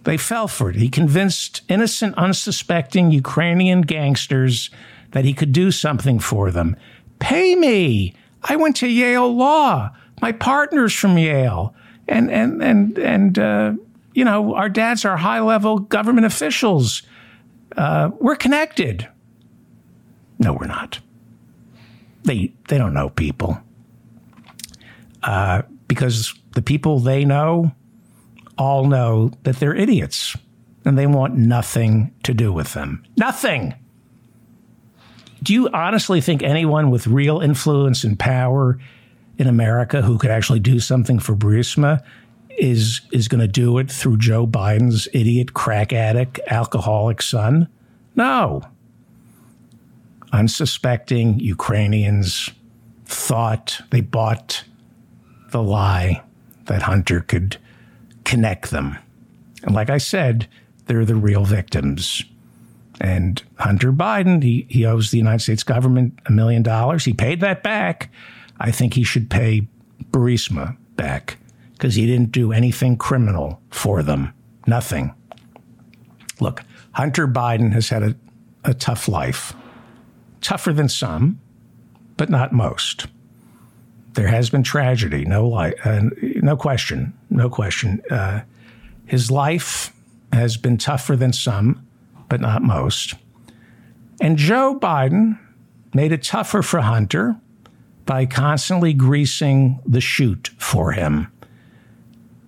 They 0.04 0.16
fell 0.16 0.46
for 0.46 0.70
it. 0.70 0.76
He 0.76 0.88
convinced 0.88 1.62
innocent, 1.68 2.14
unsuspecting 2.16 3.10
Ukrainian 3.10 3.80
gangsters 3.82 4.70
that 5.10 5.24
he 5.24 5.34
could 5.34 5.52
do 5.52 5.72
something 5.72 6.20
for 6.20 6.52
them. 6.52 6.76
Pay 7.18 7.56
me. 7.56 8.14
I 8.44 8.54
went 8.54 8.76
to 8.76 8.88
Yale 8.88 9.34
Law. 9.34 9.90
My 10.20 10.30
partner's 10.30 10.94
from 10.94 11.18
Yale. 11.18 11.74
And, 12.06 12.30
and, 12.30 12.62
and, 12.62 12.98
and, 12.98 13.38
uh, 13.38 13.72
you 14.14 14.24
know, 14.24 14.54
our 14.54 14.68
dads 14.68 15.04
are 15.04 15.16
high 15.16 15.40
level 15.40 15.80
government 15.80 16.26
officials. 16.26 17.02
Uh, 17.76 18.10
we're 18.20 18.36
connected. 18.36 19.08
No, 20.42 20.52
we're 20.52 20.66
not. 20.66 20.98
They, 22.24 22.52
they 22.68 22.78
don't 22.78 22.94
know 22.94 23.10
people. 23.10 23.58
Uh, 25.22 25.62
because 25.86 26.34
the 26.54 26.62
people 26.62 26.98
they 26.98 27.24
know 27.24 27.72
all 28.58 28.86
know 28.86 29.30
that 29.44 29.56
they're 29.56 29.74
idiots 29.74 30.36
and 30.84 30.98
they 30.98 31.06
want 31.06 31.36
nothing 31.36 32.12
to 32.24 32.34
do 32.34 32.52
with 32.52 32.72
them. 32.72 33.04
Nothing. 33.16 33.74
Do 35.42 35.52
you 35.52 35.68
honestly 35.68 36.20
think 36.20 36.42
anyone 36.42 36.90
with 36.90 37.06
real 37.06 37.40
influence 37.40 38.04
and 38.04 38.18
power 38.18 38.78
in 39.38 39.46
America 39.46 40.02
who 40.02 40.18
could 40.18 40.30
actually 40.30 40.60
do 40.60 40.80
something 40.80 41.18
for 41.18 41.34
Burisma 41.34 42.02
is 42.58 43.00
is 43.12 43.28
going 43.28 43.40
to 43.40 43.48
do 43.48 43.78
it 43.78 43.90
through 43.90 44.18
Joe 44.18 44.46
Biden's 44.46 45.08
idiot 45.12 45.54
crack 45.54 45.92
addict 45.92 46.40
alcoholic 46.48 47.22
son? 47.22 47.68
No. 48.14 48.62
Unsuspecting 50.32 51.38
Ukrainians 51.40 52.50
thought 53.04 53.80
they 53.90 54.00
bought 54.00 54.64
the 55.50 55.62
lie 55.62 56.22
that 56.66 56.82
Hunter 56.82 57.20
could 57.20 57.58
connect 58.24 58.70
them. 58.70 58.96
And 59.62 59.74
like 59.74 59.90
I 59.90 59.98
said, 59.98 60.48
they're 60.86 61.04
the 61.04 61.14
real 61.14 61.44
victims. 61.44 62.24
And 63.00 63.42
Hunter 63.58 63.92
Biden, 63.92 64.42
he, 64.42 64.66
he 64.68 64.86
owes 64.86 65.10
the 65.10 65.18
United 65.18 65.40
States 65.40 65.62
government 65.62 66.18
a 66.26 66.32
million 66.32 66.62
dollars. 66.62 67.04
He 67.04 67.12
paid 67.12 67.40
that 67.40 67.62
back. 67.62 68.10
I 68.60 68.70
think 68.70 68.94
he 68.94 69.02
should 69.02 69.28
pay 69.28 69.66
Burisma 70.10 70.76
back 70.96 71.36
because 71.72 71.94
he 71.94 72.06
didn't 72.06 72.32
do 72.32 72.52
anything 72.52 72.96
criminal 72.96 73.60
for 73.70 74.02
them. 74.02 74.32
Nothing. 74.66 75.14
Look, 76.40 76.62
Hunter 76.92 77.26
Biden 77.26 77.72
has 77.72 77.88
had 77.88 78.02
a, 78.02 78.16
a 78.64 78.74
tough 78.74 79.08
life, 79.08 79.54
tougher 80.42 80.72
than 80.72 80.88
some, 80.88 81.40
but 82.16 82.28
not 82.28 82.52
most. 82.52 83.06
There 84.14 84.28
has 84.28 84.50
been 84.50 84.62
tragedy, 84.62 85.24
no 85.24 85.48
li- 85.48 85.74
uh, 85.84 86.02
no 86.42 86.56
question, 86.56 87.14
no 87.30 87.48
question. 87.48 88.02
Uh, 88.10 88.42
his 89.06 89.30
life 89.30 89.92
has 90.32 90.56
been 90.56 90.76
tougher 90.76 91.16
than 91.16 91.32
some, 91.32 91.86
but 92.28 92.40
not 92.40 92.62
most. 92.62 93.14
And 94.20 94.36
Joe 94.36 94.78
Biden 94.78 95.38
made 95.94 96.12
it 96.12 96.22
tougher 96.22 96.62
for 96.62 96.80
Hunter 96.80 97.36
by 98.04 98.26
constantly 98.26 98.92
greasing 98.92 99.80
the 99.86 100.00
chute 100.00 100.50
for 100.58 100.92
him. 100.92 101.28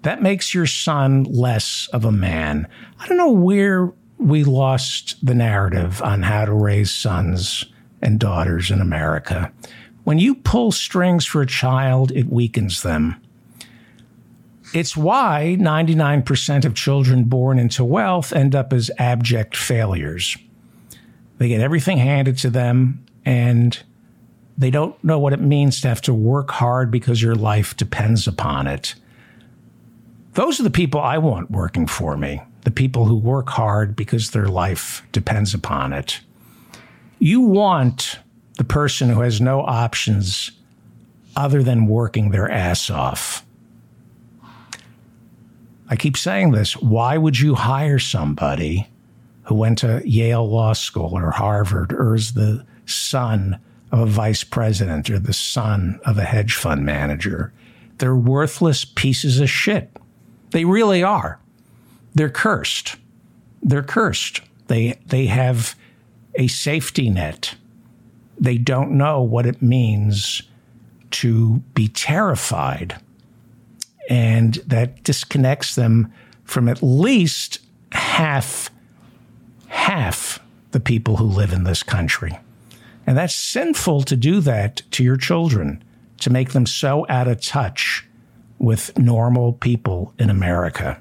That 0.03 0.23
makes 0.23 0.55
your 0.55 0.67
son 0.67 1.25
less 1.25 1.89
of 1.93 2.05
a 2.05 2.13
man. 2.13 2.69
I 3.01 3.09
don't 3.09 3.17
know 3.17 3.33
where 3.33 3.93
we 4.19 4.45
lost 4.45 5.17
the 5.25 5.35
narrative 5.35 6.03
on 6.03 6.23
how 6.23 6.45
to 6.45 6.53
raise 6.53 6.93
sons 6.93 7.65
and 8.05 8.21
daughters 8.21 8.71
in 8.71 8.81
America. 8.81 9.51
When 10.05 10.19
you 10.19 10.35
pull 10.35 10.71
strings 10.71 11.25
for 11.25 11.41
a 11.41 11.47
child, 11.47 12.13
it 12.13 12.29
weakens 12.29 12.83
them. 12.83 13.21
It's 14.75 14.97
why 14.97 15.57
99% 15.59 16.65
of 16.65 16.75
children 16.75 17.25
born 17.25 17.59
into 17.59 17.85
wealth 17.85 18.33
end 18.33 18.55
up 18.55 18.73
as 18.73 18.91
abject 18.99 19.57
failures. 19.57 20.37
They 21.39 21.49
get 21.49 21.61
everything 21.61 21.99
handed 21.99 22.39
to 22.39 22.51
them 22.51 23.05
and 23.25 23.83
they 24.59 24.71
don't 24.71 25.03
know 25.03 25.19
what 25.19 25.33
it 25.33 25.41
means 25.41 25.81
to 25.81 25.89
have 25.89 26.03
to 26.03 26.15
work 26.15 26.51
hard 26.51 26.91
because 26.91 27.23
your 27.23 27.35
life 27.35 27.77
depends 27.77 28.27
upon 28.27 28.67
it. 28.67 28.95
Those 30.35 30.61
are 30.61 30.65
the 30.65 30.71
people 30.71 31.01
I 31.01 31.19
want 31.19 31.51
working 31.51 31.87
for 31.87 32.17
me, 32.17 32.43
the 32.63 32.71
people 32.71 33.05
who 33.05 33.17
work 33.17 33.49
hard 33.49 33.97
because 33.97 34.31
their 34.31 34.49
life 34.49 35.03
depends 35.13 35.55
upon 35.55 35.93
it. 35.93 36.21
You 37.25 37.41
want 37.41 38.19
the 38.59 38.65
person 38.65 39.09
who 39.09 39.23
has 39.23 39.41
no 39.41 39.63
options 39.63 40.51
other 41.35 41.63
than 41.63 41.87
working 41.87 42.33
their 42.33 42.51
ass 42.51 42.91
off. 42.91 43.47
I 45.89 45.97
keep 45.97 46.19
saying 46.19 46.51
this. 46.51 46.77
Why 46.77 47.17
would 47.17 47.41
you 47.41 47.55
hire 47.55 47.99
somebody 47.99 48.91
who 49.45 49.55
went 49.55 49.79
to 49.79 50.03
Yale 50.05 50.47
Law 50.47 50.75
School 50.75 51.13
or 51.15 51.31
Harvard 51.31 51.95
or 51.95 52.15
is 52.15 52.35
the 52.35 52.63
son 52.85 53.59
of 53.91 54.01
a 54.01 54.05
vice 54.05 54.45
president 54.45 55.09
or 55.09 55.19
the 55.19 55.33
son 55.33 55.99
of 56.05 56.19
a 56.19 56.25
hedge 56.25 56.53
fund 56.53 56.85
manager? 56.85 57.55
They're 57.97 58.15
worthless 58.15 58.85
pieces 58.85 59.41
of 59.41 59.49
shit. 59.49 59.91
They 60.51 60.67
really 60.67 61.03
are. 61.03 61.39
They're 62.15 62.29
cursed. 62.29 62.97
They're 63.63 63.83
cursed. 63.83 64.43
They, 64.67 65.01
they 65.07 65.25
have 65.25 65.75
a 66.37 66.49
safety 66.49 67.11
net 67.11 67.55
they 68.39 68.59
don't 68.59 68.93
know 68.93 69.23
what 69.23 69.47
it 69.47 69.63
means 69.63 70.43
to 71.13 71.63
be 71.75 71.89
terrified. 71.89 73.01
And 74.09 74.55
that 74.67 75.03
disconnects 75.03 75.75
them 75.75 76.13
from 76.45 76.69
at 76.69 76.83
least 76.83 77.61
half, 77.93 78.71
half 79.69 80.41
the 80.73 80.81
people 80.81 81.17
who 81.17 81.25
live 81.25 81.53
in 81.53 81.65
this 81.65 81.83
country. 81.83 82.39
And 83.07 83.17
that's 83.17 83.35
sinful 83.35 84.03
to 84.03 84.17
do 84.17 84.41
that 84.41 84.83
to 84.93 85.05
your 85.05 85.17
children, 85.17 85.83
to 86.21 86.31
make 86.31 86.51
them 86.51 86.67
so 86.67 87.07
out 87.09 87.29
of 87.29 87.41
touch 87.41 88.07
with 88.59 88.97
normal 88.99 89.53
people 89.53 90.13
in 90.19 90.31
America. 90.31 91.01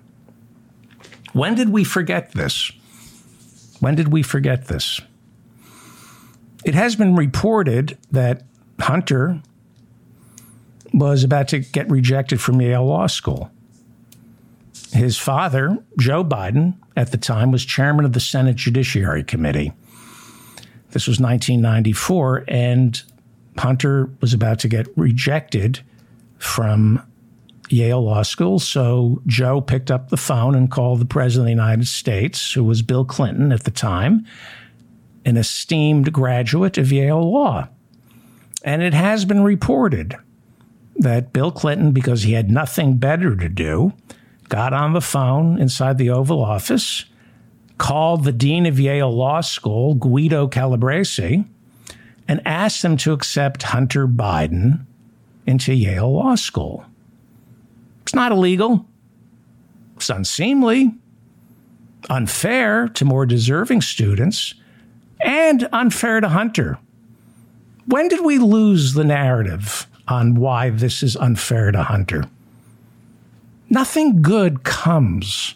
When 1.33 1.55
did 1.55 1.69
we 1.69 1.83
forget 1.83 2.33
this? 2.33 2.71
When 3.79 3.95
did 3.95 4.09
we 4.09 4.21
forget 4.21 4.67
this? 4.67 5.01
It 6.65 6.75
has 6.75 6.95
been 6.95 7.15
reported 7.15 7.97
that 8.11 8.43
Hunter 8.79 9.41
was 10.93 11.23
about 11.23 11.47
to 11.49 11.59
get 11.59 11.89
rejected 11.89 12.39
from 12.39 12.61
Yale 12.61 12.85
Law 12.85 13.07
School. 13.07 13.51
His 14.91 15.17
father, 15.17 15.77
Joe 15.99 16.23
Biden, 16.23 16.75
at 16.95 17.11
the 17.11 17.17
time 17.17 17.51
was 17.51 17.65
chairman 17.65 18.05
of 18.05 18.13
the 18.13 18.19
Senate 18.19 18.55
Judiciary 18.55 19.23
Committee. 19.23 19.73
This 20.91 21.07
was 21.07 21.19
1994, 21.19 22.45
and 22.47 23.01
Hunter 23.57 24.11
was 24.21 24.33
about 24.33 24.59
to 24.59 24.67
get 24.67 24.87
rejected 24.95 25.79
from 26.37 27.01
Yale 27.69 28.03
Law 28.03 28.21
School. 28.21 28.59
So 28.59 29.21
Joe 29.25 29.61
picked 29.61 29.89
up 29.89 30.09
the 30.09 30.17
phone 30.17 30.53
and 30.53 30.69
called 30.69 30.99
the 30.99 31.05
President 31.05 31.43
of 31.43 31.45
the 31.45 31.63
United 31.63 31.87
States, 31.87 32.53
who 32.53 32.63
was 32.63 32.83
Bill 32.83 33.05
Clinton 33.05 33.51
at 33.51 33.63
the 33.63 33.71
time, 33.71 34.25
an 35.25 35.37
esteemed 35.37 36.11
graduate 36.11 36.77
of 36.77 36.91
Yale 36.91 37.31
Law. 37.31 37.67
And 38.63 38.81
it 38.81 38.93
has 38.93 39.25
been 39.25 39.43
reported 39.43 40.15
that 40.95 41.33
Bill 41.33 41.51
Clinton, 41.51 41.91
because 41.91 42.23
he 42.23 42.33
had 42.33 42.49
nothing 42.49 42.97
better 42.97 43.35
to 43.35 43.49
do, 43.49 43.93
got 44.49 44.73
on 44.73 44.93
the 44.93 45.01
phone 45.01 45.59
inside 45.59 45.97
the 45.97 46.09
Oval 46.09 46.43
Office, 46.43 47.05
called 47.77 48.23
the 48.23 48.31
Dean 48.31 48.65
of 48.65 48.79
Yale 48.79 49.11
Law 49.11 49.41
School, 49.41 49.95
Guido 49.95 50.47
Calabresi, 50.47 51.45
and 52.27 52.41
asked 52.45 52.85
him 52.85 52.95
to 52.97 53.11
accept 53.11 53.63
Hunter 53.63 54.07
Biden 54.07 54.85
into 55.45 55.73
Yale 55.73 56.13
Law 56.13 56.35
School. 56.35 56.85
It's 58.03 58.15
not 58.15 58.31
illegal. 58.31 58.85
It's 59.97 60.09
unseemly, 60.09 60.93
unfair 62.09 62.87
to 62.89 63.05
more 63.05 63.25
deserving 63.25 63.81
students 63.81 64.53
and 65.23 65.67
unfair 65.71 66.21
to 66.21 66.29
Hunter. 66.29 66.77
When 67.85 68.07
did 68.07 68.23
we 68.23 68.37
lose 68.37 68.93
the 68.93 69.03
narrative 69.03 69.87
on 70.07 70.35
why 70.35 70.69
this 70.69 71.03
is 71.03 71.15
unfair 71.15 71.71
to 71.71 71.83
Hunter? 71.83 72.25
Nothing 73.69 74.21
good 74.21 74.63
comes 74.63 75.55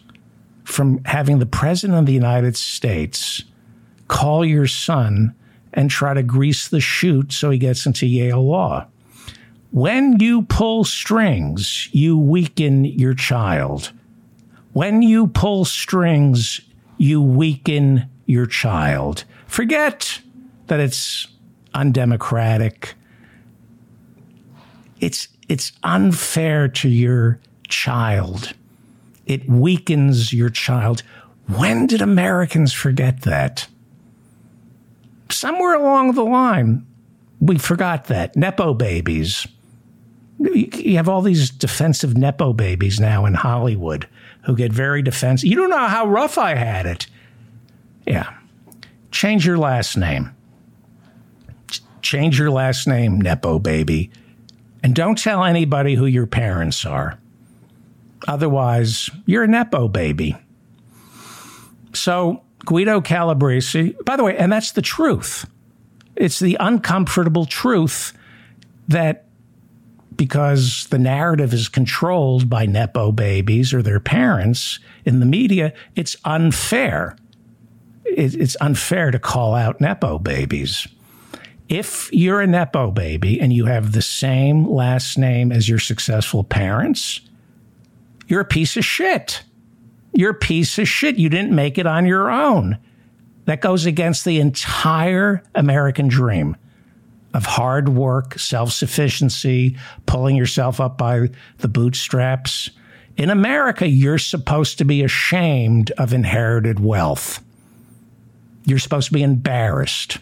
from 0.63 1.03
having 1.05 1.39
the 1.39 1.45
President 1.45 1.99
of 1.99 2.05
the 2.05 2.13
United 2.13 2.57
States 2.57 3.43
call 4.07 4.43
your 4.43 4.67
son 4.67 5.35
and 5.73 5.89
try 5.89 6.13
to 6.13 6.23
grease 6.23 6.67
the 6.67 6.79
chute 6.79 7.31
so 7.31 7.49
he 7.49 7.57
gets 7.57 7.85
into 7.85 8.05
Yale 8.05 8.45
Law. 8.45 8.87
When 9.71 10.19
you 10.19 10.43
pull 10.43 10.83
strings, 10.83 11.89
you 11.91 12.17
weaken 12.17 12.85
your 12.85 13.13
child. 13.13 13.91
When 14.73 15.01
you 15.01 15.27
pull 15.27 15.65
strings, 15.65 16.61
you 16.97 17.21
weaken 17.21 18.09
your 18.25 18.45
child. 18.45 19.23
Forget 19.57 20.21
that 20.67 20.79
it's 20.79 21.25
undemocratic. 21.73 22.93
It's 24.99 25.29
it's 25.49 25.71
unfair 25.81 26.67
to 26.67 26.87
your 26.87 27.39
child. 27.67 28.53
It 29.25 29.49
weakens 29.49 30.31
your 30.31 30.51
child. 30.51 31.01
When 31.47 31.87
did 31.87 32.03
Americans 32.03 32.71
forget 32.71 33.21
that? 33.21 33.67
Somewhere 35.31 35.73
along 35.73 36.13
the 36.13 36.23
line, 36.23 36.85
we 37.41 37.57
forgot 37.57 38.05
that. 38.05 38.35
Nepo 38.35 38.75
babies. 38.75 39.47
You 40.37 40.97
have 40.97 41.09
all 41.09 41.23
these 41.23 41.49
defensive 41.49 42.15
Nepo 42.15 42.53
babies 42.53 42.99
now 42.99 43.25
in 43.25 43.33
Hollywood 43.33 44.07
who 44.43 44.55
get 44.55 44.71
very 44.71 45.01
defensive. 45.01 45.49
You 45.49 45.55
don't 45.55 45.71
know 45.71 45.87
how 45.87 46.05
rough 46.05 46.37
I 46.37 46.53
had 46.53 46.85
it. 46.85 47.07
Yeah. 48.05 48.36
Change 49.17 49.47
your 49.47 49.57
last 49.57 49.97
name. 49.97 50.29
Change 52.03 52.37
your 52.37 52.51
last 52.51 52.87
name, 52.87 53.19
Nepo 53.19 53.57
baby. 53.57 54.11
And 54.83 54.93
don't 54.93 55.17
tell 55.17 55.43
anybody 55.43 55.95
who 55.95 56.05
your 56.05 56.27
parents 56.27 56.85
are. 56.85 57.17
Otherwise, 58.27 59.09
you're 59.25 59.45
a 59.45 59.47
Nepo 59.47 59.87
baby. 59.87 60.37
So, 61.93 62.43
Guido 62.63 63.01
Calabresi, 63.01 63.95
by 64.05 64.17
the 64.17 64.23
way, 64.23 64.37
and 64.37 64.51
that's 64.51 64.73
the 64.73 64.83
truth. 64.83 65.49
It's 66.15 66.37
the 66.37 66.55
uncomfortable 66.59 67.47
truth 67.47 68.13
that 68.87 69.25
because 70.15 70.85
the 70.91 70.99
narrative 70.99 71.55
is 71.55 71.69
controlled 71.69 72.51
by 72.51 72.67
Nepo 72.67 73.11
babies 73.11 73.73
or 73.73 73.81
their 73.81 73.99
parents 73.99 74.77
in 75.05 75.21
the 75.21 75.25
media, 75.25 75.73
it's 75.95 76.15
unfair. 76.23 77.17
It's 78.09 78.57
unfair 78.61 79.11
to 79.11 79.19
call 79.19 79.55
out 79.55 79.81
Nepo 79.81 80.19
babies. 80.19 80.87
If 81.69 82.09
you're 82.13 82.41
a 82.41 82.47
Nepo 82.47 82.91
baby 82.91 83.39
and 83.41 83.51
you 83.51 83.65
have 83.65 83.91
the 83.91 84.01
same 84.01 84.65
last 84.67 85.17
name 85.17 85.51
as 85.51 85.67
your 85.67 85.79
successful 85.79 86.43
parents, 86.43 87.21
you're 88.27 88.41
a 88.41 88.45
piece 88.45 88.77
of 88.77 88.85
shit. 88.85 89.43
You're 90.13 90.31
a 90.31 90.35
piece 90.35 90.79
of 90.79 90.87
shit. 90.87 91.17
You 91.17 91.29
didn't 91.29 91.53
make 91.53 91.77
it 91.77 91.85
on 91.85 92.05
your 92.05 92.29
own. 92.29 92.77
That 93.45 93.61
goes 93.61 93.85
against 93.85 94.25
the 94.25 94.39
entire 94.39 95.43
American 95.55 96.07
dream 96.07 96.57
of 97.33 97.45
hard 97.45 97.89
work, 97.89 98.39
self 98.39 98.71
sufficiency, 98.71 99.77
pulling 100.05 100.35
yourself 100.35 100.81
up 100.81 100.97
by 100.97 101.29
the 101.59 101.67
bootstraps. 101.67 102.69
In 103.15 103.29
America, 103.29 103.87
you're 103.87 104.17
supposed 104.17 104.77
to 104.77 104.85
be 104.85 105.03
ashamed 105.03 105.91
of 105.91 106.13
inherited 106.13 106.79
wealth. 106.79 107.43
You're 108.67 108.79
supposed 108.79 109.07
to 109.07 109.13
be 109.13 109.23
embarrassed. 109.23 110.17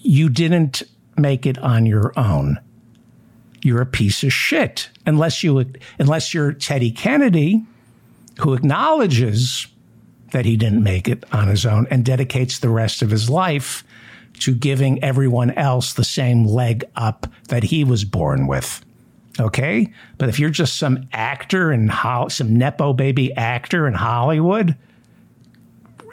You 0.00 0.30
didn't 0.30 0.82
make 1.18 1.44
it 1.44 1.58
on 1.58 1.84
your 1.84 2.18
own. 2.18 2.58
You're 3.62 3.82
a 3.82 3.86
piece 3.86 4.24
of 4.24 4.32
shit 4.32 4.88
unless 5.04 5.42
you 5.42 5.62
unless 5.98 6.32
you're 6.32 6.54
Teddy 6.54 6.90
Kennedy 6.90 7.62
who 8.38 8.54
acknowledges 8.54 9.66
that 10.32 10.46
he 10.46 10.56
didn't 10.56 10.82
make 10.82 11.06
it 11.06 11.22
on 11.32 11.48
his 11.48 11.66
own 11.66 11.86
and 11.90 12.02
dedicates 12.02 12.58
the 12.58 12.70
rest 12.70 13.02
of 13.02 13.10
his 13.10 13.28
life 13.28 13.84
to 14.38 14.54
giving 14.54 15.04
everyone 15.04 15.50
else 15.50 15.92
the 15.92 16.04
same 16.04 16.46
leg 16.46 16.82
up 16.96 17.26
that 17.48 17.64
he 17.64 17.84
was 17.84 18.04
born 18.04 18.46
with. 18.46 18.82
Okay? 19.38 19.92
But 20.16 20.30
if 20.30 20.38
you're 20.38 20.48
just 20.48 20.78
some 20.78 21.06
actor 21.12 21.70
and 21.70 21.90
ho- 21.90 22.28
some 22.28 22.56
Nepo 22.56 22.94
baby 22.94 23.34
actor 23.36 23.86
in 23.86 23.92
Hollywood, 23.92 24.74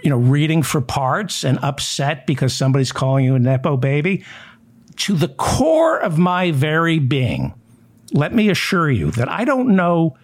you 0.04 0.10
know, 0.10 0.18
reading 0.18 0.64
for 0.64 0.82
parts 0.82 1.44
and 1.44 1.60
upset 1.60 2.28
because 2.28 2.54
somebody's 2.54 2.92
calling 2.92 3.26
you 3.26 3.36
a 3.36 3.40
Nepo 3.40 3.78
baby, 3.78 4.24
to 4.98 5.16
the 5.16 5.28
core 5.28 6.00
of 6.00 6.18
my 6.18 6.52
very 6.52 7.00
being, 7.00 7.54
let 8.12 8.34
me 8.34 8.50
assure 8.50 8.90
you 8.90 9.12
that 9.12 9.30
I 9.30 9.46
don't 9.46 9.76
know, 9.76 10.18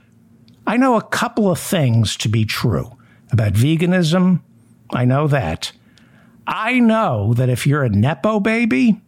I 0.65 0.77
know 0.77 0.95
a 0.95 1.01
couple 1.01 1.49
of 1.49 1.59
things 1.59 2.15
to 2.17 2.29
be 2.29 2.45
true 2.45 2.97
about 3.31 3.53
veganism. 3.53 4.41
I 4.91 5.05
know 5.05 5.27
that. 5.27 5.71
I 6.45 6.79
know 6.79 7.33
that 7.35 7.49
if 7.49 7.65
you're 7.65 7.83
a 7.83 7.89
Nepo 7.89 8.39
baby 8.39 8.99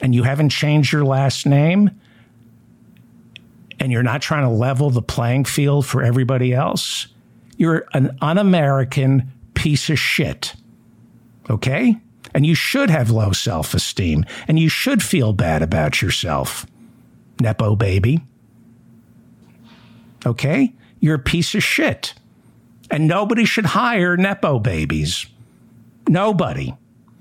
and 0.00 0.14
you 0.14 0.22
haven't 0.22 0.50
changed 0.50 0.92
your 0.92 1.04
last 1.04 1.46
name 1.46 1.90
and 3.78 3.90
you're 3.92 4.02
not 4.02 4.22
trying 4.22 4.44
to 4.44 4.50
level 4.50 4.90
the 4.90 5.02
playing 5.02 5.44
field 5.44 5.86
for 5.86 6.02
everybody 6.02 6.52
else, 6.52 7.08
you're 7.56 7.86
an 7.92 8.16
un 8.20 8.38
American 8.38 9.30
piece 9.60 9.90
of 9.90 9.98
shit. 9.98 10.54
Okay? 11.50 11.98
And 12.32 12.46
you 12.46 12.54
should 12.54 12.88
have 12.88 13.10
low 13.10 13.32
self 13.32 13.74
esteem 13.74 14.24
and 14.48 14.58
you 14.58 14.70
should 14.70 15.02
feel 15.02 15.34
bad 15.34 15.60
about 15.60 16.00
yourself. 16.00 16.64
Nepo 17.42 17.76
baby. 17.76 18.24
Okay? 20.24 20.72
You're 20.98 21.16
a 21.16 21.18
piece 21.18 21.54
of 21.54 21.62
shit. 21.62 22.14
And 22.90 23.06
nobody 23.06 23.44
should 23.44 23.66
hire 23.66 24.16
Nepo 24.16 24.58
babies. 24.58 25.26
Nobody. 26.08 26.74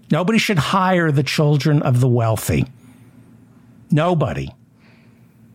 Nobody 0.10 0.40
should 0.40 0.60
hire 0.60 1.12
the 1.12 1.24
children 1.24 1.82
of 1.82 2.00
the 2.00 2.08
wealthy. 2.08 2.66
Nobody. 3.92 4.50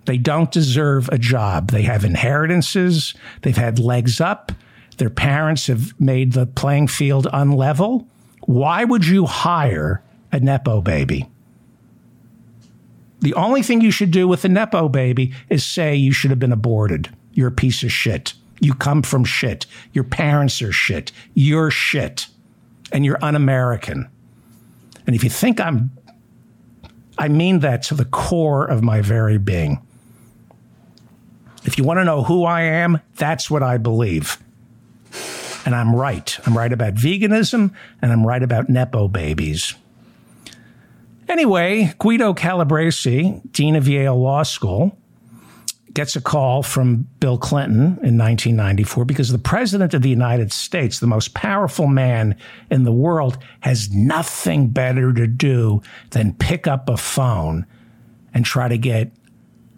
They 0.04 0.18
don't 0.18 0.52
deserve 0.52 1.08
a 1.08 1.16
job. 1.18 1.70
They 1.70 1.82
have 1.82 2.04
inheritances. 2.04 3.14
They've 3.40 3.56
had 3.56 3.78
legs 3.78 4.20
up. 4.20 4.52
Their 4.98 5.10
parents 5.10 5.66
have 5.66 5.98
made 6.00 6.32
the 6.32 6.46
playing 6.46 6.88
field 6.88 7.26
unlevel. 7.26 8.06
Why 8.46 8.84
would 8.84 9.06
you 9.06 9.26
hire 9.26 10.02
a 10.32 10.40
Nepo 10.40 10.80
baby? 10.80 11.28
The 13.20 13.34
only 13.34 13.62
thing 13.62 13.80
you 13.80 13.90
should 13.90 14.10
do 14.10 14.28
with 14.28 14.44
a 14.44 14.48
Nepo 14.48 14.88
baby 14.88 15.32
is 15.48 15.64
say 15.64 15.94
you 15.94 16.12
should 16.12 16.30
have 16.30 16.38
been 16.38 16.52
aborted. 16.52 17.08
You're 17.32 17.48
a 17.48 17.52
piece 17.52 17.82
of 17.82 17.90
shit. 17.90 18.34
You 18.60 18.74
come 18.74 19.02
from 19.02 19.24
shit. 19.24 19.66
Your 19.92 20.04
parents 20.04 20.60
are 20.62 20.72
shit. 20.72 21.10
You're 21.34 21.70
shit 21.70 22.26
and 22.92 23.04
you're 23.04 23.22
un 23.22 23.34
American. 23.34 24.08
And 25.06 25.16
if 25.16 25.24
you 25.24 25.30
think 25.30 25.60
I'm, 25.60 25.90
I 27.18 27.28
mean 27.28 27.60
that 27.60 27.82
to 27.84 27.94
the 27.94 28.04
core 28.04 28.64
of 28.64 28.82
my 28.82 29.00
very 29.00 29.38
being. 29.38 29.84
If 31.64 31.78
you 31.78 31.84
want 31.84 31.98
to 32.00 32.04
know 32.04 32.22
who 32.22 32.44
I 32.44 32.62
am, 32.62 33.00
that's 33.16 33.50
what 33.50 33.62
I 33.62 33.78
believe. 33.78 34.38
And 35.64 35.74
I'm 35.74 35.94
right. 35.94 36.38
I'm 36.46 36.56
right 36.56 36.72
about 36.72 36.94
veganism 36.94 37.72
and 38.02 38.12
I'm 38.12 38.26
right 38.26 38.42
about 38.42 38.68
Nepo 38.68 39.08
babies. 39.08 39.74
Anyway, 41.28 41.94
Guido 41.98 42.34
Calabresi, 42.34 43.40
Dean 43.50 43.76
of 43.76 43.88
Yale 43.88 44.20
Law 44.20 44.42
School, 44.42 44.96
gets 45.94 46.16
a 46.16 46.20
call 46.20 46.62
from 46.62 47.08
Bill 47.20 47.38
Clinton 47.38 47.98
in 48.02 48.18
1994 48.18 49.04
because 49.04 49.30
the 49.30 49.38
president 49.38 49.94
of 49.94 50.02
the 50.02 50.10
United 50.10 50.52
States, 50.52 50.98
the 50.98 51.06
most 51.06 51.34
powerful 51.34 51.86
man 51.86 52.36
in 52.70 52.82
the 52.82 52.92
world, 52.92 53.38
has 53.60 53.90
nothing 53.90 54.68
better 54.68 55.12
to 55.12 55.26
do 55.26 55.80
than 56.10 56.34
pick 56.34 56.66
up 56.66 56.88
a 56.88 56.96
phone 56.96 57.64
and 58.34 58.44
try 58.44 58.68
to 58.68 58.76
get 58.76 59.12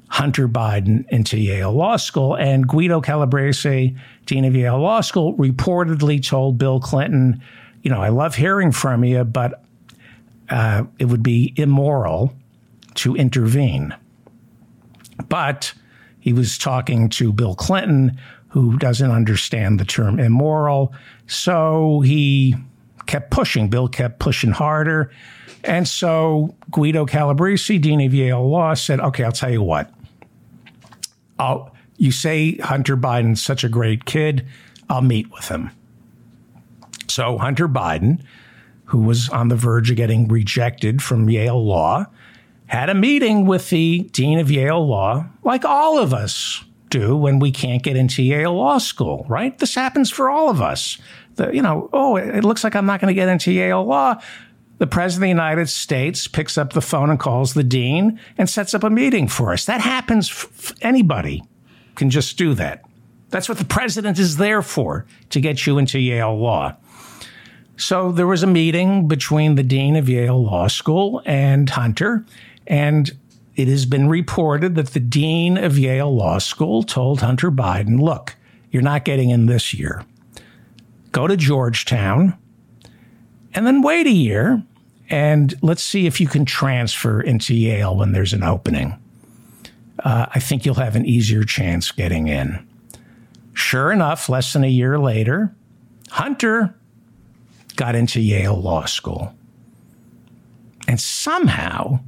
Hunter 0.08 0.48
Biden 0.48 1.04
into 1.08 1.38
Yale 1.38 1.72
Law 1.72 1.96
School. 1.96 2.36
And 2.36 2.66
Guido 2.66 3.00
Calabresi, 3.00 3.96
dean 4.24 4.44
of 4.44 4.54
Yale 4.54 4.78
Law 4.78 5.00
School, 5.00 5.34
reportedly 5.34 6.24
told 6.26 6.58
Bill 6.58 6.80
Clinton, 6.80 7.42
you 7.82 7.90
know, 7.90 8.00
I 8.00 8.08
love 8.08 8.34
hearing 8.34 8.72
from 8.72 9.04
you, 9.04 9.24
but 9.24 9.62
uh, 10.48 10.84
it 10.98 11.06
would 11.06 11.22
be 11.22 11.52
immoral 11.56 12.32
to 12.94 13.14
intervene. 13.16 13.94
But 15.28 15.72
he 16.20 16.32
was 16.32 16.58
talking 16.58 17.08
to 17.10 17.32
Bill 17.32 17.54
Clinton, 17.54 18.18
who 18.48 18.76
doesn't 18.78 19.10
understand 19.10 19.78
the 19.78 19.84
term 19.84 20.18
immoral. 20.18 20.94
So 21.26 22.00
he 22.00 22.54
kept 23.06 23.30
pushing. 23.30 23.68
Bill 23.68 23.88
kept 23.88 24.18
pushing 24.18 24.50
harder. 24.50 25.10
And 25.64 25.86
so 25.86 26.54
Guido 26.70 27.06
Calabresi, 27.06 27.80
Dean 27.80 28.00
of 28.00 28.14
Yale 28.14 28.48
Law, 28.48 28.74
said, 28.74 29.00
okay, 29.00 29.24
I'll 29.24 29.32
tell 29.32 29.50
you 29.50 29.62
what. 29.62 29.92
I'll, 31.38 31.74
you 31.96 32.12
say 32.12 32.56
Hunter 32.56 32.96
Biden's 32.96 33.42
such 33.42 33.64
a 33.64 33.68
great 33.68 34.04
kid. 34.04 34.46
I'll 34.88 35.02
meet 35.02 35.30
with 35.32 35.48
him. 35.48 35.70
So 37.08 37.38
Hunter 37.38 37.68
Biden, 37.68 38.22
who 38.84 38.98
was 38.98 39.28
on 39.30 39.48
the 39.48 39.56
verge 39.56 39.90
of 39.90 39.96
getting 39.96 40.28
rejected 40.28 41.02
from 41.02 41.28
Yale 41.28 41.64
Law, 41.64 42.06
had 42.66 42.90
a 42.90 42.94
meeting 42.94 43.46
with 43.46 43.70
the 43.70 44.08
dean 44.12 44.38
of 44.38 44.50
Yale 44.50 44.86
Law, 44.86 45.26
like 45.44 45.64
all 45.64 45.98
of 45.98 46.12
us 46.12 46.64
do 46.90 47.16
when 47.16 47.38
we 47.38 47.50
can't 47.50 47.82
get 47.82 47.96
into 47.96 48.22
Yale 48.22 48.54
Law 48.54 48.78
School, 48.78 49.24
right? 49.28 49.56
This 49.58 49.74
happens 49.74 50.10
for 50.10 50.28
all 50.28 50.48
of 50.48 50.60
us. 50.60 50.98
The, 51.36 51.54
you 51.54 51.62
know, 51.62 51.88
oh, 51.92 52.16
it 52.16 52.44
looks 52.44 52.64
like 52.64 52.74
I'm 52.74 52.86
not 52.86 53.00
going 53.00 53.14
to 53.14 53.14
get 53.14 53.28
into 53.28 53.52
Yale 53.52 53.84
Law. 53.84 54.20
The 54.78 54.86
President 54.86 55.22
of 55.24 55.36
the 55.36 55.42
United 55.42 55.68
States 55.68 56.28
picks 56.28 56.58
up 56.58 56.72
the 56.72 56.82
phone 56.82 57.10
and 57.10 57.18
calls 57.18 57.54
the 57.54 57.64
dean 57.64 58.20
and 58.36 58.48
sets 58.48 58.74
up 58.74 58.82
a 58.82 58.90
meeting 58.90 59.26
for 59.26 59.52
us. 59.52 59.64
That 59.64 59.80
happens. 59.80 60.28
F- 60.28 60.74
anybody 60.82 61.42
can 61.94 62.10
just 62.10 62.36
do 62.36 62.54
that. 62.54 62.84
That's 63.30 63.48
what 63.48 63.58
the 63.58 63.64
president 63.64 64.18
is 64.18 64.36
there 64.36 64.62
for, 64.62 65.06
to 65.30 65.40
get 65.40 65.66
you 65.66 65.78
into 65.78 65.98
Yale 65.98 66.38
Law. 66.38 66.76
So 67.76 68.12
there 68.12 68.26
was 68.26 68.42
a 68.42 68.46
meeting 68.46 69.08
between 69.08 69.54
the 69.54 69.62
dean 69.62 69.96
of 69.96 70.08
Yale 70.08 70.42
Law 70.42 70.68
School 70.68 71.22
and 71.26 71.68
Hunter, 71.68 72.24
and 72.66 73.10
it 73.54 73.68
has 73.68 73.84
been 73.86 74.08
reported 74.08 74.74
that 74.76 74.88
the 74.88 75.00
dean 75.00 75.58
of 75.58 75.78
Yale 75.78 76.14
Law 76.14 76.38
School 76.38 76.82
told 76.82 77.20
Hunter 77.20 77.50
Biden, 77.50 78.00
look, 78.00 78.36
you're 78.70 78.82
not 78.82 79.04
getting 79.04 79.30
in 79.30 79.46
this 79.46 79.74
year. 79.74 80.04
Go 81.12 81.26
to 81.26 81.36
Georgetown 81.36 82.36
and 83.56 83.66
then 83.66 83.82
wait 83.82 84.06
a 84.06 84.12
year 84.12 84.62
and 85.08 85.54
let's 85.62 85.82
see 85.82 86.06
if 86.06 86.20
you 86.20 86.28
can 86.28 86.44
transfer 86.44 87.20
into 87.20 87.54
Yale 87.54 87.96
when 87.96 88.12
there's 88.12 88.32
an 88.32 88.42
opening. 88.42 88.96
Uh, 89.98 90.26
I 90.32 90.40
think 90.40 90.64
you'll 90.66 90.74
have 90.74 90.94
an 90.94 91.06
easier 91.06 91.42
chance 91.42 91.90
getting 91.90 92.28
in. 92.28 92.66
Sure 93.54 93.90
enough, 93.90 94.28
less 94.28 94.52
than 94.52 94.62
a 94.62 94.68
year 94.68 94.98
later, 94.98 95.54
Hunter 96.10 96.76
got 97.76 97.94
into 97.94 98.20
Yale 98.20 98.60
Law 98.60 98.84
School. 98.84 99.34
And 100.86 101.00
somehow, 101.00 102.00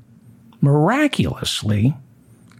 miraculously, 0.60 1.94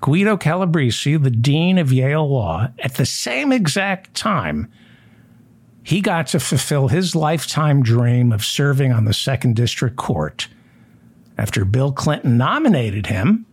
Guido 0.01 0.37
Calabresi, 0.37 1.23
the 1.23 1.31
dean 1.31 1.77
of 1.79 1.93
Yale 1.93 2.29
Law, 2.29 2.69
at 2.79 2.95
the 2.95 3.07
same 3.07 3.53
exact 3.53 4.15
time, 4.15 4.71
he 5.89 6.03
got 6.03 6.27
to 6.27 6.39
fulfill 6.39 6.89
his 6.89 7.17
lifetime 7.17 7.83
dream 7.83 8.31
of 8.31 8.45
serving 8.45 8.93
on 8.93 9.07
the 9.07 9.15
Second 9.15 9.57
District 9.57 9.97
Court 9.97 10.47
after 11.39 11.65
Bill 11.65 11.93
Clinton 11.93 12.37
nominated 12.37 13.07
him 13.07 13.47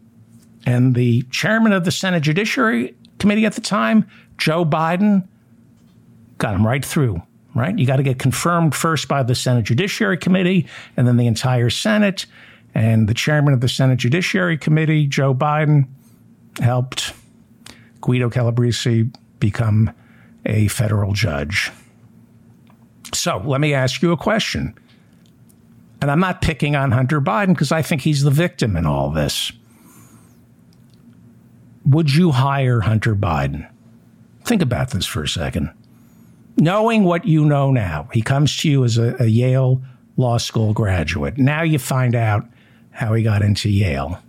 and 0.65 0.95
the 0.95 1.21
chairman 1.31 1.71
of 1.71 1.85
the 1.85 1.91
Senate 1.91 2.23
Judiciary 2.23 2.93
Committee 3.19 3.45
at 3.45 3.53
the 3.53 3.61
time, 3.61 4.05
Joe 4.37 4.65
Biden, 4.65 5.25
got 6.37 6.53
him 6.53 6.67
right 6.67 6.83
through 6.83 7.21
right? 7.53 7.79
You 7.79 7.87
got 7.87 7.95
to 7.95 8.03
get 8.03 8.19
confirmed 8.19 8.75
first 8.75 9.07
by 9.07 9.23
the 9.23 9.33
Senate 9.33 9.63
Judiciary 9.63 10.17
Committee 10.17 10.67
and 10.97 11.07
then 11.07 11.15
the 11.15 11.25
entire 11.25 11.69
Senate. 11.69 12.25
And 12.73 13.07
the 13.07 13.13
chairman 13.13 13.53
of 13.53 13.61
the 13.61 13.69
Senate 13.69 13.95
Judiciary 13.95 14.57
Committee, 14.57 15.07
Joe 15.07 15.33
Biden, 15.33 15.87
helped 16.59 17.13
Guido 18.01 18.29
Calabresi 18.29 19.15
become 19.39 19.89
a 20.45 20.67
federal 20.67 21.13
judge. 21.13 21.71
So 23.13 23.41
let 23.45 23.61
me 23.61 23.73
ask 23.73 24.01
you 24.01 24.11
a 24.11 24.17
question. 24.17 24.73
And 26.01 26.11
I'm 26.11 26.19
not 26.19 26.41
picking 26.41 26.75
on 26.75 26.91
Hunter 26.91 27.21
Biden 27.21 27.49
because 27.49 27.71
I 27.71 27.81
think 27.81 28.01
he's 28.01 28.23
the 28.23 28.31
victim 28.31 28.75
in 28.75 28.85
all 28.85 29.09
this. 29.09 29.51
Would 31.85 32.13
you 32.13 32.31
hire 32.31 32.81
Hunter 32.81 33.15
Biden? 33.15 33.69
Think 34.43 34.61
about 34.61 34.91
this 34.91 35.05
for 35.05 35.23
a 35.23 35.27
second 35.27 35.71
knowing 36.57 37.03
what 37.03 37.25
you 37.25 37.45
know 37.45 37.71
now, 37.71 38.07
he 38.13 38.21
comes 38.21 38.55
to 38.57 38.69
you 38.69 38.83
as 38.83 38.97
a, 38.97 39.15
a 39.19 39.25
Yale 39.25 39.81
Law 40.17 40.37
School 40.37 40.73
graduate. 40.73 41.37
Now 41.37 41.63
you 41.63 41.79
find 41.79 42.15
out 42.15 42.47
how 42.91 43.13
he 43.13 43.23
got 43.23 43.41
into 43.41 43.69
Yale. 43.69 44.19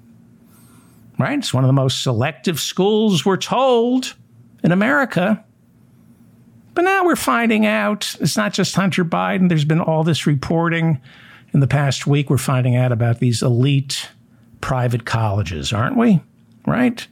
Right? 1.18 1.38
It's 1.38 1.54
one 1.54 1.64
of 1.64 1.68
the 1.68 1.72
most 1.72 2.02
selective 2.02 2.60
schools, 2.60 3.24
we're 3.24 3.36
told, 3.36 4.14
in 4.62 4.72
America. 4.72 5.42
But 6.76 6.84
now 6.84 7.06
we're 7.06 7.16
finding 7.16 7.64
out 7.64 8.14
it's 8.20 8.36
not 8.36 8.52
just 8.52 8.74
Hunter 8.74 9.02
Biden. 9.02 9.48
There's 9.48 9.64
been 9.64 9.80
all 9.80 10.04
this 10.04 10.26
reporting 10.26 11.00
in 11.54 11.60
the 11.60 11.66
past 11.66 12.06
week. 12.06 12.28
We're 12.28 12.36
finding 12.36 12.76
out 12.76 12.92
about 12.92 13.18
these 13.18 13.42
elite 13.42 14.10
private 14.60 15.06
colleges, 15.06 15.72
aren't 15.72 15.96
we? 15.96 16.20
Right? 16.66 17.08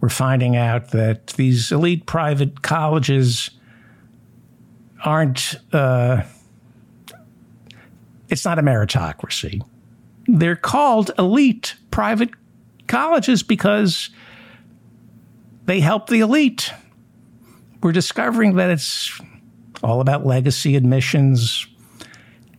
We're 0.00 0.08
finding 0.08 0.56
out 0.56 0.90
that 0.90 1.28
these 1.28 1.70
elite 1.70 2.06
private 2.06 2.62
colleges 2.62 3.50
aren't, 5.04 5.54
uh, 5.72 6.22
it's 8.28 8.44
not 8.44 8.58
a 8.58 8.62
meritocracy. 8.62 9.62
They're 10.26 10.56
called 10.56 11.12
elite 11.16 11.76
private 11.92 12.30
colleges 12.88 13.44
because 13.44 14.10
they 15.66 15.78
help 15.78 16.08
the 16.08 16.18
elite. 16.18 16.72
We're 17.82 17.92
discovering 17.92 18.56
that 18.56 18.70
it's 18.70 19.20
all 19.82 20.00
about 20.00 20.26
legacy 20.26 20.76
admissions 20.76 21.66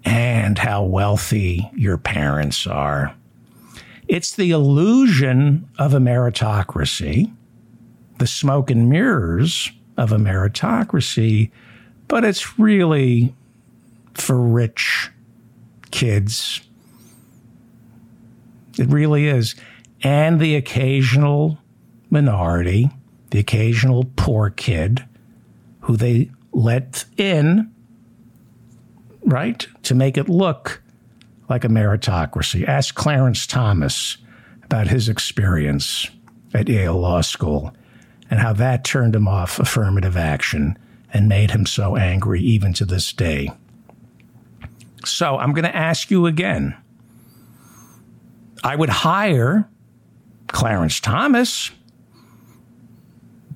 and 0.05 0.57
how 0.57 0.83
wealthy 0.83 1.69
your 1.75 1.97
parents 1.97 2.65
are. 2.65 3.13
It's 4.07 4.35
the 4.35 4.51
illusion 4.51 5.69
of 5.77 5.93
a 5.93 5.99
meritocracy, 5.99 7.33
the 8.17 8.27
smoke 8.27 8.71
and 8.71 8.89
mirrors 8.89 9.71
of 9.97 10.11
a 10.11 10.17
meritocracy 10.17 11.51
but 12.09 12.25
it's 12.25 12.59
really 12.59 13.33
for 14.15 14.37
rich 14.37 15.09
kids. 15.91 16.59
It 18.77 18.87
really 18.87 19.27
is. 19.27 19.55
And 20.01 20.39
the 20.41 20.55
occasional 20.55 21.59
minority, 22.09 22.89
the 23.29 23.39
occasional 23.39 24.09
poor 24.17 24.49
kid 24.49 25.05
who 25.89 25.97
they 25.97 26.29
let 26.51 27.03
in, 27.17 27.73
right, 29.23 29.67
to 29.81 29.95
make 29.95 30.19
it 30.19 30.29
look 30.29 30.83
like 31.49 31.63
a 31.63 31.67
meritocracy. 31.67 32.63
Ask 32.67 32.93
Clarence 32.93 33.47
Thomas 33.47 34.17
about 34.65 34.85
his 34.85 35.09
experience 35.09 36.07
at 36.53 36.69
Yale 36.69 36.99
Law 36.99 37.21
School 37.21 37.73
and 38.29 38.39
how 38.39 38.53
that 38.53 38.83
turned 38.83 39.15
him 39.15 39.27
off 39.27 39.59
affirmative 39.59 40.15
action 40.15 40.77
and 41.11 41.27
made 41.27 41.49
him 41.49 41.65
so 41.65 41.95
angry 41.95 42.39
even 42.39 42.71
to 42.73 42.85
this 42.85 43.11
day. 43.11 43.49
So 45.05 45.39
I'm 45.39 45.53
going 45.53 45.65
to 45.65 45.75
ask 45.75 46.11
you 46.11 46.27
again. 46.27 46.77
I 48.63 48.75
would 48.75 48.89
hire 48.89 49.67
Clarence 50.49 50.99
Thomas, 50.99 51.71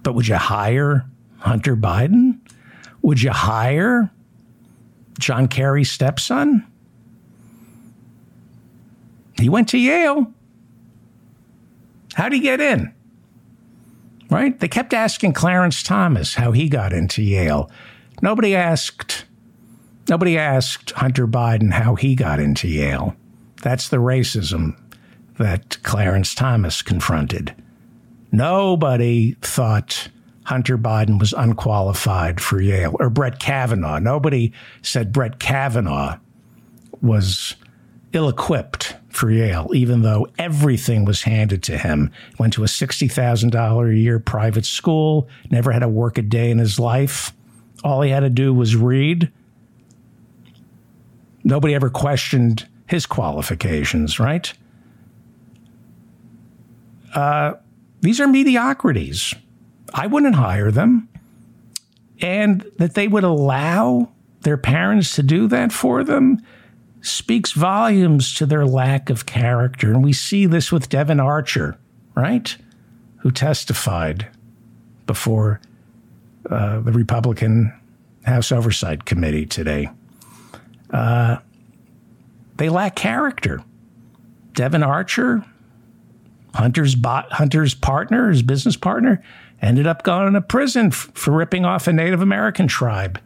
but 0.01 0.15
would 0.15 0.27
you 0.27 0.37
hire 0.37 1.05
Hunter 1.43 1.75
Biden? 1.75 2.39
Would 3.01 3.21
you 3.21 3.31
hire 3.31 4.11
John 5.19 5.47
Kerry's 5.47 5.91
stepson? 5.91 6.65
He 9.39 9.49
went 9.49 9.69
to 9.69 9.77
Yale. 9.77 10.31
How'd 12.15 12.33
he 12.33 12.39
get 12.39 12.61
in? 12.61 12.93
right? 14.33 14.59
They 14.59 14.67
kept 14.67 14.93
asking 14.93 15.33
Clarence 15.33 15.83
Thomas 15.83 16.35
how 16.35 16.51
he 16.51 16.67
got 16.67 16.91
into 16.91 17.21
Yale. 17.21 17.69
Nobody 18.21 18.55
asked 18.55 19.25
nobody 20.09 20.37
asked 20.37 20.91
Hunter 20.91 21.27
Biden 21.27 21.71
how 21.71 21.95
he 21.95 22.15
got 22.15 22.39
into 22.39 22.67
Yale. 22.67 23.15
That's 23.61 23.87
the 23.89 23.97
racism 23.97 24.77
that 25.37 25.81
Clarence 25.83 26.33
Thomas 26.33 26.81
confronted. 26.81 27.53
Nobody 28.31 29.33
thought 29.41 30.09
Hunter 30.45 30.77
Biden 30.77 31.19
was 31.19 31.33
unqualified 31.33 32.41
for 32.41 32.61
Yale 32.61 32.95
or 32.99 33.09
Brett 33.09 33.39
Kavanaugh. 33.39 33.99
Nobody 33.99 34.51
said 34.81 35.13
Brett 35.13 35.39
Kavanaugh 35.39 36.17
was 37.01 37.55
ill 38.13 38.29
equipped 38.29 38.95
for 39.09 39.29
Yale, 39.31 39.69
even 39.73 40.01
though 40.01 40.27
everything 40.37 41.05
was 41.05 41.23
handed 41.23 41.63
to 41.63 41.77
him. 41.77 42.11
Went 42.39 42.53
to 42.53 42.63
a 42.63 42.67
$60,000 42.67 43.89
a 43.89 43.95
year 43.95 44.19
private 44.19 44.65
school, 44.65 45.27
never 45.49 45.71
had 45.71 45.79
to 45.79 45.87
work 45.87 46.17
a 46.17 46.21
day 46.21 46.49
in 46.49 46.57
his 46.57 46.79
life. 46.79 47.31
All 47.83 48.01
he 48.01 48.11
had 48.11 48.21
to 48.21 48.29
do 48.29 48.53
was 48.53 48.75
read. 48.75 49.31
Nobody 51.43 51.75
ever 51.75 51.89
questioned 51.89 52.67
his 52.87 53.05
qualifications, 53.05 54.19
right? 54.19 54.53
Uh, 57.13 57.53
these 58.01 58.19
are 58.19 58.27
mediocrities. 58.27 59.33
I 59.93 60.07
wouldn't 60.07 60.35
hire 60.35 60.71
them. 60.71 61.09
And 62.21 62.65
that 62.77 62.93
they 62.93 63.07
would 63.07 63.23
allow 63.23 64.09
their 64.41 64.57
parents 64.57 65.15
to 65.15 65.23
do 65.23 65.47
that 65.47 65.71
for 65.71 66.03
them 66.03 66.41
speaks 67.01 67.51
volumes 67.51 68.33
to 68.35 68.45
their 68.45 68.65
lack 68.65 69.09
of 69.09 69.25
character. 69.25 69.91
And 69.91 70.03
we 70.03 70.13
see 70.13 70.45
this 70.45 70.71
with 70.71 70.89
Devon 70.89 71.19
Archer, 71.19 71.77
right? 72.15 72.55
Who 73.17 73.31
testified 73.31 74.27
before 75.05 75.59
uh, 76.49 76.79
the 76.79 76.91
Republican 76.91 77.73
House 78.23 78.51
Oversight 78.51 79.05
Committee 79.05 79.45
today. 79.45 79.89
Uh, 80.91 81.37
they 82.57 82.69
lack 82.69 82.95
character. 82.95 83.61
Devon 84.53 84.83
Archer, 84.83 85.43
Hunter's 86.53 86.95
bot, 86.95 87.31
Hunter's 87.33 87.73
partner, 87.73 88.29
his 88.29 88.43
business 88.43 88.77
partner, 88.77 89.23
ended 89.63 89.87
up 89.87 90.03
going 90.03 90.33
to 90.33 90.41
prison 90.41 90.87
f- 90.87 91.09
for 91.13 91.31
ripping 91.31 91.65
off 91.65 91.87
a 91.87 91.93
Native 91.93 92.21
American 92.21 92.67
tribe. 92.67 93.19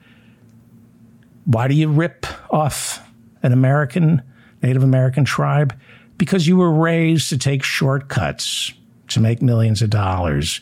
Why 1.45 1.67
do 1.67 1.73
you 1.73 1.89
rip 1.89 2.25
off 2.53 3.01
an 3.41 3.51
American, 3.51 4.21
Native 4.61 4.83
American 4.83 5.25
tribe? 5.25 5.77
Because 6.17 6.47
you 6.47 6.57
were 6.57 6.71
raised 6.71 7.29
to 7.29 7.37
take 7.37 7.63
shortcuts 7.63 8.73
to 9.09 9.19
make 9.19 9.41
millions 9.41 9.81
of 9.81 9.89
dollars. 9.89 10.61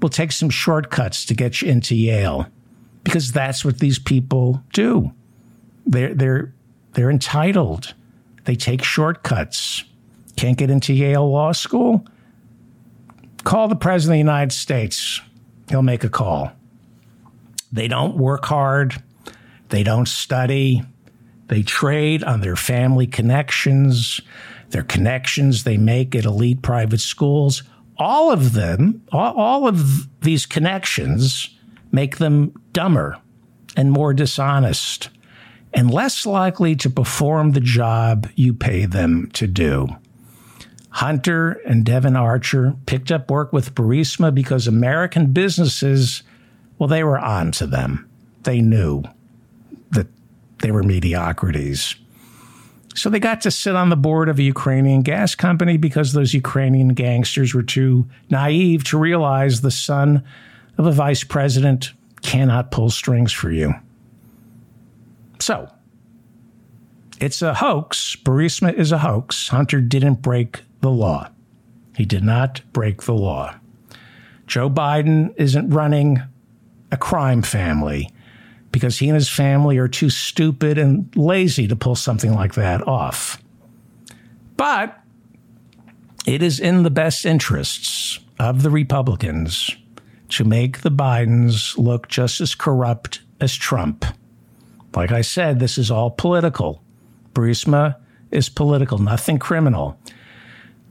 We'll 0.00 0.08
take 0.10 0.32
some 0.32 0.50
shortcuts 0.50 1.24
to 1.26 1.34
get 1.34 1.62
you 1.62 1.70
into 1.70 1.94
Yale 1.94 2.46
because 3.04 3.32
that's 3.32 3.64
what 3.64 3.78
these 3.78 3.98
people 3.98 4.62
do. 4.72 5.12
They're, 5.86 6.14
they're, 6.14 6.54
they're 6.92 7.10
entitled. 7.10 7.94
They 8.44 8.56
take 8.56 8.82
shortcuts. 8.82 9.84
Can't 10.36 10.56
get 10.58 10.70
into 10.70 10.92
Yale 10.92 11.30
Law 11.30 11.52
School? 11.52 12.04
Call 13.44 13.68
the 13.68 13.76
President 13.76 14.14
of 14.14 14.16
the 14.16 14.30
United 14.32 14.52
States. 14.52 15.20
He'll 15.68 15.82
make 15.82 16.04
a 16.04 16.08
call. 16.08 16.52
They 17.72 17.88
don't 17.88 18.16
work 18.16 18.44
hard. 18.44 19.02
They 19.68 19.82
don't 19.82 20.08
study. 20.08 20.82
They 21.46 21.62
trade 21.62 22.22
on 22.22 22.40
their 22.40 22.56
family 22.56 23.06
connections, 23.06 24.20
their 24.70 24.82
connections 24.82 25.64
they 25.64 25.76
make 25.78 26.14
at 26.14 26.24
elite 26.24 26.62
private 26.62 27.00
schools. 27.00 27.62
All 27.96 28.30
of 28.30 28.52
them, 28.52 29.02
all, 29.12 29.66
of 29.66 30.08
these 30.20 30.46
connections 30.46 31.50
make 31.92 32.18
them 32.18 32.52
dumber 32.72 33.18
and 33.76 33.90
more 33.90 34.14
dishonest 34.14 35.10
and 35.74 35.90
less 35.90 36.26
likely 36.26 36.74
to 36.76 36.90
perform 36.90 37.52
the 37.52 37.60
job 37.60 38.28
you 38.34 38.54
pay 38.54 38.86
them 38.86 39.28
to 39.32 39.46
do. 39.46 39.88
Hunter 40.90 41.52
and 41.66 41.84
Devon 41.84 42.16
Archer 42.16 42.74
picked 42.86 43.12
up 43.12 43.30
work 43.30 43.52
with 43.52 43.74
Burisma 43.74 44.34
because 44.34 44.66
American 44.66 45.32
businesses, 45.32 46.22
well, 46.78 46.88
they 46.88 47.04
were 47.04 47.18
on 47.18 47.52
to 47.52 47.66
them. 47.66 48.08
They 48.42 48.60
knew 48.60 49.04
that 49.90 50.08
they 50.58 50.72
were 50.72 50.82
mediocrities. 50.82 51.94
So 52.94 53.08
they 53.08 53.20
got 53.20 53.40
to 53.42 53.52
sit 53.52 53.76
on 53.76 53.88
the 53.88 53.96
board 53.96 54.28
of 54.28 54.40
a 54.40 54.42
Ukrainian 54.42 55.02
gas 55.02 55.36
company 55.36 55.76
because 55.76 56.12
those 56.12 56.34
Ukrainian 56.34 56.88
gangsters 56.88 57.54
were 57.54 57.62
too 57.62 58.08
naive 58.30 58.82
to 58.84 58.98
realize 58.98 59.60
the 59.60 59.70
son 59.70 60.24
of 60.76 60.86
a 60.86 60.92
vice 60.92 61.22
president 61.22 61.92
cannot 62.22 62.72
pull 62.72 62.90
strings 62.90 63.32
for 63.32 63.50
you. 63.50 63.74
So, 65.38 65.70
it's 67.20 67.42
a 67.42 67.54
hoax. 67.54 68.16
Burisma 68.16 68.74
is 68.74 68.90
a 68.90 68.98
hoax. 68.98 69.48
Hunter 69.48 69.80
didn't 69.80 70.22
break 70.22 70.62
the 70.80 70.90
law. 70.90 71.30
He 71.96 72.04
did 72.04 72.24
not 72.24 72.62
break 72.72 73.02
the 73.02 73.14
law. 73.14 73.54
Joe 74.46 74.70
Biden 74.70 75.34
isn't 75.36 75.70
running 75.70 76.22
a 76.90 76.96
crime 76.96 77.42
family 77.42 78.12
because 78.72 78.98
he 78.98 79.08
and 79.08 79.14
his 79.14 79.28
family 79.28 79.78
are 79.78 79.88
too 79.88 80.10
stupid 80.10 80.78
and 80.78 81.14
lazy 81.16 81.66
to 81.68 81.76
pull 81.76 81.96
something 81.96 82.34
like 82.34 82.54
that 82.54 82.86
off. 82.86 83.42
But 84.56 84.98
it 86.26 86.42
is 86.42 86.60
in 86.60 86.82
the 86.82 86.90
best 86.90 87.24
interests 87.24 88.20
of 88.38 88.62
the 88.62 88.70
Republicans 88.70 89.70
to 90.30 90.44
make 90.44 90.80
the 90.80 90.90
Bidens 90.90 91.76
look 91.76 92.08
just 92.08 92.40
as 92.40 92.54
corrupt 92.54 93.20
as 93.40 93.54
Trump. 93.54 94.04
Like 94.94 95.12
I 95.12 95.22
said, 95.22 95.58
this 95.58 95.78
is 95.78 95.90
all 95.90 96.10
political. 96.10 96.82
Burisma 97.34 97.96
is 98.30 98.48
political, 98.48 98.98
nothing 98.98 99.38
criminal. 99.38 99.98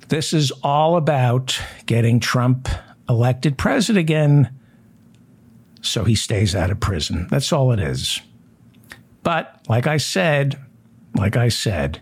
This 0.10 0.34
is 0.34 0.52
all 0.64 0.98
about 0.98 1.60
getting 1.86 2.20
Trump 2.20 2.68
elected 3.08 3.58
president 3.58 4.00
again 4.00 4.50
so 5.82 6.04
he 6.04 6.16
stays 6.16 6.56
out 6.56 6.72
of 6.72 6.80
prison. 6.80 7.28
That's 7.30 7.54
all 7.54 7.72
it 7.72 7.80
is. 7.80 8.20
But 9.24 9.64
like 9.70 9.88
I 9.88 9.98
said, 9.98 10.60
like 11.16 11.38
I 11.38 11.50
said, 11.50 12.02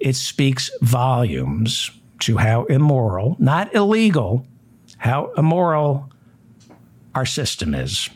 it 0.00 0.16
speaks 0.16 0.70
volumes 0.82 1.90
to 2.20 2.36
how 2.38 2.64
immoral, 2.64 3.36
not 3.38 3.74
illegal, 3.74 4.46
how 4.96 5.32
immoral 5.36 6.10
our 7.14 7.26
system 7.26 7.74
is. 7.74 8.10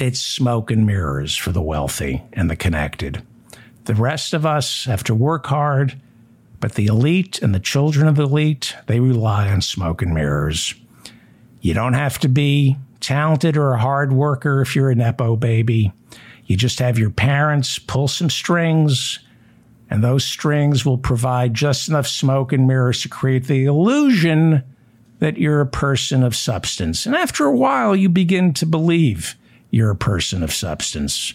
It's 0.00 0.20
smoke 0.20 0.70
and 0.70 0.86
mirrors 0.86 1.36
for 1.36 1.50
the 1.52 1.62
wealthy 1.62 2.22
and 2.32 2.48
the 2.48 2.56
connected. 2.56 3.22
The 3.84 3.94
rest 3.94 4.32
of 4.32 4.46
us 4.46 4.84
have 4.86 5.04
to 5.04 5.14
work 5.14 5.46
hard, 5.46 6.00
but 6.64 6.76
the 6.76 6.86
elite 6.86 7.42
and 7.42 7.54
the 7.54 7.60
children 7.60 8.08
of 8.08 8.16
the 8.16 8.22
elite, 8.22 8.74
they 8.86 8.98
rely 8.98 9.50
on 9.50 9.60
smoke 9.60 10.00
and 10.00 10.14
mirrors. 10.14 10.74
You 11.60 11.74
don't 11.74 11.92
have 11.92 12.18
to 12.20 12.28
be 12.28 12.78
talented 13.00 13.58
or 13.58 13.74
a 13.74 13.78
hard 13.78 14.14
worker 14.14 14.62
if 14.62 14.74
you're 14.74 14.88
a 14.88 14.94
Nepo 14.94 15.36
baby. 15.36 15.92
You 16.46 16.56
just 16.56 16.78
have 16.78 16.98
your 16.98 17.10
parents 17.10 17.78
pull 17.78 18.08
some 18.08 18.30
strings, 18.30 19.18
and 19.90 20.02
those 20.02 20.24
strings 20.24 20.86
will 20.86 20.96
provide 20.96 21.52
just 21.52 21.90
enough 21.90 22.06
smoke 22.08 22.50
and 22.50 22.66
mirrors 22.66 23.02
to 23.02 23.10
create 23.10 23.44
the 23.44 23.66
illusion 23.66 24.64
that 25.18 25.36
you're 25.36 25.60
a 25.60 25.66
person 25.66 26.22
of 26.22 26.34
substance. 26.34 27.04
And 27.04 27.14
after 27.14 27.44
a 27.44 27.54
while, 27.54 27.94
you 27.94 28.08
begin 28.08 28.54
to 28.54 28.64
believe 28.64 29.34
you're 29.70 29.90
a 29.90 29.96
person 29.96 30.42
of 30.42 30.50
substance. 30.50 31.34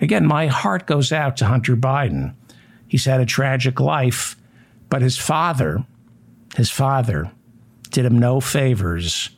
Again, 0.00 0.24
my 0.24 0.46
heart 0.46 0.86
goes 0.86 1.12
out 1.12 1.36
to 1.36 1.44
Hunter 1.44 1.76
Biden. 1.76 2.32
He's 2.88 3.04
had 3.04 3.20
a 3.20 3.26
tragic 3.26 3.78
life, 3.78 4.34
but 4.92 5.00
his 5.00 5.16
father, 5.16 5.82
his 6.54 6.70
father, 6.70 7.32
did 7.92 8.04
him 8.04 8.18
no 8.18 8.42
favors 8.42 9.30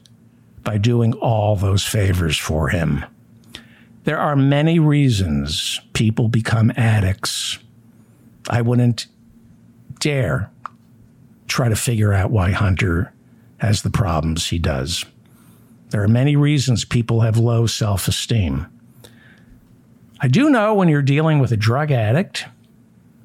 by 0.65 0.77
doing 0.77 1.13
all 1.13 1.55
those 1.55 1.85
favors 1.85 2.37
for 2.37 2.71
him. 2.71 3.05
There 4.03 4.19
are 4.19 4.35
many 4.35 4.81
reasons 4.81 5.81
people 5.93 6.27
become 6.27 6.73
addicts. 6.77 7.57
I 8.51 8.63
wouldn't 8.63 9.07
dare 10.01 10.51
try 11.47 11.69
to 11.69 11.77
figure 11.77 12.13
out 12.13 12.33
why 12.33 12.51
Hunter 12.51 13.13
has 13.59 13.83
the 13.83 13.91
problems 13.91 14.49
he 14.49 14.59
does. 14.59 15.05
There 15.91 16.03
are 16.03 16.09
many 16.09 16.35
reasons 16.35 16.85
people 16.85 17.21
have 17.21 17.37
low 17.37 17.69
self 17.69 18.09
esteem. 18.09 18.67
I 20.19 20.27
do 20.27 20.51
know 20.51 20.75
when 20.75 20.89
you're 20.89 21.01
dealing 21.01 21.39
with 21.39 21.53
a 21.53 21.57
drug 21.57 21.93
addict, 21.93 22.45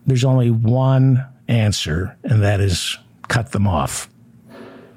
there's 0.06 0.24
only 0.24 0.52
one 0.52 1.26
answer, 1.50 2.16
and 2.24 2.42
that 2.44 2.62
is 2.62 2.98
cut 3.28 3.52
them 3.52 3.68
off. 3.68 4.10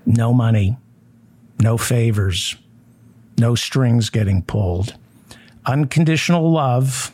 No 0.07 0.33
money, 0.33 0.77
no 1.61 1.77
favors, 1.79 2.57
no 3.39 3.55
strings 3.55 4.11
getting 4.11 4.43
pulled, 4.43 4.95
unconditional 5.67 6.51
love 6.51 7.13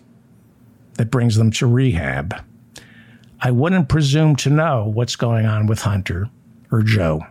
that 0.95 1.11
brings 1.11 1.37
them 1.37 1.51
to 1.53 1.67
rehab. 1.67 2.45
I 3.41 3.53
wouldn't 3.53 3.89
presume 3.89 4.35
to 4.37 4.51
know 4.51 4.91
what's 4.93 5.15
going 5.15 5.47
on 5.47 5.67
with 5.67 5.83
Hunter 5.83 6.29
or 6.73 6.83
Joe. 6.83 7.25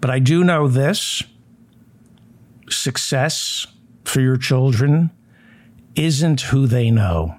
But 0.00 0.10
I 0.10 0.18
do 0.18 0.44
know 0.44 0.68
this 0.68 1.22
success 2.68 3.66
for 4.04 4.20
your 4.20 4.36
children 4.36 5.10
isn't 5.94 6.42
who 6.42 6.66
they 6.66 6.90
know. 6.90 7.37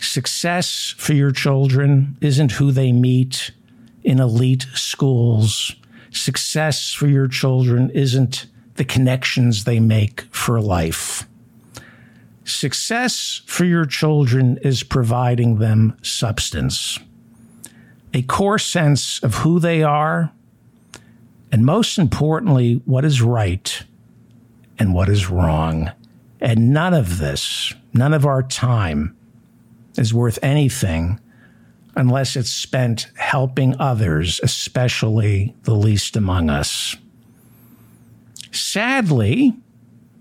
Success 0.00 0.94
for 0.96 1.12
your 1.12 1.30
children 1.30 2.16
isn't 2.22 2.52
who 2.52 2.72
they 2.72 2.90
meet 2.90 3.50
in 4.02 4.18
elite 4.18 4.66
schools. 4.72 5.76
Success 6.10 6.94
for 6.94 7.06
your 7.06 7.28
children 7.28 7.90
isn't 7.90 8.46
the 8.76 8.84
connections 8.84 9.64
they 9.64 9.78
make 9.78 10.22
for 10.34 10.58
life. 10.58 11.28
Success 12.44 13.42
for 13.44 13.66
your 13.66 13.84
children 13.84 14.58
is 14.62 14.82
providing 14.82 15.58
them 15.58 15.94
substance, 16.02 16.98
a 18.14 18.22
core 18.22 18.58
sense 18.58 19.22
of 19.22 19.34
who 19.36 19.60
they 19.60 19.82
are, 19.82 20.32
and 21.52 21.66
most 21.66 21.98
importantly, 21.98 22.80
what 22.86 23.04
is 23.04 23.20
right 23.20 23.82
and 24.78 24.94
what 24.94 25.10
is 25.10 25.28
wrong. 25.28 25.92
And 26.40 26.70
none 26.70 26.94
of 26.94 27.18
this, 27.18 27.74
none 27.92 28.14
of 28.14 28.24
our 28.24 28.42
time 28.42 29.14
is 30.00 30.14
worth 30.14 30.38
anything 30.42 31.20
unless 31.94 32.36
it's 32.36 32.50
spent 32.50 33.08
helping 33.16 33.78
others, 33.78 34.40
especially 34.42 35.54
the 35.64 35.74
least 35.74 36.16
among 36.16 36.48
us. 36.48 36.96
Sadly, 38.52 39.54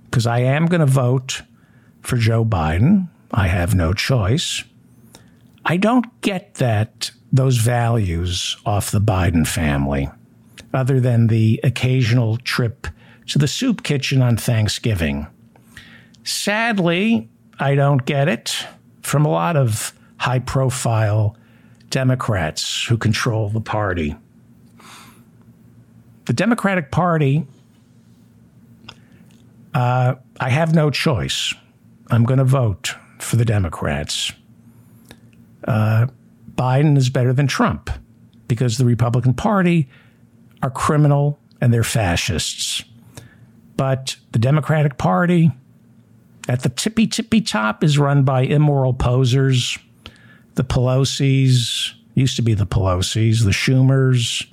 because 0.06 0.28
I 0.28 0.40
am 0.40 0.66
going 0.66 0.82
to 0.82 0.86
vote 0.86 1.44
for 2.02 2.18
Joe 2.18 2.44
Biden, 2.44 3.08
I 3.32 3.48
have 3.48 3.76
no 3.76 3.94
choice. 3.94 4.64
I 5.66 5.78
don't 5.78 6.22
get 6.22 6.56
that 6.56 7.12
those 7.32 7.58
values 7.58 8.58
off 8.66 8.92
the 8.92 9.02
Biden 9.02 9.48
family, 9.48 10.10
other 10.74 11.00
than 11.00 11.28
the 11.28 11.60
occasional 11.64 12.38
trip 12.38 12.88
to 13.28 13.38
the 13.38 13.48
soup 13.48 13.84
kitchen 13.84 14.22
on 14.22 14.36
Thanksgiving. 14.36 15.28
Sadly, 16.24 17.30
I 17.60 17.76
don't 17.76 18.04
get 18.06 18.28
it 18.28 18.66
from 19.10 19.26
a 19.26 19.30
lot 19.30 19.58
of 19.58 19.92
high 20.18 20.38
profile 20.38 21.36
Democrats 21.90 22.86
who 22.86 22.96
control 22.96 23.50
the 23.50 23.60
party. 23.60 24.16
The 26.26 26.34
Democratic 26.34 26.92
Party, 26.92 27.48
uh, 29.74 30.14
I 30.40 30.50
have 30.50 30.76
no 30.76 30.92
choice. 30.92 31.56
I'm 32.12 32.24
going 32.24 32.38
to 32.38 32.46
vote 32.46 32.94
for 33.18 33.36
the 33.36 33.46
Democrats. 33.46 34.32
Uh, 35.68 36.06
Biden 36.54 36.96
is 36.96 37.10
better 37.10 37.34
than 37.34 37.48
Trump 37.48 37.90
because 38.48 38.78
the 38.78 38.86
Republican 38.86 39.34
Party 39.34 39.90
are 40.62 40.70
criminal 40.70 41.40
and 41.60 41.74
they're 41.74 41.84
fascists. 41.84 42.84
But 43.76 44.18
the 44.34 44.40
Democratic 44.40 45.00
Party, 45.00 45.52
at 46.50 46.64
the 46.64 46.70
tippy 46.70 47.06
tippy 47.08 47.42
top, 47.42 47.84
is 47.84 48.00
run 48.00 48.24
by 48.24 48.42
immoral 48.42 48.94
posers. 48.94 49.78
The 50.56 50.64
Pelosi's, 50.64 51.94
used 52.16 52.36
to 52.38 52.42
be 52.42 52.56
the 52.56 52.66
Pelosi's, 52.66 53.46
the 53.46 53.52
Schumers, 53.52 54.46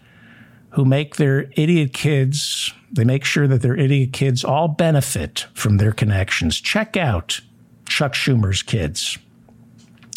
who 0.71 0.85
make 0.85 1.17
their 1.17 1.51
idiot 1.57 1.95
kids, 1.95 2.71
they 2.93 3.03
make 3.03 3.25
sure 3.25 3.49
that 3.49 3.63
their 3.63 3.75
idiot 3.75 4.13
kids 4.13 4.45
all 4.45 4.69
benefit 4.69 5.47
from 5.55 5.79
their 5.79 5.91
connections. 5.91 6.61
Check 6.61 6.99
out 6.99 7.41
Chuck 7.89 8.13
Schumer's 8.13 8.63
kids 8.63 9.17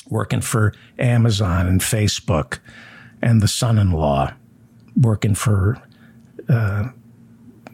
working 0.10 0.42
for 0.42 0.74
Amazon 0.98 1.66
and 1.66 1.80
Facebook, 1.80 2.60
and 3.22 3.42
the 3.42 3.48
son 3.48 3.78
in 3.78 3.92
law 3.92 4.34
working 5.00 5.34
for 5.34 5.82
uh, 6.50 6.90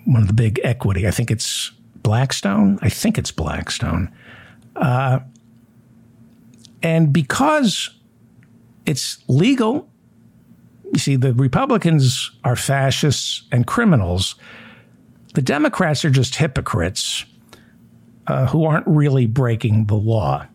one 0.06 0.22
of 0.22 0.28
the 0.28 0.34
big 0.34 0.60
equity. 0.64 1.08
I 1.08 1.12
think 1.12 1.32
it's 1.32 1.72
Blackstone. 2.06 2.78
I 2.84 2.90
think 2.90 3.18
it's 3.18 3.32
Blackstone. 3.32 4.14
Uh, 4.76 5.22
and 6.84 7.12
because 7.12 7.90
it's 8.86 9.18
legal, 9.28 9.90
you 10.94 11.00
see, 11.00 11.16
the 11.16 11.34
Republicans 11.34 12.30
are 12.44 12.56
fascists 12.56 13.48
and 13.52 13.66
criminals. 13.66 14.36
The 15.34 15.42
Democrats 15.42 16.06
are 16.06 16.12
just 16.12 16.36
hypocrites 16.36 17.26
uh, 18.28 18.46
who 18.46 18.66
aren't 18.66 18.86
really 18.86 19.26
breaking 19.26 19.86
the 19.86 19.96
law. 19.96 20.46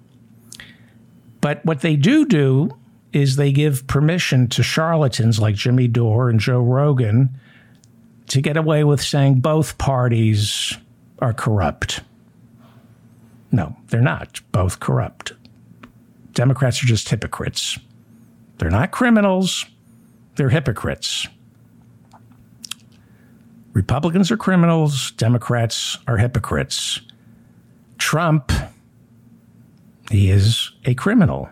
But 1.41 1.67
what 1.67 1.81
they 1.81 1.97
do 1.97 2.27
do 2.27 2.77
is 3.13 3.35
they 3.35 3.51
give 3.51 3.89
permission 3.89 4.47
to 4.51 4.63
charlatans 4.63 5.41
like 5.41 5.57
Jimmy 5.57 5.89
Dore 5.89 6.29
and 6.31 6.39
Joe 6.39 6.61
Rogan 6.61 7.31
to 8.29 8.41
get 8.41 8.57
away 8.57 8.85
with 8.85 9.03
saying 9.03 9.41
both 9.41 9.79
parties 9.79 10.79
are 11.21 11.33
corrupt. 11.33 12.01
No, 13.53 13.77
they're 13.89 14.01
not 14.01 14.41
both 14.53 14.81
corrupt. 14.81 15.33
Democrats 16.33 16.83
are 16.83 16.87
just 16.87 17.09
hypocrites. 17.09 17.79
They're 18.59 18.71
not 18.71 18.91
criminals, 18.91 19.67
they're 20.37 20.51
hypocrites. 20.51 21.27
Republicans 23.73 24.31
are 24.31 24.37
criminals, 24.37 25.13
Democrats 25.13 25.99
are 26.07 26.19
hypocrites. 26.19 27.01
Trump, 27.99 28.53
he 30.11 30.31
is 30.31 30.73
a 30.85 30.95
criminal. 30.95 31.49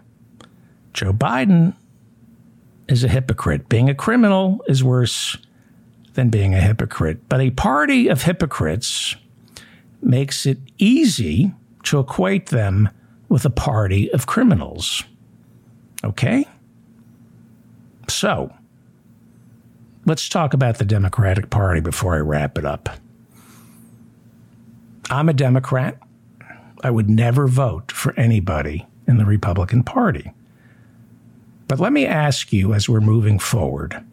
Joe 0.92 1.12
Biden 1.12 1.74
is 2.88 3.04
a 3.04 3.08
hypocrite. 3.08 3.68
Being 3.68 3.88
a 3.88 3.94
criminal 3.94 4.64
is 4.66 4.82
worse 4.82 5.36
than 6.14 6.28
being 6.28 6.54
a 6.54 6.60
hypocrite. 6.60 7.28
But 7.28 7.40
a 7.40 7.50
party 7.50 8.08
of 8.08 8.22
hypocrites 8.22 9.14
makes 10.00 10.46
it 10.46 10.58
easy 10.78 11.52
to 11.84 12.00
equate 12.00 12.46
them 12.46 12.88
with 13.28 13.44
a 13.44 13.50
party 13.50 14.10
of 14.12 14.26
criminals. 14.26 15.04
Okay? 16.04 16.46
So, 18.08 18.52
let's 20.06 20.28
talk 20.28 20.54
about 20.54 20.78
the 20.78 20.84
Democratic 20.84 21.50
Party 21.50 21.80
before 21.80 22.14
I 22.14 22.20
wrap 22.20 22.56
it 22.58 22.64
up. 22.64 22.88
I'm 25.10 25.28
a 25.28 25.34
Democrat. 25.34 25.98
I 26.82 26.90
would 26.90 27.10
never 27.10 27.46
vote 27.46 27.90
for 27.92 28.18
anybody 28.18 28.86
in 29.06 29.18
the 29.18 29.24
Republican 29.24 29.82
Party. 29.82 30.32
But 31.66 31.80
let 31.80 31.92
me 31.92 32.06
ask 32.06 32.52
you 32.52 32.72
as 32.72 32.88
we're 32.88 33.00
moving 33.00 33.38
forward 33.38 34.04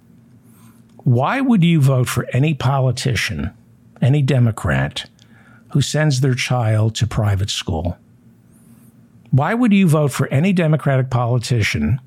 why 1.06 1.40
would 1.40 1.64
you 1.64 1.80
vote 1.80 2.10
for 2.10 2.26
any 2.34 2.56
politician, 2.56 3.52
any 4.02 4.24
Democrat, 4.24 5.08
who 5.76 5.82
sends 5.82 6.22
their 6.22 6.34
child 6.34 6.96
to 6.96 7.06
private 7.06 7.50
school? 7.50 7.98
Why 9.32 9.54
would 9.54 9.74
you 9.74 9.90
vote 9.90 10.14
for 10.14 10.30
any 10.30 10.54
Democratic 10.54 11.10
politician 11.10 12.00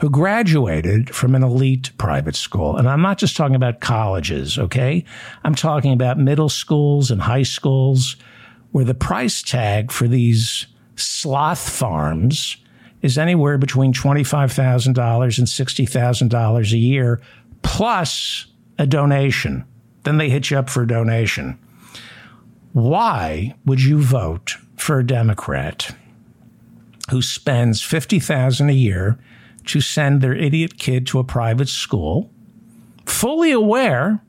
who 0.00 0.08
graduated 0.08 1.14
from 1.14 1.34
an 1.34 1.42
elite 1.42 1.90
private 1.98 2.34
school? 2.34 2.78
And 2.78 2.88
I'm 2.88 3.02
not 3.02 3.18
just 3.18 3.36
talking 3.36 3.56
about 3.56 3.80
colleges, 3.80 4.56
okay? 4.56 5.04
I'm 5.44 5.54
talking 5.54 5.92
about 5.92 6.18
middle 6.18 6.48
schools 6.48 7.10
and 7.10 7.20
high 7.20 7.42
schools 7.42 8.16
where 8.72 8.86
the 8.86 8.94
price 8.94 9.42
tag 9.42 9.92
for 9.92 10.08
these 10.08 10.66
sloth 10.96 11.68
farms 11.68 12.56
is 13.02 13.18
anywhere 13.18 13.58
between 13.58 13.92
$25,000 13.92 14.86
and 15.38 15.46
$60,000 15.46 16.72
a 16.72 16.78
year 16.78 17.20
plus 17.60 18.46
a 18.78 18.86
donation. 18.86 19.66
Then 20.04 20.16
they 20.16 20.30
hit 20.30 20.50
you 20.50 20.56
up 20.56 20.70
for 20.70 20.84
a 20.84 20.88
donation. 20.88 21.58
Why 22.72 23.54
would 23.64 23.82
you 23.82 24.00
vote 24.00 24.56
for 24.76 24.98
a 24.98 25.06
Democrat 25.06 25.94
who 27.10 27.22
spends 27.22 27.82
50,000 27.82 28.70
a 28.70 28.72
year 28.72 29.18
to 29.66 29.80
send 29.80 30.20
their 30.20 30.34
idiot 30.34 30.78
kid 30.78 31.06
to 31.08 31.18
a 31.18 31.24
private 31.24 31.68
school, 31.68 32.30
fully 33.04 33.52
aware 33.52 34.22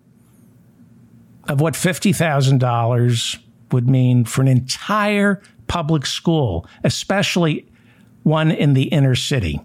of 1.48 1.62
what 1.62 1.76
$50,000 1.76 3.38
would 3.72 3.90
mean 3.90 4.26
for 4.26 4.42
an 4.42 4.48
entire 4.48 5.42
public 5.68 6.06
school, 6.06 6.66
especially 6.84 7.68
one 8.24 8.52
in 8.52 8.74
the 8.74 8.84
inner 8.86 9.16
city? 9.16 9.62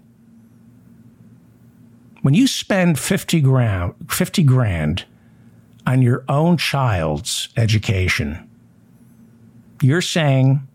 when 2.27 2.33
you 2.33 2.45
spend 2.45 2.99
50 2.99 3.39
grand, 3.39 3.93
50 4.09 4.43
grand 4.43 5.05
on 5.85 6.01
your 6.01 6.25
own 6.27 6.57
child's 6.57 7.47
education, 7.55 8.46
you're 9.81 10.01
saying, 10.01 10.67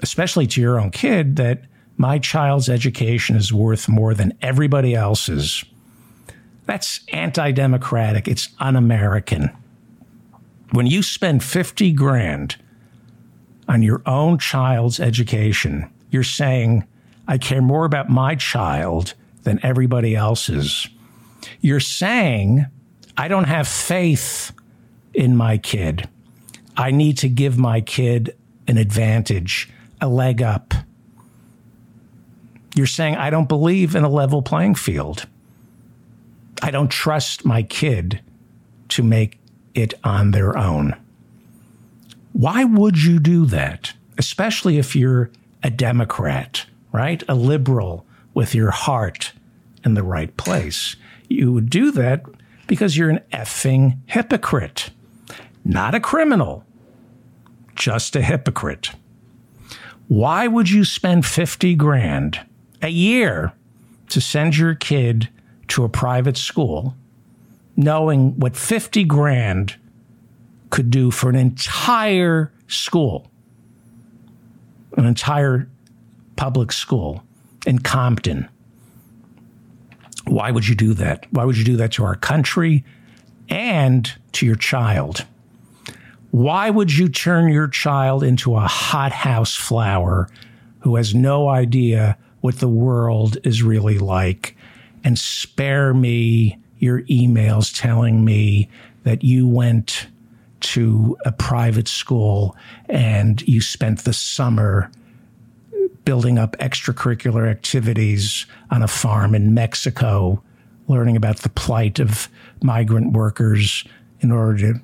especially 0.00 0.46
to 0.48 0.60
your 0.60 0.78
own 0.78 0.90
kid, 0.90 1.36
that 1.36 1.62
my 1.96 2.18
child's 2.18 2.68
education 2.68 3.36
is 3.36 3.52
worth 3.52 3.88
more 3.88 4.14
than 4.14 4.36
everybody 4.42 4.94
else's. 4.94 5.64
That's 6.66 7.00
anti 7.12 7.52
democratic. 7.52 8.26
It's 8.26 8.48
un 8.58 8.76
American. 8.76 9.50
When 10.72 10.86
you 10.86 11.02
spend 11.02 11.44
50 11.44 11.92
grand 11.92 12.56
on 13.68 13.82
your 13.82 14.02
own 14.06 14.38
child's 14.38 14.98
education, 14.98 15.90
you're 16.10 16.24
saying, 16.24 16.84
I 17.28 17.38
care 17.38 17.62
more 17.62 17.84
about 17.84 18.08
my 18.10 18.34
child 18.34 19.14
than 19.44 19.60
everybody 19.62 20.16
else's. 20.16 20.88
You're 21.60 21.80
saying, 21.80 22.66
I 23.16 23.28
don't 23.28 23.44
have 23.44 23.68
faith 23.68 24.52
in 25.12 25.36
my 25.36 25.58
kid. 25.58 26.08
I 26.76 26.90
need 26.90 27.18
to 27.18 27.28
give 27.28 27.58
my 27.58 27.80
kid 27.80 28.36
an 28.66 28.78
advantage, 28.78 29.70
a 30.00 30.08
leg 30.08 30.42
up. 30.42 30.74
You're 32.74 32.86
saying, 32.86 33.16
I 33.16 33.30
don't 33.30 33.48
believe 33.48 33.94
in 33.94 34.04
a 34.04 34.08
level 34.08 34.42
playing 34.42 34.74
field. 34.74 35.26
I 36.62 36.70
don't 36.70 36.90
trust 36.90 37.44
my 37.44 37.62
kid 37.62 38.20
to 38.90 39.02
make 39.02 39.38
it 39.74 39.94
on 40.02 40.32
their 40.32 40.56
own. 40.56 40.96
Why 42.32 42.64
would 42.64 43.02
you 43.02 43.20
do 43.20 43.46
that? 43.46 43.92
Especially 44.18 44.78
if 44.78 44.96
you're 44.96 45.30
a 45.62 45.70
Democrat, 45.70 46.66
right? 46.92 47.22
A 47.28 47.34
liberal, 47.34 48.04
with 48.34 48.54
your 48.54 48.72
heart 48.72 49.32
in 49.84 49.94
the 49.94 50.02
right 50.02 50.36
place. 50.36 50.96
You 51.28 51.52
would 51.52 51.70
do 51.70 51.92
that 51.92 52.24
because 52.66 52.96
you're 52.96 53.10
an 53.10 53.20
effing 53.32 53.98
hypocrite, 54.06 54.90
not 55.64 55.94
a 55.94 56.00
criminal, 56.00 56.64
just 57.74 58.16
a 58.16 58.22
hypocrite. 58.22 58.90
Why 60.08 60.46
would 60.46 60.70
you 60.70 60.84
spend 60.84 61.24
50 61.24 61.74
grand 61.76 62.40
a 62.82 62.88
year 62.88 63.52
to 64.10 64.20
send 64.20 64.56
your 64.56 64.74
kid 64.74 65.28
to 65.68 65.84
a 65.84 65.88
private 65.88 66.36
school 66.36 66.94
knowing 67.76 68.38
what 68.38 68.56
50 68.56 69.04
grand 69.04 69.76
could 70.70 70.90
do 70.90 71.10
for 71.10 71.28
an 71.28 71.36
entire 71.36 72.52
school, 72.68 73.30
an 74.96 75.04
entire 75.04 75.68
public 76.36 76.72
school 76.72 77.22
in 77.66 77.78
Compton. 77.78 78.48
Why 80.26 80.50
would 80.50 80.66
you 80.66 80.74
do 80.74 80.94
that? 80.94 81.26
Why 81.30 81.44
would 81.44 81.56
you 81.56 81.64
do 81.64 81.76
that 81.76 81.92
to 81.92 82.04
our 82.04 82.16
country 82.16 82.84
and 83.48 84.10
to 84.32 84.46
your 84.46 84.56
child? 84.56 85.26
Why 86.34 86.68
would 86.68 86.92
you 86.92 87.08
turn 87.08 87.52
your 87.52 87.68
child 87.68 88.24
into 88.24 88.56
a 88.56 88.66
hothouse 88.66 89.54
flower 89.54 90.28
who 90.80 90.96
has 90.96 91.14
no 91.14 91.48
idea 91.48 92.18
what 92.40 92.58
the 92.58 92.68
world 92.68 93.38
is 93.44 93.62
really 93.62 93.98
like? 93.98 94.56
And 95.04 95.16
spare 95.16 95.94
me 95.94 96.58
your 96.78 97.02
emails 97.02 97.72
telling 97.72 98.24
me 98.24 98.68
that 99.04 99.22
you 99.22 99.46
went 99.46 100.08
to 100.62 101.16
a 101.24 101.30
private 101.30 101.86
school 101.86 102.56
and 102.88 103.40
you 103.46 103.60
spent 103.60 104.02
the 104.02 104.12
summer 104.12 104.90
building 106.04 106.36
up 106.36 106.56
extracurricular 106.58 107.48
activities 107.48 108.44
on 108.72 108.82
a 108.82 108.88
farm 108.88 109.36
in 109.36 109.54
Mexico, 109.54 110.42
learning 110.88 111.16
about 111.16 111.42
the 111.42 111.50
plight 111.50 112.00
of 112.00 112.28
migrant 112.60 113.12
workers 113.12 113.84
in 114.18 114.32
order 114.32 114.58
to 114.58 114.80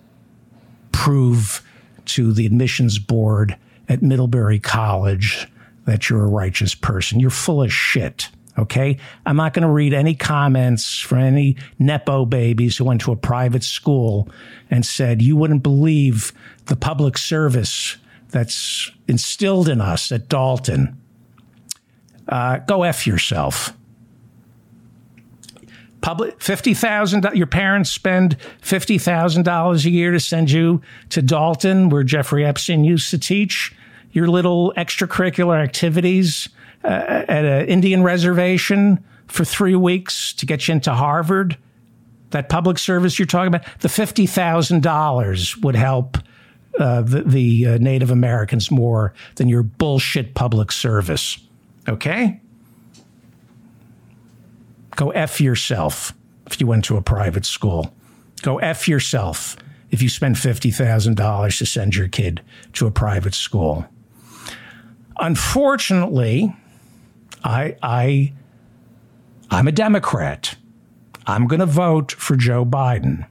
prove 1.01 1.63
to 2.05 2.31
the 2.31 2.45
admissions 2.45 2.99
board 2.99 3.57
at 3.89 4.03
Middlebury 4.03 4.59
College 4.59 5.49
that 5.87 6.11
you're 6.11 6.23
a 6.23 6.29
righteous 6.29 6.75
person. 6.75 7.19
You're 7.19 7.31
full 7.31 7.63
of 7.63 7.73
shit. 7.73 8.29
Okay. 8.59 8.99
I'm 9.25 9.37
not 9.37 9.55
going 9.55 9.67
to 9.67 9.73
read 9.73 9.95
any 9.95 10.15
comments 10.15 10.99
from 10.99 11.21
any 11.21 11.57
Nepo 11.79 12.27
babies 12.27 12.77
who 12.77 12.85
went 12.85 13.01
to 13.01 13.13
a 13.13 13.17
private 13.17 13.65
school 13.65 14.29
and 14.71 14.85
said, 14.85 15.23
you 15.23 15.37
wouldn't 15.37 15.63
believe 15.63 16.35
the 16.67 16.77
public 16.77 17.17
service 17.17 17.97
that's 18.29 18.91
instilled 19.09 19.71
in 19.71 19.81
us 19.81 20.13
at 20.13 20.29
Dalton. 20.29 21.01
Uh, 22.29 22.59
go 22.59 22.83
F 22.83 23.07
yourself. 23.07 23.73
Public 26.01 26.41
fifty 26.41 26.73
thousand. 26.73 27.27
Your 27.35 27.47
parents 27.47 27.91
spend 27.91 28.37
fifty 28.61 28.99
thousand 28.99 29.45
dollars 29.45 29.85
a 29.85 29.91
year 29.91 30.13
to 30.13 30.21
send 30.21 30.51
you 30.51 30.81
to 31.11 31.21
Dalton, 31.21 31.91
where 31.91 32.03
Jeffrey 32.03 32.45
Epstein 32.45 32.85
used 32.85 33.11
to 33.11 33.19
teach. 33.19 33.75
Your 34.13 34.27
little 34.27 34.73
extracurricular 34.77 35.63
activities 35.63 36.49
uh, 36.83 36.89
at 36.89 37.45
an 37.45 37.67
Indian 37.69 38.03
reservation 38.03 39.05
for 39.29 39.45
three 39.45 39.77
weeks 39.77 40.33
to 40.33 40.47
get 40.47 40.67
you 40.67 40.73
into 40.73 40.93
Harvard. 40.93 41.57
That 42.31 42.49
public 42.49 42.79
service 42.79 43.19
you're 43.19 43.27
talking 43.27 43.55
about, 43.55 43.67
the 43.81 43.89
fifty 43.89 44.27
thousand 44.27 44.83
dollars 44.83 45.57
would 45.59 45.77
help 45.77 46.17
uh, 46.79 47.03
the, 47.03 47.23
the 47.23 47.67
uh, 47.67 47.79
Native 47.79 48.11
Americans 48.11 48.71
more 48.71 49.13
than 49.37 49.49
your 49.49 49.63
bullshit 49.63 50.35
public 50.35 50.73
service. 50.73 51.39
Okay? 51.89 52.41
Go 54.97 55.11
F 55.11 55.41
yourself 55.41 56.13
if 56.47 56.61
you 56.61 56.67
went 56.67 56.85
to 56.87 56.97
a 56.97 57.03
private 57.03 57.45
school. 57.45 57.95
Go 58.43 58.59
F 58.59 58.89
yourself 58.89 59.57
if 59.91 60.03
you 60.03 60.09
spend 60.09 60.37
$50,000 60.37 61.59
to 61.59 61.67
send 61.67 61.97
your 61.97 62.09
kid 62.09 62.43
to 62.75 62.87
a 62.87 62.91
private 62.91 63.35
school. 63.35 63.87
Unfortunately, 65.19 66.55
I, 67.45 67.77
I, 67.83 68.33
I'm 69.51 69.69
a 69.69 69.73
Democrat. 69.73 70.57
I'm 71.27 71.47
going 71.47 71.61
to 71.61 71.67
vote 71.67 72.13
for 72.13 72.37
Joe 72.37 72.65
Biden. 72.65 73.27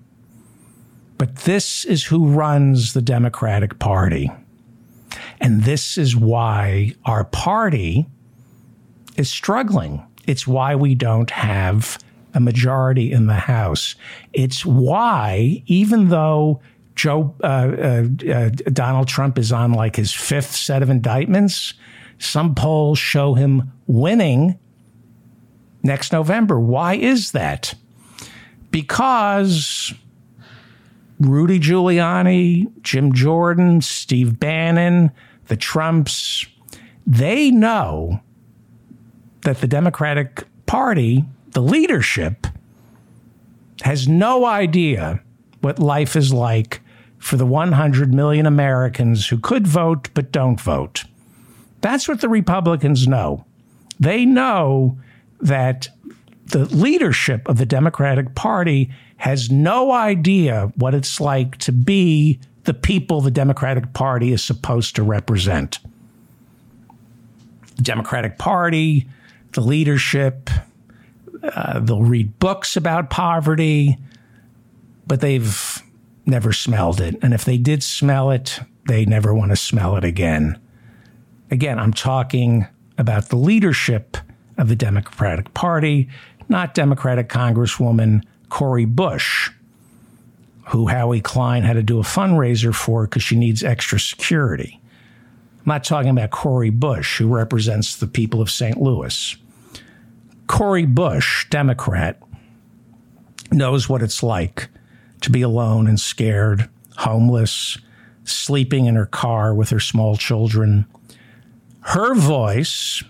But 1.17 1.38
this 1.38 1.83
is 1.85 2.05
who 2.05 2.29
runs 2.29 2.93
the 2.93 3.01
Democratic 3.01 3.79
Party. 3.79 4.31
And 5.41 5.63
this 5.63 5.97
is 5.97 6.15
why 6.15 6.93
our 7.05 7.25
party 7.25 8.05
is 9.17 9.29
struggling. 9.29 10.05
It's 10.30 10.45
why 10.45 10.75
we 10.75 10.93
don't 10.93 11.32
have 11.32 11.98
a 12.35 12.40
majority 12.40 13.11
in 13.11 13.25
the 13.25 13.33
House. 13.33 13.95
It's 14.32 14.64
why, 14.64 15.64
even 15.66 16.09
though 16.09 16.61
Joe 16.93 17.33
uh, 17.43 17.48
uh, 17.48 18.03
uh, 18.32 18.49
Donald 18.72 19.08
Trump 19.08 19.40
is 19.40 19.51
on 19.51 19.74
like 19.74 19.95
his 19.95 20.14
fifth 20.14 20.56
set 20.56 20.83
of 20.83 20.91
indictments, 20.91 21.74
some 22.19 22.53
polls 22.53 22.99
show 22.99 23.33
him 23.33 23.72
winning 23.88 24.59
next 25.82 26.14
November. 26.14 26.59
Why 26.59 26.93
is 26.93 27.32
that? 27.32 27.74
Because 28.69 29.95
Rudy 31.19 31.59
Giuliani, 31.59 32.72
Jim 32.83 33.14
Jordan, 33.14 33.82
Steve 33.82 34.40
Bannon, 34.40 35.09
the 35.48 35.58
Trumps, 35.58 36.45
they 37.08 37.49
know 37.49 38.22
that 39.42 39.61
the 39.61 39.68
Democratic 39.68 40.45
Party, 40.66 41.26
the 41.51 41.61
leadership, 41.61 42.48
has 43.82 44.08
no 44.08 44.45
idea 44.45 45.22
what 45.61 45.80
life 45.80 46.16
is 46.16 46.34
like 46.34 46.82
for 47.18 47.38
the 47.38 47.45
100 47.45 48.14
million 48.14 48.45
Americans 48.45 49.27
who 49.27 49.38
could 49.38 49.68
vote 49.68 50.09
but 50.14 50.32
don't 50.32 50.59
vote. 50.59 51.06
That's 51.82 52.08
what 52.08 52.22
the 52.22 52.30
Republicans 52.30 53.08
know. 53.08 53.45
They 54.00 54.26
know 54.26 54.98
that 55.42 55.90
the 56.48 56.66
leadership 56.66 57.48
of 57.48 57.58
the 57.58 57.66
Democratic 57.66 58.35
Party 58.35 58.90
has 59.18 59.51
no 59.51 59.92
idea 59.92 60.72
what 60.76 60.93
it's 60.93 61.19
like 61.19 61.58
to 61.58 61.72
be 61.72 62.40
the 62.64 62.74
people 62.74 63.22
the 63.22 63.32
Democratic 63.32 63.93
Party 63.93 64.32
is 64.32 64.43
supposed 64.43 64.95
to 64.95 65.03
represent. 65.03 65.80
The 67.77 67.84
Democratic 67.84 68.38
Party 68.38 69.08
the 69.53 69.61
leadership. 69.61 70.50
Uh, 71.42 71.80
they'll 71.80 72.03
read 72.03 72.38
books 72.40 72.76
about 72.76 73.10
poverty, 73.10 73.98
but 75.08 75.22
they've 75.22 75.82
never 76.26 76.53
smelled 76.53 77.02
it. 77.02 77.16
And 77.22 77.34
if 77.34 77.45
they 77.45 77.58
did 77.58 77.84
smell 77.84 78.32
it, 78.32 78.60
they 78.88 79.06
never 79.06 79.34
want 79.34 79.52
to 79.52 79.56
smell 79.56 79.95
it 79.95 80.03
again. 80.03 80.60
Again, 81.52 81.80
I'm 81.80 81.94
talking 81.94 82.68
about 82.98 83.30
the 83.30 83.36
leadership 83.36 84.18
of 84.58 84.68
the 84.68 84.76
Democratic 84.76 85.53
Party, 85.53 86.10
not 86.48 86.74
Democratic 86.74 87.30
Congresswoman 87.30 88.24
Cori 88.50 88.86
Bush, 88.86 89.50
who 90.68 90.88
Howie 90.88 91.22
Klein 91.22 91.64
had 91.64 91.74
to 91.74 91.84
do 91.84 92.00
a 92.00 92.03
fundraiser 92.03 92.74
for 92.74 93.06
because 93.06 93.24
she 93.24 93.36
needs 93.36 93.64
extra 93.64 94.00
security. 94.00 94.80
I'm 95.69 95.75
not 95.75 95.83
talking 95.83 96.09
about 96.09 96.31
Cori 96.31 96.72
Bush, 96.72 97.19
who 97.19 97.27
represents 97.27 97.95
the 97.95 98.07
people 98.07 98.41
of 98.41 98.49
St. 98.49 98.81
Louis. 98.81 99.38
Cori 100.48 100.88
Bush, 100.88 101.48
Democrat, 101.51 102.19
knows 103.51 103.88
what 103.88 104.01
it's 104.01 104.23
like 104.23 104.69
to 105.22 105.30
be 105.30 105.43
alone 105.43 105.85
and 105.85 105.99
scared, 105.99 106.67
homeless, 106.98 107.77
sleeping 108.23 108.88
in 108.88 108.95
her 108.95 109.06
car 109.06 109.53
with 109.53 109.69
her 109.69 109.80
small 109.80 110.17
children. 110.17 110.88
Her 111.81 112.15
voice 112.15 113.03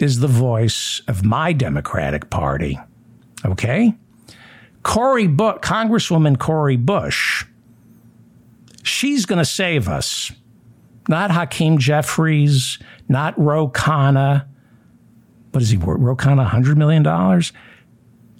is 0.00 0.18
the 0.18 0.26
voice 0.26 1.02
of 1.06 1.24
my 1.24 1.52
Democratic 1.52 2.30
Party. 2.30 2.80
Okay? 3.44 3.94
Cori 4.82 5.28
Bush, 5.28 5.58
Congresswoman 5.58 6.36
Cori 6.36 6.76
Bush, 6.76 7.44
she's 8.82 9.24
going 9.24 9.38
to 9.38 9.44
save 9.44 9.88
us. 9.88 10.32
Not 11.08 11.30
Hakeem 11.30 11.78
Jeffries, 11.78 12.78
not 13.08 13.38
Ro 13.38 13.68
Khanna, 13.68 14.46
what 15.52 15.62
is 15.62 15.70
he 15.70 15.76
worth? 15.76 16.00
Ro 16.00 16.16
Khanna, 16.16 16.48
$100 16.48 16.76
million? 16.76 17.06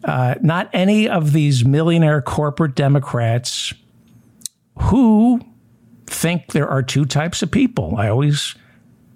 Uh, 0.05 0.35
not 0.43 0.71
any 0.73 1.09
of 1.09 1.33
these 1.33 1.65
millionaire 1.65 2.23
corporate 2.23 2.75
Democrats 2.75 3.73
who 4.79 5.41
think 6.07 6.53
there 6.53 6.69
are 6.69 6.83
two 6.83 7.05
types 7.05 7.43
of 7.43 7.51
people. 7.51 7.95
I 7.97 8.09
always 8.09 8.55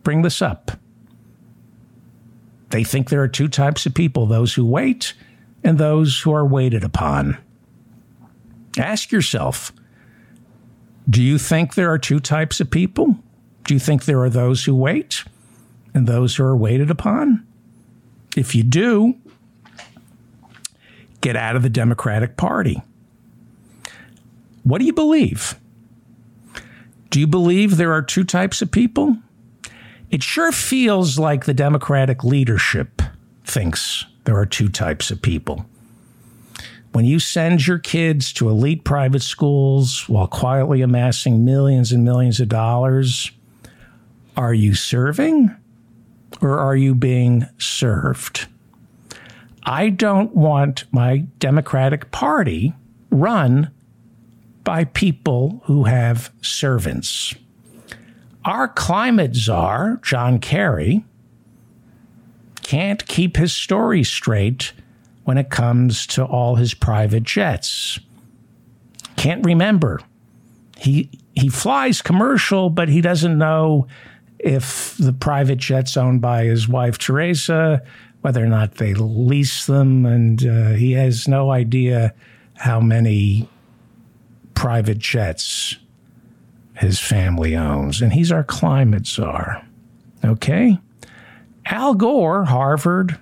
bring 0.02 0.22
this 0.22 0.40
up. 0.40 0.72
They 2.70 2.84
think 2.84 3.08
there 3.08 3.22
are 3.22 3.28
two 3.28 3.48
types 3.48 3.86
of 3.86 3.94
people 3.94 4.26
those 4.26 4.54
who 4.54 4.66
wait 4.66 5.14
and 5.64 5.78
those 5.78 6.20
who 6.20 6.32
are 6.32 6.46
waited 6.46 6.84
upon. 6.84 7.38
Ask 8.78 9.10
yourself 9.10 9.72
do 11.08 11.22
you 11.22 11.38
think 11.38 11.74
there 11.74 11.90
are 11.90 11.98
two 11.98 12.18
types 12.18 12.60
of 12.60 12.68
people? 12.68 13.16
Do 13.66 13.74
you 13.74 13.80
think 13.80 14.04
there 14.04 14.22
are 14.22 14.30
those 14.30 14.64
who 14.64 14.74
wait 14.74 15.24
and 15.92 16.06
those 16.06 16.36
who 16.36 16.44
are 16.44 16.56
waited 16.56 16.90
upon? 16.90 17.46
If 18.36 18.54
you 18.54 18.62
do, 18.62 19.16
get 21.20 21.36
out 21.36 21.56
of 21.56 21.62
the 21.62 21.68
Democratic 21.68 22.36
Party. 22.36 22.82
What 24.62 24.78
do 24.78 24.84
you 24.84 24.92
believe? 24.92 25.58
Do 27.10 27.18
you 27.18 27.26
believe 27.26 27.76
there 27.76 27.92
are 27.92 28.02
two 28.02 28.24
types 28.24 28.62
of 28.62 28.70
people? 28.70 29.16
It 30.10 30.22
sure 30.22 30.52
feels 30.52 31.18
like 31.18 31.44
the 31.44 31.54
Democratic 31.54 32.22
leadership 32.22 33.02
thinks 33.44 34.04
there 34.24 34.36
are 34.36 34.46
two 34.46 34.68
types 34.68 35.10
of 35.10 35.22
people. 35.22 35.66
When 36.92 37.04
you 37.04 37.18
send 37.18 37.66
your 37.66 37.78
kids 37.78 38.32
to 38.34 38.48
elite 38.48 38.84
private 38.84 39.22
schools 39.22 40.08
while 40.08 40.26
quietly 40.26 40.82
amassing 40.82 41.44
millions 41.44 41.90
and 41.92 42.04
millions 42.04 42.38
of 42.38 42.48
dollars, 42.48 43.30
are 44.36 44.54
you 44.54 44.74
serving 44.74 45.54
or 46.40 46.58
are 46.58 46.76
you 46.76 46.94
being 46.94 47.46
served? 47.58 48.46
I 49.62 49.88
don't 49.88 50.34
want 50.34 50.84
my 50.92 51.26
Democratic 51.38 52.10
Party 52.12 52.74
run 53.10 53.70
by 54.62 54.84
people 54.84 55.62
who 55.64 55.84
have 55.84 56.32
servants. 56.42 57.34
Our 58.44 58.68
climate 58.68 59.34
czar, 59.34 60.00
John 60.02 60.38
Kerry, 60.38 61.04
can't 62.62 63.06
keep 63.06 63.36
his 63.36 63.52
story 63.52 64.04
straight 64.04 64.72
when 65.24 65.38
it 65.38 65.50
comes 65.50 66.06
to 66.08 66.24
all 66.24 66.54
his 66.54 66.74
private 66.74 67.24
jets. 67.24 67.98
Can't 69.16 69.44
remember. 69.44 70.00
He 70.76 71.10
he 71.34 71.48
flies 71.48 72.02
commercial, 72.02 72.70
but 72.70 72.88
he 72.88 73.00
doesn't 73.00 73.36
know 73.36 73.86
if 74.38 74.96
the 74.98 75.12
private 75.12 75.58
jet's 75.58 75.96
owned 75.96 76.20
by 76.20 76.44
his 76.44 76.68
wife 76.68 76.98
Teresa, 76.98 77.82
whether 78.20 78.42
or 78.42 78.48
not 78.48 78.76
they 78.76 78.94
lease 78.94 79.66
them, 79.66 80.04
and 80.04 80.46
uh, 80.46 80.70
he 80.70 80.92
has 80.92 81.28
no 81.28 81.50
idea 81.50 82.14
how 82.54 82.80
many 82.80 83.48
private 84.54 84.98
jets 84.98 85.76
his 86.76 86.98
family 86.98 87.56
owns. 87.56 88.02
And 88.02 88.12
he's 88.12 88.32
our 88.32 88.44
climate 88.44 89.06
czar. 89.06 89.64
Okay? 90.24 90.78
Al 91.66 91.94
Gore, 91.94 92.44
Harvard, 92.44 93.18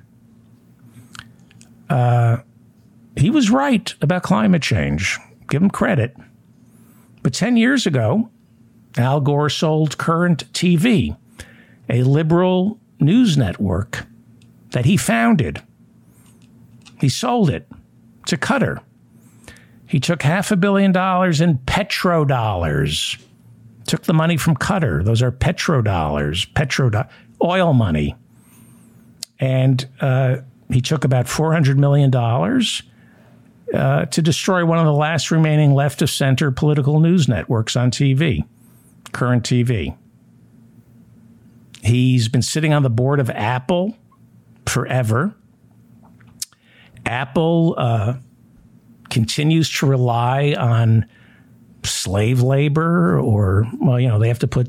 uh, 1.88 2.38
he 3.16 3.30
was 3.30 3.50
right 3.50 3.94
about 4.00 4.22
climate 4.22 4.62
change. 4.62 5.18
Give 5.48 5.62
him 5.62 5.70
credit. 5.70 6.16
But 7.22 7.32
10 7.32 7.56
years 7.56 7.86
ago, 7.86 8.28
Al 8.96 9.20
Gore 9.20 9.50
sold 9.50 9.98
Current 9.98 10.50
TV, 10.52 11.16
a 11.88 12.02
liberal 12.02 12.78
news 13.00 13.36
network 13.36 14.06
that 14.70 14.84
he 14.84 14.96
founded. 14.96 15.62
He 17.00 17.08
sold 17.08 17.50
it 17.50 17.68
to 18.26 18.36
Qatar. 18.36 18.80
He 19.86 20.00
took 20.00 20.22
half 20.22 20.50
a 20.50 20.56
billion 20.56 20.92
dollars 20.92 21.40
in 21.40 21.58
petrodollars. 21.58 23.20
Took 23.86 24.04
the 24.04 24.14
money 24.14 24.36
from 24.36 24.56
Qatar. 24.56 25.04
Those 25.04 25.22
are 25.22 25.30
petrodollars, 25.30 26.52
petro 26.54 26.90
oil 27.42 27.72
money. 27.72 28.16
And 29.38 29.86
uh, 30.00 30.38
he 30.70 30.80
took 30.80 31.04
about 31.04 31.26
$400 31.26 31.76
million 31.76 32.14
uh, 33.74 34.06
to 34.06 34.22
destroy 34.22 34.64
one 34.64 34.78
of 34.78 34.86
the 34.86 34.92
last 34.92 35.30
remaining 35.30 35.74
left 35.74 36.00
of 36.00 36.10
center 36.10 36.50
political 36.50 37.00
news 37.00 37.28
networks 37.28 37.76
on 37.76 37.90
TV, 37.90 38.44
current 39.14 39.44
TV. 39.44 39.96
He's 41.82 42.28
been 42.28 42.42
sitting 42.42 42.74
on 42.74 42.82
the 42.82 42.90
board 42.90 43.20
of 43.20 43.30
Apple 43.30 43.96
forever. 44.66 45.34
Apple 47.06 47.74
uh, 47.78 48.14
continues 49.10 49.70
to 49.78 49.86
rely 49.86 50.54
on 50.58 51.06
slave 51.82 52.40
labor, 52.40 53.18
or, 53.18 53.66
well, 53.80 54.00
you 54.00 54.08
know, 54.08 54.18
they 54.18 54.28
have 54.28 54.38
to 54.40 54.48
put 54.48 54.68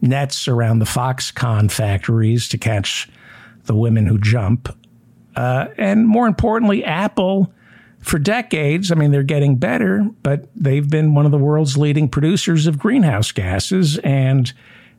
nets 0.00 0.48
around 0.48 0.80
the 0.80 0.84
Foxconn 0.84 1.70
factories 1.70 2.48
to 2.48 2.58
catch 2.58 3.08
the 3.64 3.74
women 3.74 4.06
who 4.06 4.18
jump. 4.18 4.76
Uh, 5.36 5.68
and 5.78 6.06
more 6.06 6.26
importantly, 6.26 6.84
Apple, 6.84 7.52
for 8.06 8.20
decades, 8.20 8.92
I 8.92 8.94
mean, 8.94 9.10
they're 9.10 9.24
getting 9.24 9.56
better, 9.56 10.08
but 10.22 10.48
they've 10.54 10.88
been 10.88 11.16
one 11.16 11.26
of 11.26 11.32
the 11.32 11.38
world's 11.38 11.76
leading 11.76 12.08
producers 12.08 12.68
of 12.68 12.78
greenhouse 12.78 13.32
gases. 13.32 13.98
And 13.98 14.52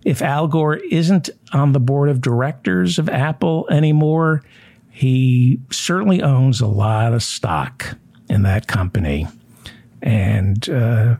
if 0.04 0.22
Al 0.22 0.50
Gore 0.50 0.76
isn't 0.76 1.30
on 1.54 1.72
the 1.72 1.80
board 1.80 2.10
of 2.10 2.20
directors 2.20 3.00
of 3.00 3.08
Apple 3.08 3.66
anymore, 3.72 4.44
he 4.92 5.62
certainly 5.72 6.22
owns 6.22 6.60
a 6.60 6.68
lot 6.68 7.14
of 7.14 7.24
stock 7.24 7.98
in 8.30 8.44
that 8.44 8.68
company. 8.68 9.26
And 10.02 10.68
uh, 10.70 11.16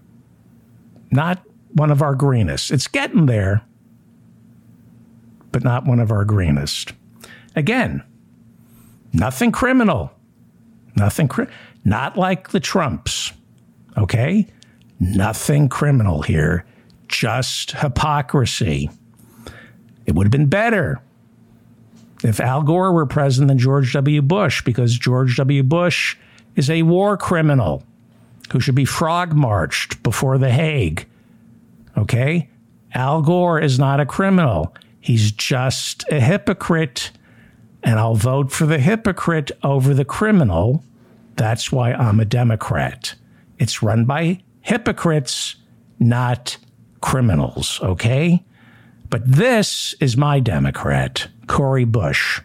not 1.10 1.42
one 1.72 1.90
of 1.90 2.02
our 2.02 2.16
greenest. 2.16 2.70
It's 2.70 2.90
getting 2.90 3.28
there, 3.28 3.64
but 5.54 5.64
not 5.64 5.86
one 5.86 6.02
of 6.02 6.12
our 6.12 6.26
greenest. 6.26 6.92
Again, 7.56 8.04
nothing 9.14 9.54
criminal. 9.54 10.12
Nothing 10.98 11.28
cri- 11.28 11.48
not 11.88 12.18
like 12.18 12.50
the 12.50 12.60
Trumps. 12.60 13.32
Okay? 13.98 14.46
Nothing 15.00 15.70
criminal 15.70 16.22
here. 16.22 16.66
Just 17.08 17.72
hypocrisy. 17.72 18.90
It 20.06 20.14
would 20.14 20.26
have 20.26 20.32
been 20.32 20.48
better 20.48 21.02
if 22.24 22.42
Al 22.42 22.64
Gore 22.64 22.92
were 22.92 23.06
president 23.06 23.48
than 23.48 23.58
George 23.58 23.94
W. 23.94 24.22
Bush 24.22 24.62
because 24.64 24.98
George 24.98 25.38
W. 25.38 25.64
Bush 25.64 26.18
is 26.58 26.70
a 26.70 26.84
war 26.84 27.16
criminal 27.16 27.84
who 28.52 28.60
should 28.60 28.76
be 28.76 28.86
frog 28.86 29.34
marched 29.34 30.04
before 30.04 30.38
The 30.38 30.52
Hague. 30.52 31.06
Okay? 31.98 32.50
Al 32.94 33.22
Gore 33.22 33.62
is 33.62 33.80
not 33.80 34.02
a 34.02 34.06
criminal. 34.06 34.76
He's 35.00 35.32
just 35.32 36.04
a 36.12 36.20
hypocrite 36.20 37.12
and 37.82 37.98
I'll 37.98 38.16
vote 38.16 38.52
for 38.52 38.66
the 38.66 38.80
hypocrite 38.80 39.52
over 39.64 39.94
the 39.94 40.04
criminal. 40.04 40.84
That's 41.38 41.72
why 41.72 41.94
I'm 41.94 42.20
a 42.20 42.26
Democrat. 42.26 43.16
It's 43.60 43.82
run 43.82 44.06
by 44.06 44.42
hypocrites, 44.62 45.56
not 46.00 46.58
criminals, 47.00 47.80
okay? 47.82 48.44
But 49.10 49.22
this 49.26 49.96
is 50.00 50.18
my 50.18 50.40
Democrat, 50.40 51.28
Cori 51.48 51.86
Bush. 51.86 52.42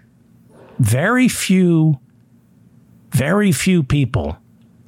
Very 0.78 1.26
few, 1.26 1.98
very 3.10 3.50
few 3.50 3.82
people 3.82 4.36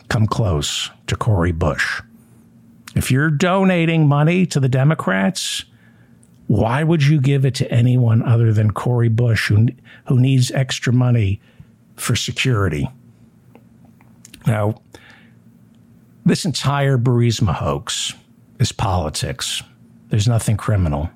come 0.09 0.27
close 0.27 0.91
to 1.07 1.17
Cori 1.17 1.53
Bush. 1.53 2.03
If 2.95 3.11
you're 3.11 3.31
donating 3.31 4.07
money 4.07 4.47
to 4.47 4.61
the 4.61 4.69
Democrats, 4.69 5.65
why 6.47 6.85
would 6.85 7.03
you 7.03 7.21
give 7.21 7.45
it 7.45 7.55
to 7.57 7.73
anyone 7.73 8.23
other 8.23 8.53
than 8.53 8.71
Cori 8.71 9.09
Bush, 9.09 9.49
who, 9.49 9.69
who 10.09 10.21
needs 10.21 10.51
extra 10.53 10.93
money 10.93 11.41
for 11.97 12.15
security? 12.15 12.89
Now, 14.47 14.81
this 16.25 16.45
entire 16.45 16.99
Burisma 16.99 17.55
hoax 17.55 18.15
is 18.59 18.73
politics. 18.73 19.63
There's 20.09 20.29
nothing 20.29 20.57
criminal. 20.57 21.11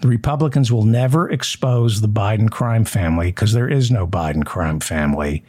The 0.00 0.08
Republicans 0.08 0.70
will 0.70 0.84
never 0.84 1.30
expose 1.30 2.00
the 2.00 2.08
Biden 2.08 2.50
crime 2.50 2.84
family 2.84 3.26
because 3.28 3.52
there 3.52 3.68
is 3.68 3.90
no 3.90 4.06
Biden 4.06 4.44
crime 4.44 4.80
family. 4.80 5.44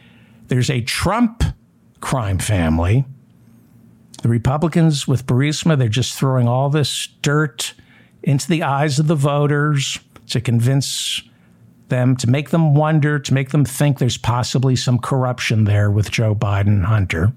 There's 0.48 0.70
a 0.70 0.82
Trump 0.82 1.44
crime 2.00 2.40
family. 2.40 3.06
The 4.22 4.30
Republicans 4.30 5.08
with 5.08 5.26
Burisma, 5.26 5.78
they're 5.78 5.90
just 5.90 6.18
throwing 6.18 6.48
all 6.48 6.70
this 6.70 7.08
dirt 7.22 7.74
into 8.24 8.48
the 8.48 8.64
eyes 8.64 8.98
of 8.98 9.08
the 9.08 9.16
voters 9.16 10.00
to 10.30 10.42
convince 10.42 11.22
them, 11.90 12.16
to 12.18 12.30
make 12.30 12.50
them 12.50 12.74
wonder, 12.74 13.20
to 13.20 13.34
make 13.34 13.50
them 13.50 13.66
think 13.66 14.00
there's 14.00 14.18
possibly 14.18 14.76
some 14.76 15.00
corruption 15.00 15.66
there 15.66 15.92
with 15.92 16.12
Joe 16.12 16.34
Biden 16.36 16.68
and 16.68 16.86
Hunter. 16.86 17.34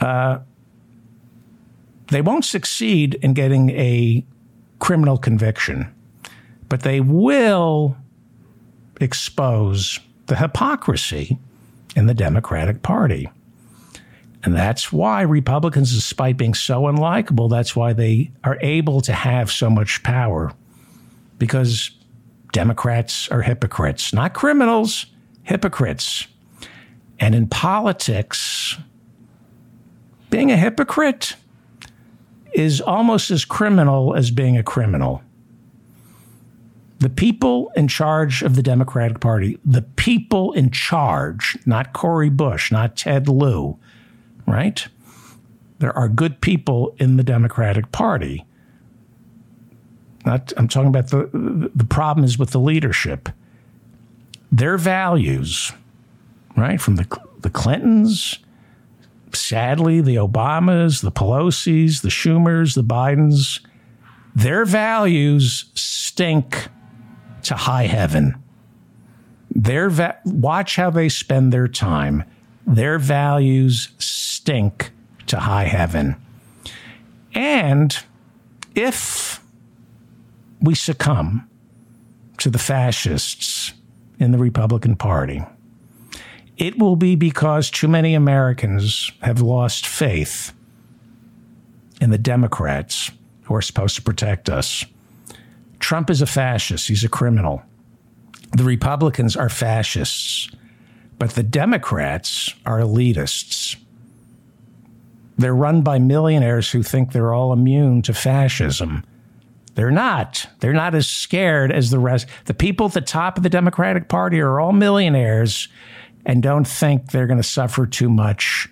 Uh, 0.00 0.38
they 2.08 2.20
won't 2.20 2.44
succeed 2.44 3.14
in 3.22 3.34
getting 3.34 3.70
a 3.70 4.24
criminal 4.78 5.18
conviction, 5.18 5.92
but 6.68 6.82
they 6.82 7.00
will 7.00 7.96
expose 9.00 9.98
the 10.26 10.36
hypocrisy 10.36 11.38
in 11.96 12.06
the 12.06 12.14
Democratic 12.14 12.82
Party. 12.82 13.28
And 14.44 14.54
that's 14.54 14.92
why 14.92 15.22
Republicans, 15.22 15.92
despite 15.92 16.36
being 16.36 16.54
so 16.54 16.82
unlikable, 16.82 17.50
that's 17.50 17.74
why 17.74 17.92
they 17.92 18.30
are 18.44 18.58
able 18.60 19.00
to 19.00 19.12
have 19.12 19.50
so 19.50 19.68
much 19.68 20.02
power. 20.04 20.52
Because 21.38 21.90
Democrats 22.52 23.28
are 23.28 23.42
hypocrites, 23.42 24.12
not 24.12 24.34
criminals, 24.34 25.06
hypocrites. 25.42 26.26
And 27.18 27.34
in 27.34 27.46
politics, 27.48 28.76
being 30.30 30.50
a 30.50 30.56
hypocrite 30.56 31.36
is 32.52 32.80
almost 32.80 33.30
as 33.30 33.44
criminal 33.44 34.14
as 34.14 34.30
being 34.30 34.56
a 34.56 34.62
criminal. 34.62 35.22
The 36.98 37.10
people 37.10 37.70
in 37.76 37.88
charge 37.88 38.42
of 38.42 38.56
the 38.56 38.62
Democratic 38.62 39.20
Party, 39.20 39.58
the 39.64 39.82
people 39.82 40.54
in 40.54 40.70
charge, 40.70 41.58
not 41.66 41.92
Cori 41.92 42.30
Bush, 42.30 42.72
not 42.72 42.96
Ted 42.96 43.28
Lieu, 43.28 43.78
right? 44.46 44.88
There 45.78 45.96
are 45.96 46.08
good 46.08 46.40
people 46.40 46.94
in 46.98 47.18
the 47.18 47.22
Democratic 47.22 47.92
Party. 47.92 48.46
Not, 50.26 50.52
I'm 50.56 50.66
talking 50.66 50.88
about 50.88 51.08
the 51.08 51.70
the 51.72 51.84
problem 51.84 52.24
is 52.24 52.36
with 52.36 52.50
the 52.50 52.58
leadership. 52.58 53.28
Their 54.50 54.76
values, 54.76 55.72
right, 56.56 56.80
from 56.80 56.96
the 56.96 57.06
the 57.42 57.50
Clintons, 57.50 58.40
sadly, 59.32 60.00
the 60.00 60.16
Obamas, 60.16 61.00
the 61.00 61.12
Pelosi's, 61.12 62.00
the 62.00 62.08
Schumers, 62.08 62.74
the 62.74 62.82
Bidens, 62.82 63.60
their 64.34 64.64
values 64.64 65.66
stink 65.74 66.66
to 67.44 67.54
high 67.54 67.86
heaven. 67.86 68.34
Their 69.54 69.88
va- 69.88 70.18
watch 70.24 70.74
how 70.74 70.90
they 70.90 71.08
spend 71.08 71.52
their 71.52 71.68
time. 71.68 72.24
Their 72.66 72.98
values 72.98 73.90
stink 73.98 74.90
to 75.28 75.38
high 75.38 75.66
heaven. 75.66 76.16
And 77.32 77.96
if 78.74 79.40
we 80.60 80.74
succumb 80.74 81.48
to 82.38 82.50
the 82.50 82.58
fascists 82.58 83.72
in 84.18 84.32
the 84.32 84.38
Republican 84.38 84.96
Party. 84.96 85.42
It 86.56 86.78
will 86.78 86.96
be 86.96 87.16
because 87.16 87.70
too 87.70 87.88
many 87.88 88.14
Americans 88.14 89.12
have 89.20 89.40
lost 89.40 89.86
faith 89.86 90.52
in 92.00 92.10
the 92.10 92.18
Democrats 92.18 93.10
who 93.42 93.54
are 93.54 93.62
supposed 93.62 93.96
to 93.96 94.02
protect 94.02 94.48
us. 94.48 94.84
Trump 95.78 96.10
is 96.10 96.22
a 96.22 96.26
fascist, 96.26 96.88
he's 96.88 97.04
a 97.04 97.08
criminal. 97.08 97.62
The 98.56 98.64
Republicans 98.64 99.36
are 99.36 99.48
fascists, 99.48 100.50
but 101.18 101.30
the 101.30 101.42
Democrats 101.42 102.54
are 102.64 102.80
elitists. 102.80 103.76
They're 105.36 105.54
run 105.54 105.82
by 105.82 105.98
millionaires 105.98 106.70
who 106.70 106.82
think 106.82 107.12
they're 107.12 107.34
all 107.34 107.52
immune 107.52 108.00
to 108.02 108.14
fascism. 108.14 109.04
They're 109.76 109.90
not. 109.90 110.48
They're 110.60 110.72
not 110.72 110.94
as 110.94 111.06
scared 111.06 111.70
as 111.70 111.90
the 111.90 111.98
rest. 111.98 112.26
The 112.46 112.54
people 112.54 112.86
at 112.86 112.94
the 112.94 113.02
top 113.02 113.36
of 113.36 113.42
the 113.42 113.50
Democratic 113.50 114.08
Party 114.08 114.40
are 114.40 114.58
all 114.58 114.72
millionaires 114.72 115.68
and 116.24 116.42
don't 116.42 116.66
think 116.66 117.12
they're 117.12 117.26
going 117.26 117.38
to 117.38 117.42
suffer 117.42 117.86
too 117.86 118.08
much 118.08 118.68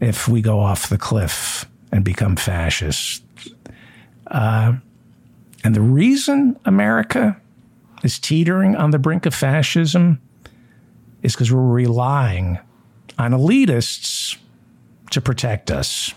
if 0.00 0.28
we 0.28 0.40
go 0.40 0.60
off 0.60 0.88
the 0.88 0.98
cliff 0.98 1.66
and 1.90 2.04
become 2.04 2.36
fascists. 2.36 3.22
Uh, 4.28 4.74
and 5.64 5.74
the 5.74 5.80
reason 5.80 6.56
America 6.64 7.36
is 8.04 8.20
teetering 8.20 8.76
on 8.76 8.92
the 8.92 9.00
brink 9.00 9.26
of 9.26 9.34
fascism 9.34 10.20
is 11.22 11.32
because 11.32 11.52
we're 11.52 11.60
relying 11.60 12.60
on 13.18 13.32
elitists 13.32 14.36
to 15.10 15.20
protect 15.20 15.72
us, 15.72 16.14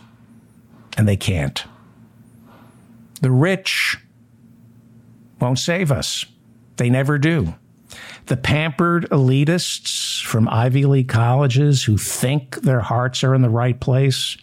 and 0.98 1.08
they 1.08 1.18
can't. 1.18 1.64
The 3.22 3.32
rich 3.32 3.98
won't 5.40 5.60
save 5.60 5.92
us, 5.92 6.26
they 6.78 6.90
never 6.90 7.18
do. 7.18 7.56
The 8.28 8.38
pampered 8.38 9.10
elitists 9.10 10.24
from 10.24 10.48
Ivy 10.50 10.86
League 10.86 11.10
colleges 11.10 11.84
who 11.84 11.98
think 11.98 12.62
their 12.62 12.80
hearts 12.80 13.24
are 13.24 13.34
in 13.36 13.42
the 13.42 13.50
right 13.50 13.80
place, 13.80 14.38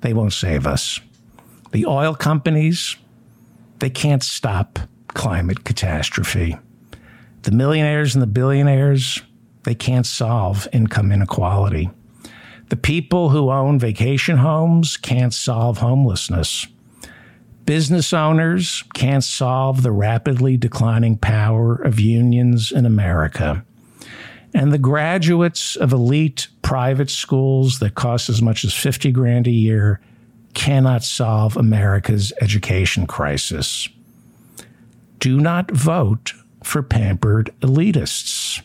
they 0.00 0.12
won't 0.12 0.32
save 0.32 0.66
us. 0.66 1.00
The 1.72 1.86
oil 1.86 2.14
companies, 2.14 2.96
they 3.78 3.90
can't 3.90 4.22
stop 4.22 4.78
climate 5.08 5.64
catastrophe. 5.64 6.56
The 7.42 7.50
millionaires 7.50 8.14
and 8.14 8.22
the 8.22 8.26
billionaires, 8.26 9.22
they 9.64 9.74
can't 9.74 10.06
solve 10.06 10.68
income 10.72 11.12
inequality. 11.12 11.90
The 12.68 12.76
people 12.76 13.30
who 13.30 13.50
own 13.50 13.78
vacation 13.78 14.38
homes 14.38 14.96
can't 14.96 15.34
solve 15.34 15.78
homelessness. 15.78 16.66
Business 17.64 18.12
owners 18.12 18.82
can't 18.94 19.22
solve 19.22 19.82
the 19.82 19.92
rapidly 19.92 20.56
declining 20.56 21.16
power 21.16 21.76
of 21.76 22.00
unions 22.00 22.72
in 22.72 22.84
America. 22.84 23.64
And 24.54 24.72
the 24.72 24.78
graduates 24.78 25.76
of 25.76 25.92
elite 25.92 26.48
private 26.62 27.08
schools 27.10 27.78
that 27.78 27.94
cost 27.94 28.28
as 28.28 28.42
much 28.42 28.64
as 28.64 28.74
50 28.74 29.12
grand 29.12 29.46
a 29.46 29.50
year 29.50 30.00
cannot 30.54 31.04
solve 31.04 31.56
America's 31.56 32.32
education 32.40 33.06
crisis. 33.06 33.88
Do 35.18 35.40
not 35.40 35.70
vote 35.70 36.32
for 36.62 36.82
pampered 36.82 37.50
elitists. 37.60 38.60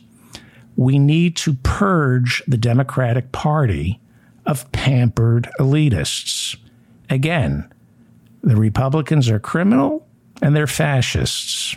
We 0.76 1.00
need 1.00 1.36
to 1.38 1.54
purge 1.54 2.44
the 2.48 2.58
Democratic 2.58 3.32
Party 3.32 4.00
of 4.46 4.70
pampered 4.72 5.50
elitists. 5.60 6.58
Again, 7.10 7.72
the 8.48 8.56
Republicans 8.56 9.30
are 9.30 9.40
criminal 9.40 10.08
and 10.42 10.56
they're 10.56 10.68
fascists. 10.68 11.76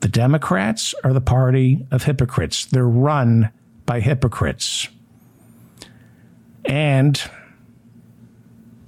The 0.00 0.08
Democrats 0.08 0.94
are 1.04 1.12
the 1.12 1.20
party 1.20 1.86
of 1.90 2.02
hypocrites. 2.02 2.66
They're 2.66 2.86
run 2.86 3.50
by 3.86 4.00
hypocrites. 4.00 4.88
And 6.64 7.20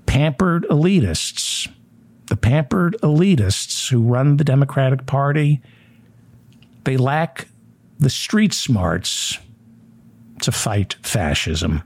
pampered 0.07 0.65
elitists, 0.65 1.71
the 2.27 2.37
pampered 2.37 2.97
elitists 3.03 3.89
who 3.89 4.03
run 4.03 4.37
the 4.37 4.45
Democratic 4.45 5.07
Party, 5.07 5.63
they 6.85 6.97
lack 6.97 7.49
the 7.99 8.11
street 8.11 8.53
smarts 8.53 9.39
to 10.41 10.53
fight 10.53 10.97
fascism. 11.03 11.83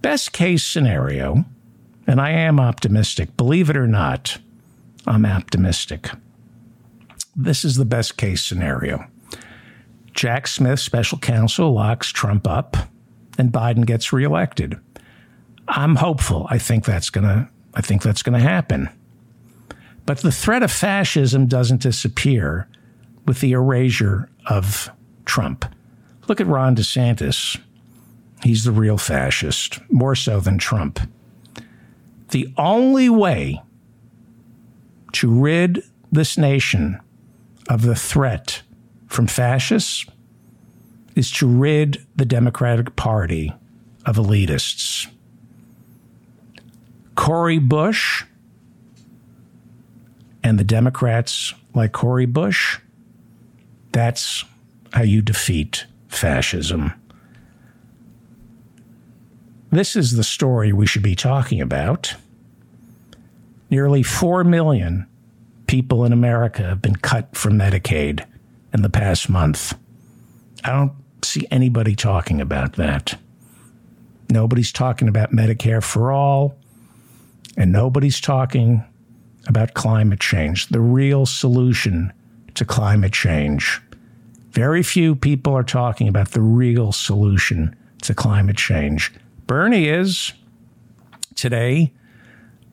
Best 0.00 0.32
case 0.32 0.64
scenario, 0.64 1.44
and 2.06 2.20
I 2.20 2.30
am 2.30 2.60
optimistic, 2.60 3.36
believe 3.36 3.70
it 3.70 3.76
or 3.76 3.86
not, 3.86 4.38
I'm 5.06 5.24
optimistic. 5.26 6.10
This 7.36 7.64
is 7.64 7.76
the 7.76 7.84
best 7.84 8.16
case 8.16 8.44
scenario. 8.44 9.06
Jack 10.12 10.46
Smith, 10.46 10.80
special 10.80 11.18
counsel, 11.18 11.72
locks 11.72 12.10
Trump 12.10 12.46
up, 12.46 12.76
and 13.36 13.52
Biden 13.52 13.84
gets 13.84 14.12
reelected. 14.12 14.78
I'm 15.66 15.96
hopeful. 15.96 16.46
I 16.50 16.58
think 16.58 16.84
that's 16.84 17.10
gonna. 17.10 17.50
I 17.74 17.80
think 17.80 18.02
that's 18.02 18.22
gonna 18.22 18.38
happen. 18.38 18.88
But 20.06 20.18
the 20.18 20.30
threat 20.30 20.62
of 20.62 20.70
fascism 20.70 21.46
doesn't 21.46 21.82
disappear 21.82 22.68
with 23.26 23.40
the 23.40 23.52
erasure 23.52 24.30
of 24.46 24.90
Trump. 25.24 25.64
Look 26.28 26.40
at 26.40 26.46
Ron 26.46 26.76
DeSantis. 26.76 27.58
He's 28.42 28.64
the 28.64 28.72
real 28.72 28.98
fascist, 28.98 29.80
more 29.90 30.14
so 30.14 30.40
than 30.40 30.58
Trump. 30.58 31.00
The 32.34 32.52
only 32.58 33.08
way 33.08 33.62
to 35.12 35.30
rid 35.30 35.84
this 36.10 36.36
nation 36.36 37.00
of 37.68 37.82
the 37.82 37.94
threat 37.94 38.62
from 39.06 39.28
fascists 39.28 40.04
is 41.14 41.30
to 41.30 41.46
rid 41.46 42.04
the 42.16 42.24
Democratic 42.24 42.96
Party 42.96 43.54
of 44.04 44.16
elitists. 44.16 45.06
Cori 47.14 47.60
Bush 47.60 48.24
and 50.42 50.58
the 50.58 50.64
Democrats 50.64 51.54
like 51.72 51.92
Cori 51.92 52.26
Bush, 52.26 52.80
that's 53.92 54.44
how 54.92 55.04
you 55.04 55.22
defeat 55.22 55.86
fascism. 56.08 56.94
This 59.70 59.94
is 59.94 60.16
the 60.16 60.24
story 60.24 60.72
we 60.72 60.86
should 60.86 61.02
be 61.04 61.14
talking 61.14 61.60
about. 61.60 62.16
Nearly 63.70 64.02
4 64.02 64.44
million 64.44 65.06
people 65.66 66.04
in 66.04 66.12
America 66.12 66.62
have 66.62 66.82
been 66.82 66.96
cut 66.96 67.34
from 67.36 67.58
Medicaid 67.58 68.24
in 68.72 68.82
the 68.82 68.90
past 68.90 69.28
month. 69.28 69.76
I 70.62 70.70
don't 70.70 70.92
see 71.22 71.46
anybody 71.50 71.94
talking 71.94 72.40
about 72.40 72.74
that. 72.74 73.18
Nobody's 74.30 74.72
talking 74.72 75.08
about 75.08 75.32
Medicare 75.32 75.82
for 75.82 76.12
all. 76.12 76.56
And 77.56 77.70
nobody's 77.70 78.20
talking 78.20 78.84
about 79.46 79.74
climate 79.74 80.20
change, 80.20 80.68
the 80.68 80.80
real 80.80 81.26
solution 81.26 82.12
to 82.54 82.64
climate 82.64 83.12
change. 83.12 83.80
Very 84.50 84.82
few 84.82 85.14
people 85.14 85.54
are 85.54 85.64
talking 85.64 86.08
about 86.08 86.30
the 86.30 86.40
real 86.40 86.92
solution 86.92 87.76
to 88.02 88.14
climate 88.14 88.56
change. 88.56 89.12
Bernie 89.46 89.88
is 89.88 90.32
today. 91.34 91.92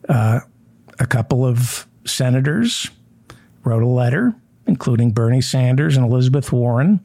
Uh, 0.08 0.40
a 1.02 1.06
couple 1.06 1.44
of 1.44 1.84
senators 2.06 2.88
wrote 3.64 3.82
a 3.82 3.88
letter, 3.88 4.32
including 4.68 5.10
Bernie 5.10 5.40
Sanders 5.40 5.96
and 5.96 6.06
Elizabeth 6.06 6.52
Warren, 6.52 7.00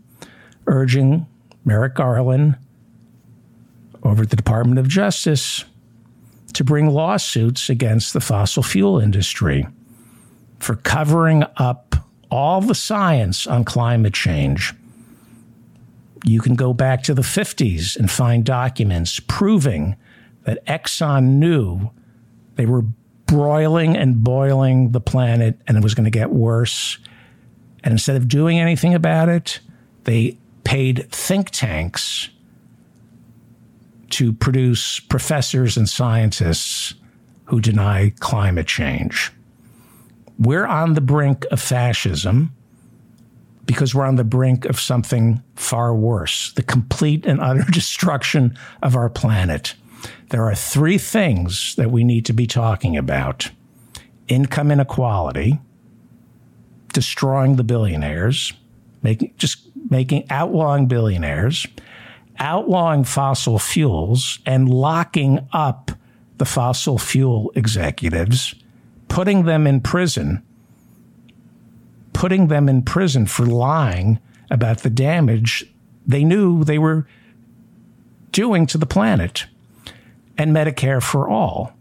urging 0.67 1.26
Merrick 1.66 1.95
Garland 1.95 2.58
over 4.03 4.22
at 4.22 4.30
the 4.30 4.35
Department 4.35 4.77
of 4.77 4.88
Justice 4.88 5.66
to 6.53 6.64
bring 6.64 6.92
lawsuits 6.92 7.72
against 7.72 8.14
the 8.14 8.22
fossil 8.22 8.61
fuel 8.61 9.00
industry 9.00 9.66
for 10.59 10.76
covering 10.76 11.43
up 11.56 11.95
all 12.30 12.61
the 12.61 12.76
science 12.76 13.48
on 13.48 13.64
climate 13.64 14.14
change. 14.14 14.76
You 16.24 16.40
can 16.40 16.53
go 16.53 16.72
back 16.72 17.01
to 17.03 17.16
the 17.16 17.24
50s 17.24 17.98
and 17.98 18.11
find 18.11 18.45
documents 18.45 19.19
proving 19.27 19.95
that 20.43 20.64
Exxon 20.67 21.40
knew 21.40 21.90
they 22.58 22.67
were 22.67 22.84
broiling 23.28 23.96
and 23.96 24.24
boiling 24.24 24.92
the 24.92 25.02
planet 25.02 25.60
and 25.68 25.78
it 25.78 25.84
was 25.84 25.94
going 25.94 26.06
to 26.06 26.12
get 26.12 26.32
worse. 26.32 26.98
And 27.84 27.92
instead 27.92 28.16
of 28.16 28.28
doing 28.28 28.60
anything 28.60 28.94
about 28.94 29.30
it, 29.30 29.60
they 30.06 30.38
paid 30.64 31.10
think 31.12 31.52
tanks 31.52 32.30
to 34.12 34.34
produce 34.34 35.00
professors 35.00 35.78
and 35.78 35.88
scientists 35.88 36.94
who 37.46 37.62
deny 37.62 38.12
climate 38.20 38.68
change. 38.68 39.32
We're 40.40 40.66
on 40.66 40.94
the 40.94 41.02
brink 41.02 41.46
of 41.52 41.62
fascism 41.62 42.54
because 43.66 43.94
we're 43.94 44.06
on 44.06 44.16
the 44.16 44.24
brink 44.24 44.66
of 44.66 44.80
something 44.80 45.44
far 45.56 45.94
worse 45.94 46.54
the 46.54 46.64
complete 46.64 47.26
and 47.26 47.40
utter 47.42 47.66
destruction 47.72 48.58
of 48.82 48.96
our 48.96 49.10
planet. 49.10 49.76
There 50.30 50.44
are 50.44 50.56
three 50.56 50.98
things 50.98 51.76
that 51.76 51.92
we 51.92 52.03
need 52.03 52.26
to 52.26 52.34
be 52.34 52.48
talking 52.48 52.98
about. 52.98 53.50
Income 54.27 54.72
inequality, 54.72 55.60
destroying 56.94 57.56
the 57.56 57.64
billionaires, 57.64 58.53
making 59.02 59.34
just 59.38 59.60
making 59.90 60.26
outlawing 60.30 60.88
billionaires, 60.88 61.66
outlawing 62.40 63.03
fossil 63.03 63.60
fuels, 63.60 64.40
and 64.45 64.69
locking 64.69 65.48
up 65.53 65.92
the 66.38 66.45
fossil 66.45 66.98
fuel 66.98 67.52
executives, 67.56 68.53
putting 69.08 69.45
them 69.45 69.66
in 69.66 69.82
prison, 69.82 70.44
putting 72.14 72.48
them 72.48 72.68
in 72.68 72.82
prison 72.82 73.26
for 73.26 73.45
lying 73.45 74.19
about 74.50 74.80
the 74.80 74.90
damage 74.90 75.66
they 76.06 76.24
knew 76.24 76.64
they 76.64 76.77
were 76.77 77.08
doing 78.32 78.66
to 78.68 78.77
the 78.77 78.86
planet, 78.86 79.45
and 80.38 80.56
Medicare 80.56 81.02
for 81.02 81.30
all, 81.30 81.74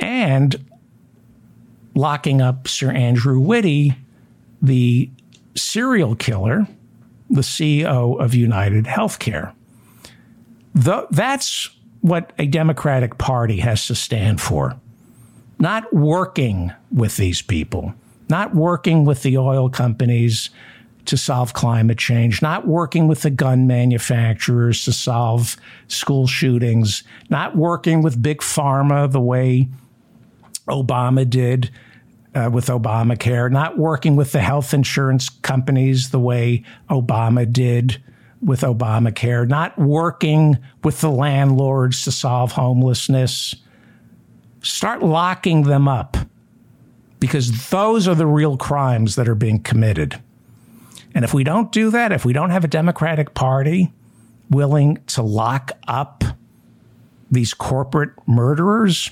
and 0.00 0.64
locking 1.94 2.40
up 2.40 2.68
Sir 2.68 2.92
Andrew 2.92 3.40
Witty, 3.40 3.96
the 4.62 5.10
serial 5.56 6.14
killer, 6.14 6.66
the 7.30 7.40
CEO 7.40 8.18
of 8.20 8.34
United 8.34 8.84
Healthcare. 8.84 9.52
The, 10.74 11.06
that's 11.10 11.70
what 12.00 12.32
a 12.38 12.46
Democratic 12.46 13.18
Party 13.18 13.58
has 13.58 13.86
to 13.88 13.94
stand 13.94 14.40
for. 14.40 14.76
Not 15.58 15.92
working 15.92 16.72
with 16.92 17.16
these 17.16 17.42
people, 17.42 17.94
not 18.28 18.54
working 18.54 19.04
with 19.04 19.22
the 19.22 19.36
oil 19.36 19.68
companies 19.68 20.50
to 21.08 21.16
solve 21.16 21.54
climate 21.54 21.98
change, 21.98 22.42
not 22.42 22.66
working 22.66 23.08
with 23.08 23.22
the 23.22 23.30
gun 23.30 23.66
manufacturers 23.66 24.84
to 24.84 24.92
solve 24.92 25.56
school 25.88 26.26
shootings, 26.26 27.02
not 27.30 27.56
working 27.56 28.02
with 28.02 28.22
big 28.22 28.40
pharma 28.40 29.10
the 29.10 29.20
way 29.20 29.68
Obama 30.68 31.28
did 31.28 31.70
uh, 32.34 32.50
with 32.52 32.66
Obamacare, 32.66 33.50
not 33.50 33.78
working 33.78 34.16
with 34.16 34.32
the 34.32 34.40
health 34.40 34.74
insurance 34.74 35.28
companies 35.28 36.10
the 36.10 36.20
way 36.20 36.62
Obama 36.90 37.50
did 37.50 38.02
with 38.42 38.60
Obamacare, 38.60 39.48
not 39.48 39.76
working 39.78 40.58
with 40.84 41.00
the 41.00 41.10
landlords 41.10 42.04
to 42.04 42.12
solve 42.12 42.52
homelessness. 42.52 43.54
Start 44.62 45.02
locking 45.02 45.62
them 45.62 45.88
up 45.88 46.18
because 47.18 47.70
those 47.70 48.06
are 48.06 48.14
the 48.14 48.26
real 48.26 48.56
crimes 48.56 49.16
that 49.16 49.28
are 49.28 49.34
being 49.34 49.60
committed. 49.60 50.20
And 51.14 51.24
if 51.24 51.34
we 51.34 51.44
don't 51.44 51.72
do 51.72 51.90
that, 51.90 52.12
if 52.12 52.24
we 52.24 52.32
don't 52.32 52.50
have 52.50 52.64
a 52.64 52.68
Democratic 52.68 53.34
Party 53.34 53.92
willing 54.50 54.98
to 55.08 55.22
lock 55.22 55.72
up 55.86 56.24
these 57.30 57.54
corporate 57.54 58.10
murderers, 58.26 59.10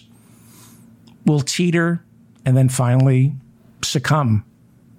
we'll 1.24 1.40
teeter 1.40 2.04
and 2.44 2.56
then 2.56 2.68
finally 2.68 3.34
succumb 3.82 4.44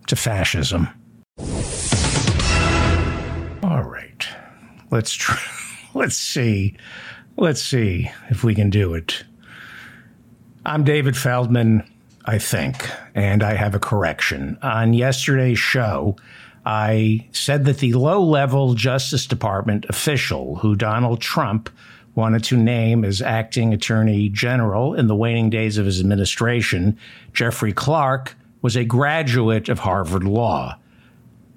to 0.08 0.16
fascism. 0.16 0.90
All 3.64 3.84
right. 3.84 4.28
Let's 4.92 5.14
try, 5.14 5.40
let's 5.94 6.18
see. 6.18 6.76
Let's 7.38 7.62
see 7.62 8.12
if 8.30 8.44
we 8.44 8.56
can 8.56 8.70
do 8.70 8.94
it. 8.94 9.24
I'm 10.66 10.84
David 10.84 11.16
Feldman, 11.16 11.90
I 12.26 12.40
think, 12.40 12.90
and 13.16 13.44
I 13.44 13.54
have 13.54 13.74
a 13.74 13.80
correction. 13.80 14.58
On 14.62 14.94
yesterday's 14.94 15.60
show, 15.60 16.18
I 16.68 17.26
said 17.32 17.64
that 17.64 17.78
the 17.78 17.94
low 17.94 18.22
level 18.22 18.74
Justice 18.74 19.26
Department 19.26 19.86
official 19.88 20.58
who 20.58 20.76
Donald 20.76 21.22
Trump 21.22 21.70
wanted 22.14 22.44
to 22.44 22.58
name 22.58 23.06
as 23.06 23.22
acting 23.22 23.74
attorney 23.74 24.28
general 24.28 24.94
in 24.94 25.08
the 25.08 25.16
waning 25.16 25.50
days 25.50 25.78
of 25.78 25.86
his 25.86 26.02
administration, 26.02 27.00
Jeffrey 27.32 27.72
Clark, 27.72 28.36
was 28.62 28.76
a 28.76 28.84
graduate 28.84 29.70
of 29.70 29.80
Harvard 29.80 30.26
Law. 30.26 30.78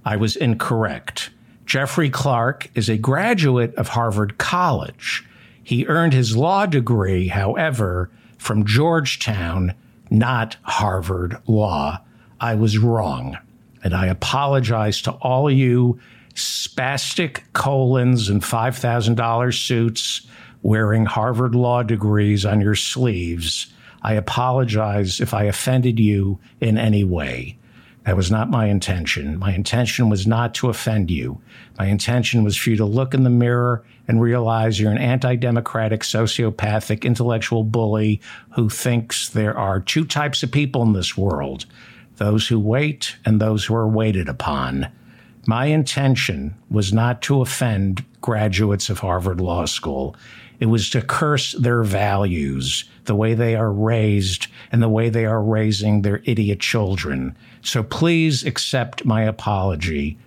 I 0.05 0.15
was 0.15 0.37
incorrect. 0.37 1.31
Jeffrey 1.67 2.09
Clark 2.09 2.71
is 2.77 2.89
a 2.89 2.97
graduate 2.97 3.75
of 3.75 3.89
Harvard 3.89 4.39
College. 4.39 5.27
He 5.61 5.89
earned 5.89 6.13
his 6.13 6.37
law 6.37 6.67
degree, 6.67 7.27
however, 7.27 8.11
from 8.39 8.65
Georgetown, 8.65 9.75
not 10.09 10.57
Harvard 10.63 11.37
Law. 11.49 11.99
I 12.41 12.55
was 12.55 12.79
wrong. 12.79 13.39
And 13.83 13.95
I 13.95 14.07
apologize 14.07 15.03
to 15.03 15.13
all 15.13 15.51
you 15.51 15.99
spastic 16.35 17.41
colons 17.53 18.29
and 18.29 18.43
$5,000 18.43 19.67
suits 19.67 20.27
wearing 20.63 21.07
Harvard 21.07 21.55
law 21.55 21.83
degrees 21.83 22.45
on 22.45 22.61
your 22.61 22.75
sleeves. 22.75 23.73
I 24.03 24.15
apologize 24.15 25.21
if 25.21 25.35
I 25.35 25.45
offended 25.45 25.99
you 25.99 26.39
in 26.61 26.79
any 26.79 27.05
way. 27.05 27.59
That 28.05 28.17
was 28.17 28.31
not 28.31 28.51
my 28.51 28.67
intention. 28.67 29.39
My 29.39 29.53
intention 29.53 30.09
was 30.09 30.27
not 30.27 30.55
to 30.55 30.71
offend 30.71 31.11
you. 31.11 31.41
My 31.79 31.87
intention 31.87 32.45
was 32.45 32.57
for 32.57 32.71
you 32.71 32.77
to 32.77 32.87
look 32.87 33.13
in 33.13 33.25
the 33.25 33.31
mirror 33.31 33.85
and 34.09 34.23
realize 34.23 34.81
you're 34.81 34.91
an 34.91 34.99
anti 34.99 35.37
democratic, 35.37 36.01
sociopathic, 36.01 37.05
intellectual 37.05 37.63
bully 37.63 38.21
who 38.55 38.71
thinks 38.71 39.29
there 39.29 39.57
are 39.57 39.81
two 39.81 40.07
types 40.07 40.43
of 40.43 40.51
people 40.51 40.83
in 40.83 40.95
this 40.95 41.17
world 41.17 41.67
those 42.21 42.47
who 42.49 42.61
wait 42.61 43.17
and 43.25 43.41
those 43.41 43.65
who 43.65 43.75
are 43.75 43.89
waited 43.89 44.29
upon. 44.29 44.87
My 45.47 45.67
intention 45.67 46.55
was 46.71 46.93
not 46.93 47.23
to 47.23 47.41
offend 47.41 48.05
graduates 48.21 48.91
of 48.91 48.99
Harvard 48.99 49.41
Law 49.41 49.65
School. 49.65 50.15
It 50.61 50.67
was 50.67 50.91
to 50.91 51.01
curse 51.01 51.53
their 51.53 51.83
values, 51.83 52.85
the 53.07 53.15
way 53.15 53.33
they 53.33 53.57
are 53.57 53.73
raised, 53.73 54.49
and 54.71 54.83
the 54.83 54.89
way 54.89 55.09
they 55.09 55.25
are 55.25 55.43
raising 55.43 56.03
their 56.03 56.21
idiot 56.27 56.61
children. 56.61 57.35
So 57.63 57.83
please 57.83 58.45
accept 58.45 59.07
my 59.07 59.23
apology, 59.23 60.19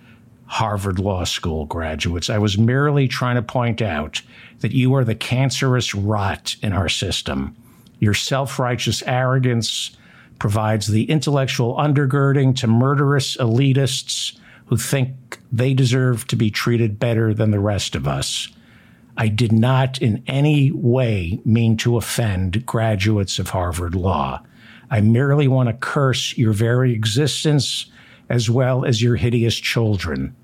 Harvard 0.46 0.98
Law 0.98 1.22
School 1.22 1.64
graduates. 1.64 2.28
I 2.28 2.38
was 2.38 2.58
merely 2.58 3.06
trying 3.06 3.36
to 3.36 3.42
point 3.42 3.80
out 3.80 4.20
that 4.58 4.72
you 4.72 4.94
are 4.94 5.04
the 5.04 5.14
cancerous 5.14 5.94
rot 5.94 6.56
in 6.60 6.72
our 6.72 6.88
system. 6.88 7.54
Your 8.00 8.14
self 8.14 8.58
righteous 8.58 9.00
arrogance 9.06 9.96
provides 10.38 10.88
the 10.88 11.10
intellectual 11.10 11.74
undergirding 11.76 12.56
to 12.56 12.66
murderous 12.66 13.36
elitists 13.36 14.36
who 14.66 14.76
think 14.76 15.38
they 15.52 15.74
deserve 15.74 16.26
to 16.26 16.36
be 16.36 16.50
treated 16.50 16.98
better 16.98 17.34
than 17.34 17.50
the 17.50 17.60
rest 17.60 17.94
of 17.94 18.08
us. 18.08 18.48
I 19.16 19.28
did 19.28 19.52
not 19.52 19.98
in 19.98 20.22
any 20.26 20.72
way 20.72 21.40
mean 21.44 21.76
to 21.78 21.96
offend 21.96 22.66
graduates 22.66 23.38
of 23.38 23.50
Harvard 23.50 23.94
Law. 23.94 24.42
I 24.90 25.00
merely 25.00 25.48
want 25.48 25.68
to 25.68 25.74
curse 25.74 26.36
your 26.36 26.52
very 26.52 26.92
existence 26.92 27.86
as 28.28 28.50
well 28.50 28.84
as 28.84 29.02
your 29.02 29.16
hideous 29.16 29.56
children. 29.56 30.34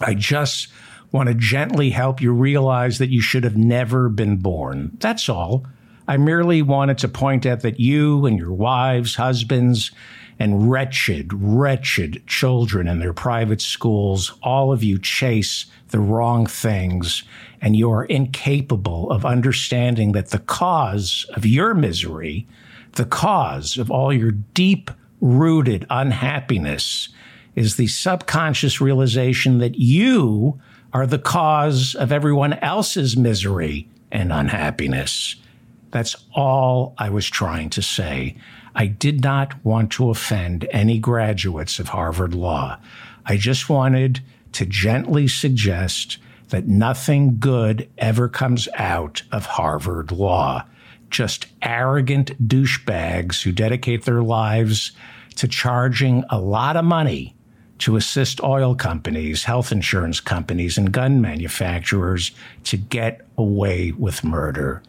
I 0.00 0.14
just 0.14 0.68
want 1.12 1.28
to 1.28 1.34
gently 1.34 1.90
help 1.90 2.20
you 2.20 2.32
realize 2.32 2.98
that 2.98 3.10
you 3.10 3.20
should 3.20 3.44
have 3.44 3.56
never 3.56 4.08
been 4.08 4.36
born. 4.36 4.96
That's 4.98 5.28
all. 5.28 5.64
I 6.08 6.16
merely 6.16 6.62
wanted 6.62 6.98
to 6.98 7.08
point 7.08 7.46
out 7.46 7.60
that 7.60 7.80
you 7.80 8.26
and 8.26 8.38
your 8.38 8.52
wives, 8.52 9.16
husbands, 9.16 9.90
and 10.38 10.70
wretched, 10.70 11.32
wretched 11.32 12.26
children 12.26 12.86
in 12.86 12.98
their 12.98 13.14
private 13.14 13.60
schools, 13.60 14.38
all 14.42 14.72
of 14.72 14.82
you 14.82 14.98
chase 14.98 15.66
the 15.88 15.98
wrong 15.98 16.46
things 16.46 17.22
and 17.60 17.74
you 17.74 17.90
are 17.90 18.04
incapable 18.04 19.10
of 19.10 19.24
understanding 19.24 20.12
that 20.12 20.30
the 20.30 20.38
cause 20.38 21.26
of 21.34 21.46
your 21.46 21.74
misery, 21.74 22.46
the 22.92 23.04
cause 23.04 23.78
of 23.78 23.90
all 23.90 24.12
your 24.12 24.30
deep 24.30 24.90
rooted 25.20 25.86
unhappiness, 25.88 27.08
is 27.54 27.76
the 27.76 27.86
subconscious 27.86 28.80
realization 28.80 29.58
that 29.58 29.76
you 29.76 30.60
are 30.92 31.06
the 31.06 31.18
cause 31.18 31.94
of 31.94 32.12
everyone 32.12 32.52
else's 32.54 33.16
misery 33.16 33.88
and 34.12 34.32
unhappiness. 34.32 35.36
That's 35.90 36.16
all 36.34 36.94
I 36.98 37.10
was 37.10 37.26
trying 37.26 37.70
to 37.70 37.82
say. 37.82 38.36
I 38.74 38.86
did 38.86 39.22
not 39.22 39.64
want 39.64 39.92
to 39.92 40.10
offend 40.10 40.68
any 40.70 40.98
graduates 40.98 41.78
of 41.78 41.88
Harvard 41.88 42.34
Law. 42.34 42.78
I 43.24 43.36
just 43.36 43.68
wanted 43.68 44.20
to 44.52 44.66
gently 44.66 45.28
suggest 45.28 46.18
that 46.48 46.68
nothing 46.68 47.38
good 47.38 47.88
ever 47.98 48.28
comes 48.28 48.68
out 48.74 49.22
of 49.32 49.46
Harvard 49.46 50.12
Law. 50.12 50.64
Just 51.10 51.46
arrogant 51.62 52.48
douchebags 52.48 53.42
who 53.42 53.52
dedicate 53.52 54.04
their 54.04 54.22
lives 54.22 54.92
to 55.36 55.48
charging 55.48 56.24
a 56.30 56.38
lot 56.38 56.76
of 56.76 56.84
money 56.84 57.34
to 57.78 57.96
assist 57.96 58.42
oil 58.42 58.74
companies, 58.74 59.44
health 59.44 59.70
insurance 59.70 60.20
companies, 60.20 60.78
and 60.78 60.92
gun 60.92 61.20
manufacturers 61.20 62.30
to 62.64 62.76
get 62.76 63.26
away 63.36 63.92
with 63.92 64.24
murder. 64.24 64.82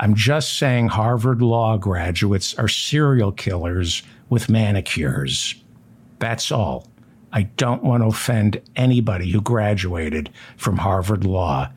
I'm 0.00 0.14
just 0.14 0.58
saying 0.58 0.88
Harvard 0.88 1.42
Law 1.42 1.76
graduates 1.76 2.54
are 2.54 2.68
serial 2.68 3.32
killers 3.32 4.02
with 4.28 4.48
manicures. 4.48 5.54
That's 6.18 6.50
all. 6.50 6.88
I 7.32 7.42
don't 7.42 7.82
want 7.82 8.02
to 8.02 8.08
offend 8.08 8.60
anybody 8.76 9.30
who 9.30 9.40
graduated 9.40 10.30
from 10.56 10.78
Harvard 10.78 11.24
Law, 11.24 11.70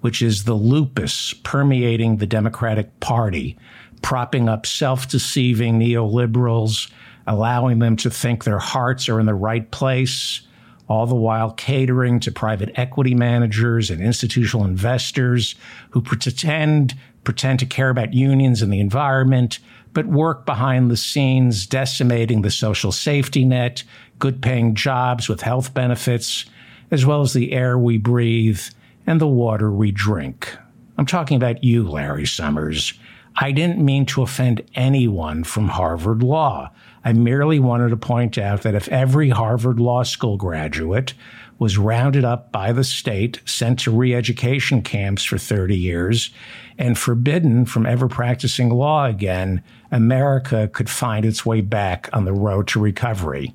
which 0.00 0.20
is 0.20 0.44
the 0.44 0.54
lupus 0.54 1.34
permeating 1.42 2.16
the 2.16 2.26
Democratic 2.26 3.00
Party, 3.00 3.56
propping 4.02 4.48
up 4.48 4.66
self 4.66 5.08
deceiving 5.08 5.78
neoliberals, 5.78 6.90
allowing 7.26 7.78
them 7.78 7.96
to 7.96 8.10
think 8.10 8.44
their 8.44 8.58
hearts 8.58 9.08
are 9.08 9.18
in 9.18 9.26
the 9.26 9.34
right 9.34 9.70
place, 9.70 10.42
all 10.88 11.06
the 11.06 11.14
while 11.14 11.52
catering 11.52 12.20
to 12.20 12.32
private 12.32 12.70
equity 12.76 13.14
managers 13.14 13.90
and 13.90 14.00
institutional 14.00 14.66
investors 14.66 15.54
who 15.90 16.00
pretend 16.00 16.94
pretend 17.28 17.58
to 17.58 17.66
care 17.66 17.90
about 17.90 18.14
unions 18.14 18.62
and 18.62 18.72
the 18.72 18.80
environment, 18.80 19.58
but 19.92 20.06
work 20.06 20.46
behind 20.46 20.90
the 20.90 20.96
scenes, 20.96 21.66
decimating 21.66 22.40
the 22.40 22.50
social 22.50 22.90
safety 22.90 23.44
net, 23.44 23.84
good 24.18 24.40
paying 24.40 24.74
jobs 24.74 25.28
with 25.28 25.42
health 25.42 25.74
benefits, 25.74 26.46
as 26.90 27.04
well 27.04 27.20
as 27.20 27.34
the 27.34 27.52
air 27.52 27.78
we 27.78 27.98
breathe 27.98 28.62
and 29.06 29.20
the 29.20 29.26
water 29.26 29.70
we 29.70 29.90
drink. 29.90 30.56
I'm 30.96 31.04
talking 31.04 31.36
about 31.36 31.62
you, 31.62 31.86
Larry 31.86 32.24
Summers. 32.24 32.94
I 33.36 33.52
didn't 33.52 33.84
mean 33.84 34.06
to 34.06 34.22
offend 34.22 34.62
anyone 34.74 35.44
from 35.44 35.68
Harvard 35.68 36.22
Law. 36.22 36.70
I 37.04 37.12
merely 37.12 37.58
wanted 37.58 37.90
to 37.90 37.98
point 37.98 38.38
out 38.38 38.62
that 38.62 38.74
if 38.74 38.88
every 38.88 39.28
Harvard 39.28 39.78
Law 39.78 40.02
School 40.02 40.38
graduate 40.38 41.12
was 41.58 41.76
rounded 41.76 42.24
up 42.24 42.52
by 42.52 42.72
the 42.72 42.84
state, 42.84 43.42
sent 43.44 43.80
to 43.80 43.90
re 43.90 44.14
education 44.14 44.80
camps 44.80 45.24
for 45.24 45.36
30 45.36 45.76
years, 45.76 46.30
and 46.78 46.96
forbidden 46.96 47.64
from 47.64 47.84
ever 47.84 48.06
practicing 48.08 48.70
law 48.70 49.04
again, 49.04 49.62
America 49.90 50.68
could 50.72 50.88
find 50.88 51.24
its 51.24 51.44
way 51.44 51.60
back 51.60 52.08
on 52.12 52.24
the 52.24 52.32
road 52.32 52.68
to 52.68 52.80
recovery. 52.80 53.52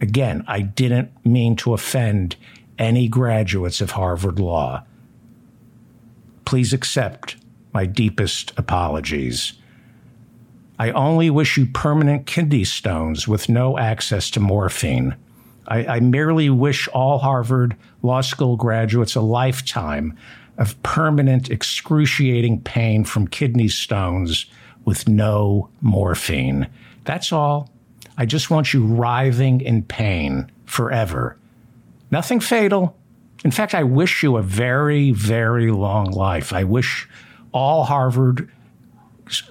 Again, 0.00 0.44
I 0.46 0.60
didn't 0.60 1.10
mean 1.26 1.56
to 1.56 1.74
offend 1.74 2.36
any 2.78 3.08
graduates 3.08 3.80
of 3.80 3.92
Harvard 3.92 4.38
Law. 4.38 4.84
Please 6.44 6.72
accept 6.72 7.36
my 7.72 7.84
deepest 7.84 8.52
apologies. 8.56 9.54
I 10.78 10.90
only 10.92 11.30
wish 11.30 11.56
you 11.56 11.66
permanent 11.66 12.26
kidney 12.26 12.64
stones 12.64 13.26
with 13.26 13.48
no 13.48 13.78
access 13.78 14.30
to 14.30 14.40
morphine. 14.40 15.16
I, 15.66 15.86
I, 15.86 16.00
merely 16.00 16.48
wish 16.48 16.86
all 16.88 17.18
Harvard 17.18 17.76
Law 18.02 18.20
School 18.20 18.56
graduates 18.56 19.16
a 19.16 19.20
lifetime 19.20 20.16
of 20.58 20.80
permanent, 20.82 21.50
excruciating 21.50 22.60
pain 22.62 23.04
from 23.04 23.28
kidney 23.28 23.68
stones 23.68 24.46
with 24.84 25.08
no 25.08 25.68
morphine. 25.80 26.68
That's 27.04 27.32
all. 27.32 27.70
I 28.16 28.24
just 28.26 28.50
want 28.50 28.72
you 28.72 28.84
writhing 28.84 29.60
in 29.60 29.82
pain 29.82 30.50
forever. 30.64 31.36
Nothing 32.10 32.40
fatal. 32.40 32.96
In 33.44 33.50
fact, 33.50 33.74
I 33.74 33.82
wish 33.82 34.22
you 34.22 34.36
a 34.36 34.42
very, 34.42 35.10
very 35.10 35.70
long 35.70 36.10
life. 36.10 36.52
I 36.52 36.64
wish 36.64 37.08
all 37.52 37.84
Harvard 37.84 38.50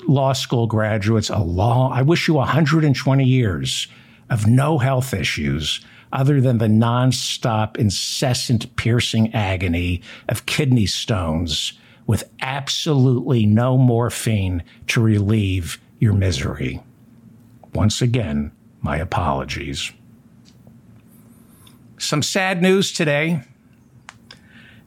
law 0.08 0.34
school 0.34 0.68
graduates 0.68 1.30
a 1.30 1.40
long, 1.40 1.92
I 1.92 2.02
wish 2.02 2.28
you 2.28 2.36
120 2.36 3.24
years 3.24 3.88
of 4.30 4.48
no 4.48 4.78
health 4.78 5.14
issues 5.14 5.82
other 6.16 6.40
than 6.40 6.60
the 6.60 6.68
nonstop, 6.68 7.76
incessant, 7.76 8.74
piercing 8.78 9.34
agony 9.34 10.02
of 10.30 10.46
kidney 10.46 10.86
stones 10.86 11.74
with 12.08 12.24
absolutely 12.42 13.46
no 13.46 13.78
morphine 13.78 14.64
to 14.88 15.02
relieve 15.02 15.78
your 16.00 16.14
misery. 16.14 16.82
Once 17.74 18.02
again, 18.02 18.50
my 18.82 18.96
apologies. 18.96 19.92
Some 21.98 22.24
sad 22.24 22.62
news 22.62 22.94
today. 22.94 23.42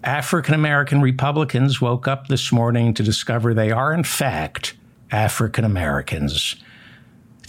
African 0.03 0.55
American 0.55 1.03
Republicans 1.03 1.79
woke 1.81 2.09
up 2.09 2.29
this 2.29 2.51
morning 2.51 2.95
to 2.95 3.03
discover 3.03 3.53
they 3.53 3.71
are, 3.71 3.93
in 3.93 4.05
fact, 4.05 4.75
African 5.11 5.65
Americans. 5.65 6.57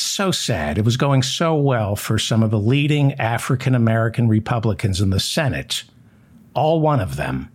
So 0.02 0.32
sad. 0.32 0.78
It 0.78 0.86
was 0.86 0.96
going 0.98 1.24
so 1.24 1.56
well 1.56 1.96
for 1.96 2.18
some 2.18 2.42
of 2.42 2.52
the 2.52 2.60
leading 2.60 3.14
African 3.16 3.76
American 3.76 4.30
Republicans 4.30 5.02
in 5.02 5.10
the 5.10 5.20
Senate, 5.20 5.84
all 6.54 6.80
one 6.80 7.02
of 7.02 7.18
them. 7.18 7.52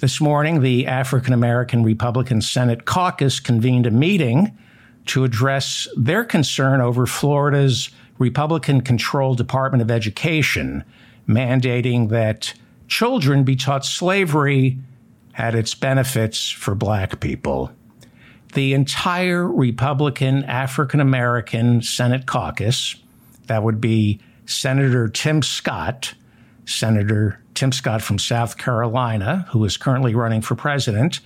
This 0.00 0.20
morning, 0.20 0.60
the 0.60 0.86
African 0.86 1.32
American 1.32 1.84
Republican 1.84 2.40
Senate 2.40 2.84
caucus 2.84 3.38
convened 3.38 3.86
a 3.86 3.92
meeting 3.92 4.56
to 5.06 5.22
address 5.22 5.86
their 5.96 6.24
concern 6.24 6.80
over 6.80 7.06
Florida's 7.06 7.88
Republican 8.18 8.80
controlled 8.80 9.36
Department 9.36 9.80
of 9.80 9.90
Education 9.90 10.82
mandating 11.28 12.08
that 12.08 12.52
children 12.88 13.44
be 13.44 13.54
taught 13.54 13.84
slavery 13.84 14.78
had 15.32 15.54
its 15.54 15.74
benefits 15.74 16.50
for 16.50 16.74
black 16.74 17.20
people. 17.20 17.70
The 18.54 18.72
entire 18.72 19.46
Republican 19.46 20.44
African 20.44 21.00
American 21.00 21.82
Senate 21.82 22.26
caucus, 22.26 22.94
that 23.46 23.62
would 23.62 23.80
be 23.80 24.20
Senator 24.46 25.08
Tim 25.08 25.42
Scott, 25.42 26.14
Senator 26.64 27.40
Tim 27.54 27.72
Scott 27.72 28.00
from 28.00 28.18
South 28.18 28.56
Carolina, 28.56 29.46
who 29.50 29.64
is 29.64 29.76
currently 29.76 30.14
running 30.14 30.40
for 30.40 30.54
president, 30.54 31.20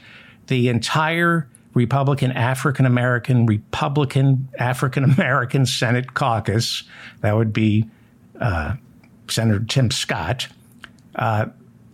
the 0.46 0.68
entire 0.68 1.48
Republican 1.74 2.32
African 2.32 2.86
American 2.86 3.44
Republican 3.44 4.48
African 4.58 5.04
American 5.04 5.66
Senate 5.66 6.14
caucus, 6.14 6.84
that 7.20 7.36
would 7.36 7.52
be 7.52 7.88
uh, 8.40 8.74
Senator 9.28 9.64
Tim 9.68 9.90
Scott, 9.90 10.48
uh, 11.14 11.46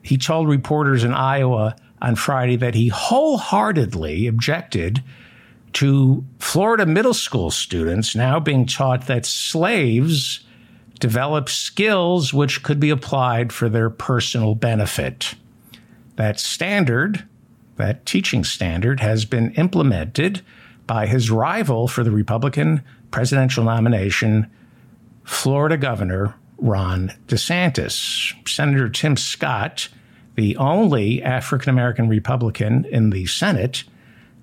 he 0.02 0.16
told 0.16 0.48
reporters 0.48 1.02
in 1.02 1.12
Iowa 1.12 1.74
on 2.00 2.14
Friday 2.14 2.56
that 2.56 2.74
he 2.74 2.88
wholeheartedly 2.88 4.26
objected 4.26 5.02
to 5.74 6.24
Florida 6.38 6.86
middle 6.86 7.14
school 7.14 7.50
students 7.50 8.14
now 8.16 8.40
being 8.40 8.66
taught 8.66 9.06
that 9.06 9.26
slaves 9.26 10.40
develop 11.00 11.48
skills 11.48 12.32
which 12.32 12.62
could 12.62 12.80
be 12.80 12.90
applied 12.90 13.52
for 13.52 13.68
their 13.68 13.90
personal 13.90 14.54
benefit. 14.54 15.34
That 16.16 16.38
standard, 16.38 17.24
that 17.76 18.06
teaching 18.06 18.44
standard, 18.44 19.00
has 19.00 19.24
been 19.24 19.52
implemented 19.54 20.42
by 20.86 21.06
his 21.06 21.30
rival 21.30 21.88
for 21.88 22.04
the 22.04 22.10
Republican 22.10 22.82
presidential 23.10 23.64
nomination, 23.64 24.50
Florida 25.24 25.76
Governor 25.76 26.34
Ron 26.58 27.12
DeSantis. 27.26 28.48
Senator 28.48 28.88
Tim 28.88 29.16
Scott, 29.16 29.88
the 30.36 30.56
only 30.56 31.22
African 31.22 31.70
American 31.70 32.08
Republican 32.08 32.84
in 32.86 33.10
the 33.10 33.26
Senate, 33.26 33.84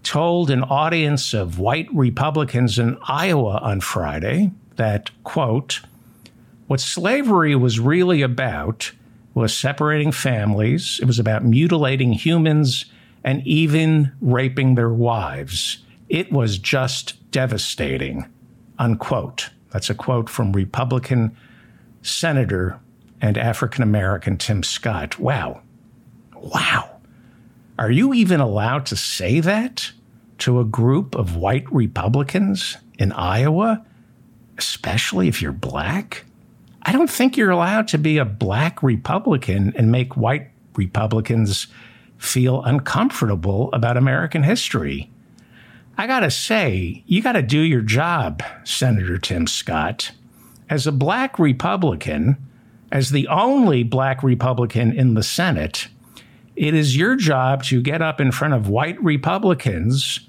told 0.03 0.49
an 0.49 0.63
audience 0.63 1.33
of 1.33 1.59
white 1.59 1.88
Republicans 1.93 2.80
in 2.80 2.97
Iowa 3.07 3.59
on 3.61 3.81
Friday 3.81 4.51
that, 4.75 5.11
quote, 5.23 5.81
what 6.67 6.80
slavery 6.80 7.55
was 7.55 7.80
really 7.80 8.21
about 8.21 8.91
was 9.33 9.53
separating 9.53 10.11
families, 10.11 10.99
it 11.01 11.05
was 11.05 11.19
about 11.19 11.43
mutilating 11.43 12.13
humans 12.13 12.85
and 13.23 13.45
even 13.45 14.11
raping 14.21 14.75
their 14.75 14.89
wives. 14.89 15.80
It 16.09 16.31
was 16.31 16.57
just 16.57 17.31
devastating, 17.31 18.25
unquote. 18.80 19.49
That's 19.71 19.89
a 19.89 19.95
quote 19.95 20.30
from 20.30 20.51
Republican 20.51 21.35
Senator 22.01 22.80
and 23.21 23.38
African 23.38 23.83
American 23.83 24.38
Tim 24.38 24.63
Scott. 24.63 25.19
Wow. 25.19 25.61
Wow. 26.35 26.91
Are 27.82 27.90
you 27.90 28.14
even 28.14 28.40
allowed 28.40 28.85
to 28.85 28.95
say 28.95 29.40
that 29.40 29.92
to 30.38 30.60
a 30.60 30.64
group 30.64 31.16
of 31.16 31.35
white 31.35 31.66
Republicans 31.74 32.77
in 33.00 33.11
Iowa, 33.11 33.84
especially 34.56 35.27
if 35.27 35.42
you're 35.42 35.51
black? 35.51 36.26
I 36.84 36.92
don't 36.92 37.10
think 37.10 37.35
you're 37.35 37.50
allowed 37.50 37.88
to 37.88 37.98
be 37.98 38.19
a 38.19 38.24
black 38.24 38.84
Republican 38.84 39.74
and 39.76 39.92
make 39.92 40.16
white 40.16 40.51
Republicans 40.76 41.66
feel 42.19 42.61
uncomfortable 42.61 43.72
about 43.74 43.98
American 43.98 44.43
history. 44.43 45.10
I 45.98 46.06
got 46.06 46.19
to 46.19 46.30
say, 46.30 47.01
you 47.08 47.24
got 47.24 47.32
to 47.32 47.42
do 47.42 47.61
your 47.61 47.82
job, 47.82 48.43
Senator 48.64 49.18
Tim 49.18 49.48
Scott 49.48 50.11
as 50.69 50.85
a 50.85 50.92
black 50.92 51.40
Republican, 51.40 52.38
as 52.92 53.10
the 53.10 53.27
only 53.27 53.82
black 53.82 54.22
Republican 54.22 54.93
in 54.93 55.16
the 55.16 55.24
Senate, 55.24 55.88
it 56.55 56.73
is 56.73 56.97
your 56.97 57.15
job 57.15 57.63
to 57.63 57.81
get 57.81 58.01
up 58.01 58.19
in 58.19 58.31
front 58.31 58.53
of 58.53 58.69
white 58.69 59.01
Republicans 59.03 60.21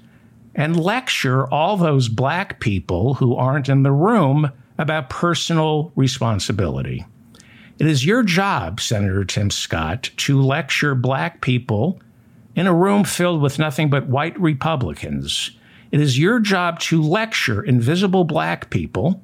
and 0.55 0.79
lecture 0.79 1.51
all 1.51 1.77
those 1.77 2.07
black 2.09 2.59
people 2.59 3.15
who 3.15 3.35
aren't 3.35 3.69
in 3.69 3.83
the 3.83 3.91
room 3.91 4.51
about 4.77 5.09
personal 5.09 5.91
responsibility. 5.95 7.05
It 7.79 7.87
is 7.87 8.05
your 8.05 8.23
job, 8.23 8.79
Senator 8.79 9.25
Tim 9.25 9.49
Scott, 9.49 10.11
to 10.17 10.41
lecture 10.41 10.95
black 10.95 11.41
people 11.41 11.99
in 12.55 12.67
a 12.67 12.73
room 12.73 13.03
filled 13.03 13.41
with 13.41 13.59
nothing 13.59 13.89
but 13.89 14.07
white 14.07 14.39
Republicans. 14.39 15.51
It 15.91 15.99
is 15.99 16.19
your 16.19 16.39
job 16.39 16.79
to 16.81 17.01
lecture 17.01 17.63
invisible 17.63 18.23
black 18.23 18.69
people 18.69 19.21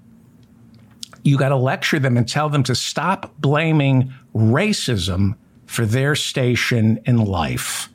you 1.23 1.37
got 1.37 1.49
to 1.49 1.55
lecture 1.55 1.99
them 1.99 2.17
and 2.17 2.27
tell 2.27 2.49
them 2.49 2.63
to 2.63 2.75
stop 2.75 3.33
blaming 3.39 4.13
racism 4.35 5.35
for 5.69 5.85
their 5.85 6.15
station 6.15 6.99
in 7.05 7.15
life. 7.15 7.89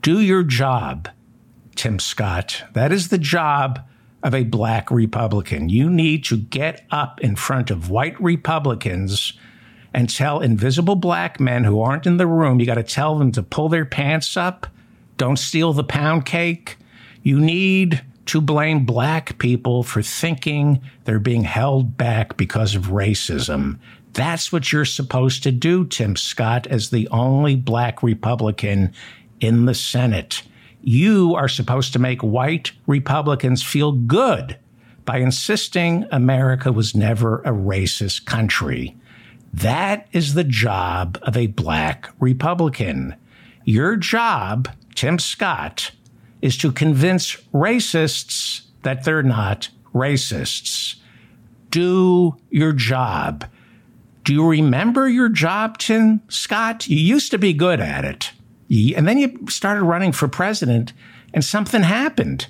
Do 0.00 0.20
your 0.20 0.42
job, 0.42 1.06
Tim 1.76 1.98
Scott. 1.98 2.64
That 2.72 2.92
is 2.92 3.08
the 3.08 3.18
job 3.18 3.86
of 4.22 4.34
a 4.34 4.44
black 4.44 4.90
Republican. 4.90 5.68
You 5.68 5.90
need 5.90 6.24
to 6.24 6.38
get 6.38 6.86
up 6.90 7.20
in 7.20 7.36
front 7.36 7.70
of 7.70 7.90
white 7.90 8.18
Republicans 8.18 9.34
and 9.92 10.08
tell 10.08 10.40
invisible 10.40 10.96
black 10.96 11.38
men 11.38 11.64
who 11.64 11.82
aren't 11.82 12.06
in 12.06 12.16
the 12.16 12.26
room, 12.26 12.58
you 12.58 12.64
got 12.64 12.76
to 12.76 12.82
tell 12.82 13.18
them 13.18 13.32
to 13.32 13.42
pull 13.42 13.68
their 13.68 13.84
pants 13.84 14.34
up, 14.38 14.66
don't 15.18 15.38
steal 15.38 15.74
the 15.74 15.84
pound 15.84 16.24
cake. 16.24 16.78
You 17.22 17.38
need 17.38 18.02
to 18.26 18.40
blame 18.40 18.86
black 18.86 19.36
people 19.36 19.82
for 19.82 20.00
thinking 20.00 20.80
they're 21.04 21.18
being 21.18 21.44
held 21.44 21.98
back 21.98 22.38
because 22.38 22.74
of 22.74 22.84
racism. 22.84 23.78
That's 24.12 24.52
what 24.52 24.72
you're 24.72 24.84
supposed 24.84 25.42
to 25.44 25.52
do, 25.52 25.84
Tim 25.84 26.16
Scott, 26.16 26.66
as 26.66 26.90
the 26.90 27.08
only 27.08 27.56
black 27.56 28.02
Republican 28.02 28.92
in 29.40 29.66
the 29.66 29.74
Senate. 29.74 30.42
You 30.82 31.34
are 31.34 31.48
supposed 31.48 31.92
to 31.92 31.98
make 31.98 32.20
white 32.22 32.72
Republicans 32.86 33.62
feel 33.62 33.92
good 33.92 34.56
by 35.04 35.18
insisting 35.18 36.06
America 36.10 36.72
was 36.72 36.94
never 36.94 37.40
a 37.42 37.50
racist 37.50 38.26
country. 38.26 38.96
That 39.52 40.08
is 40.12 40.34
the 40.34 40.44
job 40.44 41.18
of 41.22 41.36
a 41.36 41.48
black 41.48 42.10
Republican. 42.18 43.16
Your 43.64 43.96
job, 43.96 44.68
Tim 44.94 45.18
Scott, 45.18 45.90
is 46.40 46.56
to 46.58 46.72
convince 46.72 47.36
racists 47.52 48.62
that 48.82 49.04
they're 49.04 49.22
not 49.22 49.68
racists. 49.94 50.96
Do 51.70 52.36
your 52.50 52.72
job. 52.72 53.44
Do 54.30 54.36
you 54.36 54.46
remember 54.46 55.08
your 55.08 55.28
job, 55.28 55.78
Tim 55.78 56.22
Scott? 56.28 56.86
You 56.86 56.98
used 56.98 57.32
to 57.32 57.38
be 57.38 57.52
good 57.52 57.80
at 57.80 58.04
it. 58.04 58.30
And 58.96 59.08
then 59.08 59.18
you 59.18 59.46
started 59.48 59.82
running 59.82 60.12
for 60.12 60.28
president 60.28 60.92
and 61.34 61.44
something 61.44 61.82
happened. 61.82 62.46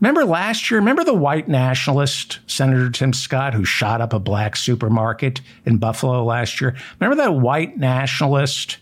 Remember 0.00 0.26
last 0.26 0.70
year? 0.70 0.78
Remember 0.78 1.04
the 1.04 1.14
white 1.14 1.48
nationalist, 1.48 2.40
Senator 2.46 2.90
Tim 2.90 3.14
Scott, 3.14 3.54
who 3.54 3.64
shot 3.64 4.02
up 4.02 4.12
a 4.12 4.18
black 4.18 4.54
supermarket 4.54 5.40
in 5.64 5.78
Buffalo 5.78 6.22
last 6.26 6.60
year? 6.60 6.76
Remember 7.00 7.22
that 7.22 7.36
white 7.36 7.78
nationalist 7.78 8.76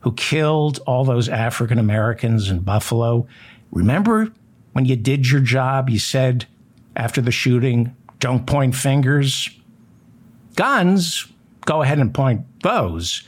who 0.00 0.12
killed 0.12 0.80
all 0.86 1.06
those 1.06 1.30
African 1.30 1.78
Americans 1.78 2.50
in 2.50 2.58
Buffalo? 2.58 3.26
Remember 3.70 4.30
when 4.72 4.84
you 4.84 4.96
did 4.96 5.30
your 5.30 5.40
job, 5.40 5.88
you 5.88 5.98
said 5.98 6.44
after 6.94 7.22
the 7.22 7.32
shooting, 7.32 7.96
don't 8.18 8.46
point 8.46 8.74
fingers? 8.74 9.48
Guns, 10.56 11.26
go 11.70 11.82
ahead 11.82 12.00
and 12.00 12.12
point 12.12 12.44
those, 12.64 13.22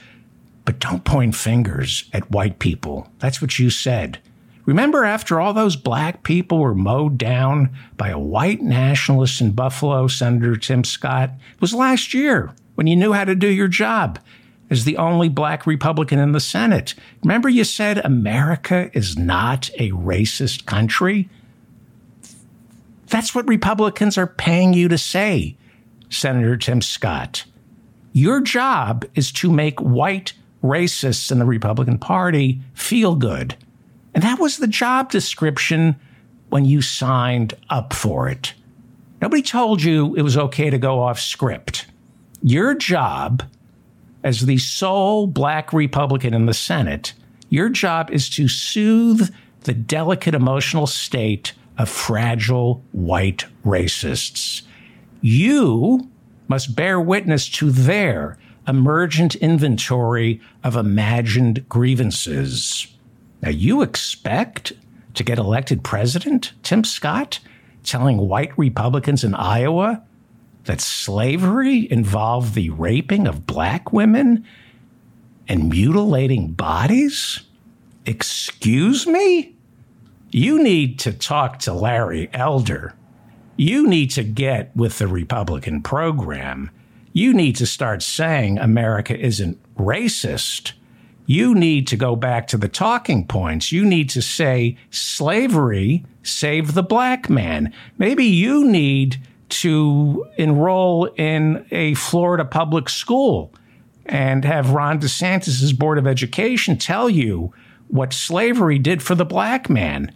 but 0.65 0.81
don't 0.81 1.05
point 1.05 1.37
fingers 1.37 2.11
at 2.13 2.29
white 2.33 2.59
people. 2.59 3.07
That's 3.21 3.41
what 3.41 3.57
you 3.61 3.71
said. 3.71 4.19
Remember, 4.65 5.05
after 5.05 5.41
all 5.41 5.53
those 5.53 5.77
black 5.77 6.25
people 6.25 6.59
were 6.59 6.75
mowed 6.75 7.19
down 7.19 7.71
by 7.97 8.09
a 8.09 8.19
white 8.19 8.61
nationalist 8.61 9.41
in 9.41 9.53
Buffalo, 9.53 10.09
Senator 10.09 10.57
Tim 10.57 10.83
Scott? 10.83 11.31
It 11.55 11.61
was 11.61 11.73
last 11.73 12.15
year 12.15 12.53
when 12.75 12.89
you 12.89 12.97
knew 12.97 13.13
how 13.13 13.23
to 13.23 13.37
do 13.37 13.47
your 13.47 13.69
job 13.69 14.19
as 14.71 14.85
the 14.85 14.97
only 14.97 15.29
black 15.29 15.65
Republican 15.65 16.19
in 16.19 16.33
the 16.33 16.41
Senate. 16.41 16.97
Remember, 17.23 17.49
you 17.49 17.63
said 17.63 17.99
America 17.99 18.91
is 18.93 19.17
not 19.17 19.71
a 19.79 19.93
racist 19.93 20.67
country? 20.67 21.29
That's 23.07 23.37
what 23.37 23.47
Republicans 23.47 24.19
are 24.19 24.27
paying 24.27 24.75
you 24.75 24.89
to 24.89 24.99
say, 24.99 25.57
Senator 26.11 26.57
Tim 26.57 26.83
Scott. 26.83 27.45
Your 28.13 28.41
job 28.41 29.05
is 29.15 29.33
to 29.33 29.51
make 29.51 29.81
white 29.81 30.35
racists 30.63 31.33
in 31.33 31.39
the 31.39 31.45
Republican 31.45 31.99
Party 31.99 32.61
feel 32.75 33.17
good. 33.17 33.57
And 34.15 34.23
that 34.23 34.39
was 34.39 34.59
the 34.59 34.67
job 34.67 35.11
description 35.11 35.97
when 36.51 36.65
you 36.65 36.83
signed 36.83 37.55
up 37.71 37.93
for 37.93 38.29
it. 38.29 38.55
Nobody 39.21 39.43
told 39.43 39.83
you 39.83 40.15
it 40.15 40.23
was 40.23 40.37
okay 40.37 40.69
to 40.69 40.79
go 40.79 41.01
off 41.01 41.19
script. 41.19 41.87
Your 42.43 42.75
job 42.75 43.45
as 44.23 44.41
the 44.41 44.59
sole 44.59 45.27
black 45.27 45.73
Republican 45.73 46.35
in 46.35 46.47
the 46.47 46.55
Senate, 46.55 47.15
your 47.49 47.69
job 47.69 48.11
is 48.11 48.29
to 48.31 48.49
soothe 48.49 49.33
the 49.63 49.73
delicate 49.73 50.35
emotional 50.35 50.87
state 50.87 51.53
of 51.79 51.89
fragile 51.89 52.85
white 52.93 53.47
racists. 53.65 54.63
You 55.21 56.11
must 56.53 56.77
bear 56.77 57.01
witness 57.01 57.49
to 57.49 57.71
their 57.71 58.37
emergent 58.69 59.35
inventory 59.37 60.39
of 60.63 60.77
imagined 60.77 61.67
grievances. 61.67 62.87
Now, 63.41 63.49
you 63.49 63.81
expect 63.81 64.75
to 65.15 65.25
get 65.25 65.39
elected 65.39 65.83
president, 65.83 66.53
Tim 66.63 66.85
Scott, 66.85 67.41
telling 67.85 68.29
white 68.29 68.53
Republicans 68.59 69.25
in 69.25 69.35
Iowa 69.35 70.03
that 70.65 70.83
slavery 70.83 71.91
involved 71.91 72.55
the 72.55 72.69
raping 72.69 73.27
of 73.27 73.47
black 73.47 73.91
women 73.91 74.45
and 75.49 75.71
mutilating 75.71 76.49
bodies? 76.49 77.41
Excuse 78.05 79.07
me? 79.07 79.57
You 80.31 80.63
need 80.63 80.99
to 80.99 81.15
talk 81.15 81.61
to 81.61 81.73
Larry 81.73 82.29
Elder. 82.35 82.93
You 83.57 83.87
need 83.87 84.11
to 84.13 84.23
get 84.23 84.75
with 84.77 84.99
the 84.99 85.09
Republican 85.09 85.83
program. 85.83 86.71
You 87.13 87.35
need 87.35 87.57
to 87.57 87.67
start 87.67 88.03
saying 88.03 88.59
America 88.59 89.19
isn't 89.19 89.59
racist 89.77 90.73
you 91.27 91.55
need 91.55 91.87
to 91.89 91.97
go 91.97 92.17
back 92.17 92.47
to 92.49 92.57
the 92.57 92.69
talking 92.69 93.27
points. 93.27 93.73
You 93.73 93.85
need 93.85 94.11
to 94.11 94.23
say 94.23 94.77
slavery 94.91 96.05
saved 96.23 96.75
the 96.75 96.83
black 96.83 97.31
man. 97.31 97.73
Maybe 97.99 98.25
you 98.25 98.67
need 98.67 99.19
to 99.49 100.27
enroll 100.37 101.07
in 101.17 101.67
a 101.71 101.95
Florida 101.95 102.45
public 102.45 102.89
school 102.89 103.53
and 104.07 104.45
have 104.45 104.71
Ron 104.71 105.01
DeSantis' 105.01 105.79
Board 105.79 105.99
of 105.99 106.07
Education 106.07 106.77
tell 106.77 107.09
you 107.09 107.53
what 107.89 108.13
slavery 108.13 108.79
did 108.79 109.03
for 109.03 109.15
the 109.15 109.25
black 109.25 109.71
man. 109.71 110.13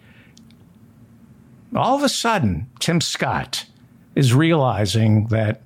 All 1.76 1.96
of 1.96 2.02
a 2.02 2.08
sudden, 2.08 2.68
Tim 2.78 3.00
Scott 3.00 3.66
is 4.14 4.34
realizing 4.34 5.26
that 5.28 5.62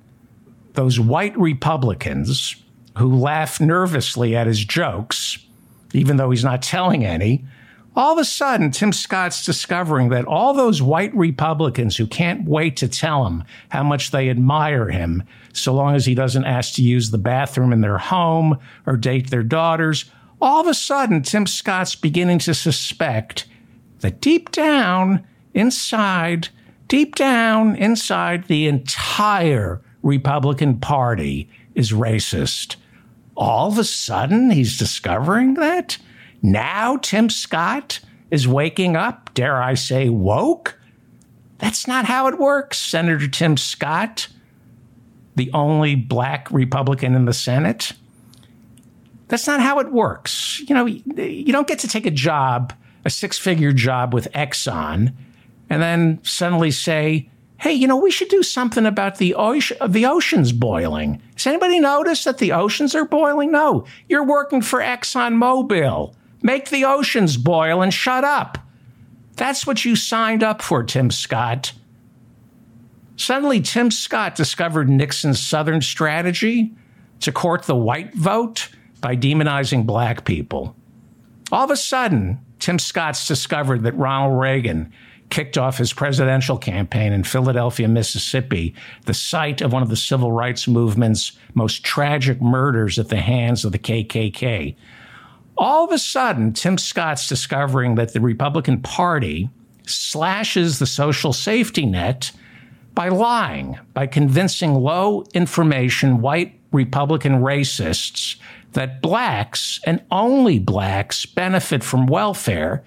those 0.73 0.99
white 0.99 1.37
Republicans 1.37 2.55
who 2.97 3.15
laugh 3.15 3.59
nervously 3.59 4.35
at 4.35 4.47
his 4.47 4.63
jokes, 4.63 5.37
even 5.93 6.17
though 6.17 6.31
he's 6.31 6.43
not 6.43 6.61
telling 6.61 7.05
any. 7.05 7.45
All 7.95 8.13
of 8.13 8.19
a 8.19 8.25
sudden, 8.25 8.71
Tim 8.71 8.93
Scott's 8.93 9.45
discovering 9.45 10.09
that 10.09 10.25
all 10.25 10.53
those 10.53 10.81
white 10.81 11.13
Republicans 11.13 11.97
who 11.97 12.07
can't 12.07 12.47
wait 12.47 12.77
to 12.77 12.87
tell 12.87 13.25
him 13.25 13.43
how 13.69 13.83
much 13.83 14.11
they 14.11 14.29
admire 14.29 14.89
him, 14.89 15.23
so 15.51 15.73
long 15.73 15.95
as 15.95 16.05
he 16.05 16.15
doesn't 16.15 16.45
ask 16.45 16.75
to 16.75 16.81
use 16.81 17.11
the 17.11 17.17
bathroom 17.17 17.73
in 17.73 17.81
their 17.81 17.97
home 17.97 18.57
or 18.85 18.95
date 18.95 19.29
their 19.29 19.43
daughters, 19.43 20.05
all 20.41 20.61
of 20.61 20.67
a 20.67 20.73
sudden, 20.73 21.21
Tim 21.21 21.45
Scott's 21.45 21.95
beginning 21.95 22.39
to 22.39 22.53
suspect 22.53 23.45
that 23.99 24.21
deep 24.21 24.51
down, 24.51 25.25
inside, 25.53 26.49
deep 26.87 27.15
down, 27.15 27.75
inside 27.75 28.45
the 28.45 28.67
entire 28.67 29.81
Republican 30.03 30.79
Party 30.79 31.49
is 31.75 31.91
racist 31.91 32.75
all 33.41 33.69
of 33.69 33.77
a 33.77 33.83
sudden 33.83 34.51
he's 34.51 34.77
discovering 34.77 35.55
that? 35.55 35.97
Now 36.41 36.97
Tim 36.97 37.29
Scott 37.29 37.99
is 38.29 38.47
waking 38.47 38.95
up, 38.95 39.33
dare 39.33 39.61
I 39.61 39.73
say, 39.73 40.09
woke? 40.09 40.77
That's 41.57 41.87
not 41.87 42.05
how 42.05 42.27
it 42.27 42.39
works, 42.39 42.77
Senator 42.77 43.27
Tim 43.27 43.57
Scott, 43.57 44.27
the 45.35 45.51
only 45.53 45.95
black 45.95 46.49
Republican 46.51 47.15
in 47.15 47.25
the 47.25 47.33
Senate. 47.33 47.93
That's 49.27 49.47
not 49.47 49.59
how 49.59 49.79
it 49.79 49.91
works. 49.91 50.61
You 50.67 50.75
know, 50.75 50.85
you 50.85 51.51
don't 51.51 51.67
get 51.67 51.79
to 51.79 51.87
take 51.87 52.05
a 52.05 52.11
job, 52.11 52.73
a 53.05 53.09
six 53.09 53.37
figure 53.37 53.71
job 53.71 54.13
with 54.13 54.31
Exxon, 54.33 55.13
and 55.71 55.81
then 55.81 56.19
suddenly 56.21 56.69
say, 56.69 57.29
hey, 57.57 57.71
you 57.71 57.87
know, 57.87 57.95
we 57.95 58.11
should 58.11 58.27
do 58.27 58.43
something 58.43 58.85
about 58.85 59.19
the, 59.19 59.33
the 59.87 60.05
oceans 60.05 60.51
boiling. 60.51 61.21
Has 61.35 61.47
anybody 61.47 61.79
noticed 61.79 62.25
that 62.25 62.39
the 62.39 62.51
oceans 62.51 62.93
are 62.93 63.05
boiling? 63.05 63.53
No, 63.53 63.85
you're 64.09 64.25
working 64.25 64.61
for 64.61 64.81
ExxonMobil. 64.81 66.13
Make 66.43 66.71
the 66.71 66.83
oceans 66.83 67.37
boil 67.37 67.81
and 67.81 67.93
shut 67.93 68.25
up. 68.25 68.57
That's 69.37 69.65
what 69.65 69.85
you 69.85 69.95
signed 69.95 70.43
up 70.43 70.61
for, 70.61 70.83
Tim 70.83 71.09
Scott. 71.09 71.71
Suddenly, 73.15 73.61
Tim 73.61 73.91
Scott 73.91 74.35
discovered 74.35 74.89
Nixon's 74.89 75.39
Southern 75.39 75.79
strategy 75.79 76.73
to 77.21 77.31
court 77.31 77.63
the 77.63 77.77
white 77.77 78.13
vote 78.13 78.67
by 78.99 79.15
demonizing 79.15 79.85
black 79.85 80.25
people. 80.25 80.75
All 81.49 81.63
of 81.63 81.71
a 81.71 81.77
sudden, 81.77 82.41
Tim 82.59 82.77
Scott's 82.77 83.25
discovered 83.25 83.83
that 83.83 83.95
Ronald 83.95 84.37
Reagan 84.37 84.91
kicked 85.31 85.57
off 85.57 85.77
his 85.77 85.93
presidential 85.93 86.57
campaign 86.57 87.13
in 87.13 87.23
Philadelphia, 87.23 87.87
Mississippi, 87.87 88.75
the 89.05 89.13
site 89.13 89.61
of 89.61 89.73
one 89.73 89.81
of 89.81 89.89
the 89.89 89.95
civil 89.95 90.31
rights 90.31 90.67
movement's 90.67 91.31
most 91.55 91.83
tragic 91.83 92.39
murders 92.41 92.99
at 92.99 93.09
the 93.09 93.17
hands 93.21 93.65
of 93.65 93.71
the 93.71 93.79
KKK. 93.79 94.75
All 95.57 95.85
of 95.85 95.91
a 95.91 95.97
sudden, 95.97 96.53
Tim 96.53 96.77
Scott's 96.77 97.27
discovering 97.27 97.95
that 97.95 98.13
the 98.13 98.21
Republican 98.21 98.81
Party 98.81 99.49
slashes 99.87 100.79
the 100.79 100.85
social 100.85 101.33
safety 101.33 101.85
net 101.85 102.31
by 102.93 103.09
lying, 103.09 103.79
by 103.93 104.07
convincing 104.07 104.75
low 104.75 105.23
information 105.33 106.21
white 106.21 106.59
Republican 106.71 107.41
racists 107.41 108.35
that 108.73 109.01
blacks 109.01 109.79
and 109.85 110.03
only 110.11 110.59
blacks 110.59 111.25
benefit 111.25 111.83
from 111.83 112.05
welfare, 112.05 112.83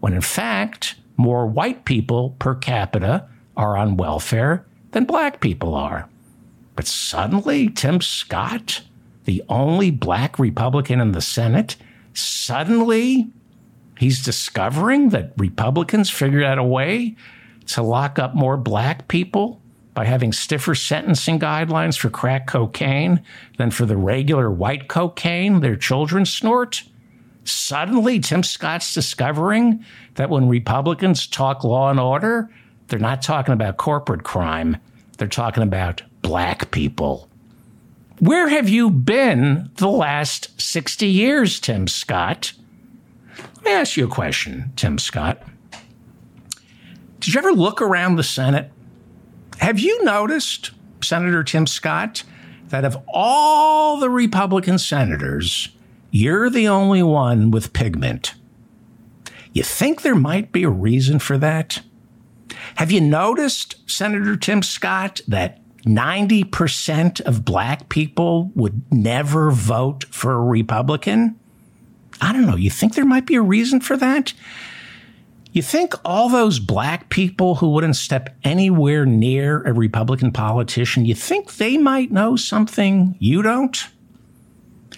when 0.00 0.12
in 0.12 0.20
fact, 0.20 0.96
more 1.16 1.46
white 1.46 1.84
people 1.84 2.36
per 2.38 2.54
capita 2.54 3.28
are 3.56 3.76
on 3.76 3.96
welfare 3.96 4.66
than 4.92 5.04
black 5.04 5.40
people 5.40 5.74
are. 5.74 6.08
But 6.76 6.86
suddenly, 6.86 7.68
Tim 7.68 8.00
Scott, 8.00 8.82
the 9.24 9.42
only 9.48 9.90
black 9.90 10.38
Republican 10.38 11.00
in 11.00 11.12
the 11.12 11.20
Senate, 11.20 11.76
suddenly 12.12 13.28
he's 13.98 14.24
discovering 14.24 15.10
that 15.10 15.32
Republicans 15.36 16.10
figured 16.10 16.42
out 16.42 16.58
a 16.58 16.64
way 16.64 17.16
to 17.66 17.82
lock 17.82 18.18
up 18.18 18.34
more 18.34 18.56
black 18.56 19.08
people 19.08 19.60
by 19.94 20.04
having 20.04 20.32
stiffer 20.32 20.74
sentencing 20.74 21.38
guidelines 21.38 21.96
for 21.96 22.10
crack 22.10 22.48
cocaine 22.48 23.22
than 23.58 23.70
for 23.70 23.86
the 23.86 23.96
regular 23.96 24.50
white 24.50 24.88
cocaine 24.88 25.60
their 25.60 25.76
children 25.76 26.26
snort. 26.26 26.82
Suddenly, 27.44 28.20
Tim 28.20 28.42
Scott's 28.42 28.92
discovering 28.92 29.84
that 30.14 30.30
when 30.30 30.48
Republicans 30.48 31.26
talk 31.26 31.64
law 31.64 31.90
and 31.90 32.00
order, 32.00 32.50
they're 32.88 32.98
not 32.98 33.22
talking 33.22 33.54
about 33.54 33.76
corporate 33.76 34.24
crime, 34.24 34.76
they're 35.18 35.28
talking 35.28 35.62
about 35.62 36.02
black 36.22 36.70
people. 36.70 37.28
Where 38.20 38.48
have 38.48 38.68
you 38.68 38.90
been 38.90 39.70
the 39.76 39.88
last 39.88 40.60
60 40.60 41.06
years, 41.06 41.58
Tim 41.58 41.88
Scott? 41.88 42.52
Let 43.56 43.64
me 43.64 43.72
ask 43.72 43.96
you 43.96 44.04
a 44.04 44.08
question, 44.08 44.72
Tim 44.76 44.98
Scott. 44.98 45.42
Did 47.20 47.34
you 47.34 47.38
ever 47.38 47.52
look 47.52 47.82
around 47.82 48.16
the 48.16 48.22
Senate? 48.22 48.70
Have 49.58 49.78
you 49.78 50.04
noticed, 50.04 50.70
Senator 51.02 51.42
Tim 51.42 51.66
Scott, 51.66 52.22
that 52.68 52.84
of 52.84 52.96
all 53.08 53.98
the 53.98 54.10
Republican 54.10 54.78
senators, 54.78 55.70
you're 56.10 56.50
the 56.50 56.68
only 56.68 57.02
one 57.02 57.50
with 57.50 57.72
pigment? 57.72 58.34
You 59.54 59.62
think 59.62 60.02
there 60.02 60.16
might 60.16 60.52
be 60.52 60.64
a 60.64 60.68
reason 60.68 61.20
for 61.20 61.38
that? 61.38 61.80
Have 62.74 62.90
you 62.90 63.00
noticed, 63.00 63.76
Senator 63.88 64.36
Tim 64.36 64.62
Scott, 64.62 65.20
that 65.28 65.60
90% 65.84 67.20
of 67.20 67.44
black 67.44 67.88
people 67.88 68.50
would 68.54 68.82
never 68.92 69.50
vote 69.50 70.04
for 70.10 70.32
a 70.32 70.44
Republican? 70.44 71.38
I 72.20 72.32
don't 72.32 72.46
know. 72.46 72.56
You 72.56 72.70
think 72.70 72.94
there 72.94 73.04
might 73.04 73.26
be 73.26 73.36
a 73.36 73.42
reason 73.42 73.80
for 73.80 73.96
that? 73.96 74.32
You 75.52 75.62
think 75.62 75.94
all 76.04 76.28
those 76.28 76.58
black 76.58 77.10
people 77.10 77.56
who 77.56 77.70
wouldn't 77.70 77.94
step 77.94 78.36
anywhere 78.42 79.06
near 79.06 79.62
a 79.62 79.72
Republican 79.72 80.32
politician, 80.32 81.04
you 81.04 81.14
think 81.14 81.56
they 81.56 81.76
might 81.76 82.10
know 82.10 82.34
something 82.34 83.14
you 83.20 83.40
don't? 83.40 83.86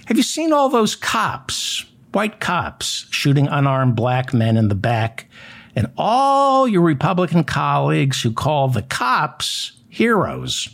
Have 0.07 0.17
you 0.17 0.23
seen 0.23 0.53
all 0.53 0.71
those 0.71 0.97
cops, 0.97 1.85
white 2.17 2.41
cops, 2.41 3.07
shooting 3.11 3.47
unarmed 3.47 3.95
black 3.95 4.33
men 4.33 4.57
in 4.57 4.69
the 4.69 4.75
back? 4.75 5.29
And 5.75 5.93
all 5.99 6.67
your 6.67 6.81
Republican 6.81 7.45
colleagues 7.45 8.23
who 8.23 8.33
call 8.33 8.69
the 8.69 8.81
cops 8.81 9.73
heroes. 9.91 10.71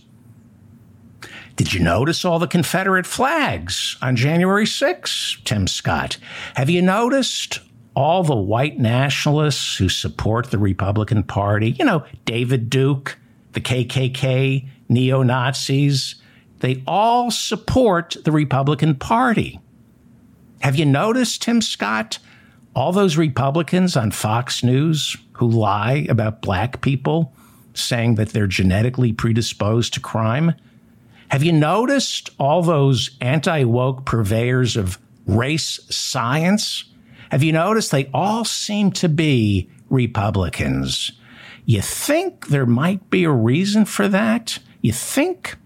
Did 1.57 1.75
you 1.75 1.81
notice 1.81 2.25
all 2.25 2.39
the 2.39 2.47
Confederate 2.47 3.07
flags 3.07 3.97
on 4.01 4.15
January 4.15 4.67
6, 4.67 5.39
Tim 5.45 5.67
Scott? 5.67 6.17
Have 6.55 6.71
you 6.71 6.81
noticed 6.81 7.59
all 7.97 8.23
the 8.23 8.37
white 8.37 8.79
nationalists 8.79 9.77
who 9.77 9.89
support 9.89 10.53
the 10.53 10.59
Republican 10.59 11.25
Party? 11.25 11.73
You 11.73 11.85
know, 11.85 12.07
David 12.25 12.71
Duke, 12.71 13.19
the 13.51 13.61
KKK, 13.61 14.69
neo 14.89 15.25
Nazis, 15.25 16.15
they 16.61 16.85
all 16.87 17.33
support 17.33 18.17
the 18.25 18.31
Republican 18.31 18.95
Party. 18.95 19.59
Have 20.63 20.77
you 20.77 20.87
noticed, 20.87 21.43
Tim 21.43 21.61
Scott, 21.61 22.21
all 22.77 22.93
those 22.93 23.17
Republicans 23.17 23.97
on 23.97 24.13
Fox 24.13 24.63
News 24.63 25.17
who 25.33 25.49
lie 25.49 26.07
about 26.09 26.41
black 26.41 26.81
people, 26.81 27.35
saying 27.75 28.15
that 28.15 28.29
they're 28.29 28.47
genetically 28.47 29.13
predisposed 29.13 29.95
to 29.95 30.01
crime? 30.01 30.55
Have 31.31 31.43
you 31.43 31.51
noticed 31.51 32.31
all 32.39 32.63
those 32.63 33.11
anti 33.21 33.65
woke 33.65 34.05
purveyors 34.05 34.77
of 34.77 34.99
race 35.27 35.81
science? 35.91 36.85
Have 37.33 37.43
you 37.43 37.53
noticed 37.53 37.91
they 37.91 38.09
all 38.15 38.45
seem 38.45 38.93
to 38.93 39.09
be 39.09 39.69
Republicans? 39.91 41.11
You 41.65 41.81
think 41.81 42.49
there 42.49 42.67
might 42.67 43.11
be 43.11 43.25
a 43.25 43.33
reason 43.33 43.85
for 43.85 44.07
that? 44.09 44.61
You 44.81 44.93
think? 44.93 45.57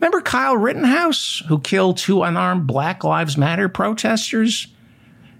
Remember 0.00 0.20
Kyle 0.20 0.56
Rittenhouse, 0.56 1.42
who 1.48 1.58
killed 1.60 1.96
two 1.96 2.22
unarmed 2.22 2.66
Black 2.66 3.04
Lives 3.04 3.36
Matter 3.36 3.68
protesters? 3.68 4.68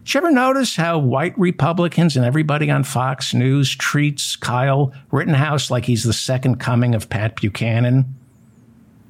Did 0.05 0.15
you 0.15 0.19
ever 0.19 0.31
notice 0.31 0.77
how 0.77 0.99
white 0.99 1.37
Republicans 1.39 2.17
and 2.17 2.27
everybody 2.27 2.71
on 2.71 2.85
Fox 2.85 3.33
News 3.33 3.75
treats 3.75 4.37
Kyle 4.37 4.93
Rittenhouse 5.11 5.71
like 5.71 5.87
he's 5.87 6.05
the 6.05 6.13
second 6.13 6.57
coming 6.57 6.95
of 6.95 7.09
Pat 7.09 7.37
Buchanan? 7.37 8.15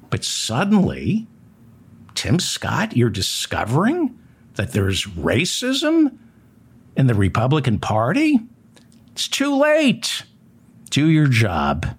But 0.09 0.23
suddenly, 0.23 1.27
Tim 2.13 2.39
Scott, 2.39 2.95
you're 2.95 3.09
discovering 3.09 4.17
that 4.53 4.71
there's 4.71 5.05
racism 5.05 6.17
in 6.95 7.07
the 7.07 7.13
Republican 7.13 7.79
Party? 7.79 8.39
It's 9.11 9.27
too 9.27 9.55
late. 9.55 10.23
Do 10.89 11.07
your 11.07 11.27
job. 11.27 11.97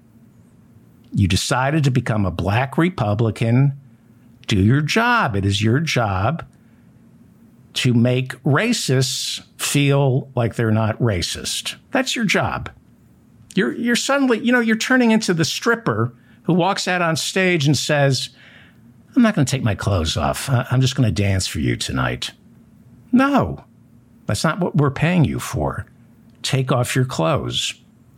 You 1.17 1.27
decided 1.27 1.83
to 1.85 1.91
become 1.91 2.27
a 2.27 2.31
black 2.31 2.77
Republican. 2.77 3.73
Do 4.47 4.59
your 4.59 4.83
job. 4.83 5.35
It 5.35 5.47
is 5.47 5.63
your 5.63 5.81
job 5.81 6.45
to 7.73 7.95
make 7.95 8.33
racists 8.43 9.43
feel 9.57 10.31
like 10.37 10.57
they're 10.57 10.71
not 10.71 10.99
racist. 10.99 11.77
That's 11.91 12.15
your 12.15 12.27
job. 12.27 12.69
You're, 13.55 13.73
you're 13.73 13.97
suddenly, 13.97 14.41
you 14.41 14.53
know, 14.53 14.61
you're 14.61 14.77
turning 14.77 15.11
into 15.11 15.33
the 15.33 15.47
stripper 15.47 16.13
who 16.43 16.53
walks 16.53 16.87
out 16.87 17.01
on 17.01 17.17
stage 17.17 17.67
and 17.67 17.79
says, 17.79 18.29
I'm 19.15 19.23
not 19.23 19.35
going 19.35 19.47
to 19.47 19.51
take 19.51 19.65
my 19.65 19.75
clothes 19.75 20.19
off. 20.19 20.51
I'm 20.51 20.83
just 20.83 20.97
going 20.97 21.09
to 21.09 21.23
dance 21.23 21.47
for 21.47 21.61
you 21.61 21.77
tonight. 21.77 22.33
No, 23.11 23.65
that's 24.27 24.45
not 24.45 24.61
what 24.61 24.77
we're 24.77 24.91
paying 24.91 25.25
you 25.25 25.39
for. 25.41 25.87
Take 26.43 26.71
off 26.71 26.95
your 26.95 27.07
clothes. 27.07 27.73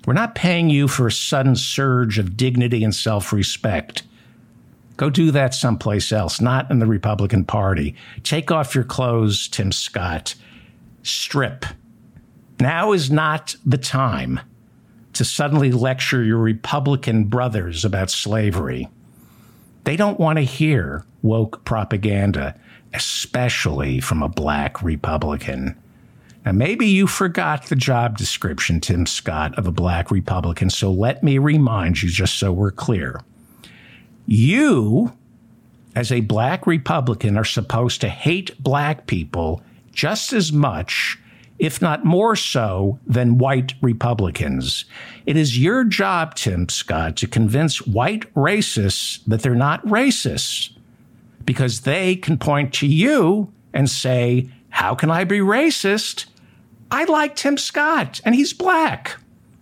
We're 0.09 0.15
not 0.15 0.35
paying 0.35 0.71
you 0.71 0.89
for 0.89 1.07
a 1.09 1.13
sudden 1.13 1.55
surge 1.55 2.19
of 2.19 2.35
dignity 2.35 2.83
and 2.83 2.95
self 2.95 3.31
respect. 3.31 4.05
Go 4.97 5.11
do 5.11 5.31
that 5.33 5.53
someplace 5.53 6.13
else, 6.13 6.41
not 6.41 6.71
in 6.71 6.79
the 6.79 6.87
Republican 6.87 7.45
Party. 7.45 7.95
Take 8.23 8.51
off 8.51 8.75
your 8.75 8.85
clothes, 8.85 9.49
Tim 9.49 9.71
Scott. 9.71 10.35
Strip. 11.03 11.67
Now 12.59 12.93
is 12.93 13.11
not 13.11 13.55
the 13.67 13.77
time 13.77 14.41
to 15.13 15.27
suddenly 15.27 15.73
lecture 15.73 16.25
your 16.25 16.39
Republican 16.39 17.25
brothers 17.25 17.85
about 17.85 18.09
slavery. 18.09 18.89
They 19.85 19.97
don't 19.97 20.19
want 20.19 20.39
to 20.39 20.43
hear 20.43 21.05
woke 21.21 21.67
propaganda, 21.67 22.59
especially 22.95 24.01
from 24.01 24.23
a 24.23 24.29
black 24.31 24.83
Republican. 24.83 25.79
Now, 26.45 26.53
maybe 26.53 26.87
you 26.87 27.07
forgot 27.07 27.67
the 27.67 27.77
job 27.77 28.17
description, 28.17 28.81
Tim 28.81 29.07
Scott, 29.07 29.59
of 29.59 29.67
a 29.67 29.73
black 29.73 30.11
Republican, 30.11 30.71
so 30.71 30.91
let 30.91 31.23
me 31.23 31.39
remind 31.39 32.03
you 32.03 32.09
just 32.09 32.39
so 32.39 32.53
we're 32.53 32.71
clear. 32.71 33.21
You, 34.27 35.13
as 35.95 36.13
a 36.13 36.21
black 36.21 36.67
Republican, 36.67 37.37
are 37.37 37.45
supposed 37.45 38.01
to 38.01 38.09
hate 38.09 38.63
black 38.63 39.07
people 39.07 39.63
just 39.93 40.33
as 40.33 40.53
much 40.53 41.19
if 41.59 41.83
not 41.83 42.05
more 42.05 42.37
so 42.37 42.99
than 43.07 43.39
white 43.39 43.75
Republicans. 43.83 44.85
It 45.27 45.37
is 45.37 45.59
your 45.59 45.85
job, 45.85 46.35
Tim 46.35 46.69
Scott, 46.69 47.17
to 47.17 47.27
convince 47.27 47.87
white 47.87 48.33
racists 48.35 49.21
that 49.27 49.43
they're 49.43 49.55
not 49.55 49.85
racists 49.85 50.71
because 51.45 51.81
they 51.81 52.17
can 52.17 52.39
point 52.39 52.73
to 52.75 52.87
you 52.87 53.53
and 53.75 53.91
say, 53.91 54.49
How 54.79 54.95
can 54.95 55.11
I 55.11 55.25
be 55.25 55.41
racist? 55.41 56.27
I 56.89 57.03
like 57.03 57.35
Tim 57.35 57.59
Scott 57.59 58.21
and 58.25 58.33
he's 58.33 58.53
black. 58.53 59.17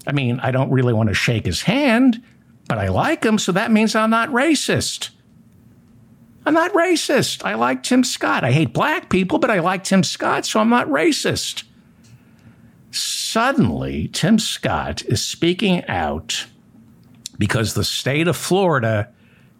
I 0.07 0.13
mean, 0.13 0.39
I 0.41 0.51
don't 0.51 0.71
really 0.71 0.93
want 0.93 1.09
to 1.09 1.15
shake 1.15 1.47
his 1.47 1.63
hand, 1.63 2.23
but 2.69 2.77
I 2.77 2.89
like 2.89 3.25
him, 3.25 3.39
so 3.39 3.51
that 3.53 3.71
means 3.71 3.95
I'm 3.95 4.11
not 4.11 4.29
racist. 4.29 5.09
I'm 6.45 6.53
not 6.53 6.75
racist. 6.75 7.43
I 7.47 7.55
like 7.55 7.83
Tim 7.83 8.05
Scott. 8.05 8.45
I 8.45 8.53
hate 8.53 8.75
black 8.75 9.09
people, 9.09 9.39
but 9.39 9.51
I 9.51 9.61
like 9.61 9.85
Tim 9.85 10.05
Scott, 10.05 10.45
so 10.45 10.61
I'm 10.61 10.69
not 10.69 10.87
racist. 10.87 11.65
Suddenly, 12.91 14.09
Tim 14.09 14.39
Scott 14.39 15.03
is 15.07 15.25
speaking 15.25 15.83
out 15.87 16.45
because 17.39 17.73
the 17.73 17.85
state 17.85 18.29
of 18.29 18.37
Florida 18.37 19.09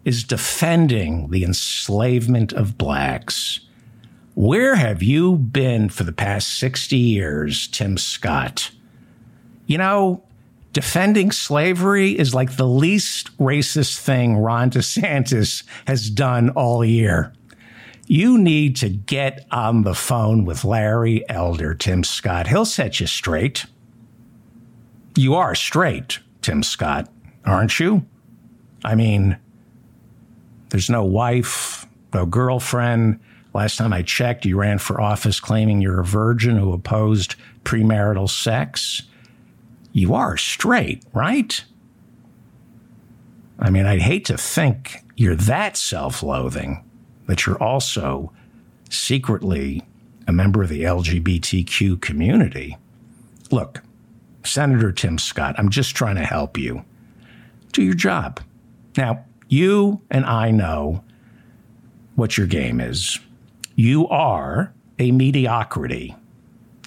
is 0.05 0.23
defending 0.23 1.31
the 1.31 1.43
enslavement 1.43 2.53
of 2.53 2.77
blacks. 2.77 3.61
Where 4.37 4.75
have 4.75 5.01
you 5.01 5.35
been 5.35 5.89
for 5.89 6.03
the 6.03 6.11
past 6.11 6.59
60 6.59 6.95
years, 6.95 7.67
Tim 7.69 7.97
Scott? 7.97 8.69
You 9.65 9.79
know, 9.79 10.23
defending 10.73 11.31
slavery 11.31 12.11
is 12.11 12.35
like 12.35 12.55
the 12.55 12.67
least 12.67 13.35
racist 13.39 13.97
thing 13.97 14.37
Ron 14.37 14.69
DeSantis 14.69 15.63
has 15.87 16.11
done 16.11 16.51
all 16.51 16.85
year. 16.85 17.33
You 18.05 18.37
need 18.37 18.75
to 18.75 18.89
get 18.89 19.47
on 19.49 19.81
the 19.81 19.95
phone 19.95 20.45
with 20.45 20.63
Larry 20.63 21.27
Elder, 21.27 21.73
Tim 21.73 22.03
Scott. 22.03 22.45
He'll 22.45 22.63
set 22.63 22.99
you 22.99 23.07
straight. 23.07 23.65
You 25.15 25.33
are 25.33 25.55
straight, 25.55 26.19
Tim 26.43 26.61
Scott, 26.61 27.09
aren't 27.43 27.79
you? 27.79 28.05
I 28.85 28.93
mean, 28.93 29.35
there's 30.69 30.91
no 30.91 31.03
wife, 31.03 31.87
no 32.13 32.27
girlfriend. 32.27 33.19
Last 33.53 33.77
time 33.77 33.93
I 33.93 34.03
checked, 34.03 34.45
you 34.45 34.57
ran 34.57 34.77
for 34.77 35.01
office 35.01 35.39
claiming 35.39 35.81
you're 35.81 35.99
a 35.99 36.05
virgin 36.05 36.57
who 36.57 36.73
opposed 36.73 37.35
premarital 37.63 38.29
sex 38.29 39.03
you 39.97 40.13
are 40.13 40.37
straight, 40.37 41.03
right? 41.11 41.63
I 43.57 43.71
mean, 43.71 43.87
I'd 43.87 44.01
hate 44.01 44.25
to 44.25 44.37
think 44.37 45.03
you're 45.15 45.35
that 45.35 45.75
self 45.75 46.21
loathing 46.21 46.83
that 47.25 47.45
you're 47.45 47.61
also 47.61 48.31
secretly 48.91 49.81
a 50.27 50.31
member 50.31 50.61
of 50.61 50.69
the 50.69 50.83
LGBTQ 50.83 51.99
community. 51.99 52.77
Look, 53.49 53.81
Senator 54.43 54.91
Tim 54.91 55.17
Scott, 55.17 55.55
I'm 55.57 55.69
just 55.69 55.95
trying 55.95 56.17
to 56.17 56.23
help 56.23 56.59
you. 56.59 56.85
Do 57.71 57.81
your 57.81 57.95
job. 57.95 58.39
Now, 58.97 59.25
you 59.47 60.01
and 60.11 60.25
I 60.25 60.51
know 60.51 61.03
what 62.15 62.37
your 62.37 62.47
game 62.47 62.79
is. 62.79 63.19
You 63.79 64.07
are 64.07 64.73
a 64.97 65.11
mediocrity. 65.11 66.15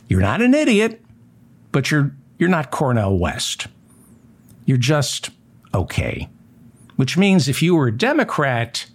You're 0.08 0.20
not 0.20 0.42
an 0.42 0.54
idiot, 0.54 1.00
but 1.70 1.88
you're 1.88 2.10
you're 2.36 2.48
not 2.48 2.72
Cornel 2.72 3.16
West. 3.16 3.68
You're 4.64 4.76
just 4.76 5.30
okay. 5.72 6.28
Which 6.96 7.16
means 7.16 7.46
if 7.46 7.62
you 7.62 7.76
were 7.76 7.86
a 7.86 7.96
Democrat, 7.96 8.86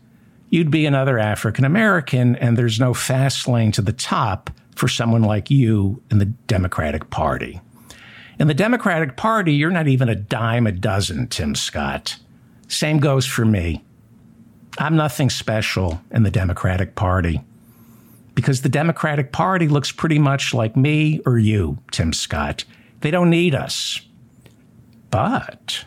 you'd 0.50 0.72
be 0.72 0.86
another 0.86 1.18
African 1.18 1.64
American, 1.64 2.36
and 2.36 2.58
there's 2.58 2.82
no 2.82 2.94
fast 2.94 3.48
lane 3.48 3.72
to 3.72 3.82
the 3.82 3.94
top 3.94 4.50
for 4.76 4.90
someone 4.90 5.24
like 5.24 5.50
you 5.50 6.04
in 6.12 6.18
the 6.18 6.26
Democratic 6.26 7.10
Party. 7.10 7.62
In 8.38 8.48
the 8.48 8.54
Democratic 8.54 9.16
Party, 9.16 9.54
you're 9.54 9.72
not 9.72 9.88
even 9.88 10.10
a 10.10 10.16
dime 10.16 10.68
a 10.68 10.74
dozen, 10.74 11.28
Tim 11.30 11.56
Scott. 11.56 12.18
Same 12.68 13.00
goes 13.00 13.26
for 13.26 13.46
me. 13.46 13.86
I'm 14.80 14.98
nothing 14.98 15.30
special 15.30 16.02
in 16.12 16.24
the 16.24 16.32
Democratic 16.32 16.96
Party 16.96 17.40
because 18.36 18.62
the 18.62 18.70
Democratic 18.70 19.32
Party 19.32 19.68
looks 19.68 19.92
pretty 19.92 20.20
much 20.20 20.54
like 20.54 20.76
me 20.76 21.22
or 21.26 21.40
you, 21.40 21.80
Tim 21.92 22.14
Scott. 22.14 22.66
They 23.00 23.10
don't 23.10 23.30
need 23.30 23.56
us. 23.56 24.02
But 25.10 25.86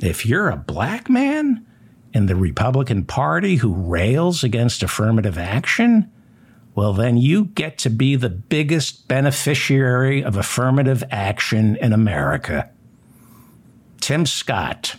if 0.00 0.24
you're 0.24 0.48
a 0.48 0.56
black 0.56 1.10
man 1.10 1.66
in 2.14 2.26
the 2.26 2.36
Republican 2.36 3.04
Party 3.04 3.56
who 3.56 3.74
rails 3.74 4.44
against 4.44 4.82
affirmative 4.82 5.36
action, 5.36 6.10
well, 6.74 6.92
then 6.92 7.16
you 7.16 7.46
get 7.46 7.78
to 7.78 7.90
be 7.90 8.14
the 8.14 8.30
biggest 8.30 9.08
beneficiary 9.08 10.22
of 10.22 10.36
affirmative 10.36 11.02
action 11.10 11.76
in 11.76 11.92
America. 11.92 12.70
Tim 14.00 14.24
Scott, 14.24 14.96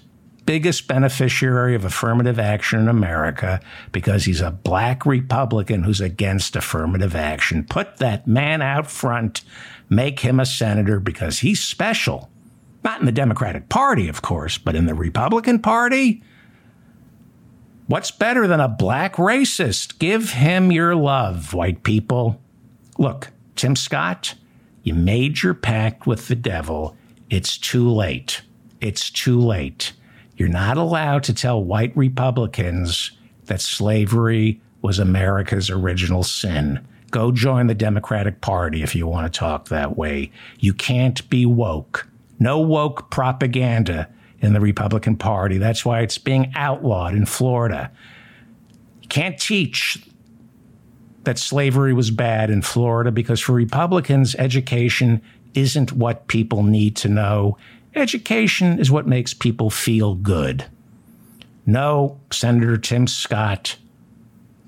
biggest 0.49 0.87
beneficiary 0.87 1.75
of 1.75 1.85
affirmative 1.85 2.39
action 2.39 2.79
in 2.79 2.87
America 2.87 3.61
because 3.91 4.25
he's 4.25 4.41
a 4.41 4.49
black 4.49 5.05
Republican 5.05 5.83
who's 5.83 6.01
against 6.01 6.55
affirmative 6.55 7.15
action. 7.15 7.63
Put 7.63 7.97
that 7.97 8.25
man 8.25 8.63
out 8.63 8.89
front 8.89 9.43
make 9.89 10.21
him 10.21 10.39
a 10.39 10.47
senator 10.47 10.99
because 10.99 11.37
he's 11.37 11.61
special. 11.61 12.31
Not 12.83 12.99
in 12.99 13.05
the 13.05 13.11
Democratic 13.11 13.69
Party, 13.69 14.07
of 14.07 14.23
course, 14.23 14.57
but 14.57 14.75
in 14.75 14.87
the 14.87 14.95
Republican 14.95 15.59
Party. 15.59 16.23
What's 17.85 18.09
better 18.09 18.47
than 18.47 18.59
a 18.59 18.67
black 18.67 19.17
racist? 19.17 19.99
Give 19.99 20.31
him 20.31 20.71
your 20.71 20.95
love, 20.95 21.53
white 21.53 21.83
people. 21.83 22.41
Look, 22.97 23.29
Tim 23.55 23.75
Scott, 23.75 24.33
you 24.81 24.95
made 24.95 25.43
your 25.43 25.53
pact 25.53 26.07
with 26.07 26.27
the 26.27 26.35
devil. 26.35 26.97
It's 27.29 27.55
too 27.55 27.87
late. 27.87 28.41
It's 28.81 29.11
too 29.11 29.39
late. 29.39 29.93
You're 30.39 30.47
not 30.47 30.77
allowed 30.77 31.23
to 31.23 31.33
tell 31.33 31.61
white 31.61 31.95
Republicans 31.97 33.11
that 33.47 33.59
slavery 33.59 34.61
was 34.81 34.97
America's 34.97 35.69
original 35.69 36.23
sin. 36.23 36.87
Go 37.11 37.33
join 37.33 37.67
the 37.67 37.75
Democratic 37.75 38.39
Party 38.39 38.81
if 38.81 38.95
you 38.95 39.05
want 39.05 39.31
to 39.31 39.37
talk 39.37 39.67
that 39.67 39.97
way. 39.97 40.31
You 40.57 40.73
can't 40.73 41.29
be 41.29 41.45
woke. 41.45 42.07
No 42.39 42.57
woke 42.57 43.11
propaganda 43.11 44.07
in 44.39 44.53
the 44.53 44.61
Republican 44.61 45.17
Party. 45.17 45.57
That's 45.57 45.83
why 45.83 45.99
it's 45.99 46.17
being 46.17 46.53
outlawed 46.55 47.15
in 47.15 47.25
Florida. 47.25 47.91
You 49.01 49.09
can't 49.09 49.37
teach 49.37 50.01
that 51.25 51.37
slavery 51.37 51.91
was 51.91 52.11
bad 52.11 52.49
in 52.49 52.61
Florida 52.61 53.11
because 53.11 53.41
for 53.41 53.51
Republicans, 53.51 54.35
education 54.35 55.21
isn't 55.53 55.91
what 55.91 56.27
people 56.27 56.63
need 56.63 56.95
to 56.95 57.09
know. 57.09 57.57
Education 57.95 58.79
is 58.79 58.91
what 58.91 59.07
makes 59.07 59.33
people 59.33 59.69
feel 59.69 60.15
good. 60.15 60.65
No, 61.65 62.19
Senator 62.31 62.77
Tim 62.77 63.07
Scott 63.07 63.77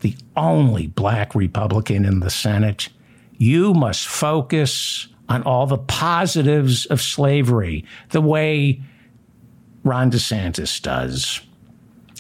the 0.01 0.15
only 0.35 0.87
black 0.87 1.33
Republican 1.33 2.05
in 2.05 2.19
the 2.19 2.29
Senate, 2.29 2.89
you 3.37 3.73
must 3.73 4.07
focus 4.07 5.07
on 5.29 5.43
all 5.43 5.65
the 5.65 5.77
positives 5.77 6.85
of 6.87 7.01
slavery, 7.01 7.85
the 8.09 8.21
way 8.21 8.81
Ron 9.83 10.11
DeSantis 10.11 10.81
does. 10.81 11.39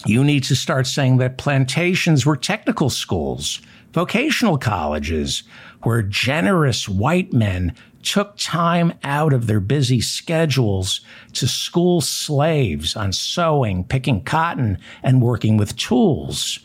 You 0.05 0.23
need 0.23 0.43
to 0.45 0.55
start 0.55 0.87
saying 0.87 1.17
that 1.17 1.37
plantations 1.37 2.25
were 2.25 2.37
technical 2.37 2.89
schools, 2.89 3.61
vocational 3.93 4.57
colleges, 4.57 5.43
where 5.83 6.01
generous 6.01 6.87
white 6.87 7.33
men 7.33 7.75
took 8.03 8.37
time 8.37 8.93
out 9.03 9.33
of 9.33 9.47
their 9.47 9.59
busy 9.59 10.01
schedules 10.01 11.01
to 11.33 11.47
school 11.47 12.01
slaves 12.01 12.95
on 12.95 13.13
sewing, 13.13 13.83
picking 13.83 14.23
cotton, 14.23 14.77
and 15.03 15.21
working 15.21 15.57
with 15.57 15.75
tools. 15.77 16.59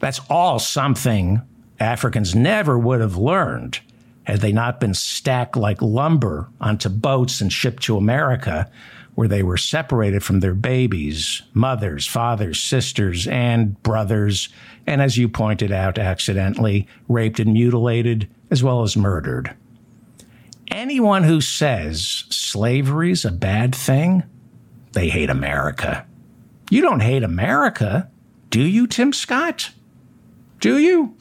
That's 0.00 0.20
all 0.30 0.58
something 0.58 1.42
Africans 1.80 2.34
never 2.34 2.78
would 2.78 3.00
have 3.00 3.16
learned 3.16 3.80
had 4.24 4.40
they 4.40 4.52
not 4.52 4.78
been 4.78 4.92
stacked 4.92 5.56
like 5.56 5.80
lumber 5.80 6.48
onto 6.60 6.88
boats 6.90 7.40
and 7.40 7.50
shipped 7.52 7.82
to 7.84 7.96
America, 7.96 8.70
where 9.14 9.26
they 9.26 9.42
were 9.42 9.56
separated 9.56 10.22
from 10.22 10.40
their 10.40 10.54
babies, 10.54 11.42
mothers, 11.54 12.06
fathers, 12.06 12.62
sisters, 12.62 13.26
and 13.26 13.82
brothers, 13.82 14.50
and 14.86 15.00
as 15.00 15.16
you 15.16 15.28
pointed 15.28 15.72
out, 15.72 15.98
accidentally 15.98 16.86
raped 17.08 17.40
and 17.40 17.54
mutilated, 17.54 18.28
as 18.50 18.62
well 18.62 18.82
as 18.82 18.96
murdered. 18.96 19.54
Anyone 20.70 21.24
who 21.24 21.40
says 21.40 22.24
slavery's 22.28 23.24
a 23.24 23.30
bad 23.30 23.74
thing, 23.74 24.24
they 24.92 25.08
hate 25.08 25.30
America. 25.30 26.06
You 26.70 26.82
don't 26.82 27.00
hate 27.00 27.22
America, 27.22 28.10
do 28.50 28.62
you, 28.62 28.86
Tim 28.86 29.12
Scott? 29.12 29.70
Do 30.60 30.78
you? 30.78 31.16